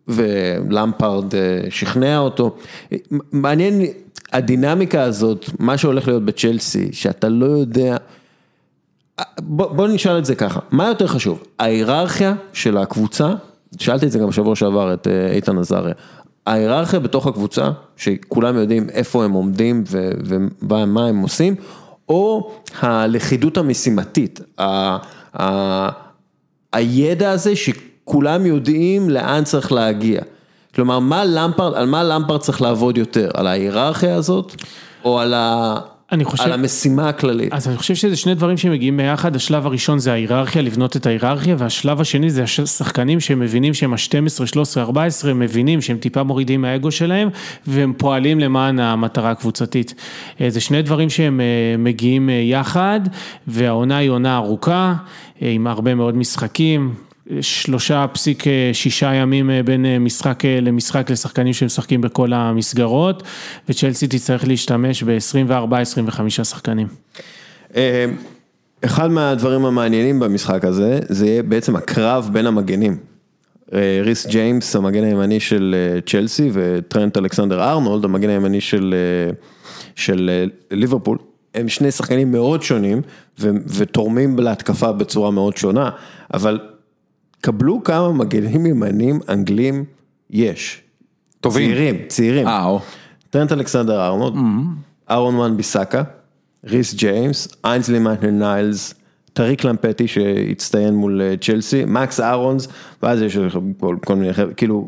ולמפרד 0.07 1.35
אה, 1.35 1.61
שכנע 1.69 2.17
אותו. 2.17 2.55
מעניין 3.31 3.81
הדינמיקה 4.33 5.03
הזאת, 5.03 5.45
מה 5.59 5.77
שהולך 5.77 6.07
להיות 6.07 6.25
בצ'לסי, 6.25 6.89
שאתה 6.91 7.29
לא 7.29 7.45
יודע, 7.45 7.97
בוא, 9.39 9.67
בוא 9.73 9.87
נשאל 9.87 10.17
את 10.17 10.25
זה 10.25 10.35
ככה, 10.35 10.59
מה 10.71 10.87
יותר 10.87 11.07
חשוב, 11.07 11.43
ההיררכיה 11.59 12.33
של 12.53 12.77
הקבוצה, 12.77 13.33
שאלתי 13.79 14.05
את 14.05 14.11
זה 14.11 14.19
גם 14.19 14.27
בשבוע 14.27 14.55
שעבר 14.55 14.93
את 14.93 15.07
אה, 15.07 15.31
איתן 15.31 15.57
עזריה, 15.57 15.93
ההיררכיה 16.47 16.99
בתוך 16.99 17.27
הקבוצה, 17.27 17.69
שכולם 17.97 18.57
יודעים 18.57 18.89
איפה 18.89 19.23
הם 19.23 19.31
עומדים 19.31 19.83
ומה 20.69 21.07
הם 21.07 21.21
עושים, 21.21 21.55
או 22.09 22.51
הלכידות 22.79 23.57
המשימתית, 23.57 24.39
ה, 24.59 24.97
ה, 25.41 25.89
הידע 26.73 27.31
הזה 27.31 27.55
שכולם 27.55 28.45
יודעים 28.45 29.09
לאן 29.09 29.43
צריך 29.43 29.71
להגיע. 29.71 30.21
כלומר, 30.75 30.99
מה 30.99 31.25
למפרד, 31.25 31.73
על 31.73 31.85
מה 31.85 32.03
למפרד 32.03 32.39
צריך 32.39 32.61
לעבוד 32.61 32.97
יותר? 32.97 33.29
על 33.33 33.47
ההיררכיה 33.47 34.15
הזאת, 34.15 34.55
או 35.05 35.19
על 35.19 35.33
ה... 35.33 35.75
אני 36.11 36.25
חושב, 36.25 36.43
על 36.43 36.53
המשימה 36.53 37.09
הכללית. 37.09 37.53
אז 37.53 37.67
אני 37.67 37.77
חושב 37.77 37.95
שזה 37.95 38.15
שני 38.15 38.35
דברים 38.35 38.57
שמגיעים 38.57 38.97
ביחד, 38.97 39.35
השלב 39.35 39.65
הראשון 39.65 39.99
זה 39.99 40.11
ההיררכיה, 40.11 40.61
לבנות 40.61 40.97
את 40.97 41.05
ההיררכיה, 41.05 41.55
והשלב 41.57 42.01
השני 42.01 42.29
זה 42.29 42.43
השחקנים 42.43 43.19
שהם 43.19 43.39
מבינים 43.39 43.73
שהם 43.73 43.93
ה-12, 43.93 44.45
13, 44.45 44.83
14, 44.83 45.31
הם 45.31 45.39
מבינים 45.39 45.81
שהם 45.81 45.97
טיפה 45.97 46.23
מורידים 46.23 46.61
מהאגו 46.61 46.91
שלהם, 46.91 47.29
והם 47.67 47.93
פועלים 47.97 48.39
למען 48.39 48.79
המטרה 48.79 49.31
הקבוצתית. 49.31 49.93
אה, 50.41 50.49
זה 50.49 50.61
שני 50.61 50.81
דברים 50.81 51.09
שהם 51.09 51.41
אה, 51.41 51.75
מגיעים 51.77 52.29
אה, 52.29 52.35
יחד, 52.35 52.99
והעונה 53.47 53.97
היא 53.97 54.09
עונה 54.09 54.37
ארוכה, 54.37 54.93
עם 55.41 55.67
הרבה 55.67 55.95
מאוד 55.95 56.17
משחקים, 56.17 56.93
שלושה 57.41 58.05
פסיק 58.13 58.47
אה, 58.47 58.69
שישה 58.73 59.13
ימים 59.13 59.49
אה, 59.49 59.63
בין 59.63 59.85
אה, 59.85 59.99
משחק 59.99 60.43
למשחק 60.45 61.09
לשחקנים 61.09 61.53
שמשחקים 61.53 62.01
בכל 62.01 62.33
המסגרות, 62.33 63.23
וצ'לסי 63.69 64.07
תצטרך 64.07 64.47
להשתמש 64.47 65.03
ב-24-25 65.03 66.29
שחקנים. 66.29 66.87
אחד 68.81 69.11
מהדברים 69.11 69.65
המעניינים 69.65 70.19
במשחק 70.19 70.65
הזה, 70.65 70.99
זה 71.09 71.25
יהיה 71.25 71.43
בעצם 71.43 71.75
הקרב 71.75 72.29
בין 72.33 72.47
המגנים. 72.47 72.97
ריס 74.03 74.27
ג'יימס, 74.27 74.75
המגן 74.75 75.03
הימני 75.03 75.39
של 75.39 75.75
צ'לסי, 76.05 76.49
וטרנט 76.53 77.17
אלכסנדר 77.17 77.63
ארנולד, 77.63 78.05
המגן 78.05 78.29
הימני 78.29 78.61
של, 78.61 78.95
של 79.95 80.47
ליברפול, 80.71 81.17
הם 81.55 81.69
שני 81.69 81.91
שחקנים 81.91 82.31
מאוד 82.31 82.63
שונים, 82.63 83.01
ותורמים 83.39 84.39
להתקפה 84.39 84.91
בצורה 84.91 85.31
מאוד 85.31 85.57
שונה, 85.57 85.89
אבל 86.33 86.59
קבלו 87.41 87.83
כמה 87.83 88.13
מגנים 88.13 88.65
ימנים 88.65 89.19
אנגלים 89.29 89.85
יש. 90.29 90.81
טובים. 91.41 91.71
צעירים, 91.71 91.95
צעירים. 92.07 92.47
אה, 92.47 92.65
או. 92.65 92.79
טרנט 93.29 93.51
אלכסנדר 93.51 94.05
ארנולד, 94.07 94.35
mm-hmm. 94.35 95.11
אהרון 95.11 95.35
מן 95.37 95.57
ביסאקה, 95.57 96.03
ריס 96.65 96.93
ג'יימס, 96.93 97.47
איינזלי 97.65 97.99
מיינטנר 97.99 98.31
ניילס, 98.31 98.93
טאריק 99.33 99.63
למפטי 99.63 100.07
שהצטיין 100.07 100.95
מול 100.95 101.21
אה, 101.21 101.35
צ'לסי, 101.41 101.83
מקס 101.87 102.19
אהרונס, 102.19 102.67
ואז 103.03 103.21
יש 103.21 103.37
כל, 103.79 103.95
כל 104.05 104.15
מיני 104.15 104.33
חבר'ה, 104.33 104.53
כאילו, 104.53 104.87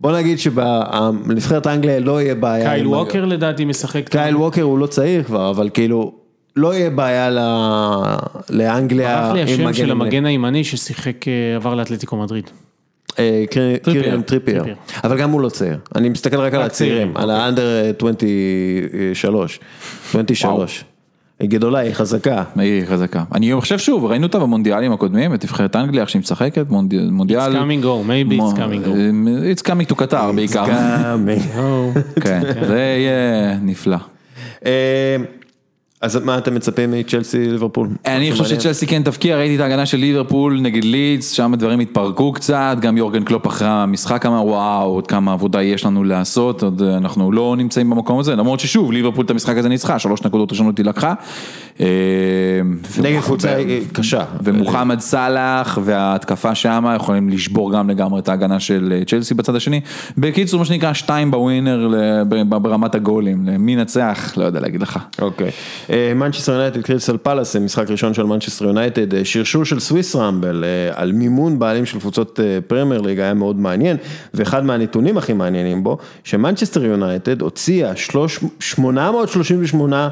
בוא 0.00 0.12
נגיד 0.12 0.38
שבנבחרת 0.38 1.66
אנגליה 1.66 2.00
לא 2.00 2.22
יהיה 2.22 2.34
בעיה. 2.34 2.70
קייל 2.70 2.86
ווקר 2.86 3.24
לדעתי 3.24 3.64
משחק. 3.64 4.08
קייל 4.08 4.36
ווקר 4.36 4.62
הוא 4.62 4.78
לא 4.78 4.86
צעיר 4.86 5.22
כבר, 5.22 5.50
אבל 5.50 5.70
כאילו, 5.74 6.14
לא 6.56 6.74
יהיה 6.74 6.90
בעיה 6.90 7.30
לאנגליה. 8.50 9.22
ברח 9.22 9.34
לי 9.34 9.42
השם 9.42 9.72
של 9.72 9.90
המגן 9.90 10.26
הימני 10.26 10.64
ששיחק, 10.64 11.28
אה, 11.28 11.56
עבר 11.56 11.74
לאתלטיקו 11.74 12.16
מדריד. 12.16 12.50
אה, 13.18 13.44
קיריאן 13.82 14.22
טריפייר, 14.22 14.64
אבל 15.04 15.18
גם 15.18 15.30
הוא 15.30 15.40
לא 15.40 15.48
צעיר, 15.48 15.78
אני 15.94 16.08
מסתכל 16.08 16.36
רק 16.36 16.54
על 16.54 16.62
הצעירים, 16.62 17.16
על. 17.16 17.30
ה 17.30 17.40
under 17.40 17.92
23, 17.98 19.60
23. 20.08 20.84
היא 21.40 21.48
גדולה, 21.50 21.78
היא 21.78 21.94
חזקה. 21.94 22.42
היא 22.56 22.84
חזקה. 22.86 23.24
אני 23.34 23.60
חושב 23.60 23.78
שוב, 23.78 24.04
ראינו 24.04 24.26
אותה 24.26 24.38
במונדיאלים 24.38 24.92
הקודמים, 24.92 25.34
את 25.34 25.44
נבחרת 25.44 25.76
אנגליה, 25.76 26.00
איך 26.00 26.10
שהיא 26.10 26.20
משחקת, 26.20 26.66
מונדיאל. 26.70 27.52
It's 27.52 27.56
coming 27.56 27.84
home, 27.84 28.08
maybe 28.08 28.40
it's 28.40 28.58
coming 28.58 28.86
home. 28.86 28.90
It's 29.54 29.62
coming 29.62 29.92
to 29.92 29.94
קטאר 29.94 30.32
בעיקר. 30.32 30.64
It's 30.64 30.68
coming. 30.68 32.20
כן, 32.20 32.40
זה 32.68 32.96
יהיה 32.98 33.58
נפלא. 33.62 33.98
אה, 36.02 36.06
אז 36.06 36.16
מה 36.16 36.38
אתם 36.38 36.54
מצפים 36.54 36.90
מצ'לסי 36.90 37.38
ליברפול? 37.38 37.88
אני 38.06 38.32
חושב 38.32 38.44
שצ'לסי 38.44 38.86
כן 38.86 39.02
תפקיע, 39.02 39.36
ראיתי 39.36 39.56
את 39.56 39.60
ההגנה 39.60 39.86
של 39.86 39.98
ליברפול 39.98 40.60
נגד 40.60 40.84
לידס, 40.84 41.30
שם 41.30 41.54
הדברים 41.54 41.80
התפרקו 41.80 42.32
קצת, 42.32 42.76
גם 42.80 42.96
יורגן 42.96 43.24
קלופ 43.24 43.46
אחרי 43.46 43.68
המשחק 43.68 44.26
אמר 44.26 44.46
וואו, 44.46 44.90
עוד 44.90 45.06
כמה 45.06 45.32
עבודה 45.32 45.62
יש 45.62 45.84
לנו 45.84 46.04
לעשות, 46.04 46.62
עוד 46.62 46.82
אנחנו 46.82 47.32
לא 47.32 47.54
נמצאים 47.58 47.90
במקום 47.90 48.18
הזה, 48.18 48.36
למרות 48.36 48.60
ששוב, 48.60 48.92
ליברפול 48.92 49.24
את 49.24 49.30
המשחק 49.30 49.56
הזה 49.56 49.68
ניצחה, 49.68 49.98
שלוש 49.98 50.22
נקודות 50.22 50.52
ראשונות 50.52 50.78
היא 50.78 50.86
לקחה. 50.86 51.14
אה, 51.80 51.86
נגד 53.02 53.20
קבוצה 53.20 53.56
קשה. 53.92 54.24
ומוחמד 54.44 55.00
סאלח 55.00 55.78
וההתקפה 55.84 56.54
שם 56.54 56.84
יכולים 56.96 57.28
לשבור 57.28 57.72
גם 57.72 57.90
לגמרי 57.90 58.20
את 58.20 58.28
ההגנה 58.28 58.60
של 58.60 58.92
אה, 58.96 59.04
צ'לסי 59.04 59.34
בצד 59.34 59.54
השני. 59.54 59.80
בקיצור, 60.18 60.58
מה 60.58 60.64
שנקרא, 60.64 60.92
שתיים 60.92 61.30
בווינר 61.30 61.94
ברמת 62.48 62.94
הגולים, 62.94 63.48
מי 63.58 63.76
נצח, 63.76 64.34
לא 64.36 64.44
יודע 64.44 64.60
להגיד 64.60 64.82
לך. 64.82 64.98
אוקיי. 65.18 65.50
מנצ'סטר 66.14 66.52
יונייטד 66.52 66.82
קריסטל 66.82 67.16
פלאס, 67.16 67.56
משחק 67.56 67.90
ראשון 67.90 68.14
של 68.14 68.22
מנצ'סטר 68.22 68.64
יונייטד, 68.64 69.14
אה, 69.14 69.24
שרשור 69.24 69.64
של 69.64 69.80
Swiss 69.80 70.16
Ramble 70.16 70.64
על 70.94 71.12
מימון 71.12 71.58
בעלים 71.58 71.86
של 71.86 72.00
קבוצות 72.00 72.40
פרמייר 72.66 73.00
ליג 73.00 73.20
היה 73.20 73.34
מאוד 73.34 73.56
מעניין, 73.56 73.96
ואחד 74.34 74.64
מהנתונים 74.64 75.18
הכי 75.18 75.32
מעניינים 75.32 75.84
בו, 75.84 75.98
שמנצ'סטר 76.24 76.84
יונייטד 76.84 77.42
הוציאה 77.42 77.96
838 77.96 80.08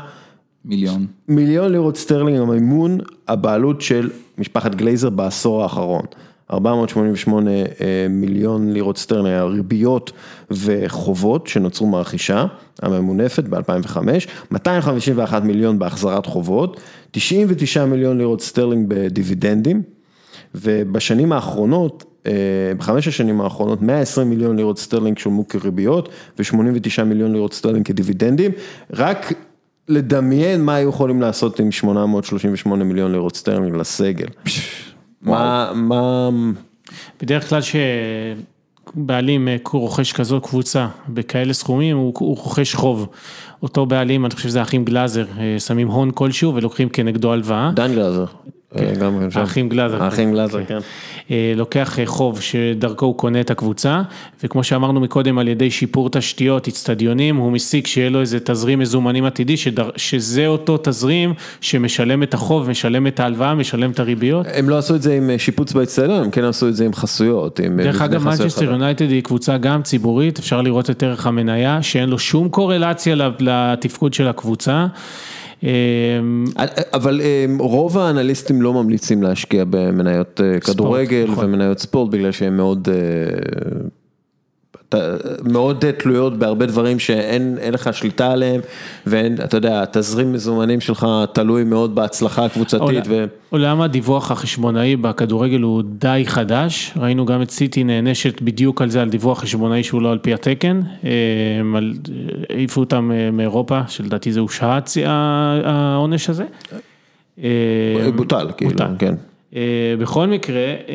מיליון. 0.64 1.06
מיליון 1.28 1.72
לירות 1.72 1.96
סטרלינג 1.96 2.40
המימון 2.40 2.98
הבעלות 3.28 3.80
של 3.80 4.10
משפחת 4.38 4.74
גלייזר 4.74 5.10
בעשור 5.10 5.62
האחרון. 5.62 6.02
488 6.50 7.50
אה, 7.50 8.06
מיליון 8.10 8.72
לירות 8.72 8.98
סטרלינג, 8.98 9.52
ריביות 9.52 10.12
וחובות 10.50 11.46
שנוצרו 11.46 11.86
מהרכישה 11.86 12.46
הממונפת 12.82 13.44
ב-2005, 13.44 13.98
251 14.50 15.42
מיליון 15.42 15.78
בהחזרת 15.78 16.26
חובות, 16.26 16.80
99 17.10 17.84
מיליון 17.84 18.18
לירות 18.18 18.40
סטרלינג 18.40 18.86
בדיבידנדים, 18.88 19.82
ובשנים 20.54 21.32
האחרונות, 21.32 22.04
אה, 22.26 22.32
בחמש 22.78 23.08
השנים 23.08 23.40
האחרונות, 23.40 23.82
120 23.82 24.30
מיליון 24.30 24.56
לירות 24.56 24.78
סטרלינג 24.78 25.18
שולמו 25.18 25.48
כריביות 25.48 26.08
ו-89 26.38 27.04
מיליון 27.04 27.32
לירות 27.32 27.54
סטרלינג 27.54 27.86
כדיבידנדים, 27.86 28.50
רק 28.92 29.32
לדמיין 29.88 30.64
מה 30.64 30.74
היו 30.74 30.88
יכולים 30.88 31.20
לעשות 31.20 31.60
עם 31.60 31.72
838 31.72 32.84
מיליון 32.84 33.12
לירות 33.12 33.36
סטרלינג 33.36 33.76
לסגל. 33.76 34.26
מה, 35.22 35.72
מה, 35.74 36.28
בדרך 37.22 37.48
כלל 37.48 37.60
שבעלים 38.94 39.48
אה, 39.48 39.56
רוכש 39.72 40.12
כזו 40.12 40.40
קבוצה 40.40 40.88
בכאלה 41.08 41.52
סכומים, 41.52 41.96
הוא, 41.96 42.12
הוא 42.18 42.36
רוכש 42.36 42.74
חוב. 42.74 43.08
אותו 43.62 43.86
בעלים, 43.86 44.24
אני 44.24 44.34
חושב 44.34 44.48
שזה 44.48 44.60
האחים 44.60 44.84
גלאזר, 44.84 45.24
אה, 45.38 45.60
שמים 45.60 45.88
הון 45.88 46.10
כלשהו 46.14 46.54
ולוקחים 46.54 46.88
כנגדו 46.88 47.32
הלוואה. 47.32 47.70
דן 47.74 47.92
גלאזר. 47.92 48.24
כן. 48.78 48.94
האחים 49.34 49.68
גלאזר. 49.68 50.02
האחים 50.02 50.32
גלאזר, 50.32 50.64
כן. 50.64 50.78
אה, 51.30 51.52
לוקח 51.56 51.98
אה, 51.98 52.06
חוב 52.06 52.40
שדרכו 52.40 53.06
הוא 53.06 53.16
קונה 53.16 53.40
את 53.40 53.50
הקבוצה, 53.50 54.02
וכמו 54.44 54.64
שאמרנו 54.64 55.00
מקודם, 55.00 55.38
על 55.38 55.48
ידי 55.48 55.70
שיפור 55.70 56.10
תשתיות, 56.10 56.68
אצטדיונים, 56.68 57.36
הוא 57.36 57.52
מסיק 57.52 57.86
שיהיה 57.86 58.10
לו 58.10 58.20
איזה 58.20 58.40
תזרים 58.40 58.78
מזומנים 58.78 59.24
עתידי, 59.24 59.56
שדר, 59.56 59.90
שזה 59.96 60.46
אותו 60.46 60.78
תזרים 60.82 61.34
שמשלם 61.60 62.22
את 62.22 62.34
החוב, 62.34 62.70
משלם 62.70 63.06
את 63.06 63.20
ההלוואה, 63.20 63.54
משלם 63.54 63.90
את 63.90 64.00
הריביות. 64.00 64.46
הם 64.54 64.68
לא 64.68 64.78
עשו 64.78 64.94
את 64.94 65.02
זה 65.02 65.14
עם 65.14 65.30
אה, 65.30 65.38
שיפוץ 65.38 65.72
באצטדיון, 65.72 66.24
הם 66.24 66.30
כן 66.30 66.44
עשו 66.44 66.68
את 66.68 66.76
זה 66.76 66.84
עם 66.84 66.94
חסויות. 66.94 67.60
עם 67.60 67.80
דרך 67.80 68.02
אגב, 68.02 68.24
מנצ'סטר. 68.24 68.64
יונייטד 68.64 69.10
היא 69.10 69.22
קבוצה 69.22 69.58
גם 69.58 69.82
ציבורית, 69.82 70.38
אפשר 70.38 70.62
לראות 70.62 70.90
את 70.90 71.02
ערך 71.02 71.26
המניה, 71.26 71.82
שאין 71.82 72.08
לו 72.08 72.18
שום 72.18 72.48
קורלציה 72.48 73.14
לתפקוד 73.40 74.14
של 74.14 74.28
הקבוצה. 74.28 74.86
אה, 75.64 75.68
אבל 76.92 77.20
אה, 77.20 77.46
רוב 77.58 77.98
האנליסטים 77.98 78.62
לא 78.62 78.72
ממליצים 78.72 79.22
להשקיע 79.22 79.64
במניות 79.70 80.40
אה, 80.44 80.60
כדורגל 80.60 81.26
נכון. 81.28 81.44
ומניות 81.44 81.78
ספורט 81.78 82.10
בגלל 82.10 82.32
שהן 82.32 82.56
מאוד, 82.56 82.88
אה, 82.88 82.94
מאוד 85.44 85.84
תלויות 85.98 86.38
בהרבה 86.38 86.66
דברים 86.66 86.98
שאין 86.98 87.56
אין 87.60 87.74
לך 87.74 87.94
שליטה 87.94 88.32
עליהם 88.32 88.60
ואין, 89.06 89.34
אתה 89.44 89.56
יודע, 89.56 89.82
התזרים 89.82 90.32
מזומנים 90.32 90.80
שלך 90.80 91.06
תלוי 91.32 91.64
מאוד 91.64 91.94
בהצלחה 91.94 92.44
הקבוצתית. 92.44 93.04
ו... 93.08 93.24
עולם 93.50 93.80
הדיווח 93.80 94.30
החשבונאי 94.30 94.96
בכדורגל 94.96 95.60
הוא 95.60 95.82
די 95.98 96.22
חדש, 96.26 96.92
ראינו 96.96 97.26
גם 97.26 97.42
את 97.42 97.50
סיטי 97.50 97.84
נענשת 97.84 98.42
בדיוק 98.42 98.82
על 98.82 98.90
זה, 98.90 99.02
על 99.02 99.08
דיווח 99.08 99.40
חשבונאי 99.40 99.82
שהוא 99.82 100.02
לא 100.02 100.12
על 100.12 100.18
פי 100.18 100.34
התקן, 100.34 100.80
על- 101.76 101.92
העיפו 102.50 102.80
אותם 102.80 103.10
אה, 103.14 103.30
מאירופה, 103.30 103.80
שלדעתי 103.88 104.32
זה 104.32 104.40
הושעה 104.40 104.78
הצ- 104.78 105.06
ה- 105.06 105.60
העונש 105.64 106.30
הזה. 106.30 106.44
בוטל, 108.16 108.48
כאילו, 108.56 108.70
בוטל. 108.70 108.86
כן. 108.98 109.14
אה, 109.54 109.60
בכל 109.98 110.26
מקרה, 110.26 110.60
אה, 110.60 110.94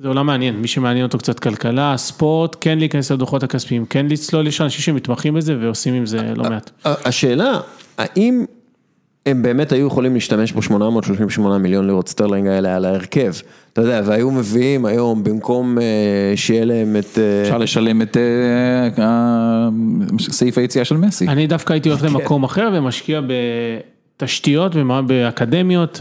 זה 0.00 0.08
עולם 0.08 0.26
מעניין, 0.26 0.56
מי 0.56 0.68
שמעניין 0.68 1.04
אותו 1.04 1.18
קצת 1.18 1.40
כלכלה, 1.40 1.96
ספורט, 1.96 2.56
כן 2.60 2.78
להיכנס 2.78 3.12
לדוחות 3.12 3.42
הכספיים, 3.42 3.86
כן 3.86 4.06
לצלול, 4.06 4.46
יש 4.46 4.60
אנשים 4.60 4.80
שמתמחים 4.80 5.34
בזה 5.34 5.56
ועושים 5.60 5.94
עם 5.94 6.06
זה 6.06 6.20
לא 6.36 6.50
מעט. 6.50 6.70
השאלה, 6.84 7.60
האם 7.98 8.44
הם 9.26 9.42
באמת 9.42 9.72
היו 9.72 9.86
יכולים 9.86 10.14
להשתמש 10.14 10.52
ב-838 10.52 11.40
מיליון 11.60 11.86
לירות 11.86 12.08
סטרלינג 12.08 12.48
האלה 12.48 12.76
על 12.76 12.84
ההרכב, 12.84 13.32
אתה 13.72 13.80
יודע, 13.80 14.00
והיו 14.04 14.30
מביאים 14.30 14.86
היום 14.86 15.24
במקום 15.24 15.78
אה, 15.78 16.36
שיהיה 16.36 16.64
להם 16.64 16.96
את... 16.96 17.18
אפשר 17.42 17.58
לשלם 17.58 18.02
את 18.02 18.16
סעיף 20.18 20.58
היציאה 20.58 20.84
של 20.84 20.96
מסי. 20.96 21.28
אני 21.28 21.46
דווקא 21.46 21.72
הייתי 21.72 21.88
הולך 21.88 22.04
למקום 22.04 22.44
אחר 22.44 22.70
ומשקיע 22.74 23.20
בתשתיות, 24.16 24.72
באקדמיות, 25.06 26.00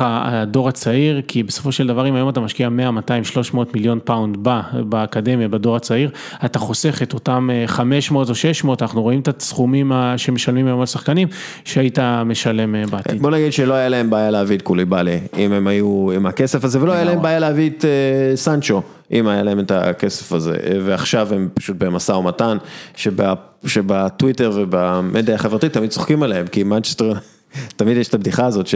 ה- 0.00 0.42
הדור 0.42 0.68
הצעיר, 0.68 1.20
כי 1.28 1.42
בסופו 1.42 1.72
של 1.72 1.86
דבר 1.86 2.08
אם 2.08 2.14
היום 2.14 2.28
אתה 2.28 2.40
משקיע 2.40 2.68
100, 2.68 2.90
200, 2.90 3.24
300 3.24 3.74
מיליון 3.74 3.98
פאונד 4.04 4.36
ב- 4.42 4.60
באקדמיה, 4.80 5.48
בדור 5.48 5.76
הצעיר, 5.76 6.10
אתה 6.44 6.58
חוסך 6.58 7.02
את 7.02 7.14
אותם 7.14 7.48
אה, 7.52 7.64
500 7.66 8.28
או 8.28 8.34
600, 8.34 8.82
אנחנו 8.82 9.02
רואים 9.02 9.20
את 9.20 9.28
הסכומים 9.28 9.92
שמשלמים 10.16 10.66
היום 10.66 10.80
על 10.80 10.86
שחקנים, 10.86 11.28
שהיית 11.64 11.98
משלם 12.26 12.74
אה, 12.74 12.82
בעתיד. 12.90 13.22
בוא 13.22 13.30
נגיד 13.30 13.52
שלא 13.52 13.74
היה 13.74 13.88
להם 13.88 14.10
בעיה 14.10 14.30
להביא 14.30 14.56
את 14.56 14.62
קוליבאלי, 14.62 15.20
אם 15.38 15.52
הם 15.52 15.66
היו 15.66 16.10
עם 16.14 16.26
הכסף 16.26 16.64
הזה, 16.64 16.82
ולא 16.82 16.92
היה 16.92 17.04
להם 17.04 17.22
בעיה 17.22 17.38
להביא 17.38 17.70
את 17.70 17.84
אה, 17.84 18.36
סנצ'ו, 18.36 18.82
אם 19.12 19.28
היה 19.28 19.42
להם 19.42 19.60
את 19.60 19.70
הכסף 19.70 20.32
הזה, 20.32 20.56
אה, 20.66 20.78
ועכשיו 20.84 21.28
הם 21.34 21.48
פשוט 21.54 21.76
במשא 21.78 22.12
ומתן, 22.12 22.56
שבה, 22.96 23.34
שבטוויטר 23.66 24.50
ובמדיה 24.54 25.34
החברתית 25.34 25.72
תמיד 25.72 25.90
צוחקים 25.90 26.22
עליהם, 26.22 26.46
כי 26.46 26.62
מנצ'סטר, 26.62 27.12
תמיד 27.76 27.96
יש 27.96 28.08
את 28.08 28.14
הבדיחה 28.14 28.46
הזאת 28.46 28.66
ש... 28.66 28.74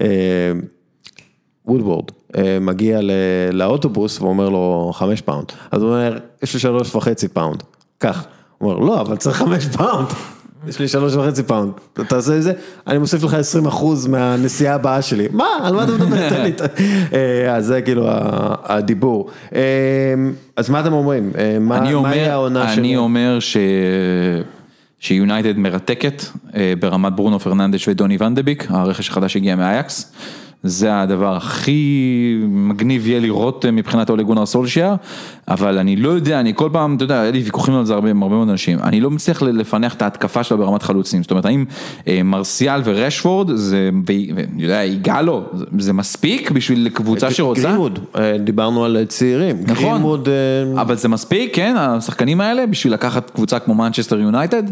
אה, 0.00 0.52
אה, 2.36 2.58
מגיע 2.60 3.00
ל- 3.02 3.10
לאוטובוס 3.52 4.20
ואומר 4.20 4.48
לו 4.48 4.90
חמש 4.94 5.20
פאונד, 5.20 5.52
אז 5.70 5.82
הוא 5.82 5.90
אומר, 5.90 6.18
יש 6.42 6.54
לי 6.54 6.60
שלוש 6.60 6.94
וחצי 6.94 7.28
פאונד, 7.28 7.62
קח, 7.98 8.24
הוא 8.58 8.72
אומר, 8.72 8.86
לא, 8.86 9.00
אבל 9.00 9.16
צריך 9.16 9.36
חמש 9.36 9.66
פאונד, 9.66 10.06
יש 10.68 10.78
לי 10.78 10.88
שלוש 10.88 11.14
וחצי 11.14 11.42
פאונד, 11.42 11.72
אתה 11.92 12.04
תעשה 12.04 12.36
את 12.36 12.42
זה, 12.42 12.52
אני 12.86 12.98
מוסיף 12.98 13.22
לך 13.22 13.34
20 13.34 13.66
אחוז 13.66 14.06
מהנסיעה 14.06 14.74
הבאה 14.74 15.02
שלי, 15.02 15.28
מה, 15.32 15.46
על 15.62 15.74
מה 15.74 15.84
אתה 15.84 15.92
מדבר, 15.92 16.28
תן 16.28 16.42
לי, 16.42 16.52
אה, 17.12 17.56
אז 17.56 17.66
זה 17.66 17.82
כאילו 17.82 18.06
הדיבור, 18.64 19.30
אז 20.56 20.70
מה 20.70 20.80
אתם 20.80 20.92
אומרים, 20.92 21.32
מה 21.60 21.78
אני 21.78 21.84
מה 21.84 21.86
יהיה 21.86 21.96
אומר, 21.96 22.30
העונה 22.30 22.72
אני 22.72 22.92
של... 22.92 22.98
אומר 22.98 23.40
ש... 23.40 23.56
שיונייטד 25.00 25.58
מרתקת 25.58 26.22
אה, 26.56 26.72
ברמת 26.80 27.12
ברונו 27.12 27.40
פרננדש 27.40 27.88
ודוני 27.88 28.16
ונדביק, 28.20 28.66
הרכש 28.68 29.08
החדש 29.08 29.36
הגיע 29.36 29.56
מאייקס. 29.56 30.12
זה 30.62 31.00
הדבר 31.00 31.36
הכי 31.36 32.00
מגניב 32.48 33.06
יהיה 33.06 33.20
לראות 33.20 33.64
אה, 33.66 33.70
מבחינת 33.70 34.10
אולי 34.10 34.24
גונר 34.24 34.46
סולשייר, 34.46 34.94
אבל 35.48 35.78
אני 35.78 35.96
לא 35.96 36.08
יודע, 36.08 36.40
אני 36.40 36.52
כל 36.54 36.68
פעם, 36.72 36.96
אתה 36.96 37.04
יודע, 37.04 37.20
היה 37.20 37.30
לי 37.30 37.38
ויכוחים 37.38 37.74
על 37.74 37.84
זה 37.84 37.94
הרבה, 37.94 38.10
עם 38.10 38.22
הרבה 38.22 38.34
מאוד 38.36 38.48
אנשים, 38.48 38.78
אני 38.82 39.00
לא 39.00 39.10
מצליח 39.10 39.42
לפענח 39.42 39.94
את 39.94 40.02
ההתקפה 40.02 40.42
שלה 40.44 40.56
ברמת 40.56 40.82
חלוצים, 40.82 41.22
זאת 41.22 41.30
אומרת, 41.30 41.44
האם 41.44 41.64
אה, 42.08 42.22
מרסיאל 42.24 42.80
ורשפורד, 42.84 43.50
זה, 43.54 43.90
ואני 44.06 44.62
יודע, 44.62 44.84
איגאלו, 44.84 45.42
זה- 45.54 45.64
זה 45.78 45.92
מספיק 45.92 46.50
בשביל 46.50 46.88
קבוצה 46.92 47.30
שרוצה? 47.30 47.62
גרינווד, 47.62 47.98
אה, 48.18 48.38
דיברנו 48.38 48.84
על 48.84 49.04
צעירים, 49.08 49.56
נכון, 49.66 49.84
גרינווד, 49.90 50.28
אה, 50.28 50.80
אבל 50.82 50.96
זה 50.96 51.08
מספיק, 51.08 51.54
כן, 51.56 51.74
השחקנים 51.78 52.40
האלה, 52.40 52.66
בשביל 52.66 52.92
לקחת 52.92 53.30
קבוצה 53.30 53.58
כמו 53.58 53.74
מנצ'סטר 53.74 54.20
יונייטד, 54.20 54.62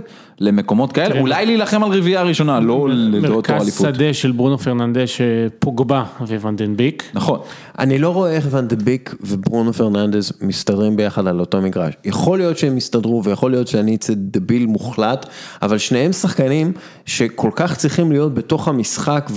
למקומות 0.40 0.93
כאלה, 0.93 1.20
אולי 1.20 1.47
להילחם 1.47 1.85
על 1.85 1.93
רביעייה 1.93 2.23
ראשונה, 2.23 2.60
לא 2.60 2.89
לדעתי 2.90 3.24
או 3.24 3.36
מרכז 3.36 3.62
אליפות. 3.62 3.94
שדה 3.94 4.15
של 4.15 4.32
ברונו 4.32 4.59
פרננדש, 4.59 5.20
פוגבה 5.59 6.05
וונדנביק. 6.40 7.02
נכון, 7.15 7.40
אני 7.78 7.98
לא 7.98 8.09
רואה 8.09 8.32
איך 8.32 8.47
ואן 8.51 8.69
דה 8.69 8.77
ביק 8.77 9.15
וברונו 9.20 9.73
פרננדז 9.73 10.32
מסתדרים 10.40 10.97
ביחד 10.97 11.27
על 11.27 11.40
אותו 11.40 11.60
מגרש. 11.60 11.94
יכול 12.05 12.39
להיות 12.39 12.59
שהם 12.59 12.77
יסתדרו 12.77 13.24
ויכול 13.24 13.51
להיות 13.51 13.69
שאני 13.69 13.94
אצא 13.94 14.12
דביל 14.16 14.66
מוחלט, 14.66 15.27
אבל 15.62 15.78
שניהם 15.78 16.12
שחקנים 16.12 16.73
שכל 17.06 17.51
כך 17.55 17.77
צריכים 17.77 18.12
להיות 18.12 18.35
בתוך 18.35 18.69
המשחק 18.69 19.31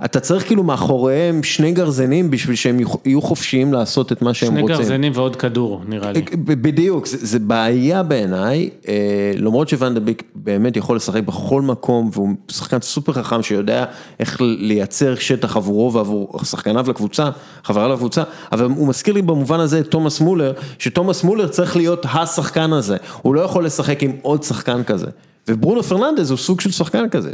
ואתה 0.00 0.20
צריך 0.20 0.46
כאילו 0.46 0.62
מאחוריהם 0.62 1.42
שני 1.42 1.72
גרזנים 1.72 2.30
בשביל 2.30 2.56
שהם 2.56 2.78
יהיו 3.04 3.22
חופשיים 3.22 3.72
לעשות 3.72 4.12
את 4.12 4.22
מה 4.22 4.34
שהם 4.34 4.50
שני 4.50 4.60
רוצים. 4.60 4.76
גרזנים 4.76 5.12
ועוד 5.14 5.36
כדור, 5.36 5.82
נראה 5.88 6.12
לי. 6.12 6.20
ב- 6.20 6.62
בדיוק, 6.62 7.06
זה, 7.06 7.16
זה 7.20 7.38
בעיה 7.38 8.02
בעיניי, 8.02 8.70
אה, 8.88 9.32
למרות 9.36 9.68
שוואן 9.68 9.94
דה 9.94 10.00
ביק 10.00 10.22
באמת 10.34 10.76
יכול 10.76 10.96
לשחק 10.96 11.22
בכל 11.22 11.62
מקום 11.62 12.10
והוא 12.12 12.28
שחקן 12.48 12.80
סופר 12.80 13.12
חכם 13.12 13.42
שיודע 13.42 13.84
איך 14.20 14.40
לייצר 14.40 15.14
שטח 15.14 15.56
עבורו 15.56 15.92
ועבור 15.92 16.40
שחקניו 16.44 16.86
לקבוצה, 16.90 17.30
חבריו 17.64 17.92
לקבוצה, 17.92 18.22
אבל 18.52 18.64
הוא 18.64 18.88
מזכיר 18.88 19.14
לי 19.14 19.22
במובן 19.22 19.60
הזה 19.60 19.80
את 19.80 19.86
תומאס 19.86 20.20
מולר, 20.20 20.52
שתומאס 20.78 21.24
מולר 21.24 21.48
צריך 21.48 21.76
להיות 21.76 22.06
השחקן 22.12 22.72
הזה, 22.72 22.96
הוא 23.22 23.34
לא 23.34 23.40
יכול 23.40 23.64
לשחק 23.64 24.02
עם 24.02 24.12
עוד 24.22 24.42
שחקן 24.42 24.82
כזה, 24.82 25.06
וברונו 25.48 25.82
פרננדז 25.82 26.30
הוא 26.30 26.38
סוג 26.38 26.60
של 26.60 26.70
שחקן 26.70 27.08
כזה, 27.08 27.30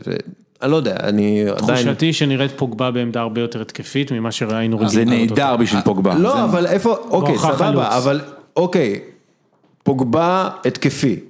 אני 0.62 0.70
לא 0.70 0.76
יודע, 0.76 0.96
אני 1.02 1.44
עדיין... 1.50 1.84
תחושתי 1.84 2.12
שנראית 2.12 2.52
פוגבה 2.56 2.90
בעמדה 2.90 3.20
הרבה 3.20 3.40
יותר 3.40 3.60
התקפית 3.60 4.12
ממה 4.12 4.32
שראינו 4.32 4.76
רגילים. 4.78 4.90
זה 4.90 5.04
נהדר 5.04 5.56
בשביל 5.56 5.80
פוגבה. 5.80 6.14
לא, 6.14 6.44
אבל 6.44 6.66
איפה, 6.66 6.96
אוקיי, 7.10 7.34
בואכה 7.34 7.56
חלוץ. 7.56 7.58
סבבה, 7.58 7.96
אבל 7.96 8.20
אוקיי, 8.56 9.00
פוגבה 9.82 10.48
התקפי, 10.64 11.20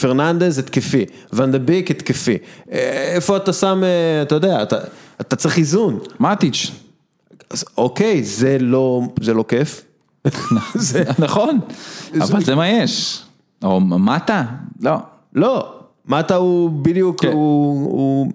פרננדז 0.00 0.58
התקפי, 0.58 1.04
ואן 1.32 1.52
דה 1.52 1.58
ביק 1.58 1.90
התקפי, 1.90 2.38
אה, 2.72 3.12
איפה 3.14 3.36
אתה 3.36 3.52
שם, 3.52 3.82
אה, 3.84 4.22
אתה 4.22 4.34
יודע, 4.34 4.62
אתה, 4.62 4.76
אתה 5.20 5.36
צריך 5.36 5.58
איזון, 5.58 5.98
מאטיץ', 6.20 6.70
אוקיי, 7.78 8.24
זה 8.24 8.56
לא, 8.60 9.02
זה 9.20 9.34
לא 9.34 9.44
כיף, 9.48 9.84
זה, 10.74 11.04
נכון, 11.18 11.60
אבל 12.20 12.44
זה 12.44 12.54
מה 12.54 12.68
יש. 12.68 13.22
או 13.62 13.80
מטה? 13.80 14.44
לא. 14.80 14.96
לא, 15.34 15.77
מטה 16.08 16.34
הוא 16.34 16.70
בדיוק, 16.70 17.20
כן. 17.20 17.32
הוא, 17.32 17.90
הוא, 17.90 18.32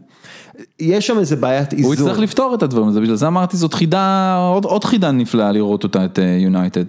יש 0.79 1.07
שם 1.07 1.19
איזה 1.19 1.35
בעיית 1.35 1.73
איזון. 1.73 1.85
הוא 1.85 1.93
יצטרך 1.93 2.19
לפתור 2.19 2.55
את 2.55 2.63
הדברים 2.63 2.87
הזה, 2.87 3.01
בגלל 3.01 3.15
זה 3.15 3.27
אמרתי 3.27 3.57
זאת 3.57 3.73
חידה, 3.73 4.35
עוד, 4.53 4.65
עוד 4.65 4.83
חידה 4.83 5.11
נפלאה 5.11 5.51
לראות 5.51 5.83
אותה, 5.83 6.05
את 6.05 6.19
אה, 6.19 6.23
יונייטד. 6.23 6.85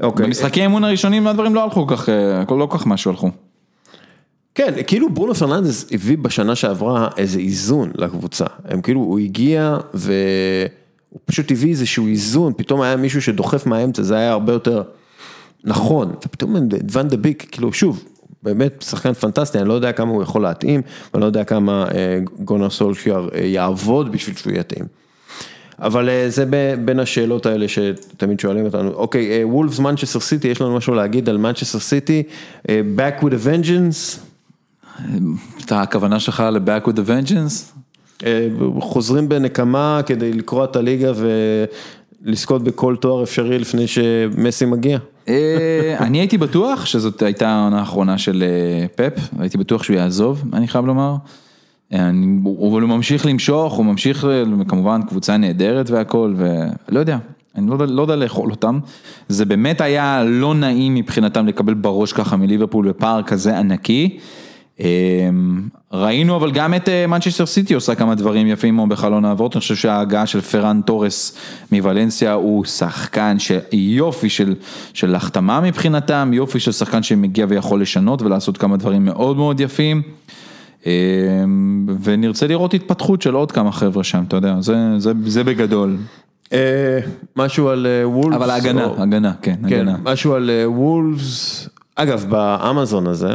אוקיי. 0.00 0.26
במשחקי 0.26 0.60
האימון 0.60 0.84
הראשונים 0.84 1.26
הדברים 1.26 1.54
לא 1.54 1.64
הלכו 1.64 1.86
כך, 1.86 2.08
אה, 2.08 2.42
לא 2.48 2.66
כל 2.66 2.78
כך 2.78 2.86
משהו 2.86 3.10
הלכו. 3.10 3.30
כן, 4.54 4.74
כאילו 4.86 5.10
ברונו 5.10 5.34
פרננדס 5.34 5.86
הביא 5.92 6.18
בשנה 6.18 6.54
שעברה 6.54 7.08
איזה 7.16 7.38
איזון 7.38 7.90
לקבוצה, 7.94 8.44
הם 8.64 8.80
כאילו, 8.80 9.00
הוא 9.00 9.18
הגיע 9.18 9.76
והוא 9.94 11.20
פשוט 11.24 11.50
הביא 11.50 11.70
איזשהו 11.70 12.06
איזון, 12.06 12.52
פתאום 12.56 12.80
היה 12.80 12.96
מישהו 12.96 13.22
שדוחף 13.22 13.66
מהאמצע, 13.66 14.02
זה 14.02 14.16
היה 14.16 14.32
הרבה 14.32 14.52
יותר 14.52 14.82
נכון, 15.64 16.14
ופתאום 16.26 16.56
ואן 16.90 17.08
דה 17.08 17.16
ביק, 17.16 17.48
כאילו 17.50 17.72
שוב, 17.72 18.04
באמת 18.42 18.84
שחקן 18.88 19.12
פנטסטי, 19.12 19.58
אני 19.58 19.68
לא 19.68 19.74
יודע 19.74 19.92
כמה 19.92 20.10
הוא 20.10 20.22
יכול 20.22 20.42
להתאים, 20.42 20.82
ואני 21.12 21.20
לא 21.20 21.26
יודע 21.26 21.44
כמה 21.44 21.86
אה, 21.94 22.18
גונר 22.38 22.70
סולשיאר 22.70 23.28
אה, 23.34 23.40
יעבוד 23.40 24.12
בשביל 24.12 24.36
שהוא 24.36 24.52
יתאים. 24.52 24.84
אבל 25.78 26.08
אה, 26.08 26.24
זה 26.28 26.44
בין 26.84 27.00
השאלות 27.00 27.46
האלה 27.46 27.66
שתמיד 27.68 28.40
שואלים 28.40 28.64
אותנו. 28.64 28.90
אוקיי, 28.90 29.44
וולפס 29.44 29.78
מנצ'סטר 29.78 30.20
סיטי, 30.20 30.48
יש 30.48 30.60
לנו 30.60 30.76
משהו 30.76 30.94
להגיד 30.94 31.28
על 31.28 31.36
מנצ'סטר 31.36 31.78
סיטי, 31.78 32.22
back 32.66 33.20
with 33.20 33.32
a 33.32 33.46
vengeance, 33.46 34.20
את 35.64 35.72
הכוונה 35.72 36.20
שלך 36.20 36.42
ל-back 36.52 36.88
with 36.88 36.92
the 36.92 37.08
vengeance? 37.08 37.78
חוזרים 38.80 39.28
בנקמה 39.28 40.00
כדי 40.06 40.32
לקרוע 40.32 40.64
את 40.64 40.76
הליגה 40.76 41.12
ולזכות 42.24 42.62
בכל 42.62 42.96
תואר 42.96 43.22
אפשרי 43.22 43.58
לפני 43.58 43.86
שמסי 43.86 44.64
מגיע. 44.64 44.98
אה, 45.28 45.96
אני 46.00 46.18
הייתי 46.18 46.38
בטוח 46.38 46.86
שזאת 46.86 47.22
הייתה 47.22 47.48
העונה 47.48 47.78
האחרונה 47.78 48.18
של 48.18 48.44
אה, 48.46 48.86
פפ, 48.88 49.28
הייתי 49.38 49.58
בטוח 49.58 49.82
שהוא 49.82 49.96
יעזוב, 49.96 50.44
אני 50.52 50.68
חייב 50.68 50.86
לומר. 50.86 51.14
אה, 51.92 52.08
אבל 52.70 52.82
הוא 52.82 52.88
ממשיך 52.88 53.26
למשוך, 53.26 53.72
הוא 53.72 53.84
ממשיך, 53.84 54.26
כמובן 54.68 55.00
קבוצה 55.08 55.36
נהדרת 55.36 55.90
והכל, 55.90 56.34
ולא 56.36 57.00
יודע, 57.00 57.18
אני 57.54 57.70
לא 57.70 57.86
לא 57.86 58.02
יודע 58.02 58.16
לאכול 58.16 58.50
אותם. 58.50 58.78
זה 59.28 59.44
באמת 59.44 59.80
היה 59.80 60.24
לא 60.24 60.54
נעים 60.54 60.94
מבחינתם 60.94 61.46
לקבל 61.46 61.74
בראש 61.74 62.12
ככה 62.12 62.36
מליברפול 62.36 62.88
בפער 62.88 63.22
כזה 63.22 63.58
ענקי. 63.58 64.18
אה, 64.82 64.88
ראינו 65.92 66.36
אבל 66.36 66.50
גם 66.50 66.74
את 66.74 66.88
מנצ'סטר 67.08 67.46
סיטי 67.46 67.74
עושה 67.74 67.94
כמה 67.94 68.14
דברים 68.14 68.46
יפים 68.46 68.76
מאוד 68.76 68.88
בחלון 68.88 69.24
העברות, 69.24 69.56
אני 69.56 69.60
חושב 69.60 69.74
שההגעה 69.74 70.26
של 70.26 70.40
פרן 70.40 70.80
תורס 70.86 71.38
מוולנסיה 71.72 72.32
הוא 72.32 72.64
שחקן 72.64 73.36
שיופי 73.38 74.28
של, 74.28 74.54
של 74.94 75.14
החתמה 75.14 75.60
מבחינתם, 75.60 76.30
יופי 76.34 76.60
של 76.60 76.72
שחקן 76.72 77.02
שמגיע 77.02 77.46
ויכול 77.48 77.82
לשנות 77.82 78.22
ולעשות 78.22 78.58
כמה 78.58 78.76
דברים 78.76 79.04
מאוד 79.04 79.36
מאוד 79.36 79.60
יפים. 79.60 80.02
אה, 80.86 80.92
ונרצה 82.02 82.46
לראות 82.46 82.74
התפתחות 82.74 83.22
של 83.22 83.34
עוד 83.34 83.52
כמה 83.52 83.72
חבר'ה 83.72 84.04
שם, 84.04 84.22
אתה 84.28 84.36
יודע, 84.36 84.60
זה, 84.60 84.76
זה, 84.98 85.12
זה 85.26 85.44
בגדול. 85.44 85.96
אה, 86.52 86.98
משהו 87.36 87.68
על 87.68 87.86
אה, 87.86 88.08
וולפס. 88.08 88.36
אבל 88.36 88.50
ההגנה, 88.50 88.84
או- 88.84 89.02
הגנה, 89.02 89.32
כן, 89.42 89.54
כן, 89.54 89.64
הגנה. 89.64 89.96
משהו 90.02 90.34
על 90.34 90.50
אה, 90.50 90.70
וולפס, 90.70 91.68
אגב 91.96 92.26
באמזון 92.28 93.06
הזה, 93.06 93.30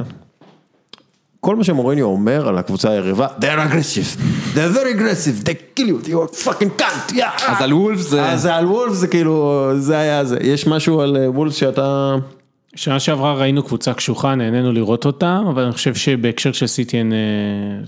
כל 1.40 1.56
מה 1.56 1.64
שמוריניו 1.64 2.06
אומר 2.06 2.48
על 2.48 2.58
הקבוצה 2.58 2.92
היריבה, 2.92 3.28
they're 3.42 3.44
aggressive, 3.72 4.20
they're 4.56 4.76
very 4.78 5.00
aggressive, 5.00 5.46
they 5.48 5.80
kill 5.80 5.88
you, 5.88 6.10
you're 6.10 6.46
fucking 6.46 6.82
cunt, 6.82 7.12
yeah. 7.14 7.44
אז 7.48 7.62
על 7.62 7.74
וולפס 7.74 8.10
זה- 8.10 8.26
אז 8.32 8.46
על 8.46 8.66
וולפס 8.66 8.96
זה 8.98 9.08
כאילו, 9.08 9.70
זה 9.78 9.98
היה 9.98 10.26
זה, 10.26 10.38
יש 10.42 10.68
משהו 10.68 11.02
על 11.02 11.18
אה, 11.18 11.32
וולפס 11.32 11.56
שאתה, 11.56 12.16
שנה 12.76 13.00
שעברה 13.00 13.34
ראינו 13.34 13.64
קבוצה 13.64 13.94
קשוחה, 13.94 14.36
נהנינו 14.36 14.72
לראות 14.72 15.06
אותם, 15.06 15.46
אבל 15.50 15.64
אני 15.64 15.72
חושב 15.72 15.96
שבהקשר 15.96 16.52
של 16.52 16.68
סיטי 16.68 16.98
אין, 16.98 17.14
אה, 17.14 17.18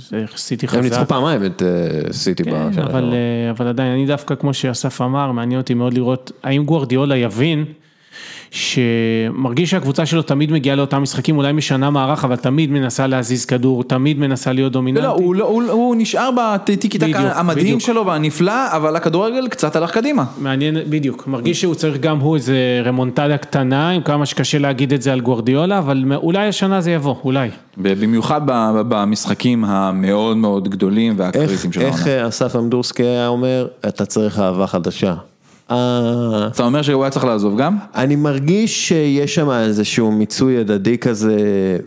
זה 0.10 0.26
סיטי 0.36 0.66
הם 0.66 0.70
חזק. 0.72 0.82
ניצחו 0.82 1.06
פעמיים 1.08 1.46
את 1.46 1.64
אה, 1.64 1.68
סיטי 2.14 2.44
כן, 2.44 2.50
בשנה 2.52 2.66
אבל, 2.68 2.76
שעברה. 2.76 3.02
אבל 3.58 3.68
עדיין, 3.68 3.92
אני 3.92 4.06
דווקא, 4.06 4.36
כמו 4.36 4.54
שאסף 4.54 5.02
אמר, 5.02 5.32
מעניין 5.32 5.60
אותי 5.62 5.74
מאוד 5.74 5.94
לראות, 5.94 6.32
האם 6.44 6.64
גוורדיולה 6.66 7.18
יבין 7.18 7.66
שמרגיש 8.52 9.70
שהקבוצה 9.72 10.06
שלו 10.06 10.22
תמיד 10.22 10.52
מגיעה 10.52 10.76
לאותם 10.76 11.02
משחקים, 11.02 11.38
אולי 11.38 11.52
משנה 11.54 11.90
מערך, 11.90 12.24
אבל 12.26 12.36
תמיד 12.36 12.72
מנסה 12.72 13.08
להזיז 13.08 13.46
כדור, 13.46 13.84
תמיד 13.84 14.20
מנסה 14.20 14.54
להיות 14.54 14.72
דומיננטי. 14.72 15.06
לא, 15.06 15.12
הוא, 15.12 15.36
לא- 15.36 15.46
הוא, 15.46 15.64
הוא 15.64 15.96
נשאר 16.00 16.30
בטיקי 16.38 16.98
טק 16.98 17.04
בדיוק, 17.04 17.20
המדהים 17.36 17.66
בדיוק. 17.66 17.82
שלו 17.82 18.06
והנפלא, 18.06 18.76
אבל 18.76 18.96
הכדורגל 18.96 19.48
קצת 19.48 19.76
הלך 19.76 19.92
קדימה. 19.92 20.24
מעניין, 20.42 20.78
בדיוק, 20.90 21.28
מרגיש 21.28 21.62
שהוא 21.62 21.76
צריך 21.76 21.98
גם 22.00 22.20
הוא 22.20 22.36
איזה 22.36 22.58
רמונטדה 22.86 23.38
קטנה, 23.38 23.90
עם 23.90 24.02
כמה 24.02 24.26
שקשה 24.26 24.60
להגיד 24.60 24.94
את 24.94 25.02
זה 25.02 25.14
על 25.14 25.20
גוורדיולה, 25.22 25.78
אבל 25.78 26.04
אולי 26.16 26.48
השנה 26.48 26.82
זה 26.82 26.92
יבוא, 26.92 27.16
אולי. 27.24 27.50
במיוחד 27.78 28.42
ב- 28.46 28.82
במשחקים 28.90 29.66
המאוד 29.66 30.38
מאוד 30.38 30.70
גדולים 30.70 31.12
איך, 31.12 31.20
והקריטיים 31.20 31.72
של 31.74 31.82
איך 31.82 32.08
העונה. 32.08 32.22
אה, 32.24 32.28
אסף 32.28 32.56
אמדורסקי 32.56 33.04
היה 33.04 33.28
אומר, 33.28 33.68
אתה 33.88 34.06
צריך 34.06 34.40
אהבה 34.40 34.68
חדשה. 34.68 35.14
אה, 35.72 36.48
אתה 36.48 36.64
אומר 36.64 36.82
שהוא 36.82 37.04
היה 37.04 37.12
צריך 37.12 37.26
לעזוב 37.26 37.58
גם? 37.58 37.78
אני 37.96 38.16
מרגיש 38.16 38.88
שיש 38.88 39.36
שם 39.36 39.52
איזשהו 39.52 40.12
מיצוי 40.12 40.58
הדדי 40.58 40.98
כזה, 40.98 41.38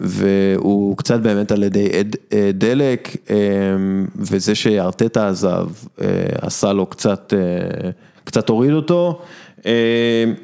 והוא 0.00 0.96
קצת 0.96 1.20
באמת 1.20 1.52
על 1.52 1.62
ידי 1.62 1.88
אה, 2.32 2.50
דלק, 2.54 3.16
אה, 3.30 3.36
וזה 4.16 4.54
שארטטה 4.54 5.28
עזב, 5.28 5.66
עשה 6.40 6.72
לו 6.72 6.86
קצת, 6.86 7.32
קצת 8.24 8.48
הוריד 8.48 8.72
אותו, 8.72 9.22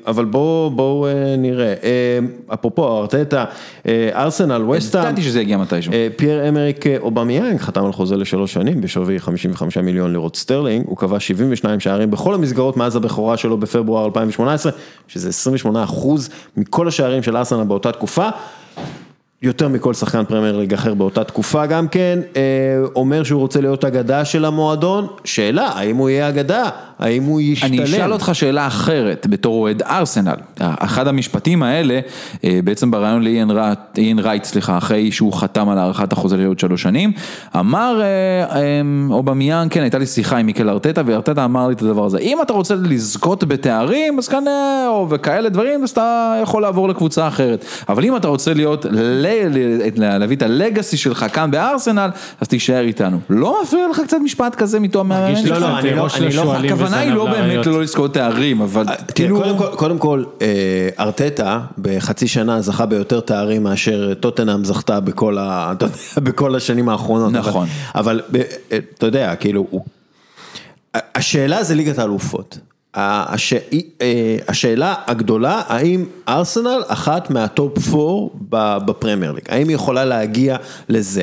אבל 0.07 0.25
בואו 0.25 0.71
בואו 0.71 1.07
אה, 1.07 1.37
נראה. 1.39 1.75
אה, 1.83 2.19
אפרופו 2.55 2.99
ארטטה, 2.99 3.45
אה, 3.87 4.11
ארסנל, 4.15 4.63
וסטהאם. 4.63 5.07
ידעתי 5.07 5.23
שזה 5.23 5.41
יגיע 5.41 5.57
מתישהו. 5.57 5.93
אה, 5.93 6.09
פייר 6.17 6.49
אמריק 6.49 6.85
אובמיאנג 7.01 7.61
חתם 7.61 7.85
על 7.85 7.93
חוזה 7.93 8.17
לשלוש 8.17 8.53
שנים 8.53 8.81
בשווי 8.81 9.19
55 9.19 9.79
מיליון 9.79 10.13
לירות 10.13 10.37
סטרלינג, 10.37 10.87
הוא 10.87 10.97
קבע 10.97 11.21
72 11.21 11.81
שערים 11.81 12.11
בכל 12.11 12.35
המסגרות 12.35 12.77
מאז 12.77 12.97
הבכורה 12.97 13.37
שלו 13.37 13.57
בפברואר 13.57 14.05
2018, 14.05 14.73
שזה 15.09 15.29
28 15.29 15.85
אחוז 15.85 16.31
מכל 16.57 16.89
השערים 16.89 17.23
של 17.23 17.37
ארסנל 17.37 17.65
באותה 17.65 17.93
תקופה. 17.93 18.29
יותר 19.43 19.69
מכל 19.69 19.95
שחקן 19.95 20.25
פרמייר 20.25 20.59
ליג 20.59 20.75
אחר 20.75 20.95
באותה 20.95 21.25
תקופה 21.25 21.67
גם 21.67 21.89
כן, 21.89 22.19
אה, 22.37 22.43
אומר 22.97 23.23
שהוא 23.23 23.41
רוצה 23.41 23.61
להיות 23.61 23.85
אגדה 23.85 24.25
של 24.25 24.45
המועדון, 24.45 25.07
שאלה, 25.25 25.67
האם 25.67 25.97
הוא 25.97 26.11
יהיה 26.11 26.29
אגדה? 26.29 26.69
האם 26.99 27.23
הוא 27.23 27.41
ישתלם? 27.41 27.73
אני 27.73 27.85
אשאל 27.85 28.13
אותך 28.13 28.31
שאלה 28.33 28.67
אחרת, 28.67 29.27
בתור 29.31 29.55
אוהד 29.55 29.83
ארסנל, 29.83 30.37
אחד 30.59 31.09
המשפטים 31.09 31.63
האלה, 31.63 32.01
אה, 32.45 32.61
בעצם 32.65 32.91
בריאיון 32.91 33.23
לאיין 33.23 34.19
רייט, 34.19 34.45
סליחה, 34.45 34.79
אחרי 34.79 35.13
שהוא 35.13 35.33
חתם 35.33 35.69
על 35.69 35.79
הארכת 35.79 36.13
החוזה 36.13 36.37
לעוד 36.37 36.59
שלוש 36.59 36.83
שנים, 36.83 37.13
אמר 37.59 38.01
אה, 38.03 38.57
אה, 38.57 38.81
אובמיאן, 39.11 39.67
כן, 39.71 39.81
הייתה 39.81 39.99
לי 39.99 40.07
שיחה 40.07 40.37
עם 40.37 40.47
מיקל 40.47 40.69
ארטטה, 40.69 41.03
וארטטה 41.07 41.45
אמר 41.45 41.69
לי 41.69 41.75
את 41.75 41.83
הדבר 41.83 42.05
הזה, 42.05 42.19
אם 42.19 42.43
אתה 42.43 42.53
רוצה 42.53 42.75
לזכות 42.75 43.45
בתארים, 43.45 44.19
אז 44.19 44.29
כנראה, 44.29 44.89
או 44.89 45.07
וכאלה 45.11 45.49
דברים, 45.49 45.83
אז 45.83 45.91
אתה 45.91 46.39
יכול 46.43 46.63
לעבור 46.63 46.89
לקבוצה 46.89 47.29
אחרת, 47.29 47.65
אבל 47.89 48.05
אם 48.05 48.17
אתה 48.17 48.29
רוצה 48.29 48.55
להיות, 48.55 48.87
להביא 49.97 50.37
את 50.37 50.43
הלגאסי 50.43 50.97
שלך 50.97 51.27
כאן 51.33 51.51
בארסנל, 51.51 52.11
אז 52.41 52.49
תישאר 52.49 52.81
איתנו. 52.81 53.21
לא 53.31 53.61
מפריע 53.63 53.89
לך 53.91 54.01
קצת 54.01 54.17
משפט 54.25 54.55
כזה 54.55 54.81
מתום 54.81 55.13
לי 55.13 55.51
לא, 55.51 55.59
לא, 55.59 55.79
אני 55.79 55.95
לא- 55.95 56.09
אני 56.17 56.37
לא- 56.37 56.55
הכוונה 56.55 56.99
היא 56.99 57.13
לא 57.13 57.25
באמת. 57.31 57.67
לא 57.67 57.83
לזכות 57.83 58.15
תארים, 58.15 58.61
אבל 58.61 58.85
תראה, 58.85 58.97
כאילו... 59.15 59.43
קודם 59.77 59.99
כל, 59.99 60.25
אה, 60.43 60.49
ארטטה 61.01 61.61
בחצי 61.79 62.29
שנה 62.29 62.61
זכה 62.61 62.87
ביותר 62.87 63.21
תארים 63.21 63.63
מאשר 63.63 64.15
טוטנאם 64.15 64.65
זכתה 64.65 65.01
בכל, 65.01 65.37
השנים 66.57 66.89
האחרונות. 66.89 67.33
נכון. 67.33 67.69
אבל, 67.95 68.21
אה, 68.35 68.41
אתה 68.99 69.07
יודע, 69.07 69.35
כאילו, 69.37 69.67
השאלה 70.95 71.63
זה 71.65 71.75
ליגת 71.75 71.99
האלופות. 71.99 72.59
הש, 72.95 73.53
אה, 74.01 74.37
השאלה 74.49 74.95
הגדולה, 75.07 75.63
האם 75.67 76.05
ארסנל 76.29 76.83
אחת 76.87 77.31
מהטופ 77.31 77.95
4 77.95 78.29
ב- 78.49 78.87
בפרמייר 78.87 79.33
ליג, 79.33 79.45
האם 79.49 79.69
היא 79.69 79.75
יכולה 79.75 80.05
להגיע 80.05 80.57
לזה? 80.89 81.23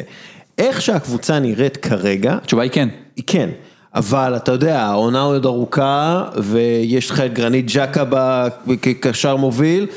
איך 0.58 0.82
שהקבוצה 0.82 1.40
נראית 1.40 1.78
כרגע, 1.78 2.34
התשובה 2.34 2.64
היא 2.64 2.72
כן. 2.72 2.90
היא 3.16 3.24
כן, 3.28 3.50
אבל 3.96 4.36
אתה 4.36 4.52
יודע, 4.52 4.82
העונה 4.82 5.22
עוד 5.22 5.46
ארוכה, 5.46 6.24
ויש 6.38 7.10
לך 7.10 7.20
את 7.20 7.34
גרניט 7.34 7.66
ג'אקה 7.68 8.03
כקשר 8.82 9.36
מוביל, 9.36 9.88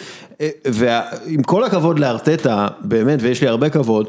אה, 0.40 0.48
ועם 0.66 1.42
כל 1.42 1.64
הכבוד 1.64 1.98
לארטטה, 1.98 2.66
באמת, 2.80 3.18
ויש 3.22 3.42
לי 3.42 3.48
הרבה 3.48 3.68
כבוד, 3.68 4.06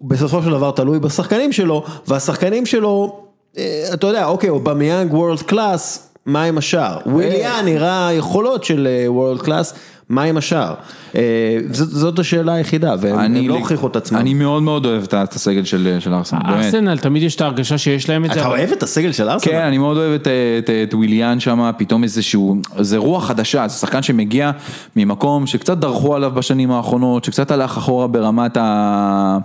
בסופו 0.00 0.42
של 0.42 0.50
דבר 0.50 0.70
תלוי 0.70 0.98
בשחקנים 0.98 1.52
שלו, 1.52 1.84
והשחקנים 2.08 2.66
שלו, 2.66 3.20
אה, 3.58 3.84
אתה 3.94 4.06
יודע, 4.06 4.26
אוקיי, 4.26 4.50
אובמיאנג 4.50 5.14
world 5.14 5.42
class, 5.42 6.11
מה 6.26 6.42
עם 6.42 6.58
השאר? 6.58 6.98
וויליאן 7.06 7.64
נראה 7.64 8.08
יכולות 8.12 8.64
של 8.64 8.88
world 9.06 9.42
class, 9.42 9.74
מה 10.08 10.22
עם 10.22 10.36
השאר? 10.36 10.74
אה, 11.16 11.58
זאת, 11.72 12.18
השאלה 12.18 12.54
היחידה, 12.54 12.94
והם 13.00 13.48
לא 13.48 13.54
הוכיחו 13.54 13.86
את 13.86 13.96
עצמם. 13.96 14.18
אני 14.18 14.34
מאוד 14.34 14.62
מאוד 14.62 14.86
אוהב 14.86 15.02
את 15.02 15.14
את 15.14 15.32
הסגל 15.32 15.64
של 15.64 15.96
של 16.00 16.14
ארסנל, 16.14 16.40
באמת. 16.48 16.64
ארסנל, 16.64 16.98
תמיד 16.98 17.22
יש 17.22 17.36
את 17.36 17.40
ההרגשה 17.40 17.78
שיש 17.78 18.08
להם 18.08 18.24
את 18.24 18.32
זה. 18.32 18.40
אתה 18.40 18.48
אוהב 18.48 18.72
את 18.72 18.82
הסגל 18.82 19.12
של 19.12 19.28
ארסנל? 19.28 19.52
כן, 19.52 19.60
אני 19.60 19.78
מאוד 19.78 19.96
אוהב 19.96 20.12
את, 20.12 20.28
את, 20.58 20.70
את 20.88 20.94
וויליאן 20.94 21.40
שם, 21.40 21.70
פתאום 21.78 22.02
איזשהו, 22.02 22.56
זה 22.78 22.96
רוח 22.96 23.26
חדשה, 23.26 23.68
זה 23.68 23.74
שחקן 23.74 24.02
שמגיע 24.02 24.50
ממקום 24.96 25.46
שקצת 25.46 25.78
דרכו 25.78 26.14
עליו 26.14 26.30
בשנים 26.30 26.70
האחרונות, 26.70 27.24
שקצת 27.24 27.50
הלך 27.50 27.76
אחורה 27.76 28.06
ברמת 28.06 28.56
ה... 28.56 29.38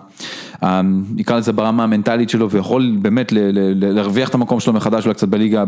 ה- 0.61 0.81
נקרא 1.15 1.37
לזה 1.37 1.53
ברמה 1.53 1.83
המנטלית 1.83 2.29
שלו, 2.29 2.49
ויכול 2.49 2.95
באמת 3.01 3.33
להרוויח 3.75 4.29
את 4.29 4.35
המקום 4.35 4.59
שלו 4.59 4.73
מחדש 4.73 5.03
אולי 5.05 5.13
קצת 5.15 5.27
בליגה, 5.27 5.63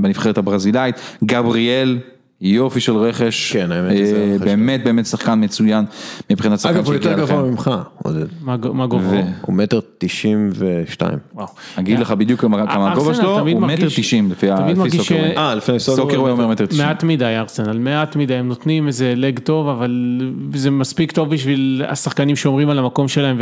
בנבחרת 0.00 0.38
הברזילאית, 0.38 0.94
גבריאל. 1.24 1.98
יופי 2.40 2.80
של 2.80 2.96
רכש, 2.96 3.52
כן, 3.52 3.72
האמת, 3.72 3.92
אה, 3.96 4.34
רכש 4.36 4.42
באמת 4.44 4.84
באמת 4.84 5.06
שחקן 5.06 5.44
מצוין 5.44 5.84
מבחינת 6.30 6.60
שחקן 6.60 6.74
אגב, 6.74 6.86
הוא 6.86 6.94
יותר 6.94 7.08
שהגיע 7.10 7.24
גבוה 7.24 7.40
לכם. 7.42 7.50
ממך, 7.50 7.70
עודד. 8.02 8.26
מה 8.42 8.56
גובהו? 8.86 9.10
ו- 9.10 9.20
הוא 9.40 9.54
מטר 9.54 9.80
תשעים 9.98 10.50
ושתיים. 10.58 11.18
וואו. 11.34 11.46
אגיד 11.74 11.98
לך 11.98 12.10
בדיוק 12.10 12.40
כמה 12.40 12.92
הגובה 12.92 13.14
שלו, 13.14 13.38
הוא 13.38 13.60
מטר 13.60 13.86
תשעים 13.88 14.30
לפי 14.30 14.50
ה- 14.50 14.56
תמיד 14.56 14.70
לפי 14.70 14.78
מרגיש 14.80 15.00
סוקרווי. 15.00 15.36
אה, 15.36 15.54
לפני 15.54 15.80
סוקרווי 15.80 16.30
אומר 16.30 16.46
מטר 16.46 16.66
תשעים. 16.66 16.86
מעט 16.86 17.04
מדי 17.04 17.24
ארסנל, 17.36 17.78
מעט 17.78 18.16
מדי, 18.16 18.34
הם 18.34 18.48
נותנים 18.48 18.86
איזה 18.86 19.12
לג 19.16 19.38
טוב, 19.38 19.68
אבל 19.68 20.20
זה 20.54 20.70
מספיק 20.70 21.12
טוב 21.12 21.30
בשביל 21.30 21.82
השחקנים 21.88 22.36
שומרים 22.36 22.68
על 22.70 22.78
המקום 22.78 23.08
שלהם 23.08 23.36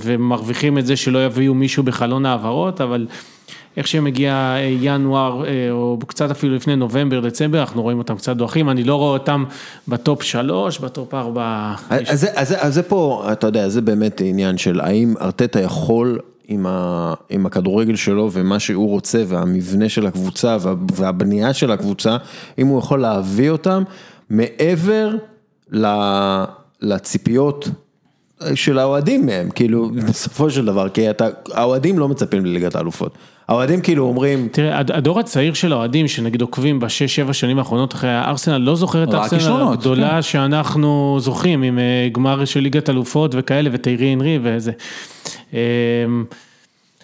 ומרוויחים 0.00 0.78
את 0.78 0.86
זה 0.86 0.96
שלא 0.96 1.24
יביאו 1.26 1.54
מישהו 1.54 1.82
בחלון 1.82 2.26
העברות, 2.26 2.80
אבל 2.80 3.06
איך 3.76 3.86
שמגיע 3.86 4.32
אה, 4.32 4.76
ינואר, 4.80 5.44
אה, 5.46 5.70
או 5.70 5.98
קצת 6.06 6.30
אפילו 6.30 6.54
לפני 6.54 6.76
נובמבר, 6.76 7.20
דצמבר, 7.20 7.60
אנחנו 7.60 7.82
רואים 7.82 7.98
אותם 7.98 8.16
קצת 8.16 8.36
דועכים, 8.36 8.70
אני 8.70 8.84
לא 8.84 8.94
רואה 8.94 9.12
אותם 9.12 9.44
בטופ 9.88 10.22
שלוש, 10.22 10.78
בטופ 10.78 11.14
ארבע. 11.14 11.74
אז 11.90 12.20
זה- 12.20 12.28
אז 12.34 12.54
אז 12.58 12.74
זה 12.74 12.82
פה, 12.82 13.26
אתה 13.32 13.46
יודע, 13.46 13.68
זה 13.68 13.80
באמת 13.80 14.20
עניין 14.24 14.58
של 14.58 14.80
האם 14.80 15.14
ארטטה 15.20 15.60
יכול 15.60 16.18
עם, 16.48 16.66
ה, 16.68 17.14
עם 17.30 17.46
הכדורגל 17.46 17.96
שלו 17.96 18.28
ומה 18.32 18.58
שהוא 18.58 18.88
רוצה 18.88 19.22
והמבנה 19.26 19.88
של 19.88 20.06
הקבוצה 20.06 20.56
וה, 20.60 20.74
והבנייה 20.94 21.52
של 21.54 21.70
הקבוצה, 21.70 22.16
אם 22.58 22.66
הוא 22.66 22.78
יכול 22.78 23.00
להביא 23.00 23.50
אותם 23.50 23.82
מעבר 24.30 25.10
ל, 25.72 25.86
לציפיות 26.82 27.68
של 28.54 28.78
האוהדים 28.78 29.26
מהם, 29.26 29.50
כאילו 29.50 29.90
בסופו 30.08 30.50
של 30.50 30.64
דבר, 30.64 30.88
כי 30.88 31.10
אתה, 31.10 31.26
האוהדים 31.52 31.98
לא 31.98 32.08
מצפים 32.08 32.44
לליגת 32.46 32.76
האלופות, 32.76 33.14
האוהדים 33.48 33.80
כאילו 33.80 34.04
אומרים, 34.04 34.48
תראה, 34.52 34.78
הד- 34.78 34.90
הדור 34.90 35.20
הצעיר 35.20 35.54
של 35.54 35.72
האוהדים, 35.72 36.08
שנגיד 36.08 36.40
עוקבים 36.40 36.80
בשש, 36.80 37.16
שבע 37.16 37.32
שנים 37.32 37.58
האחרונות 37.58 37.94
אחרי 37.94 38.10
הארסנל, 38.10 38.56
לא 38.58 38.76
זוכר 38.76 39.04
את 39.04 39.14
הארסנל 39.14 39.38
הגדולה 39.72 40.10
כן. 40.10 40.22
שאנחנו 40.22 41.16
זוכרים, 41.20 41.62
עם 41.62 41.78
אה, 41.78 42.08
גמר 42.12 42.44
של 42.44 42.60
ליגת 42.60 42.90
אלופות 42.90 43.34
וכאלה, 43.34 43.70
וטיירי 43.72 44.06
הנרי 44.06 44.38
וזה. 44.42 44.72
אמ, 45.52 45.58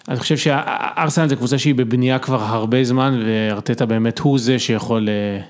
אני 0.09 0.19
חושב 0.19 0.37
שהארסנל 0.37 1.27
זה 1.27 1.35
קבוצה 1.35 1.57
שהיא 1.57 1.75
בבנייה 1.75 2.19
כבר 2.19 2.41
הרבה 2.41 2.83
זמן, 2.83 3.23
וארטטה 3.25 3.85
באמת 3.85 4.19
הוא 4.19 4.39
זה 4.39 4.59
שיכול 4.59 5.09
אה, 5.09 5.41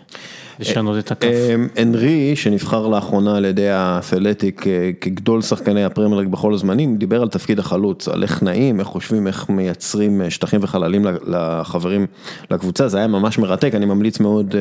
לשנות 0.61 1.05
את 1.05 1.11
הכף. 1.11 1.27
אמ, 1.27 1.67
הנרי, 1.75 2.35
שנבחר 2.35 2.87
לאחרונה 2.87 3.37
על 3.37 3.45
ידי 3.45 3.69
האתלטיק 3.69 4.67
אה, 4.67 4.91
כגדול 5.01 5.41
שחקני 5.41 5.83
הפרמייר 5.83 6.19
ליג 6.19 6.29
בכל 6.29 6.53
הזמנים, 6.53 6.97
דיבר 6.97 7.21
על 7.21 7.29
תפקיד 7.29 7.59
החלוץ, 7.59 8.07
על 8.07 8.23
איך 8.23 8.43
נעים, 8.43 8.79
איך 8.79 8.87
חושבים, 8.87 9.27
איך 9.27 9.49
מייצרים 9.49 10.21
אה, 10.21 10.29
שטחים 10.29 10.59
וחללים 10.63 11.05
לחברים, 11.27 12.05
לקבוצה, 12.51 12.87
זה 12.87 12.97
היה 12.97 13.07
ממש 13.07 13.37
מרתק, 13.37 13.71
אני 13.75 13.85
ממליץ 13.85 14.19
מאוד 14.19 14.55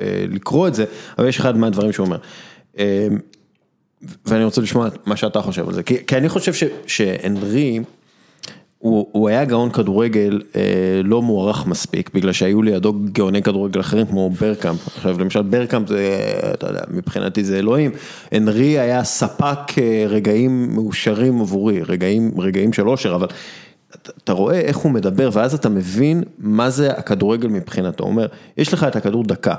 אה, 0.00 0.06
לקרוא 0.28 0.68
את 0.68 0.74
זה, 0.74 0.84
אבל 1.18 1.28
יש 1.28 1.40
אחד 1.40 1.56
מהדברים 1.56 1.92
שהוא 1.92 2.06
אומר. 2.06 2.18
אמ, 2.78 2.84
ואני 4.26 4.44
רוצה 4.44 4.60
לשמוע 4.60 4.88
מה 5.06 5.16
שאתה 5.16 5.42
חושב 5.42 5.68
על 5.68 5.74
זה, 5.74 5.82
כי, 5.82 6.06
כי 6.06 6.16
אני 6.16 6.28
חושב 6.28 6.54
ש, 6.54 6.64
שהנרי, 6.86 7.80
הוא, 8.82 9.08
הוא 9.12 9.28
היה 9.28 9.44
גאון 9.44 9.70
כדורגל 9.70 10.42
אה, 10.56 11.00
לא 11.04 11.22
מוערך 11.22 11.66
מספיק, 11.66 12.10
בגלל 12.14 12.32
שהיו 12.32 12.62
לידו 12.62 12.94
גאוני 13.12 13.42
כדורגל 13.42 13.80
אחרים 13.80 14.06
כמו 14.06 14.30
ברקאמפ. 14.30 14.88
עכשיו 14.96 15.20
למשל 15.20 15.42
ברקאמפ 15.42 15.88
זה, 15.88 16.30
אתה 16.54 16.66
יודע, 16.66 16.80
מבחינתי 16.90 17.44
זה 17.44 17.58
אלוהים. 17.58 17.90
הנרי 18.32 18.78
היה 18.78 19.04
ספק 19.04 19.78
אה, 19.78 20.04
רגעים 20.08 20.74
מאושרים 20.74 21.40
עבורי, 21.40 21.82
רגעים, 21.82 22.72
של 22.72 22.88
אושר, 22.88 23.14
אבל 23.14 23.26
אתה 24.24 24.32
רואה 24.32 24.60
איך 24.60 24.76
הוא 24.76 24.92
מדבר, 24.92 25.30
ואז 25.32 25.54
אתה 25.54 25.68
מבין 25.68 26.22
מה 26.38 26.70
זה 26.70 26.90
הכדורגל 26.90 27.48
מבחינתו. 27.48 28.04
הוא 28.04 28.10
אומר, 28.10 28.26
יש 28.56 28.72
לך 28.72 28.84
את 28.84 28.96
הכדור 28.96 29.24
דקה, 29.24 29.54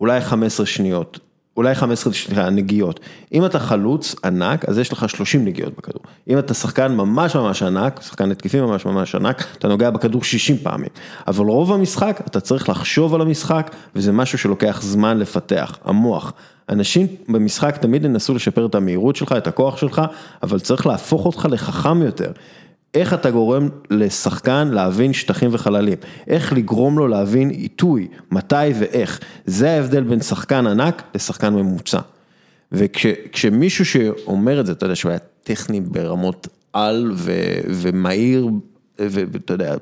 אולי 0.00 0.20
15 0.20 0.66
שניות. 0.66 1.18
אולי 1.56 1.74
15 1.74 2.12
סליחה, 2.12 2.50
נגיעות. 2.50 3.00
אם 3.32 3.44
אתה 3.44 3.58
חלוץ 3.58 4.14
ענק, 4.24 4.64
אז 4.68 4.78
יש 4.78 4.92
לך 4.92 5.08
30 5.08 5.44
נגיעות 5.44 5.72
בכדור. 5.78 6.02
אם 6.28 6.38
אתה 6.38 6.54
שחקן 6.54 6.94
ממש 6.94 7.36
ממש 7.36 7.62
ענק, 7.62 8.00
שחקן 8.02 8.30
התקפי 8.30 8.60
ממש 8.60 8.86
ממש 8.86 9.14
ענק, 9.14 9.44
אתה 9.58 9.68
נוגע 9.68 9.90
בכדור 9.90 10.24
60 10.24 10.56
פעמים. 10.56 10.88
אבל 11.26 11.44
רוב 11.44 11.72
המשחק, 11.72 12.20
אתה 12.26 12.40
צריך 12.40 12.68
לחשוב 12.68 13.14
על 13.14 13.20
המשחק, 13.20 13.74
וזה 13.96 14.12
משהו 14.12 14.38
שלוקח 14.38 14.82
זמן 14.82 15.18
לפתח, 15.18 15.78
המוח. 15.84 16.32
אנשים 16.68 17.06
במשחק 17.28 17.76
תמיד 17.76 18.04
ינסו 18.04 18.34
לשפר 18.34 18.66
את 18.66 18.74
המהירות 18.74 19.16
שלך, 19.16 19.32
את 19.32 19.46
הכוח 19.46 19.76
שלך, 19.76 20.02
אבל 20.42 20.60
צריך 20.60 20.86
להפוך 20.86 21.26
אותך 21.26 21.48
לחכם 21.50 22.02
יותר. 22.02 22.32
איך 22.94 23.14
אתה 23.14 23.30
גורם 23.30 23.68
לשחקן 23.90 24.68
להבין 24.68 25.12
שטחים 25.12 25.50
וחללים, 25.52 25.98
איך 26.26 26.52
לגרום 26.52 26.98
לו 26.98 27.08
להבין 27.08 27.50
עיתוי, 27.50 28.08
מתי 28.30 28.56
ואיך, 28.78 29.20
זה 29.46 29.70
ההבדל 29.70 30.02
בין 30.02 30.20
שחקן 30.20 30.66
ענק 30.66 31.02
לשחקן 31.14 31.54
ממוצע. 31.54 32.00
וכשמישהו 32.72 33.86
שאומר 33.86 34.60
את 34.60 34.66
זה, 34.66 34.72
אתה 34.72 34.84
יודע 34.86 34.94
שהוא 34.94 35.10
היה 35.10 35.18
טכני 35.42 35.80
ברמות 35.80 36.48
על 36.72 37.12
ו, 37.14 37.32
ומהיר, 37.68 38.48
ואתה 38.98 39.54
יודע, 39.54 39.74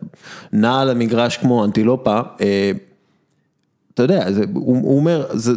נע 0.53 0.81
על 0.81 0.91
המגרש 0.91 1.37
כמו 1.37 1.65
אנטילופה, 1.65 2.21
אה, 2.41 2.73
אתה 3.95 4.03
יודע, 4.03 4.33
זה, 4.33 4.45
הוא, 4.55 4.77
הוא 4.77 4.99
אומר, 4.99 5.27
זה 5.33 5.53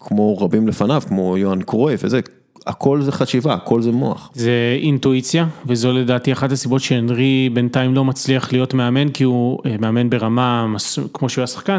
כמו 0.00 0.38
רבים 0.38 0.68
לפניו, 0.68 1.02
כמו 1.08 1.38
יוהאן 1.38 1.62
קרויף 1.62 2.00
וזה, 2.04 2.20
הכל 2.66 3.02
זה 3.02 3.12
חשיבה, 3.12 3.54
הכל 3.54 3.82
זה 3.82 3.92
מוח. 3.92 4.30
זה 4.34 4.78
אינטואיציה, 4.82 5.46
וזו 5.66 5.92
לדעתי 5.92 6.32
אחת 6.32 6.52
הסיבות 6.52 6.82
שהנרי 6.82 7.48
בינתיים 7.52 7.94
לא 7.94 8.04
מצליח 8.04 8.52
להיות 8.52 8.74
מאמן, 8.74 9.08
כי 9.08 9.24
הוא 9.24 9.58
אה, 9.66 9.76
מאמן 9.80 10.10
ברמה 10.10 10.66
כמו 11.12 11.28
שהוא 11.28 11.42
היה 11.42 11.46
שחקן, 11.46 11.78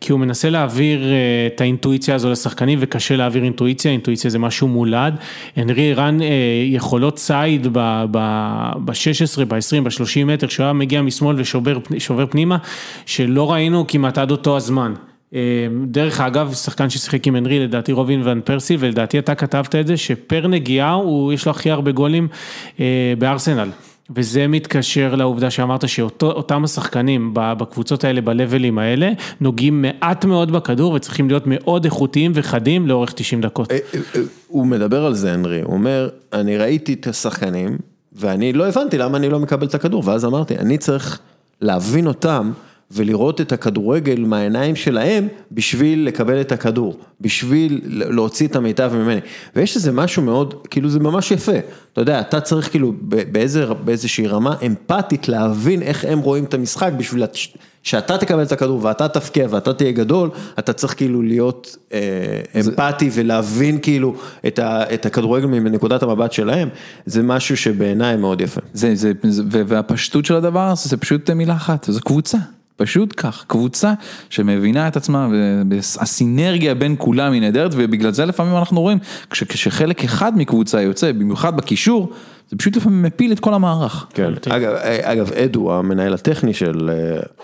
כי 0.00 0.12
הוא 0.12 0.20
מנסה 0.20 0.50
להעביר 0.50 1.04
אה, 1.04 1.16
את 1.46 1.60
האינטואיציה 1.60 2.14
הזו 2.14 2.30
לשחקנים, 2.30 2.78
וקשה 2.82 3.16
להעביר 3.16 3.44
אינטואיציה, 3.44 3.90
אינטואיציה 3.90 4.30
זה 4.30 4.38
משהו 4.38 4.68
מולד. 4.68 5.14
הנרי 5.56 5.92
הראה 5.92 6.10
אה, 6.20 6.20
יכולות 6.66 7.16
ציד 7.16 7.66
ב-16, 7.72 9.44
ב-20, 9.48 9.80
ב-30 9.84 10.24
מטר, 10.24 10.46
כשהוא 10.46 10.64
היה 10.64 10.72
מגיע 10.72 11.02
משמאל 11.02 11.36
ושובר 11.40 12.26
פנימה, 12.30 12.56
שלא 13.06 13.52
ראינו 13.52 13.84
כמעט 13.88 14.18
עד 14.18 14.30
אותו 14.30 14.56
הזמן. 14.56 14.94
אה, 15.34 15.40
דרך 15.86 16.20
אגב, 16.20 16.54
שחקן 16.54 16.90
ששיחק 16.90 17.26
עם 17.26 17.36
הנרי, 17.36 17.60
לדעתי 17.60 17.92
רובין 17.92 18.22
ון 18.24 18.40
פרסי, 18.44 18.76
ולדעתי 18.80 19.18
אתה 19.18 19.34
כתבת 19.34 19.74
את 19.74 19.86
זה, 19.86 19.96
שפר 19.96 20.46
נגיעה, 20.46 20.92
הוא, 20.92 21.32
יש 21.32 21.46
לו 21.46 21.50
הכי 21.50 21.70
הרבה 21.70 21.92
גולים 21.92 22.28
אה, 22.80 23.14
בארסנל. 23.18 23.70
וזה 24.16 24.46
מתקשר 24.46 25.14
לעובדה 25.14 25.50
שאמרת 25.50 25.88
שאותם 25.88 26.64
השחקנים 26.64 27.30
בקבוצות 27.34 28.04
האלה, 28.04 28.20
בלבלים 28.20 28.78
האלה, 28.78 29.12
נוגעים 29.40 29.82
מעט 29.82 30.24
מאוד 30.24 30.52
בכדור 30.52 30.92
וצריכים 30.92 31.28
להיות 31.28 31.42
מאוד 31.46 31.84
איכותיים 31.84 32.32
וחדים 32.34 32.86
לאורך 32.86 33.12
90 33.12 33.40
דקות. 33.40 33.70
אה, 33.72 33.78
אה, 33.94 34.20
הוא 34.48 34.66
מדבר 34.66 35.06
על 35.06 35.14
זה, 35.14 35.32
הנרי, 35.32 35.62
הוא 35.62 35.72
אומר, 35.72 36.08
אני 36.32 36.56
ראיתי 36.56 36.92
את 36.92 37.06
השחקנים, 37.06 37.78
ואני 38.12 38.52
לא 38.52 38.68
הבנתי 38.68 38.98
למה 38.98 39.18
אני 39.18 39.28
לא 39.28 39.38
מקבל 39.38 39.66
את 39.66 39.74
הכדור, 39.74 40.02
ואז 40.06 40.24
אמרתי, 40.24 40.56
אני 40.56 40.78
צריך 40.78 41.20
להבין 41.60 42.06
אותם 42.06 42.52
ולראות 42.92 43.40
את 43.40 43.52
הכדורגל 43.52 44.24
מהעיניים 44.24 44.76
שלהם, 44.76 45.28
בשביל 45.52 46.06
לקבל 46.06 46.40
את 46.40 46.52
הכדור, 46.52 46.98
בשביל 47.20 47.80
להוציא 47.86 48.46
את 48.46 48.56
המיטב 48.56 48.92
ממני. 48.94 49.20
ויש 49.56 49.76
איזה 49.76 49.92
משהו 49.92 50.22
מאוד, 50.22 50.54
כאילו 50.70 50.88
זה 50.88 51.00
ממש 51.00 51.30
יפה, 51.30 51.58
אתה 51.92 52.00
יודע, 52.00 52.20
אתה 52.20 52.40
צריך 52.40 52.70
כאילו 52.70 52.92
באיזה, 53.32 53.66
באיזושהי 53.84 54.26
רמה 54.26 54.56
אמפתית 54.66 55.28
להבין 55.28 55.82
איך 55.82 56.04
הם 56.04 56.18
רואים 56.18 56.44
את 56.44 56.54
המשחק, 56.54 56.92
בשביל 56.96 57.22
שאתה 57.82 58.18
תקבל 58.18 58.42
את 58.42 58.52
הכדור 58.52 58.84
ואתה 58.84 59.08
תפקיע 59.08 59.46
ואתה 59.50 59.72
תהיה 59.72 59.92
גדול, 59.92 60.30
אתה 60.58 60.72
צריך 60.72 60.96
כאילו 60.96 61.22
להיות 61.22 61.76
אה, 61.92 62.00
אמפתי 62.60 63.10
ולהבין 63.12 63.78
כאילו 63.82 64.14
את, 64.46 64.58
ה, 64.58 64.94
את 64.94 65.06
הכדורגל 65.06 65.46
מנקודת 65.46 66.02
המבט 66.02 66.32
שלהם, 66.32 66.68
זה 67.06 67.22
משהו 67.22 67.56
שבעיניי 67.56 68.16
מאוד 68.16 68.40
יפה. 68.40 68.60
זה, 68.72 68.94
זה, 68.94 69.12
זה, 69.22 69.42
והפשטות 69.66 70.24
של 70.24 70.34
הדבר 70.34 70.68
הזה 70.68 70.88
זה 70.88 70.96
פשוט 70.96 71.30
מילה 71.30 71.54
אחת, 71.54 71.86
זו 71.90 72.00
קבוצה. 72.00 72.38
פשוט 72.82 73.14
כך, 73.16 73.44
קבוצה 73.46 73.92
שמבינה 74.30 74.88
את 74.88 74.96
עצמה 74.96 75.28
והסינרגיה 75.70 76.74
בין 76.74 76.94
כולם 76.98 77.32
היא 77.32 77.40
נהדרת 77.40 77.70
ובגלל 77.74 78.12
זה 78.12 78.24
לפעמים 78.24 78.56
אנחנו 78.56 78.80
רואים 78.80 78.98
כש, 79.30 79.42
כשחלק 79.42 80.04
אחד 80.04 80.38
מקבוצה 80.38 80.82
יוצא, 80.82 81.12
במיוחד 81.12 81.56
בקישור, 81.56 82.12
זה 82.50 82.56
פשוט 82.56 82.76
לפעמים 82.76 83.02
מפיל 83.02 83.32
את 83.32 83.40
כל 83.40 83.54
המערך. 83.54 84.06
כן, 84.14 84.32
אגב, 84.48 84.72
אגב 85.02 85.32
אדו 85.32 85.74
המנהל 85.74 86.14
הטכני 86.14 86.54
של 86.54 86.90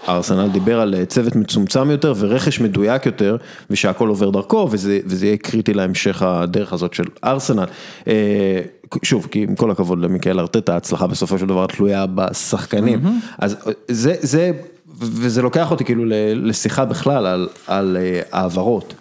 ארסנל 0.09 0.48
דיבר 0.48 0.81
על 0.81 1.05
צוות 1.05 1.36
מצומצם 1.36 1.90
יותר 1.90 2.15
ורכש 2.19 2.60
מדויק 2.60 3.06
יותר 3.06 3.36
ושהכל 3.70 4.09
עובר 4.09 4.31
דרכו 4.31 4.69
וזה, 4.70 5.01
וזה 5.06 5.27
יהיה 5.27 5.36
קריטי 5.36 5.74
להמשך 5.74 6.23
הדרך 6.23 6.73
הזאת 6.73 6.94
של 6.94 7.05
ארסנל. 7.24 7.66
שוב, 9.02 9.28
כי 9.31 9.43
עם 9.43 9.55
כל 9.55 9.70
הכבוד 9.70 9.98
למיקאל 9.98 10.40
ארטטה, 10.40 10.74
ההצלחה 10.74 11.06
בסופו 11.06 11.39
של 11.39 11.47
דבר 11.47 11.66
תלויה 11.66 12.06
בשחקנים, 12.06 13.01
אז 13.39 13.56
זה, 13.89 14.15
זה, 14.20 14.52
וזה 14.98 15.42
לוקח 15.42 15.70
אותי 15.70 15.84
כאילו 15.84 16.04
לשיחה 16.34 16.84
בכלל 16.84 17.26
על, 17.26 17.48
על 17.66 17.96
העברות. 18.32 18.94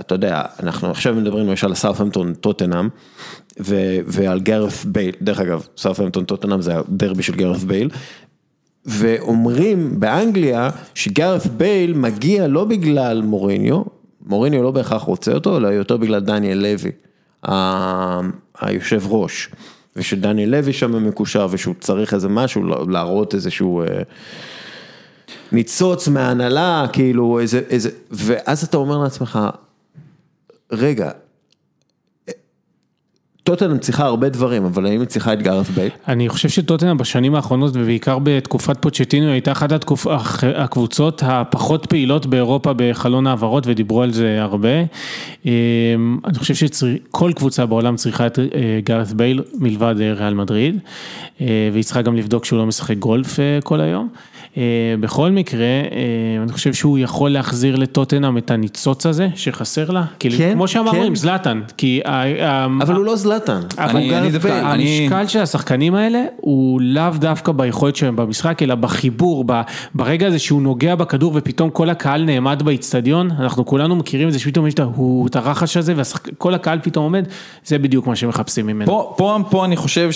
אתה 0.00 0.14
יודע, 0.14 0.42
אנחנו 0.62 0.90
עכשיו 0.90 1.14
מדברים 1.14 1.46
למשל 1.46 1.66
על 1.66 1.74
סאות'המפטון 1.74 2.34
טוטנאם 2.34 2.88
ועל 4.06 4.40
גארת 4.40 4.72
בייל, 4.84 5.14
דרך 5.22 5.40
אגב, 5.40 5.66
סאות'המפטון 5.76 6.24
טוטנאם 6.24 6.62
זה 6.62 6.78
הדרבי 6.78 7.22
של 7.22 7.34
גארת 7.34 7.58
בייל, 7.64 7.90
ואומרים 8.86 10.00
באנגליה 10.00 10.70
שגארת 10.94 11.46
בייל 11.46 11.94
מגיע 11.94 12.46
לא 12.48 12.64
בגלל 12.64 13.22
מוריניו, 13.22 13.82
מוריניו 14.26 14.62
לא 14.62 14.70
בהכרח 14.70 15.02
רוצה 15.02 15.32
אותו, 15.32 15.56
אלא 15.56 15.68
יותר 15.68 15.96
בגלל 15.96 16.20
דניאל 16.20 16.58
לוי, 16.58 16.90
ה- 17.48 18.20
היושב 18.60 19.02
ראש. 19.06 19.48
ושדניאל 19.96 20.50
לוי 20.50 20.72
שם 20.72 21.08
מקושר 21.08 21.46
ושהוא 21.50 21.74
צריך 21.80 22.14
איזה 22.14 22.28
משהו, 22.28 22.62
להראות 22.88 23.34
איזשהו 23.34 23.82
אה, 23.82 23.86
ניצוץ 25.52 26.08
מההנהלה, 26.08 26.86
כאילו 26.92 27.38
איזה, 27.38 27.60
איזה, 27.70 27.90
ואז 28.10 28.64
אתה 28.64 28.76
אומר 28.76 28.98
לעצמך, 28.98 29.38
רגע, 30.72 31.10
טוטנאם 33.42 33.78
צריכה 33.78 34.04
הרבה 34.04 34.28
דברים, 34.28 34.64
אבל 34.64 34.86
האם 34.86 35.00
היא 35.00 35.08
צריכה 35.08 35.32
את 35.32 35.42
גארת 35.42 35.66
בייל? 35.70 35.90
אני 36.08 36.28
חושב 36.28 36.48
שטוטנאם 36.48 36.98
בשנים 36.98 37.34
האחרונות 37.34 37.70
ובעיקר 37.74 38.18
בתקופת 38.22 38.76
פוצ'טינו 38.82 39.30
הייתה 39.30 39.52
אחת 39.52 39.72
התקופ... 39.72 40.06
הקבוצות 40.56 41.22
הפחות 41.26 41.86
פעילות 41.86 42.26
באירופה 42.26 42.72
בחלון 42.76 43.26
העברות 43.26 43.66
ודיברו 43.66 44.02
על 44.02 44.12
זה 44.12 44.42
הרבה. 44.42 44.68
אמ, 45.44 46.18
אני 46.24 46.38
חושב 46.38 46.54
שכל 46.54 47.32
קבוצה 47.36 47.66
בעולם 47.66 47.96
צריכה 47.96 48.26
את 48.26 48.38
אה, 48.38 48.44
גארת 48.84 49.12
בייל 49.12 49.42
מלבד 49.54 49.94
אה, 50.00 50.12
ריאל 50.12 50.34
מדריד, 50.34 50.78
אה, 51.40 51.46
והיא 51.72 51.84
צריכה 51.84 52.02
גם 52.02 52.16
לבדוק 52.16 52.44
שהוא 52.44 52.58
לא 52.58 52.66
משחק 52.66 52.96
גולף 52.96 53.38
כל 53.64 53.80
היום. 53.80 54.08
בכל 55.00 55.30
מקרה, 55.30 55.66
אני 56.42 56.52
חושב 56.52 56.72
שהוא 56.74 56.98
יכול 56.98 57.30
להחזיר 57.30 57.76
לטוטנאם 57.76 58.38
את 58.38 58.50
הניצוץ 58.50 59.06
הזה 59.06 59.28
שחסר 59.34 59.90
לה, 59.90 60.04
כאילו, 60.18 60.38
כן, 60.38 60.52
כמו 60.54 60.68
שאמרנו 60.68 60.98
כן. 61.00 61.06
עם 61.06 61.16
זלאטן, 61.16 61.60
כי... 61.76 62.00
אבל 62.82 62.94
הוא 62.94 63.04
לא 63.04 63.16
זלאטן, 63.16 63.60
אבל 63.78 63.90
הוא 63.92 63.98
אני 63.98 64.08
גארת 64.08 64.32
דווקא- 64.32 64.48
בייל. 64.48 64.64
אני- 64.64 64.98
המשקל 65.02 65.26
של 65.26 65.38
השחקנים 65.40 65.94
האלה 65.94 66.22
הוא 66.36 66.80
לאו 66.80 67.10
דווקא 67.18 67.52
ביכולת 67.52 67.96
שלהם 67.96 68.16
במשחק, 68.16 68.62
אלא 68.62 68.74
בחיבור, 68.74 69.44
ב- 69.46 69.60
ברגע 69.94 70.26
הזה 70.26 70.38
שהוא 70.38 70.62
נוגע 70.62 70.94
בכדור 70.94 71.32
ופתאום 71.34 71.70
כל 71.70 71.90
הקהל 71.90 72.24
נעמד 72.24 72.62
באיצטדיון, 72.62 73.30
אנחנו 73.30 73.66
כולנו 73.66 73.96
מכירים 73.96 74.28
את 74.28 74.32
זה 74.32 74.38
שפתאום 74.38 74.66
יש 74.66 74.74
את 75.26 75.36
הרחש 75.36 75.76
הזה 75.76 75.94
וכל 75.96 76.54
הקהל 76.54 76.78
פתאום 76.82 77.04
עומד, 77.04 77.24
זה 77.64 77.78
בדיוק 77.78 78.06
מה 78.06 78.16
שמחפשים 78.16 78.66
ממנו. 78.66 78.86
פה, 78.86 79.14
פה, 79.16 79.38
פה 79.50 79.64
אני 79.64 79.76
חושב 79.76 80.10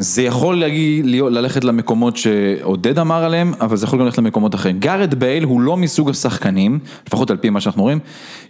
שזה 0.00 0.22
יכול 0.22 0.60
להגיד, 0.60 1.06
ללכת 1.06 1.64
למקומות 1.64 2.16
שעודד 2.16 2.98
אמר 2.98 3.24
עליהם, 3.24 3.52
אבל 3.60 3.76
זה 3.76 3.86
יכול 3.86 3.98
גם 3.98 4.04
ללכת 4.04 4.18
למקומות 4.18 4.54
אחרים. 4.54 4.78
גארד 4.78 5.14
בייל 5.14 5.44
הוא 5.44 5.60
לא 5.60 5.76
מסוג 5.76 6.10
השחקנים, 6.10 6.78
לפחות 7.06 7.30
על 7.30 7.36
פי 7.36 7.50
מה 7.50 7.60
שאנחנו 7.60 7.82
רואים, 7.82 7.98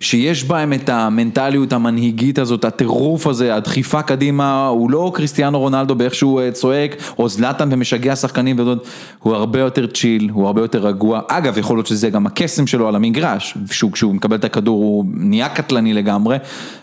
שיש 0.00 0.44
בהם 0.44 0.72
את 0.72 0.88
המנטליות 0.88 1.72
המנהיגית 1.72 2.38
הזאת, 2.38 2.64
הטירוף 2.64 3.26
הזה, 3.26 3.54
הדחיפה 3.54 4.02
קדימה, 4.02 4.66
הוא 4.66 4.90
לא 4.90 5.12
קריסטיאנו 5.14 5.58
רונלדו 5.58 5.94
באיך 5.94 6.14
שהוא 6.14 6.40
אה, 6.40 6.50
צועק, 6.52 6.96
או 7.18 7.28
זלאטן 7.28 7.68
ומשגע 7.72 8.16
שחקנים, 8.16 8.58
ודוד, 8.58 8.78
הוא 9.18 9.34
הרבה 9.34 9.60
יותר 9.60 9.86
chill, 9.86 10.30
הוא 10.32 10.46
הרבה 10.46 10.60
יותר 10.60 10.86
רגוע. 10.86 11.20
אגב, 11.28 11.58
יכול 11.58 11.76
להיות 11.76 11.86
שזה 11.86 12.10
גם 12.10 12.26
הקסם 12.26 12.66
שלו 12.66 12.88
על 12.88 12.96
המגרש, 12.96 13.58
שהוא, 13.70 13.92
כשהוא 13.92 14.14
מקבל 14.14 14.36
את 14.36 14.44
הכדור 14.44 14.76
הוא 14.84 15.04
נהיה 15.14 15.48
קטלני 15.48 15.94
לגמרי, 15.94 16.36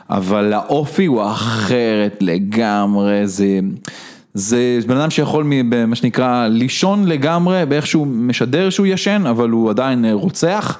אבל 0.09 0.53
האופי 0.53 1.05
הוא 1.05 1.23
אחרת 1.23 2.17
לגמרי, 2.21 3.27
זה... 3.27 3.59
זה 4.33 4.79
בן 4.87 4.97
אדם 4.97 5.09
שיכול, 5.09 5.43
מ- 5.43 5.69
במה 5.69 5.95
שנקרא, 5.95 6.47
לישון 6.47 7.07
לגמרי 7.07 7.65
באיך 7.65 7.87
שהוא 7.87 8.07
משדר 8.07 8.69
שהוא 8.69 8.87
ישן, 8.87 9.23
אבל 9.29 9.49
הוא 9.49 9.69
עדיין 9.69 10.05
אה, 10.05 10.13
רוצח. 10.13 10.79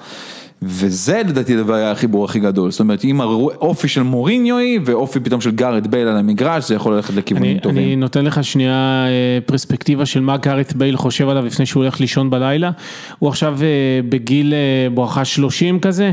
וזה 0.62 1.22
לדעתי 1.28 1.54
הדבר 1.54 1.74
היה 1.74 1.92
החיבור 1.92 2.26
הכי 2.26 2.40
גדול, 2.40 2.72
זאת 2.72 2.80
אומרת 2.80 3.06
אם 3.06 3.22
האופי 3.22 3.88
של 3.88 4.04
מוריניו 4.04 4.80
ואופי 4.86 5.20
פתאום 5.20 5.42
של 5.42 5.52
גארת 5.52 5.88
בייל 5.88 6.08
על 6.08 6.18
המגרש 6.18 6.68
זה 6.68 6.76
יכול 6.76 6.96
ללכת 6.96 7.14
לכיוונים 7.14 7.52
אני, 7.52 7.60
טובים. 7.60 7.84
אני 7.84 7.96
נותן 7.96 8.26
לך 8.26 8.44
שנייה 8.44 9.06
אה, 9.08 9.40
פרספקטיבה 9.46 10.06
של 10.06 10.20
מה 10.20 10.38
גארית 10.38 10.74
בייל 10.74 10.98
חושב 10.98 11.30
עליו 11.30 11.46
לפני 11.46 11.66
שהוא 11.66 11.84
הולך 11.84 12.00
לישון 12.00 12.30
בלילה. 12.30 12.72
הוא 13.20 13.30
עכשיו 13.30 13.58
אה, 13.62 13.68
בגיל 14.10 14.54
בואכה 14.94 15.26
30 15.26 15.80
כזה, 15.80 16.12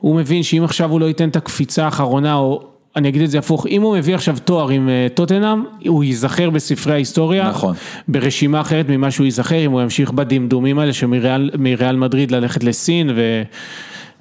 הוא 0.00 0.16
מבין 0.16 0.42
שאם 0.42 0.64
עכשיו 0.64 0.90
הוא 0.90 1.00
לא 1.00 1.06
ייתן 1.06 1.28
את 1.28 1.36
הקפיצה 1.36 1.84
האחרונה, 1.84 2.34
או 2.34 2.64
אני 2.96 3.08
אגיד 3.08 3.22
את 3.22 3.30
זה 3.30 3.38
הפוך, 3.38 3.66
אם 3.66 3.82
הוא 3.82 3.96
מביא 3.96 4.14
עכשיו 4.14 4.36
תואר 4.44 4.68
עם 4.68 4.88
אה, 4.88 5.06
טוטנאם, 5.14 5.62
הוא 5.86 6.04
ייזכר 6.04 6.50
בספרי 6.50 6.92
ההיסטוריה, 6.92 7.48
נכון. 7.48 7.74
ברשימה 8.08 8.60
אחרת 8.60 8.86
ממה 8.88 9.10
שהוא 9.10 9.24
ייזכר, 9.24 9.66
אם 9.66 9.70
הוא 9.72 9.82
ימשיך 9.82 10.10
בדמדומים 10.10 10.78
האלה 10.78 10.92
שמריאל 10.92 11.50
מריאל 11.58 11.96
מדריד 11.96 12.30
ללכת 12.30 12.64
לסין 12.64 13.10
ו... 13.16 13.42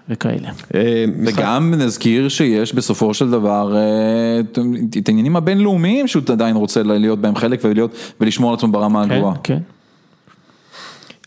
וכאלה. 0.09 0.49
אה, 0.75 1.05
וגם 1.25 1.73
נזכיר 1.77 2.29
שיש 2.29 2.73
בסופו 2.73 3.13
של 3.13 3.31
דבר 3.31 3.75
אה, 3.75 4.39
את 4.97 5.07
העניינים 5.07 5.35
הבינלאומיים 5.35 6.07
שהוא 6.07 6.23
עדיין 6.29 6.55
רוצה 6.55 6.83
להיות 6.83 7.19
בהם 7.21 7.35
חלק 7.35 7.59
ולהיות, 7.63 7.95
ולשמור 8.21 8.49
על 8.49 8.55
עצמו 8.55 8.71
ברמה 8.71 9.05
כן, 9.05 9.11
הגבוהה. 9.11 9.35
כן. 9.43 9.57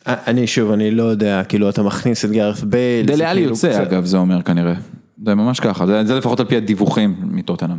אני 0.07 0.47
שוב, 0.47 0.71
אני 0.73 0.91
לא 0.91 1.03
יודע, 1.03 1.43
כאילו 1.45 1.69
אתה 1.69 1.83
מכניס 1.83 2.25
את 2.25 2.31
גארת 2.31 2.65
בייל. 2.65 3.07
דלה 3.07 3.33
כאילו 3.33 3.49
יוצא 3.49 3.71
קצת- 3.73 3.81
אגב 3.81 4.05
זה 4.05 4.17
אומר 4.17 4.43
כנראה, 4.43 4.75
זה 5.25 5.35
ממש 5.35 5.61
ככה, 5.61 5.87
זה 5.87 6.05
זה 6.05 6.19
לפחות 6.19 6.41
על 6.41 6.47
פי 6.47 6.57
הדיווחים 6.57 7.17
מטוטנאם. 7.21 7.79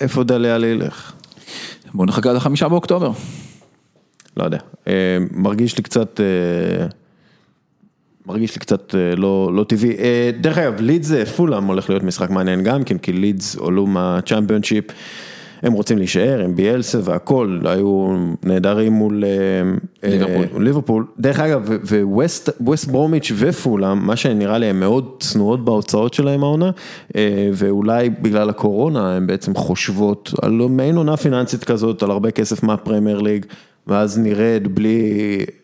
איפה 0.00 0.24
דלה 0.24 0.54
עלי 0.54 0.66
ילך? 0.66 1.12
בואו 1.94 2.06
נחכה 2.06 2.30
עד 2.30 2.36
החמישה 2.36 2.68
באוקטובר. 2.68 3.10
לא 4.36 4.44
יודע, 4.44 4.58
אה, 4.88 5.18
מרגיש 5.30 5.76
לי 5.76 5.82
קצת, 5.82 6.20
אה, 6.20 6.86
מרגיש 8.26 8.54
לי 8.54 8.60
קצת 8.60 8.94
אה, 8.94 9.16
לא, 9.16 9.50
לא 9.54 9.64
טבעי. 9.64 9.92
דרך 10.40 10.58
אגב, 10.58 10.80
לידס 10.80 11.12
פולאם 11.36 11.64
הולך 11.64 11.90
להיות 11.90 12.02
משחק 12.02 12.30
מעניין 12.30 12.62
גם 12.62 12.84
כן, 12.84 12.98
כי 12.98 13.12
לידס 13.12 13.56
עלו 13.56 13.86
מהצ'מפיונשיפ, 13.86 14.84
הם 15.64 15.72
רוצים 15.72 15.98
להישאר 15.98 16.40
עם 16.44 16.56
ביאלסה 16.56 16.98
והכל, 17.04 17.60
היו 17.64 18.16
נהדרים 18.42 18.92
מול 18.92 19.24
אה, 19.24 20.10
ליברפול. 20.10 20.46
אה, 20.54 20.62
ליברפול. 20.62 21.06
דרך 21.18 21.40
אגב, 21.40 21.68
וווסט 22.60 22.88
ברומיץ' 22.88 23.32
ופולאם, 23.36 24.06
מה 24.06 24.16
שנראה 24.16 24.58
לי 24.58 24.66
הם 24.66 24.80
מאוד 24.80 25.16
צנועות 25.20 25.64
בהוצאות 25.64 26.14
שלהם 26.14 26.44
העונה, 26.44 26.70
אה, 27.16 27.50
ואולי 27.52 28.10
בגלל 28.10 28.50
הקורונה 28.50 29.16
הם 29.16 29.26
בעצם 29.26 29.54
חושבות 29.54 30.34
על 30.42 30.50
מעין 30.50 30.96
עונה 30.96 31.16
פיננסית 31.16 31.64
כזאת, 31.64 32.02
על 32.02 32.10
הרבה 32.10 32.30
כסף 32.30 32.62
מהפרמייר 32.62 33.20
ליג. 33.20 33.46
ואז 33.86 34.18
נרד 34.18 34.62
בלי, 34.70 35.10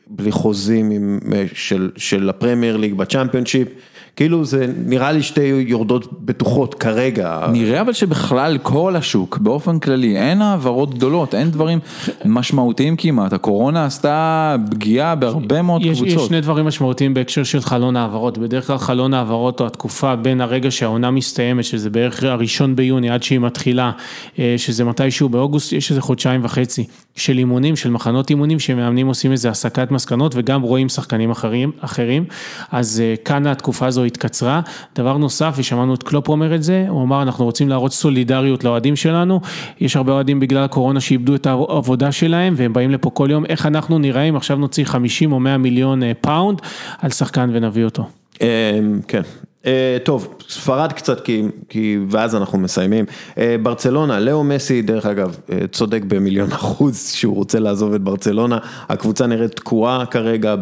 בלי 0.06 0.32
חוזים 0.32 0.90
עם, 0.90 1.18
של, 1.54 1.90
של 1.96 2.28
הפרמייר 2.28 2.76
ליג 2.76 2.94
בצ'מפיונשיפ, 2.94 3.68
כאילו 4.16 4.44
זה 4.44 4.66
נראה 4.86 5.12
לי 5.12 5.22
שתי 5.22 5.64
יורדות 5.66 6.22
בטוחות 6.24 6.74
כרגע. 6.74 7.46
נראה 7.52 7.80
אבל 7.80 7.92
שבכלל 7.92 8.58
כל 8.62 8.96
השוק 8.96 9.38
באופן 9.38 9.78
כללי 9.78 10.16
אין 10.16 10.42
העברות 10.42 10.94
גדולות, 10.94 11.34
אין 11.34 11.50
דברים 11.50 11.78
משמעותיים 12.24 12.96
כמעט, 12.96 13.32
הקורונה 13.32 13.84
עשתה 13.84 14.56
פגיעה 14.70 15.14
בהרבה 15.14 15.62
מאוד 15.62 15.82
יש, 15.82 15.88
יש 15.88 16.00
קבוצות. 16.00 16.28
שני 16.28 16.40
דברים 16.40 16.66
משמעותיים 16.66 17.14
בהקשר 17.14 17.44
של 17.44 17.60
חלון 17.60 17.96
העברות, 17.96 18.38
בדרך 18.38 18.66
כלל 18.66 18.78
חלון 18.78 19.14
העברות 19.14 19.60
או 19.60 19.66
התקופה 19.66 20.16
בין 20.16 20.40
הרגע 20.40 20.70
שהעונה 20.70 21.10
מסתיימת, 21.10 21.64
שזה 21.64 21.90
בערך 21.90 22.22
הראשון 22.24 22.76
ביוני 22.76 23.10
עד 23.10 23.22
שהיא 23.22 23.38
מתחילה, 23.38 23.90
אה, 24.38 24.54
שזה 24.58 24.84
מתישהו 24.84 25.28
באוגוסט, 25.28 25.72
יש 25.72 25.90
איזה 25.90 26.00
חודשיים 26.00 26.44
וחצי 26.44 26.84
של 27.20 27.38
אימונים, 27.38 27.76
של 27.76 27.90
מחנות 27.90 28.30
אימונים, 28.30 28.58
שמאמנים 28.58 29.06
עושים 29.06 29.32
איזה 29.32 29.50
הסקת 29.50 29.90
מסקנות 29.90 30.32
וגם 30.36 30.62
רואים 30.62 30.88
שחקנים 30.88 31.30
אחרים, 31.30 31.72
אחרים, 31.80 32.24
אז 32.70 33.02
אה, 33.04 33.14
כאן 33.24 33.46
התקופה 33.46 33.86
הזו 33.86 34.04
התקצרה. 34.04 34.60
דבר 34.96 35.16
נוסף, 35.16 35.54
ושמענו 35.56 35.94
את 35.94 36.02
קלופ 36.02 36.28
אומר 36.28 36.54
את 36.54 36.62
זה, 36.62 36.86
הוא 36.88 37.02
אמר 37.02 37.22
אנחנו 37.22 37.44
רוצים 37.44 37.68
להראות 37.68 37.92
סולידריות 37.92 38.64
לאוהדים 38.64 38.96
שלנו, 38.96 39.40
יש 39.80 39.96
הרבה 39.96 40.12
אוהדים 40.12 40.40
בגלל 40.40 40.64
הקורונה 40.64 41.00
שאיבדו 41.00 41.34
את 41.34 41.46
העבודה 41.46 42.12
שלהם 42.12 42.54
והם 42.56 42.72
באים 42.72 42.90
לפה 42.90 43.10
כל 43.10 43.28
יום, 43.30 43.44
איך 43.44 43.66
אנחנו 43.66 43.98
נראה 43.98 44.22
אם 44.22 44.36
עכשיו 44.36 44.56
נוציא 44.56 44.84
50 44.84 45.32
או 45.32 45.40
100 45.40 45.56
מיליון 45.56 46.02
אה, 46.02 46.12
פאונד 46.20 46.60
על 46.98 47.10
שחקן 47.10 47.50
ונביא 47.52 47.84
אותו. 47.84 48.06
אה, 48.42 48.80
כן. 49.08 49.22
אה, 49.66 49.96
טוב, 50.04 50.34
ספרד 50.48 50.92
קצת, 50.92 51.20
כי, 51.20 51.42
כי, 51.68 51.98
ואז 52.08 52.34
אנחנו 52.36 52.58
מסיימים. 52.58 53.04
אה, 53.38 53.56
ברצלונה, 53.62 54.20
לאו 54.20 54.44
מסי, 54.44 54.82
דרך 54.82 55.06
אגב, 55.06 55.36
אה, 55.52 55.58
צודק 55.72 56.02
במיליון 56.06 56.52
אחוז 56.52 57.10
שהוא 57.14 57.34
רוצה 57.34 57.58
לעזוב 57.58 57.94
את 57.94 58.00
ברצלונה. 58.00 58.58
הקבוצה 58.88 59.26
נראית 59.26 59.56
תקועה 59.56 60.06
כרגע, 60.06 60.54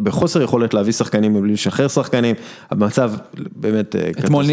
בחוסר 0.00 0.42
יכולת 0.42 0.74
להביא 0.74 0.92
שחקנים 0.92 1.34
מבלי 1.34 1.52
לשחרר 1.52 1.88
שחקנים. 1.88 2.34
המצב 2.70 3.12
באמת 3.56 3.96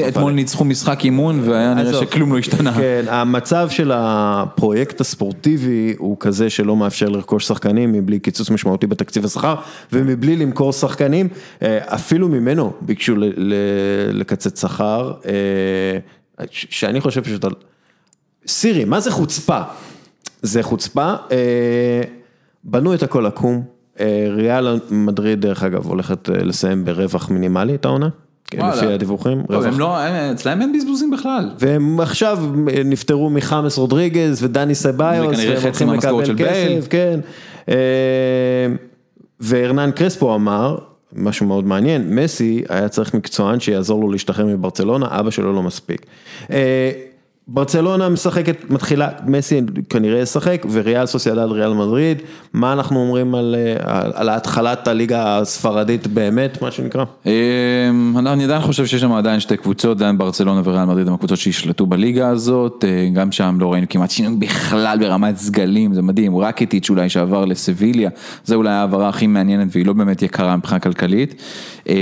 אתמול, 0.07 0.31
ניצחו 0.31 0.65
משחק 0.65 1.05
אימון 1.05 1.49
והיה 1.49 1.73
נראה 1.73 1.89
עזוב. 1.89 2.03
שכלום 2.03 2.33
לא 2.33 2.37
השתנה. 2.37 2.73
כן, 2.73 3.05
המצב 3.07 3.69
של 3.69 3.91
הפרויקט 3.93 5.01
הספורטיבי 5.01 5.95
הוא 5.97 6.17
כזה 6.19 6.49
שלא 6.49 6.75
מאפשר 6.75 7.09
לרכוש 7.09 7.47
שחקנים 7.47 7.91
מבלי 7.91 8.19
קיצוץ 8.19 8.49
משמעותי 8.49 8.87
בתקציב 8.87 9.25
השכר 9.25 9.55
ומבלי 9.93 10.35
למכור 10.35 10.73
שחקנים, 10.73 11.27
אפילו 11.85 12.29
ממנו 12.29 12.73
ביקשו 12.81 13.15
ל- 13.15 13.33
ל- 13.37 13.53
לקצץ 14.13 14.61
שכר, 14.61 15.13
אה, 15.25 16.43
שאני 16.51 17.01
חושב 17.01 17.23
שאתה... 17.23 17.47
סירי, 18.47 18.85
מה 18.85 18.99
זה 18.99 19.11
חוצפה? 19.11 19.61
זה 20.41 20.63
חוצפה, 20.63 21.13
אה, 21.31 22.01
בנו 22.63 22.93
את 22.93 23.03
הכל 23.03 23.25
עקום, 23.25 23.63
אה, 23.99 24.27
ריאל 24.29 24.79
מדריד 24.89 25.41
דרך 25.41 25.63
אגב 25.63 25.85
הולכת 25.85 26.29
לסיים 26.29 26.85
ברווח 26.85 27.29
מינימלי 27.29 27.75
את 27.75 27.85
העונה, 27.85 28.09
וואלה. 28.55 28.75
לפי 28.75 28.85
הדיווחים, 28.93 29.43
הם 29.49 29.79
לא, 29.79 29.97
הם- 29.97 30.31
אצלהם 30.31 30.61
אין 30.61 30.73
בזבוזים 30.73 31.11
בכלל. 31.11 31.49
והם 31.59 31.99
עכשיו 31.99 32.39
נפטרו 32.85 33.29
מחמאס 33.29 33.77
רודריגז 33.77 34.43
ודני 34.43 34.75
סביוס, 34.75 35.37
והם 35.39 35.63
הולכים 35.63 35.89
לקבל. 35.89 36.35
כסף, 36.37 36.87
כן. 36.89 37.19
והרנן 39.39 39.91
קרספו 39.91 40.35
אמר, 40.35 40.77
משהו 41.15 41.45
מאוד 41.45 41.65
מעניין, 41.65 42.15
מסי 42.15 42.63
היה 42.69 42.89
צריך 42.89 43.13
מקצוען 43.13 43.59
שיעזור 43.59 44.01
לו 44.01 44.11
להשתחרר 44.11 44.45
מברצלונה, 44.45 45.07
אבא 45.19 45.31
שלו 45.31 45.53
לא 45.53 45.63
מספיק. 45.63 46.05
ברצלונה 47.47 48.09
משחקת, 48.09 48.69
מתחילה, 48.69 49.09
מסי 49.25 49.61
כנראה 49.89 50.19
ישחק, 50.19 50.65
וריאל 50.71 51.05
סוסיידד 51.05 51.51
ריאל 51.51 51.73
מדריד, 51.73 52.21
מה 52.53 52.73
אנחנו 52.73 52.99
אומרים 52.99 53.35
על, 53.35 53.55
אה, 53.57 54.01
על, 54.01 54.11
על 54.15 54.29
התחלת 54.29 54.87
הליגה 54.87 55.37
הספרדית 55.37 56.07
באמת, 56.07 56.61
מה 56.61 56.71
שנקרא? 56.71 57.03
אמ, 57.25 57.31
אני 58.17 58.43
עדיין 58.43 58.61
חושב 58.61 58.85
שיש 58.85 59.01
שם 59.01 59.11
עדיין 59.11 59.39
שתי 59.39 59.57
קבוצות, 59.57 59.97
עדיין 59.97 60.17
ברצלונה 60.17 60.61
וריאל 60.63 60.85
מדריד 60.85 61.07
הם 61.07 61.13
הקבוצות 61.13 61.37
שישלטו 61.37 61.85
בליגה 61.85 62.29
הזאת, 62.29 62.85
אה, 62.87 63.09
גם 63.13 63.31
שם 63.31 63.57
לא 63.59 63.71
ראינו 63.73 63.87
כמעט 63.89 64.11
שינוי 64.11 64.35
בכלל 64.39 64.97
ברמת 64.99 65.37
סגלים, 65.37 65.93
זה 65.93 66.01
מדהים, 66.01 66.37
רקיטיץ' 66.37 66.89
אולי 66.89 67.09
שעבר 67.09 67.45
לסביליה, 67.45 68.09
זה 68.45 68.55
אולי 68.55 68.71
העברה 68.71 69.09
הכי 69.09 69.27
מעניינת 69.27 69.67
והיא 69.71 69.85
לא 69.85 69.93
באמת 69.93 70.21
יקרה 70.21 70.57
מבחינה 70.57 70.79
כלכלית. 70.79 71.41
אמ, 71.87 71.93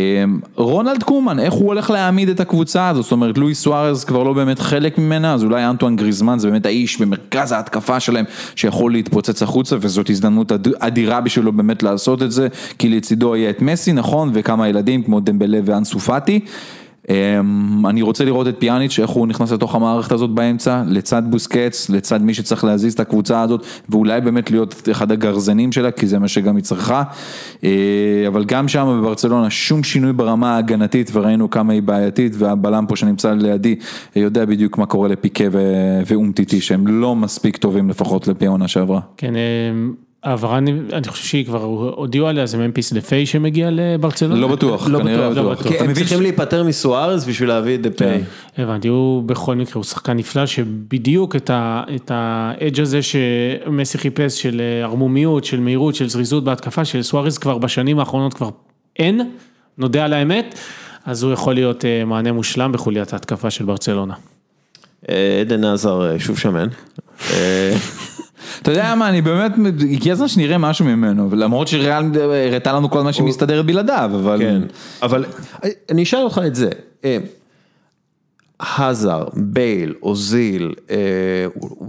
רונלד 0.56 1.04
קומן, 1.04 1.40
איך 1.40 1.54
הוא 1.54 1.68
הולך 1.68 1.90
להעמיד 1.90 2.30
את 2.30 2.40
הקבוצה 2.40 2.90
הזאת, 2.90 3.04
זאת 3.04 3.12
אומרת 3.12 3.38
לואי 3.38 3.54
סוארז 3.54 4.04
כבר 4.04 4.24
לא 4.24 4.34
באמת 4.34 4.60
חלק 4.60 4.98
ממנה, 4.98 5.31
אז 5.34 5.44
אולי 5.44 5.66
אנטואן 5.66 5.96
גריזמן 5.96 6.40
זה 6.40 6.48
באמת 6.50 6.66
האיש 6.66 7.02
במרכז 7.02 7.52
ההתקפה 7.52 8.00
שלהם 8.00 8.26
שיכול 8.56 8.92
להתפוצץ 8.92 9.44
החוצה 9.44 9.76
וזאת 9.82 10.10
הזדמנות 10.10 10.52
אד- 10.52 10.74
אדירה 10.80 11.22
בשבילו 11.22 11.52
באמת 11.52 11.84
לעשות 11.84 12.22
את 12.22 12.32
זה, 12.32 12.48
כי 12.80 12.90
לצידו 12.90 13.36
יהיה 13.36 13.50
את 13.50 13.62
מסי 13.62 13.94
נכון 13.94 14.30
וכמה 14.34 14.68
ילדים 14.68 15.04
כמו 15.04 15.20
דמבלה 15.20 15.60
ואנסו 15.66 16.00
פאטי. 16.00 16.40
אמ, 16.40 16.81
אני 17.10 18.02
רוצה 18.02 18.26
לראות 18.26 18.48
את 18.48 18.56
פיאניץ', 18.60 19.00
איך 19.00 19.10
הוא 19.10 19.28
נכנס 19.28 19.52
לתוך 19.52 19.76
המערכת 19.76 20.12
הזאת 20.12 20.30
באמצע, 20.30 20.84
לצד 20.88 21.24
בוסקץ, 21.30 21.90
לצד 21.90 22.22
מי 22.22 22.34
שצריך 22.34 22.64
להזיז 22.64 22.94
את 22.94 23.00
הקבוצה 23.00 23.42
הזאת, 23.42 23.66
ואולי 23.90 24.22
באמת 24.22 24.52
להיות 24.52 24.90
אחד 24.92 25.12
הגרזנים 25.12 25.72
שלה, 25.72 25.92
כי 25.92 26.08
זה 26.08 26.20
מה 26.20 26.28
שגם 26.28 26.56
היא 26.56 26.64
צריכה. 26.64 27.04
אה, 27.64 28.24
אבל 28.28 28.46
גם 28.46 28.68
שם 28.68 29.00
בברצלונה 29.00 29.50
שום 29.50 29.84
שינוי 29.84 30.14
ברמה 30.14 30.56
ההגנתית, 30.56 31.10
וראינו 31.14 31.50
כמה 31.50 31.74
היא 31.74 31.82
בעייתית, 31.82 32.34
והבלם 32.38 32.86
פה 32.88 32.96
שנמצא 32.96 33.34
לידי 33.34 33.76
יודע 34.16 34.46
בדיוק 34.46 34.78
מה 34.78 34.86
קורה 34.86 35.08
לפיקה 35.08 35.44
ואומטיטי, 36.06 36.62
שהם 36.62 36.88
לא 36.88 37.16
מספיק 37.16 37.58
טובים 37.58 37.90
לפחות 37.90 38.28
לפי 38.28 38.46
העונה 38.46 38.68
שעברה. 38.68 39.00
כן, 39.18 39.36
אה, 39.36 39.42
העברה, 40.24 40.58
אני 40.58 40.74
אני 40.94 41.08
חושב 41.08 41.24
שהיא 41.24 41.46
כבר 41.46 41.64
הודיעו 41.96 42.28
עליה, 42.28 42.46
זה 42.46 42.58
ממפיס 42.58 42.94
דפיי 42.94 43.26
שמגיע 43.26 43.70
לברצלונה? 43.72 44.36
לא 44.36 44.48
בטוח, 44.48 44.88
לא 44.88 45.00
כנראה 45.00 45.30
בטוח, 45.30 45.44
לא 45.44 45.52
בטוח. 45.52 45.72
הם 45.80 45.84
מבין 45.84 45.96
צריכים 45.96 46.18
ש- 46.18 46.22
להיפטר 46.22 46.64
מסוארז 46.64 47.26
בשביל 47.26 47.50
להביא 47.50 47.76
את 47.76 47.82
דפי. 47.82 48.06
הבנתי, 48.58 48.88
הוא 48.88 49.24
בכל 49.24 49.56
מקרה, 49.56 49.74
הוא 49.76 49.84
שחקן 49.84 50.14
נפלא, 50.18 50.46
שבדיוק 50.46 51.36
את 51.36 52.12
האדג' 52.14 52.80
הזה 52.82 53.00
שמסי 53.02 53.98
חיפש 53.98 54.42
של 54.42 54.62
אה, 54.62 54.84
ערמומיות, 54.84 55.46
של 55.46 55.60
מהירות, 55.60 55.96
של 55.96 56.10
זריזות 56.10 56.44
בהתקפה, 56.44 56.86
של 56.86 57.02
סוארז 57.04 57.38
כבר 57.38 57.58
בשנים 57.58 58.00
האחרונות 58.00 58.34
כבר 58.34 58.50
אין, 59.00 59.22
נודה 59.78 60.06
על 60.06 60.14
האמת, 60.14 60.60
אז 61.06 61.24
הוא 61.24 61.34
יכול 61.34 61.54
להיות 61.54 61.86
אה, 61.86 62.06
מענה 62.06 62.32
מושלם 62.32 62.72
בחוליית 62.72 63.14
ההתקפה 63.14 63.50
של 63.50 63.66
ברצלונה. 63.66 64.14
אה, 65.10 65.38
עדן 65.42 65.64
עזר 65.64 66.18
שוב 66.18 66.38
שמן. 66.40 66.68
אה, 68.42 68.60
אתה 68.62 68.72
יודע 68.72 68.96
מה, 68.96 69.10
אני 69.10 69.22
באמת, 69.22 69.52
הגיע 69.92 70.14
הזמן 70.14 70.28
שנראה 70.28 70.58
משהו 70.58 70.86
ממנו, 70.86 71.30
למרות 71.36 71.68
שריאל 71.68 72.04
הראתה 72.48 72.74
לנו 72.74 72.90
כל 72.90 73.02
מה 73.02 73.14
שהיא 73.14 73.28
מסתדרת 73.28 73.66
בלעדיו, 73.66 74.12
אבל... 74.14 74.40
כן, 74.40 74.62
אבל 75.02 75.26
אה, 75.64 75.70
אני 75.90 76.04
אשאל 76.04 76.20
אותך 76.20 76.42
את 76.48 76.56
זה. 76.56 76.70
אה, 77.06 77.18
הזר, 78.78 79.26
בייל, 79.34 79.94
אוזיל, 80.04 80.74
אה, 80.90 80.98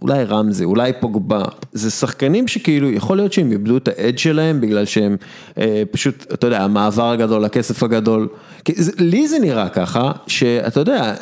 אולי 0.02 0.24
רמזי, 0.24 0.64
אולי 0.64 0.92
פוגבה, 1.00 1.42
זה 1.72 1.90
שחקנים 1.90 2.48
שכאילו 2.48 2.90
יכול 2.90 3.16
להיות 3.16 3.32
שהם 3.32 3.52
איבדו 3.52 3.76
את 3.76 3.88
האדג' 3.88 4.18
שלהם 4.18 4.60
בגלל 4.60 4.84
שהם 4.84 5.16
אה, 5.58 5.82
פשוט, 5.90 6.32
אתה 6.32 6.46
יודע, 6.46 6.62
המעבר 6.62 7.10
הגדול, 7.10 7.44
הכסף 7.44 7.82
הגדול, 7.82 8.28
כי 8.64 8.72
זה, 8.76 8.92
לי 8.98 9.28
זה 9.28 9.38
נראה 9.38 9.68
ככה, 9.68 10.12
שאתה 10.26 10.80
יודע, 10.80 11.14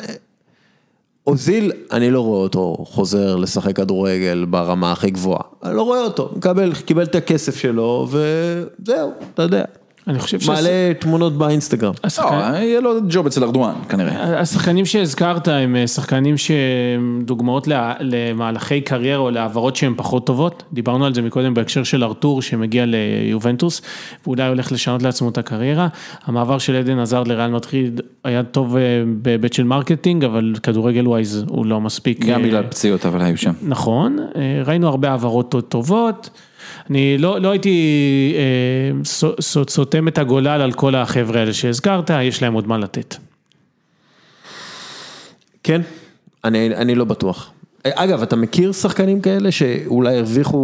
אוזיל, 1.27 1.71
אני 1.91 2.11
לא 2.11 2.21
רואה 2.21 2.39
אותו 2.39 2.77
חוזר 2.79 3.35
לשחק 3.35 3.75
כדורגל 3.75 4.45
ברמה 4.49 4.91
הכי 4.91 5.09
גבוהה, 5.09 5.41
אני 5.63 5.75
לא 5.75 5.81
רואה 5.81 6.03
אותו, 6.03 6.29
מקבל, 6.35 6.73
קיבל 6.73 7.03
את 7.03 7.15
הכסף 7.15 7.55
שלו 7.55 8.07
וזהו, 8.09 9.11
אתה 9.33 9.41
יודע, 9.41 9.63
אני 10.11 10.19
חושב 10.19 10.39
שהש- 10.39 10.49
מעלה 10.49 10.69
תמונות 10.99 11.33
באינסטגרם. 11.37 11.93
השחקן- 12.03 12.51
לא, 12.51 12.57
יהיה 12.57 12.79
לו 12.81 12.91
ג'וב 13.09 13.25
אצל 13.25 13.43
ארדואן, 13.43 13.73
כנראה. 13.89 14.39
השחקנים 14.39 14.85
שהזכרת 14.85 15.47
הם 15.47 15.75
אה, 15.75 15.87
שחקנים 15.87 16.37
שהם 16.37 17.21
דוגמאות 17.25 17.67
למהלכי 17.99 18.81
קריירה 18.81 19.17
או 19.19 19.29
להעברות 19.31 19.75
שהן 19.75 19.93
פחות 19.97 20.25
טובות, 20.27 20.63
דיברנו 20.73 21.05
על 21.05 21.13
זה 21.13 21.21
מקודם 21.21 21.53
בהקשר 21.53 21.83
של 21.83 22.03
ארתור 22.03 22.41
שמגיע 22.41 22.83
ליובנטוס 22.87 23.81
ואולי 24.25 24.47
הולך 24.47 24.71
לשנות 24.71 25.03
לעצמו 25.03 25.29
את 25.29 25.37
הקריירה, 25.37 25.87
המעבר 26.25 26.57
של 26.57 26.75
אדן 26.75 26.99
הזאר 26.99 27.23
לריאל 27.23 27.51
מדריד 27.51 28.01
היה 28.23 28.43
טוב 28.43 28.75
אה, 28.75 28.81
בהיבט 29.21 29.53
של 29.53 29.63
marketing 29.63 30.23
אבל 30.23 30.53
כדורגל 30.63 31.07
wise 31.07 31.45
הוא 31.47 31.65
לא 31.65 31.81
מספיק. 31.81 32.25
גם 32.25 32.39
אה, 32.41 32.45
בגלל 32.47 32.63
פציעות, 32.63 33.05
אבל 33.05 33.21
היו 33.21 33.37
שם. 33.37 33.51
נכון, 33.61 34.17
אה, 34.35 34.61
ראינו 34.65 34.87
הרבה 34.87 35.09
העברות 35.11 35.55
טובות, 35.69 36.29
אני 36.89 37.17
לא, 37.17 37.39
לא 37.39 37.51
הייתי 37.51 38.33
אה, 38.37 39.03
סו- 39.05 39.41
סו- 39.41 39.63
סותם 39.69 40.07
את 40.07 40.17
הגולל 40.17 40.61
על 40.61 40.71
כל 40.71 40.95
החבר'ה 40.95 41.39
האלה 41.39 41.53
שהזכרת, 41.53 42.09
יש 42.23 42.41
להם 42.41 42.53
עוד 42.53 42.67
מה 42.67 42.77
לתת. 42.77 43.15
כן, 45.63 45.81
אני, 46.43 46.75
אני 46.75 46.95
לא 46.95 47.05
בטוח. 47.05 47.51
אגב, 47.85 48.21
אתה 48.21 48.35
מכיר 48.35 48.71
שחקנים 48.71 49.21
כאלה 49.21 49.51
שאולי 49.51 50.17
הרוויחו 50.17 50.61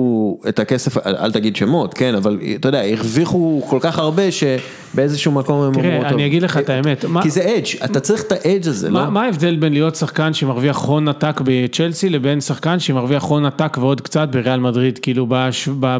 את 0.50 0.60
הכסף, 0.60 0.98
אל, 1.08 1.32
תגיד 1.32 1.56
שמות, 1.56 1.94
כן, 1.94 2.16
אבל 2.16 2.40
אתה 2.56 2.68
יודע, 2.68 2.82
הרוויחו 2.82 3.62
כל 3.70 3.78
כך 3.82 4.00
הרבה 4.00 4.24
שבאיזשהו 4.32 5.32
מקום 5.32 5.62
הם 5.64 5.74
תראה, 5.74 5.88
אמרו, 5.90 6.02
אני 6.02 6.10
"טוב, 6.12 6.20
אגיד 6.20 6.42
לך 6.44 6.58
את 6.58 6.70
האמת, 6.70 7.06
מה- 7.06 7.22
כי 7.22 7.30
זה 7.30 7.42
אדג', 7.58 7.84
אתה 7.86 8.00
צריך 8.00 8.22
את 8.22 8.32
האדג' 8.32 8.68
הזה, 8.68 8.90
לא? 8.90 9.10
מה, 9.10 9.24
ההבדל 9.24 9.56
בין 9.56 9.74
להיות 9.74 9.96
שחקן 9.96 10.34
שמרוויח 10.34 10.78
הון 10.78 11.08
עתק 11.08 11.42
בצ'לסי 11.44 12.10
לבין 12.10 12.42
שחקן 12.42 12.80
שמרוויח 12.80 13.24
הון 13.24 13.46
עתק 13.46 13.78
ועוד 13.82 14.02
קצת 14.02 14.28
בריאל 14.32 14.60
מדריד, 14.60 15.00
כאילו 15.00 15.28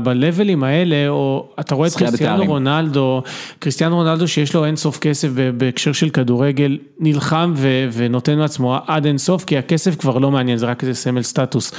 בלבלים 0.04 0.64
האלה, 0.64 1.08
או 1.10 1.46
אתה 1.60 1.76
רואה 1.76 1.88
את 1.88 1.94
קריסטיאנו. 1.94 2.46
רונלדו, 2.46 3.22
קריסטיאנו 3.60 3.96
רונלדו 3.96 4.28
שיש 4.28 4.54
לו 4.56 4.66
אין 4.66 4.76
סוף 4.76 4.98
כסף 5.00 5.28
בהקשר 5.58 5.92
של 5.92 6.10
כדורגל, 6.10 6.78
נלחם 7.00 7.54
ונותן 7.94 8.38
מעצמו 8.38 8.78
עד 8.88 9.06
אין 9.06 9.18
סוף, 9.18 9.44
כי 9.46 9.58
הכסף 9.58 9.96
כבר 9.96 10.18
לא 10.18 10.32
מעניין, 10.32 10.58
זה 10.58 10.66
רק 10.66 10.84
איזה 10.84 10.94
סמל 11.08 11.22
סטטוס. 11.22 11.72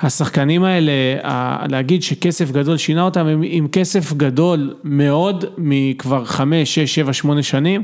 השחקנים 0.00 0.64
האלה, 0.64 0.92
להגיד 1.68 2.02
שכסף 2.02 2.50
גדול 2.50 2.76
שינה 2.76 3.02
אותם, 3.02 3.26
הם 3.26 3.40
עם 3.44 3.68
כסף 3.68 4.12
גדול 4.12 4.74
מאוד 4.84 5.44
מכבר 5.58 6.24
חמש, 6.24 6.74
שש, 6.74 6.94
שבע, 6.94 7.12
שמונה 7.12 7.42
שנים, 7.42 7.82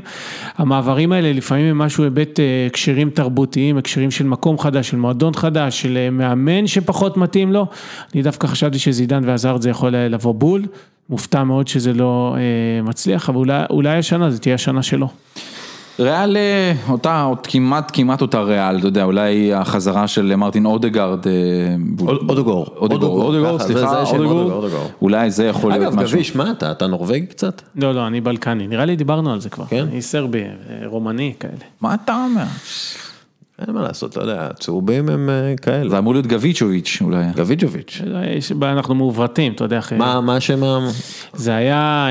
המעברים 0.57 1.11
האלה 1.11 1.33
לפעמים 1.33 1.65
הם 1.65 1.77
משהו 1.77 2.03
היבט 2.03 2.39
אה, 2.39 2.65
הקשרים 2.67 3.09
תרבותיים, 3.09 3.77
הקשרים 3.77 4.11
של 4.11 4.25
מקום 4.25 4.59
חדש, 4.59 4.89
של 4.89 4.97
מועדון 4.97 5.33
חדש, 5.33 5.81
של 5.81 5.97
אה, 5.97 6.09
מאמן 6.09 6.67
שפחות 6.67 7.17
מתאים 7.17 7.53
לו, 7.53 7.65
אני 8.13 8.21
דווקא 8.21 8.47
חשבתי 8.47 8.79
שזידן 8.79 9.21
ועזרד 9.25 9.61
זה 9.61 9.69
יכול 9.69 9.89
לבוא 9.95 10.33
בול, 10.33 10.65
מופתע 11.09 11.43
מאוד 11.43 11.67
שזה 11.67 11.93
לא 11.93 12.35
אה, 12.37 12.81
מצליח, 12.81 13.29
אבל 13.29 13.37
אולי, 13.37 13.63
אולי 13.69 13.97
השנה, 13.97 14.31
זה 14.31 14.39
תהיה 14.39 14.55
השנה 14.55 14.83
שלו. 14.83 15.09
ריאל, 15.99 16.37
אה, 16.37 16.73
אותה, 16.89 17.21
עוד 17.21 17.47
כמעט, 17.47 17.91
כמעט 17.95 18.21
אותה 18.21 18.41
ריאל, 18.41 18.77
אתה 18.77 18.87
יודע, 18.87 19.03
אולי 19.03 19.53
החזרה 19.53 20.07
של 20.07 20.35
מרטין 20.35 20.65
אודגרד. 20.65 21.27
אה. 21.27 21.31
אודגור, 22.29 22.65
אודגור, 22.77 23.57
זה- 23.57 23.63
סליחה, 23.63 24.01
אודגור. 24.03 24.67
אולי 25.01 25.31
זה 25.31 25.45
יכול 25.45 25.71
להיות 25.71 25.83
אגב, 25.83 25.95
משהו. 26.03 26.15
גביש, 26.17 26.35
מה 26.35 26.51
אתה, 26.51 26.71
אתה 26.71 26.87
נורבגי 26.87 27.25
קצת? 27.25 27.61
לא, 27.75 27.93
לא, 27.93 28.07
אני 28.07 28.21
בלקני, 28.21 28.67
נראה 28.67 28.85
לי 28.85 28.95
דיברנו 28.95 29.33
על 29.33 29.41
זה 29.41 29.49
כבר, 29.49 29.65
כן? 29.65 29.85
אני 29.91 30.01
סרבי, 30.01 30.41
אה, 30.43 30.47
רומני 30.85 31.33
כאלה. 31.39 31.53
מה 31.81 31.93
אתה 31.93 32.23
אומר? 32.25 32.43
אין 33.67 33.75
מה 33.75 33.81
לעשות, 33.81 34.11
אתה 34.11 34.21
יודע, 34.21 34.47
הצהובים 34.51 35.09
הם 35.09 35.29
כאלה. 35.61 35.89
זה 35.89 35.97
אמור 35.97 36.13
להיות 36.13 36.27
גביצ'וביץ' 36.27 36.97
אולי. 37.01 37.25
גביג'וביץ'. 37.35 38.01
יש- 38.37 38.51
אנחנו 38.61 38.95
מעוברתים, 38.95 39.51
אתה 39.53 39.63
יודע, 39.63 39.79
מה 39.97 40.21
מה 40.21 40.35
השם. 40.35 40.61
זה 41.33 41.55
היה 41.55 42.07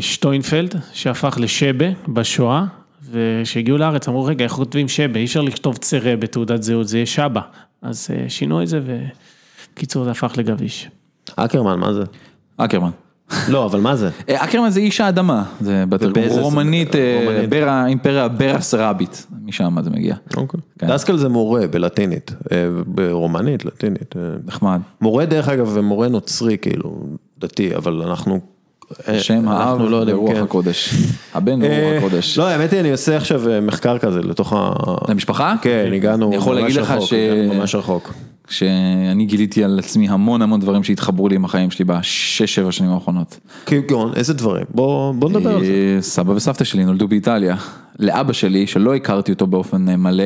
שטוינפלד 0.00 0.74
שהפך 0.92 1.36
לשבה 1.40 1.84
בשואה, 2.08 2.64
וכשהגיעו 3.10 3.78
לארץ 3.78 4.08
אמרו 4.08 4.24
רגע 4.24 4.44
איך 4.44 4.52
כותבים 4.52 4.88
שבה, 4.88 5.18
אי 5.20 5.24
אפשר 5.24 5.40
לכתוב 5.40 5.76
צרה 5.76 6.16
בתעודת 6.16 6.62
זהות, 6.62 6.88
זה 6.88 6.96
יהיה 6.98 7.06
שבה, 7.06 7.40
אז 7.82 8.08
אה, 8.10 8.24
שינו 8.28 8.62
את 8.62 8.68
זה 8.68 8.80
ובקיצור 8.84 10.04
זה 10.04 10.10
הפך 10.10 10.32
לגביש. 10.36 10.88
אקרמן, 11.36 11.78
מה 11.78 11.92
זה? 11.92 12.02
אקרמן. 12.56 12.90
לא, 13.48 13.64
אבל 13.66 13.80
מה 13.80 13.96
זה? 13.96 14.10
אה, 14.28 14.44
אקרמן 14.44 14.70
זה 14.70 14.80
איש 14.80 15.00
האדמה, 15.00 15.44
זה 15.60 15.84
בתרגום 15.88 16.38
רומנית, 16.38 16.94
אה, 16.96 17.86
אימפריה 17.86 18.28
ברס 18.28 18.74
רביט, 18.74 19.16
משם 19.44 19.76
זה 19.82 19.90
מגיע. 19.90 20.16
אוקיי. 20.36 20.60
כן. 20.78 20.86
דסקל 20.88 21.16
זה 21.16 21.28
מורה 21.28 21.66
בלטינית, 21.66 22.32
ברומנית, 22.86 23.64
לטינית. 23.64 24.14
נחמד. 24.44 24.80
מורה 25.00 25.26
דרך 25.26 25.48
אגב, 25.48 25.68
זה 25.68 25.82
מורה 25.82 26.08
נוצרי 26.08 26.58
כאילו, 26.58 27.06
דתי, 27.38 27.76
אבל 27.76 28.02
אנחנו... 28.02 28.55
אה, 29.08 29.18
שם 29.20 29.48
האב 29.48 29.68
אנחנו 29.68 29.88
לא 29.88 29.96
יודעים, 29.96 30.18
ורוח 30.18 30.32
כן. 30.32 30.42
הקודש. 30.42 30.94
הבן 31.34 31.62
אה, 31.62 31.68
ורוח 31.82 32.02
הקודש. 32.02 32.38
לא, 32.38 32.48
האמת 32.48 32.72
היא, 32.72 32.80
אני 32.80 32.92
עושה 32.92 33.16
עכשיו 33.16 33.50
אה, 33.50 33.60
מחקר 33.60 33.98
כזה 33.98 34.20
לתוך 34.20 34.52
ה... 34.52 34.72
למשפחה? 35.08 35.54
כן, 35.62 35.90
הגענו 35.94 36.26
אני 36.28 36.36
יכול 36.36 36.54
ממש 36.54 36.62
להגיד 36.62 36.76
לך 36.76 36.90
רחוק, 36.90 37.08
ש- 37.08 37.12
הגענו 37.12 37.54
ממש 37.54 37.74
רחוק. 37.74 38.14
כשאני 38.46 39.26
גיליתי 39.26 39.64
על 39.64 39.78
עצמי 39.78 40.08
המון 40.08 40.42
המון 40.42 40.60
דברים 40.60 40.84
שהתחברו 40.84 41.28
לי 41.28 41.34
עם 41.36 41.44
החיים 41.44 41.70
שלי 41.70 41.84
בשש 41.84 42.54
שבע 42.54 42.72
שנים 42.72 42.90
האחרונות. 42.90 43.40
כגון, 43.66 44.12
איזה 44.16 44.34
דברים? 44.34 44.64
בוא 44.74 45.14
בוא 45.14 45.30
נדבר 45.30 45.54
על 45.54 45.64
זה. 45.64 45.72
אה, 45.96 46.02
סבא 46.02 46.32
וסבתא 46.32 46.64
שלי 46.64 46.84
נולדו 46.84 47.08
באיטליה. 47.08 47.56
לאבא 47.98 48.32
שלי, 48.32 48.66
שלא 48.66 48.94
הכרתי 48.94 49.32
אותו 49.32 49.46
באופן 49.46 49.88
אה, 49.88 49.96
מלא, 49.96 50.24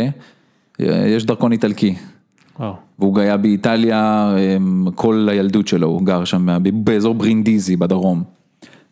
אה, 0.80 1.06
יש 1.08 1.24
דרכון 1.24 1.52
איטלקי. 1.52 1.94
וואו. 2.60 2.74
והוא 2.98 3.18
היה 3.20 3.36
באיטליה 3.36 4.32
אה, 4.36 4.56
כל 4.94 5.28
הילדות 5.30 5.68
שלו, 5.68 5.86
הוא 5.86 6.02
גר 6.02 6.24
שם 6.24 6.58
באזור 6.74 7.14
ברינדיזי 7.14 7.76
בדרום. 7.76 8.39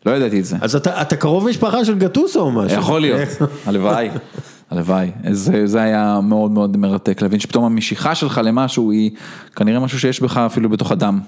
לא 0.05 0.11
ידעתי 0.11 0.39
את 0.39 0.45
זה. 0.45 0.57
אז 0.61 0.75
אתה 0.75 1.01
אתה 1.01 1.15
קרוב 1.15 1.49
משפחה 1.49 1.85
של 1.85 1.97
גטוסו 1.97 2.39
או 2.39 2.51
משהו? 2.51 2.79
יכול 2.79 3.01
להיות, 3.01 3.21
הלוואי, 3.65 4.09
הלוואי. 4.69 5.11
זה, 5.31 5.67
זה 5.67 5.81
היה 5.81 6.19
מאוד 6.23 6.51
מאוד 6.51 6.77
מרתק, 6.77 7.21
להבין 7.21 7.39
שפתאום 7.39 7.63
המשיכה 7.63 8.15
שלך 8.15 8.41
למשהו 8.43 8.91
היא 8.91 9.11
כנראה 9.55 9.79
משהו 9.79 9.99
שיש 9.99 10.21
בך 10.21 10.37
אפילו 10.37 10.69
בתוך 10.69 10.91
הדם. 10.91 11.19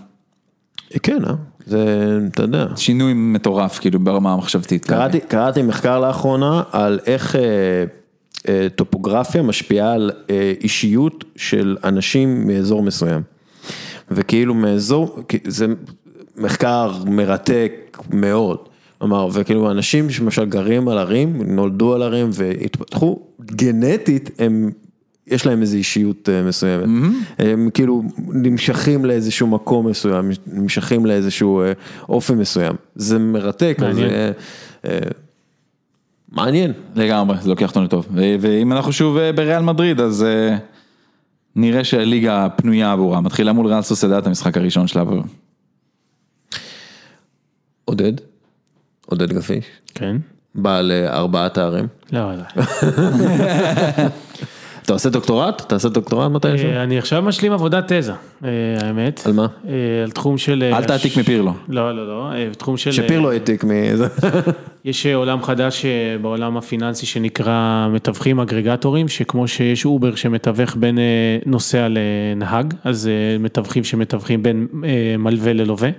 כן, 1.04 1.26
אה? 1.26 1.34
זה, 1.66 2.20
אתה 2.32 2.44
יודע. 2.44 2.68
שינוי 2.76 3.14
מטורף 3.14 3.80
כאילו 3.80 4.00
ברמה 4.00 4.34
המחשבתית. 4.34 4.86
קראתי, 4.86 5.20
קראתי 5.20 5.62
מחקר 5.62 6.00
לאחרונה 6.00 6.64
על 6.72 7.00
איך 7.06 7.36
אה, 7.36 7.42
אה, 8.48 8.68
טופוגרפיה 8.76 9.42
משפיעה 9.42 9.94
על 9.94 10.12
אה, 10.30 10.54
אישיות 10.62 11.24
של 11.36 11.78
אנשים 11.84 12.48
מאזור 12.48 12.84
מסוים. 12.84 13.22
וכאילו 14.12 14.54
מאזור, 14.54 15.20
זה 15.48 15.66
מחקר 16.38 16.94
מרתק 17.06 17.74
מאוד. 18.14 18.58
כלומר, 18.98 19.28
וכאילו 19.34 19.72
אנשים 19.72 20.10
שלמשל 20.10 20.46
גרים 20.46 20.88
על 20.88 20.98
ערים, 20.98 21.42
נולדו 21.56 21.94
על 21.94 22.02
ערים 22.02 22.30
והתפתחו, 22.34 23.20
גנטית 23.42 24.30
הם, 24.40 24.70
יש 25.28 25.46
להם 25.46 25.62
איזו 25.62 25.78
אישיות 25.78 26.30
אה, 26.30 26.44
מסוימת. 26.44 26.86
הם 27.38 27.70
כאילו 27.74 28.04
נמשכים 28.18 29.06
לאיזשהו 29.06 29.48
מקום 29.48 29.88
מסוים, 29.88 30.30
נמשכים 30.48 31.06
לאיזשהו 31.06 31.62
אה, 31.62 31.72
אופן 32.10 32.38
מסוים. 32.38 32.76
זה 32.96 33.20
מרתק, 33.20 33.78
אז 33.78 33.84
מעניין. 33.84 34.10
זה, 34.10 34.32
אה, 34.86 35.00
מעניין. 36.32 36.74
לגמרי, 36.96 37.38
זה 37.42 37.50
לוקח 37.50 37.70
אותנו 37.70 37.88
טוב. 37.88 38.08
ואם 38.40 38.74
אנחנו 38.74 38.94
שוב 38.94 39.18
בריאל 39.36 39.62
מדריד, 39.62 40.00
אז 40.00 40.24
אה, 40.24 40.58
נראה 41.56 41.84
שהליגה 41.84 42.48
פנויה 42.56 42.92
עבורה. 42.92 43.22
מתחילה 43.22 43.54
מול 43.54 43.68
ריאל 43.68 43.82
סוסיידד 43.82 44.28
המשחק 44.28 44.58
הראשון 44.58 44.88
שלה. 44.88 45.04
עודד, 47.86 48.14
עודד 49.06 49.34
גביש, 49.34 49.66
כן? 49.96 50.18
בעל 50.56 50.92
ארבעה 51.08 51.50
תארים. 51.50 51.88
לא, 52.12 52.32
לא. 52.36 52.64
אתה 54.92 54.94
עושה 54.94 55.10
דוקטורט? 55.10 55.62
אתה 55.62 55.76
עושה 55.76 55.90
דוקטורט 55.90 56.32
מתישהו? 56.32 56.70
אה, 56.70 56.84
אני 56.84 56.98
עכשיו 56.98 57.22
משלים 57.22 57.52
עבודת 57.52 57.94
תזה, 57.94 58.12
אה, 58.44 58.50
האמת. 58.82 59.22
על 59.26 59.34
מה? 59.34 59.48
אה, 59.68 60.04
על 60.04 60.12
תחום 60.12 60.38
של... 60.38 60.64
אל 60.74 60.84
תעתיק 60.84 61.18
מפירלו. 61.18 61.54
לא, 61.70 61.96
לא, 61.96 62.08
לא, 62.08 62.54
תחום 62.58 62.78
של... 62.78 62.92
שפירלו 62.92 63.32
העתיק 63.32 63.64
מזה. 63.64 64.08
יש 64.86 65.06
עולם 65.06 65.44
חדש 65.44 65.86
בעולם 66.22 66.58
הפיננסי 66.58 67.06
שנקרא 67.06 67.88
מתווכים 67.92 68.40
אגרגטורים, 68.40 69.08
שכמו 69.08 69.48
שיש 69.48 69.86
אובר 69.86 70.16
שמתווך 70.16 70.76
בין 70.76 70.98
נוסע 71.46 71.88
לנהג, 71.90 72.74
אז 72.84 73.10
מתווכים 73.40 73.84
שמתווכים 73.84 74.44
בין 74.44 74.68
מלווה 75.18 75.54
ללווה. 75.54 75.90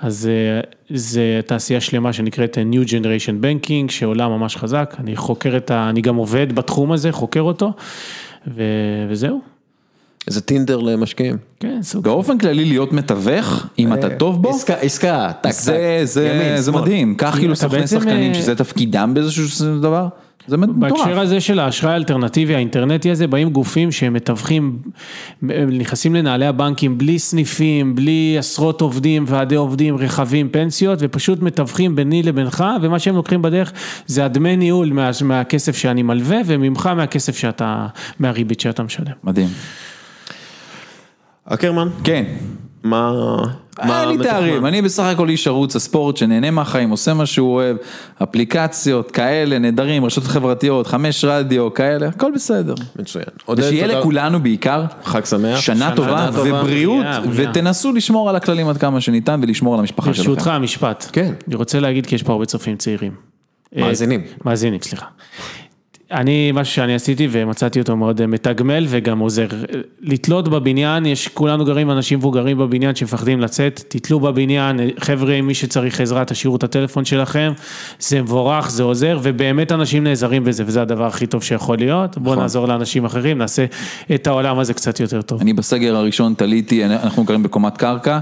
אז 0.00 0.28
אה, 0.28 0.60
זה 0.90 1.40
תעשייה 1.46 1.80
שלמה 1.80 2.12
שנקראת 2.12 2.58
אה, 2.58 2.62
New 2.72 2.86
Generation 2.86 3.44
Banking, 3.44 3.90
שעולם 3.92 4.30
ממש 4.30 4.56
חזק, 4.56 4.96
אני 4.98 5.16
חוקר 5.16 5.56
את 5.56 5.70
ה... 5.70 5.90
אני 5.90 6.00
גם 6.00 6.16
עובד 6.16 6.52
בתחום 6.52 6.92
הזה, 6.92 7.12
חוקר 7.12 7.40
אותו, 7.40 7.72
ו... 8.46 8.62
וזהו. 9.08 9.40
זה 10.26 10.40
טינדר 10.40 10.78
למשקיעים. 10.78 11.36
כן, 11.60 11.82
סוג. 11.82 12.04
באופן 12.04 12.38
כללי 12.38 12.64
להיות 12.64 12.92
מתווך, 12.92 13.66
אם 13.78 13.94
אתה 13.94 14.10
טוב 14.10 14.42
בו, 14.42 14.48
אה, 14.48 14.54
עסקה, 14.54 14.74
עסקה, 14.74 15.32
טק, 15.40 15.50
זה, 15.50 15.98
טק. 16.00 16.60
זה. 16.60 16.72
מדהים. 16.72 17.14
קח 17.14 17.36
כאילו 17.38 17.56
סוכני 17.56 17.86
שחקנים 17.86 18.32
אה, 18.32 18.34
שזה 18.34 18.54
תפקידם 18.54 19.10
באיזשהו 19.14 19.80
דבר, 19.80 20.08
זה 20.50 20.56
מטורף. 20.56 20.76
בהקשר 20.76 21.20
הזה 21.20 21.40
של 21.40 21.58
האשראי 21.58 21.92
האלטרנטיבי 21.92 22.54
האינטרנטי 22.54 23.10
הזה, 23.10 23.26
באים 23.26 23.50
גופים 23.50 23.92
שהם 23.92 24.12
מתווכים, 24.12 24.78
נכנסים 25.72 26.14
לנעלי 26.14 26.46
הבנקים 26.46 26.98
בלי 26.98 27.18
סניפים, 27.18 27.94
בלי 27.94 28.36
עשרות 28.38 28.80
עובדים, 28.80 29.24
ועדי 29.26 29.54
עובדים, 29.54 29.96
רכבים, 29.96 30.48
פנסיות, 30.48 30.98
ופשוט 31.02 31.42
מתווכים 31.42 31.96
ביני 31.96 32.22
לבינך, 32.22 32.64
ומה 32.82 32.98
שהם 32.98 33.16
לוקחים 33.16 33.42
בדרך 33.42 33.72
זה 34.06 34.24
הדמי 34.24 34.56
ניהול 34.56 34.92
מה, 34.92 35.10
מהכסף 35.24 35.76
שאני 35.76 36.02
מלווה, 36.02 36.38
וממך 36.46 36.86
מהכסף 36.86 37.38
שאתה, 37.38 37.86
מהריבית 38.18 38.60
שאתה 38.60 38.82
משלם. 38.82 39.12
מדהים. 39.24 39.48
אקרמן, 41.44 41.88
כן. 42.04 42.24
מה... 42.84 43.12
אין 43.78 44.08
לי? 44.08 44.24
תארים, 44.24 44.66
אני 44.66 44.82
בסך 44.82 45.02
הכל 45.02 45.28
איש 45.28 45.46
ערוץ 45.46 45.76
הספורט 45.76 46.16
שנהנה 46.16 46.50
מהחיים, 46.50 46.90
עושה 46.90 47.14
מה 47.14 47.26
שהוא 47.26 47.54
אוהב, 47.54 47.76
אפליקציות 48.22 49.10
כאלה, 49.10 49.58
נהדרים, 49.58 50.04
רשתות 50.04 50.24
חברתיות, 50.24 50.86
חמש 50.86 51.24
רדיו, 51.24 51.74
כאלה, 51.74 52.08
הכל 52.08 52.32
בסדר. 52.34 52.74
מצוין. 52.98 53.24
ושיהיה. 53.56 53.86
לכולנו 53.86 54.42
בעיקר 54.42 54.84
חג 55.04 55.24
שמח. 55.24 55.60
שנה 55.60 55.96
טובה. 55.96 56.30
ובריאות. 56.34 57.06
ותנסו 57.32 57.92
לשמור 57.92 58.28
על 58.28 58.36
הכללים 58.36 58.68
עד 58.68 58.76
כמה 58.76 59.00
שניתן 59.00 59.40
ולשמור 59.42 59.74
על 59.74 59.80
המשפחה 59.80 60.06
ברשותך 60.06 60.40
שלכם. 60.40 60.50
המשפט. 60.50 61.06
כן. 61.12 61.32
אני 61.48 61.56
רוצה 61.56 61.80
להגיד 61.80 62.06
כי 62.06 62.14
יש 62.14 62.22
פה 62.22 62.32
הרבה 62.32 62.44
צופים 62.44 62.76
צעירים. 62.76 63.12
מאזינים. 63.76 64.20
אה, 64.20 64.26
מאזינים, 64.44 64.80
סליחה. 64.82 65.06
אני, 66.12 66.52
משהו 66.52 66.74
שאני 66.74 66.94
עשיתי 66.94 67.28
ומצאתי 67.30 67.80
אותו 67.80 67.96
מאוד 67.96 68.20
אה, 68.20 68.26
מתגמל 68.26 68.86
וגם 68.88 69.18
עוזר. 69.18 69.46
אה, 69.52 69.80
לתלות 70.00 70.48
בבניין, 70.48 71.06
יש, 71.06 71.28
כולנו 71.28 71.64
גרים 71.64 71.90
אנשים 71.90 72.18
מבוגרים 72.18 72.58
בבניין 72.58 72.94
שמפחדים 72.94 73.40
לצאת, 73.40 73.84
תתלו 73.88 74.20
בבניין, 74.20 74.80
אה, 74.80 74.88
חבר'ה, 74.98 75.42
מי 75.42 75.54
שצריך 75.54 76.00
עזרה, 76.00 76.24
תשאירו 76.24 76.56
את 76.56 76.64
הטלפון 76.64 77.04
שלכם, 77.04 77.52
זה 77.98 78.22
מבורך, 78.22 78.70
זה 78.70 78.82
עוזר, 78.82 79.18
ובאמת 79.22 79.72
אנשים 79.72 80.04
נעזרים 80.04 80.44
בזה, 80.44 80.62
וזה 80.66 80.82
הדבר 80.82 81.06
הכי 81.06 81.26
טוב 81.26 81.42
שיכול 81.42 81.78
להיות. 81.78 82.18
בואו 82.18 82.32
נכון. 82.32 82.42
נעזור 82.42 82.68
לאנשים 82.68 83.04
אחרים, 83.04 83.38
נעשה 83.38 83.64
את 84.14 84.26
העולם 84.26 84.58
הזה 84.58 84.74
קצת 84.74 85.00
יותר 85.00 85.22
טוב. 85.22 85.40
אני 85.40 85.52
בסגר 85.52 85.96
הראשון 85.96 86.34
תליתי, 86.34 86.84
אנחנו 86.84 87.24
גרים 87.24 87.42
בקומת 87.42 87.76
קרקע, 87.76 88.18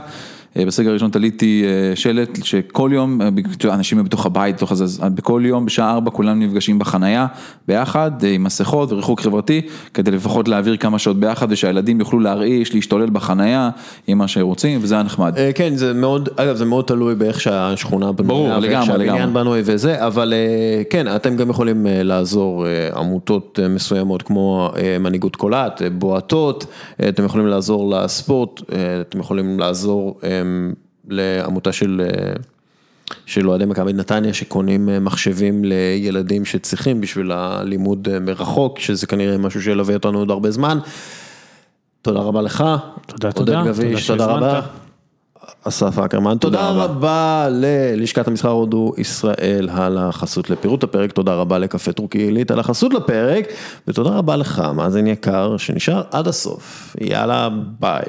בסגר 0.56 0.90
הראשון 0.90 1.10
תליתי 1.10 1.64
אה, 1.66 1.96
שלט 1.96 2.38
שכל 2.44 2.90
יום, 2.94 3.22
אה, 3.22 3.30
בג- 3.30 3.66
אנשים 3.66 4.04
בתוך 4.04 4.26
הבית, 4.26 4.56
בתוך 4.56 4.72
הזה, 4.72 4.84
בכל 5.08 5.42
יום 5.44 5.66
בשעה 5.66 5.90
ארבע 5.90 6.10
כולם 6.10 6.40
נפגשים 6.42 6.78
בחנייה 6.78 7.26
ביחד, 7.68 8.10
אה, 8.24 8.30
עם 8.30 8.44
מסכות 8.44 8.92
וריחוק 8.92 9.20
חברתי, 9.20 9.60
כדי 9.94 10.10
לפחות 10.10 10.48
להעביר 10.48 10.76
כמה 10.76 10.98
שעות 10.98 11.20
ביחד 11.20 11.46
ושהילדים 11.50 12.00
יוכלו 12.00 12.20
להרעיש, 12.20 12.74
להשתולל 12.74 13.10
בחנייה 13.10 13.70
עם 14.06 14.18
מה 14.18 14.28
שהם 14.28 14.46
רוצים, 14.46 14.78
וזה 14.82 14.94
היה 14.94 15.02
נחמד. 15.02 15.34
אה, 15.36 15.50
כן, 15.54 15.76
זה 15.76 15.92
מאוד, 15.94 16.28
אגב, 16.36 16.56
זה 16.56 16.64
מאוד 16.64 16.84
תלוי 16.84 17.14
באיך 17.14 17.40
שהשכונה 17.40 18.12
בנויה. 18.12 18.28
ברור, 18.28 18.58
לגמרי, 18.58 18.98
לגמרי. 18.98 19.26
בנוי 19.32 19.60
וזה, 19.64 20.06
אבל 20.06 20.32
אה, 20.36 20.82
כן, 20.90 21.06
אתם 21.16 21.36
גם 21.36 21.50
יכולים 21.50 21.86
אה, 21.86 22.02
לעזור, 22.02 22.66
אה, 22.66 22.88
עמותות 22.96 23.58
אה, 23.62 23.68
מסוימות 23.68 24.22
כמו 24.22 24.70
אה, 24.76 24.96
מנהיגות 25.00 25.36
קולעת, 25.36 25.82
אה, 25.82 25.90
בועטות, 25.90 26.66
אה, 27.02 27.08
אתם 27.08 27.24
יכולים 27.24 27.46
לעזור 27.46 27.90
לספורט, 27.94 28.60
אה, 28.72 28.76
אתם 29.00 29.18
יכולים 29.20 29.58
לעזור 29.60 30.18
אה, 30.24 30.42
לעמותה 31.08 31.72
של... 31.72 32.02
אה, 32.04 32.32
של 33.26 33.48
אוהדי 33.48 33.64
מכבי 33.64 33.92
נתניה 33.92 34.34
שקונים 34.34 34.88
אה, 34.88 35.00
מחשבים 35.00 35.64
לילדים 35.64 36.44
שצריכים 36.44 37.00
בשביל 37.00 37.32
הלימוד 37.32 38.08
אה, 38.12 38.20
מרחוק, 38.20 38.78
שזה 38.78 39.06
כנראה 39.06 39.38
משהו 39.38 39.62
שילווה 39.62 39.94
אותנו 39.94 40.18
עוד 40.18 40.30
הרבה 40.30 40.50
זמן. 40.50 40.78
תודה 42.02 42.20
רבה 42.20 42.42
לך. 42.42 42.64
תודה, 43.06 43.32
תודה. 43.32 43.58
עודד 43.58 43.70
גביש, 43.70 44.06
תודה. 44.06 44.26
רבה. 44.26 44.60
אסף 45.64 45.98
אקרמן, 45.98 46.38
תודה 46.38 46.68
רבה. 46.68 46.84
רבה 46.84 47.48
ללשכת 47.50 48.28
המסחר 48.28 48.48
הודו 48.48 48.92
ישראל 48.98 49.68
על 49.72 49.98
החסות 49.98 50.50
לפירוט 50.50 50.84
הפרק, 50.84 51.12
תודה 51.12 51.34
רבה 51.34 51.58
לקפה 51.58 51.92
טורקי 51.92 52.18
עילית 52.18 52.50
על 52.50 52.60
החסות 52.60 52.94
לפרק, 52.94 53.46
ותודה 53.88 54.10
רבה 54.10 54.36
לך, 54.36 54.62
מאזין 54.74 55.06
יקר, 55.06 55.56
שנשאר 55.56 56.02
עד 56.10 56.28
הסוף. 56.28 56.96
יאללה, 57.00 57.48
ביי. 57.80 58.04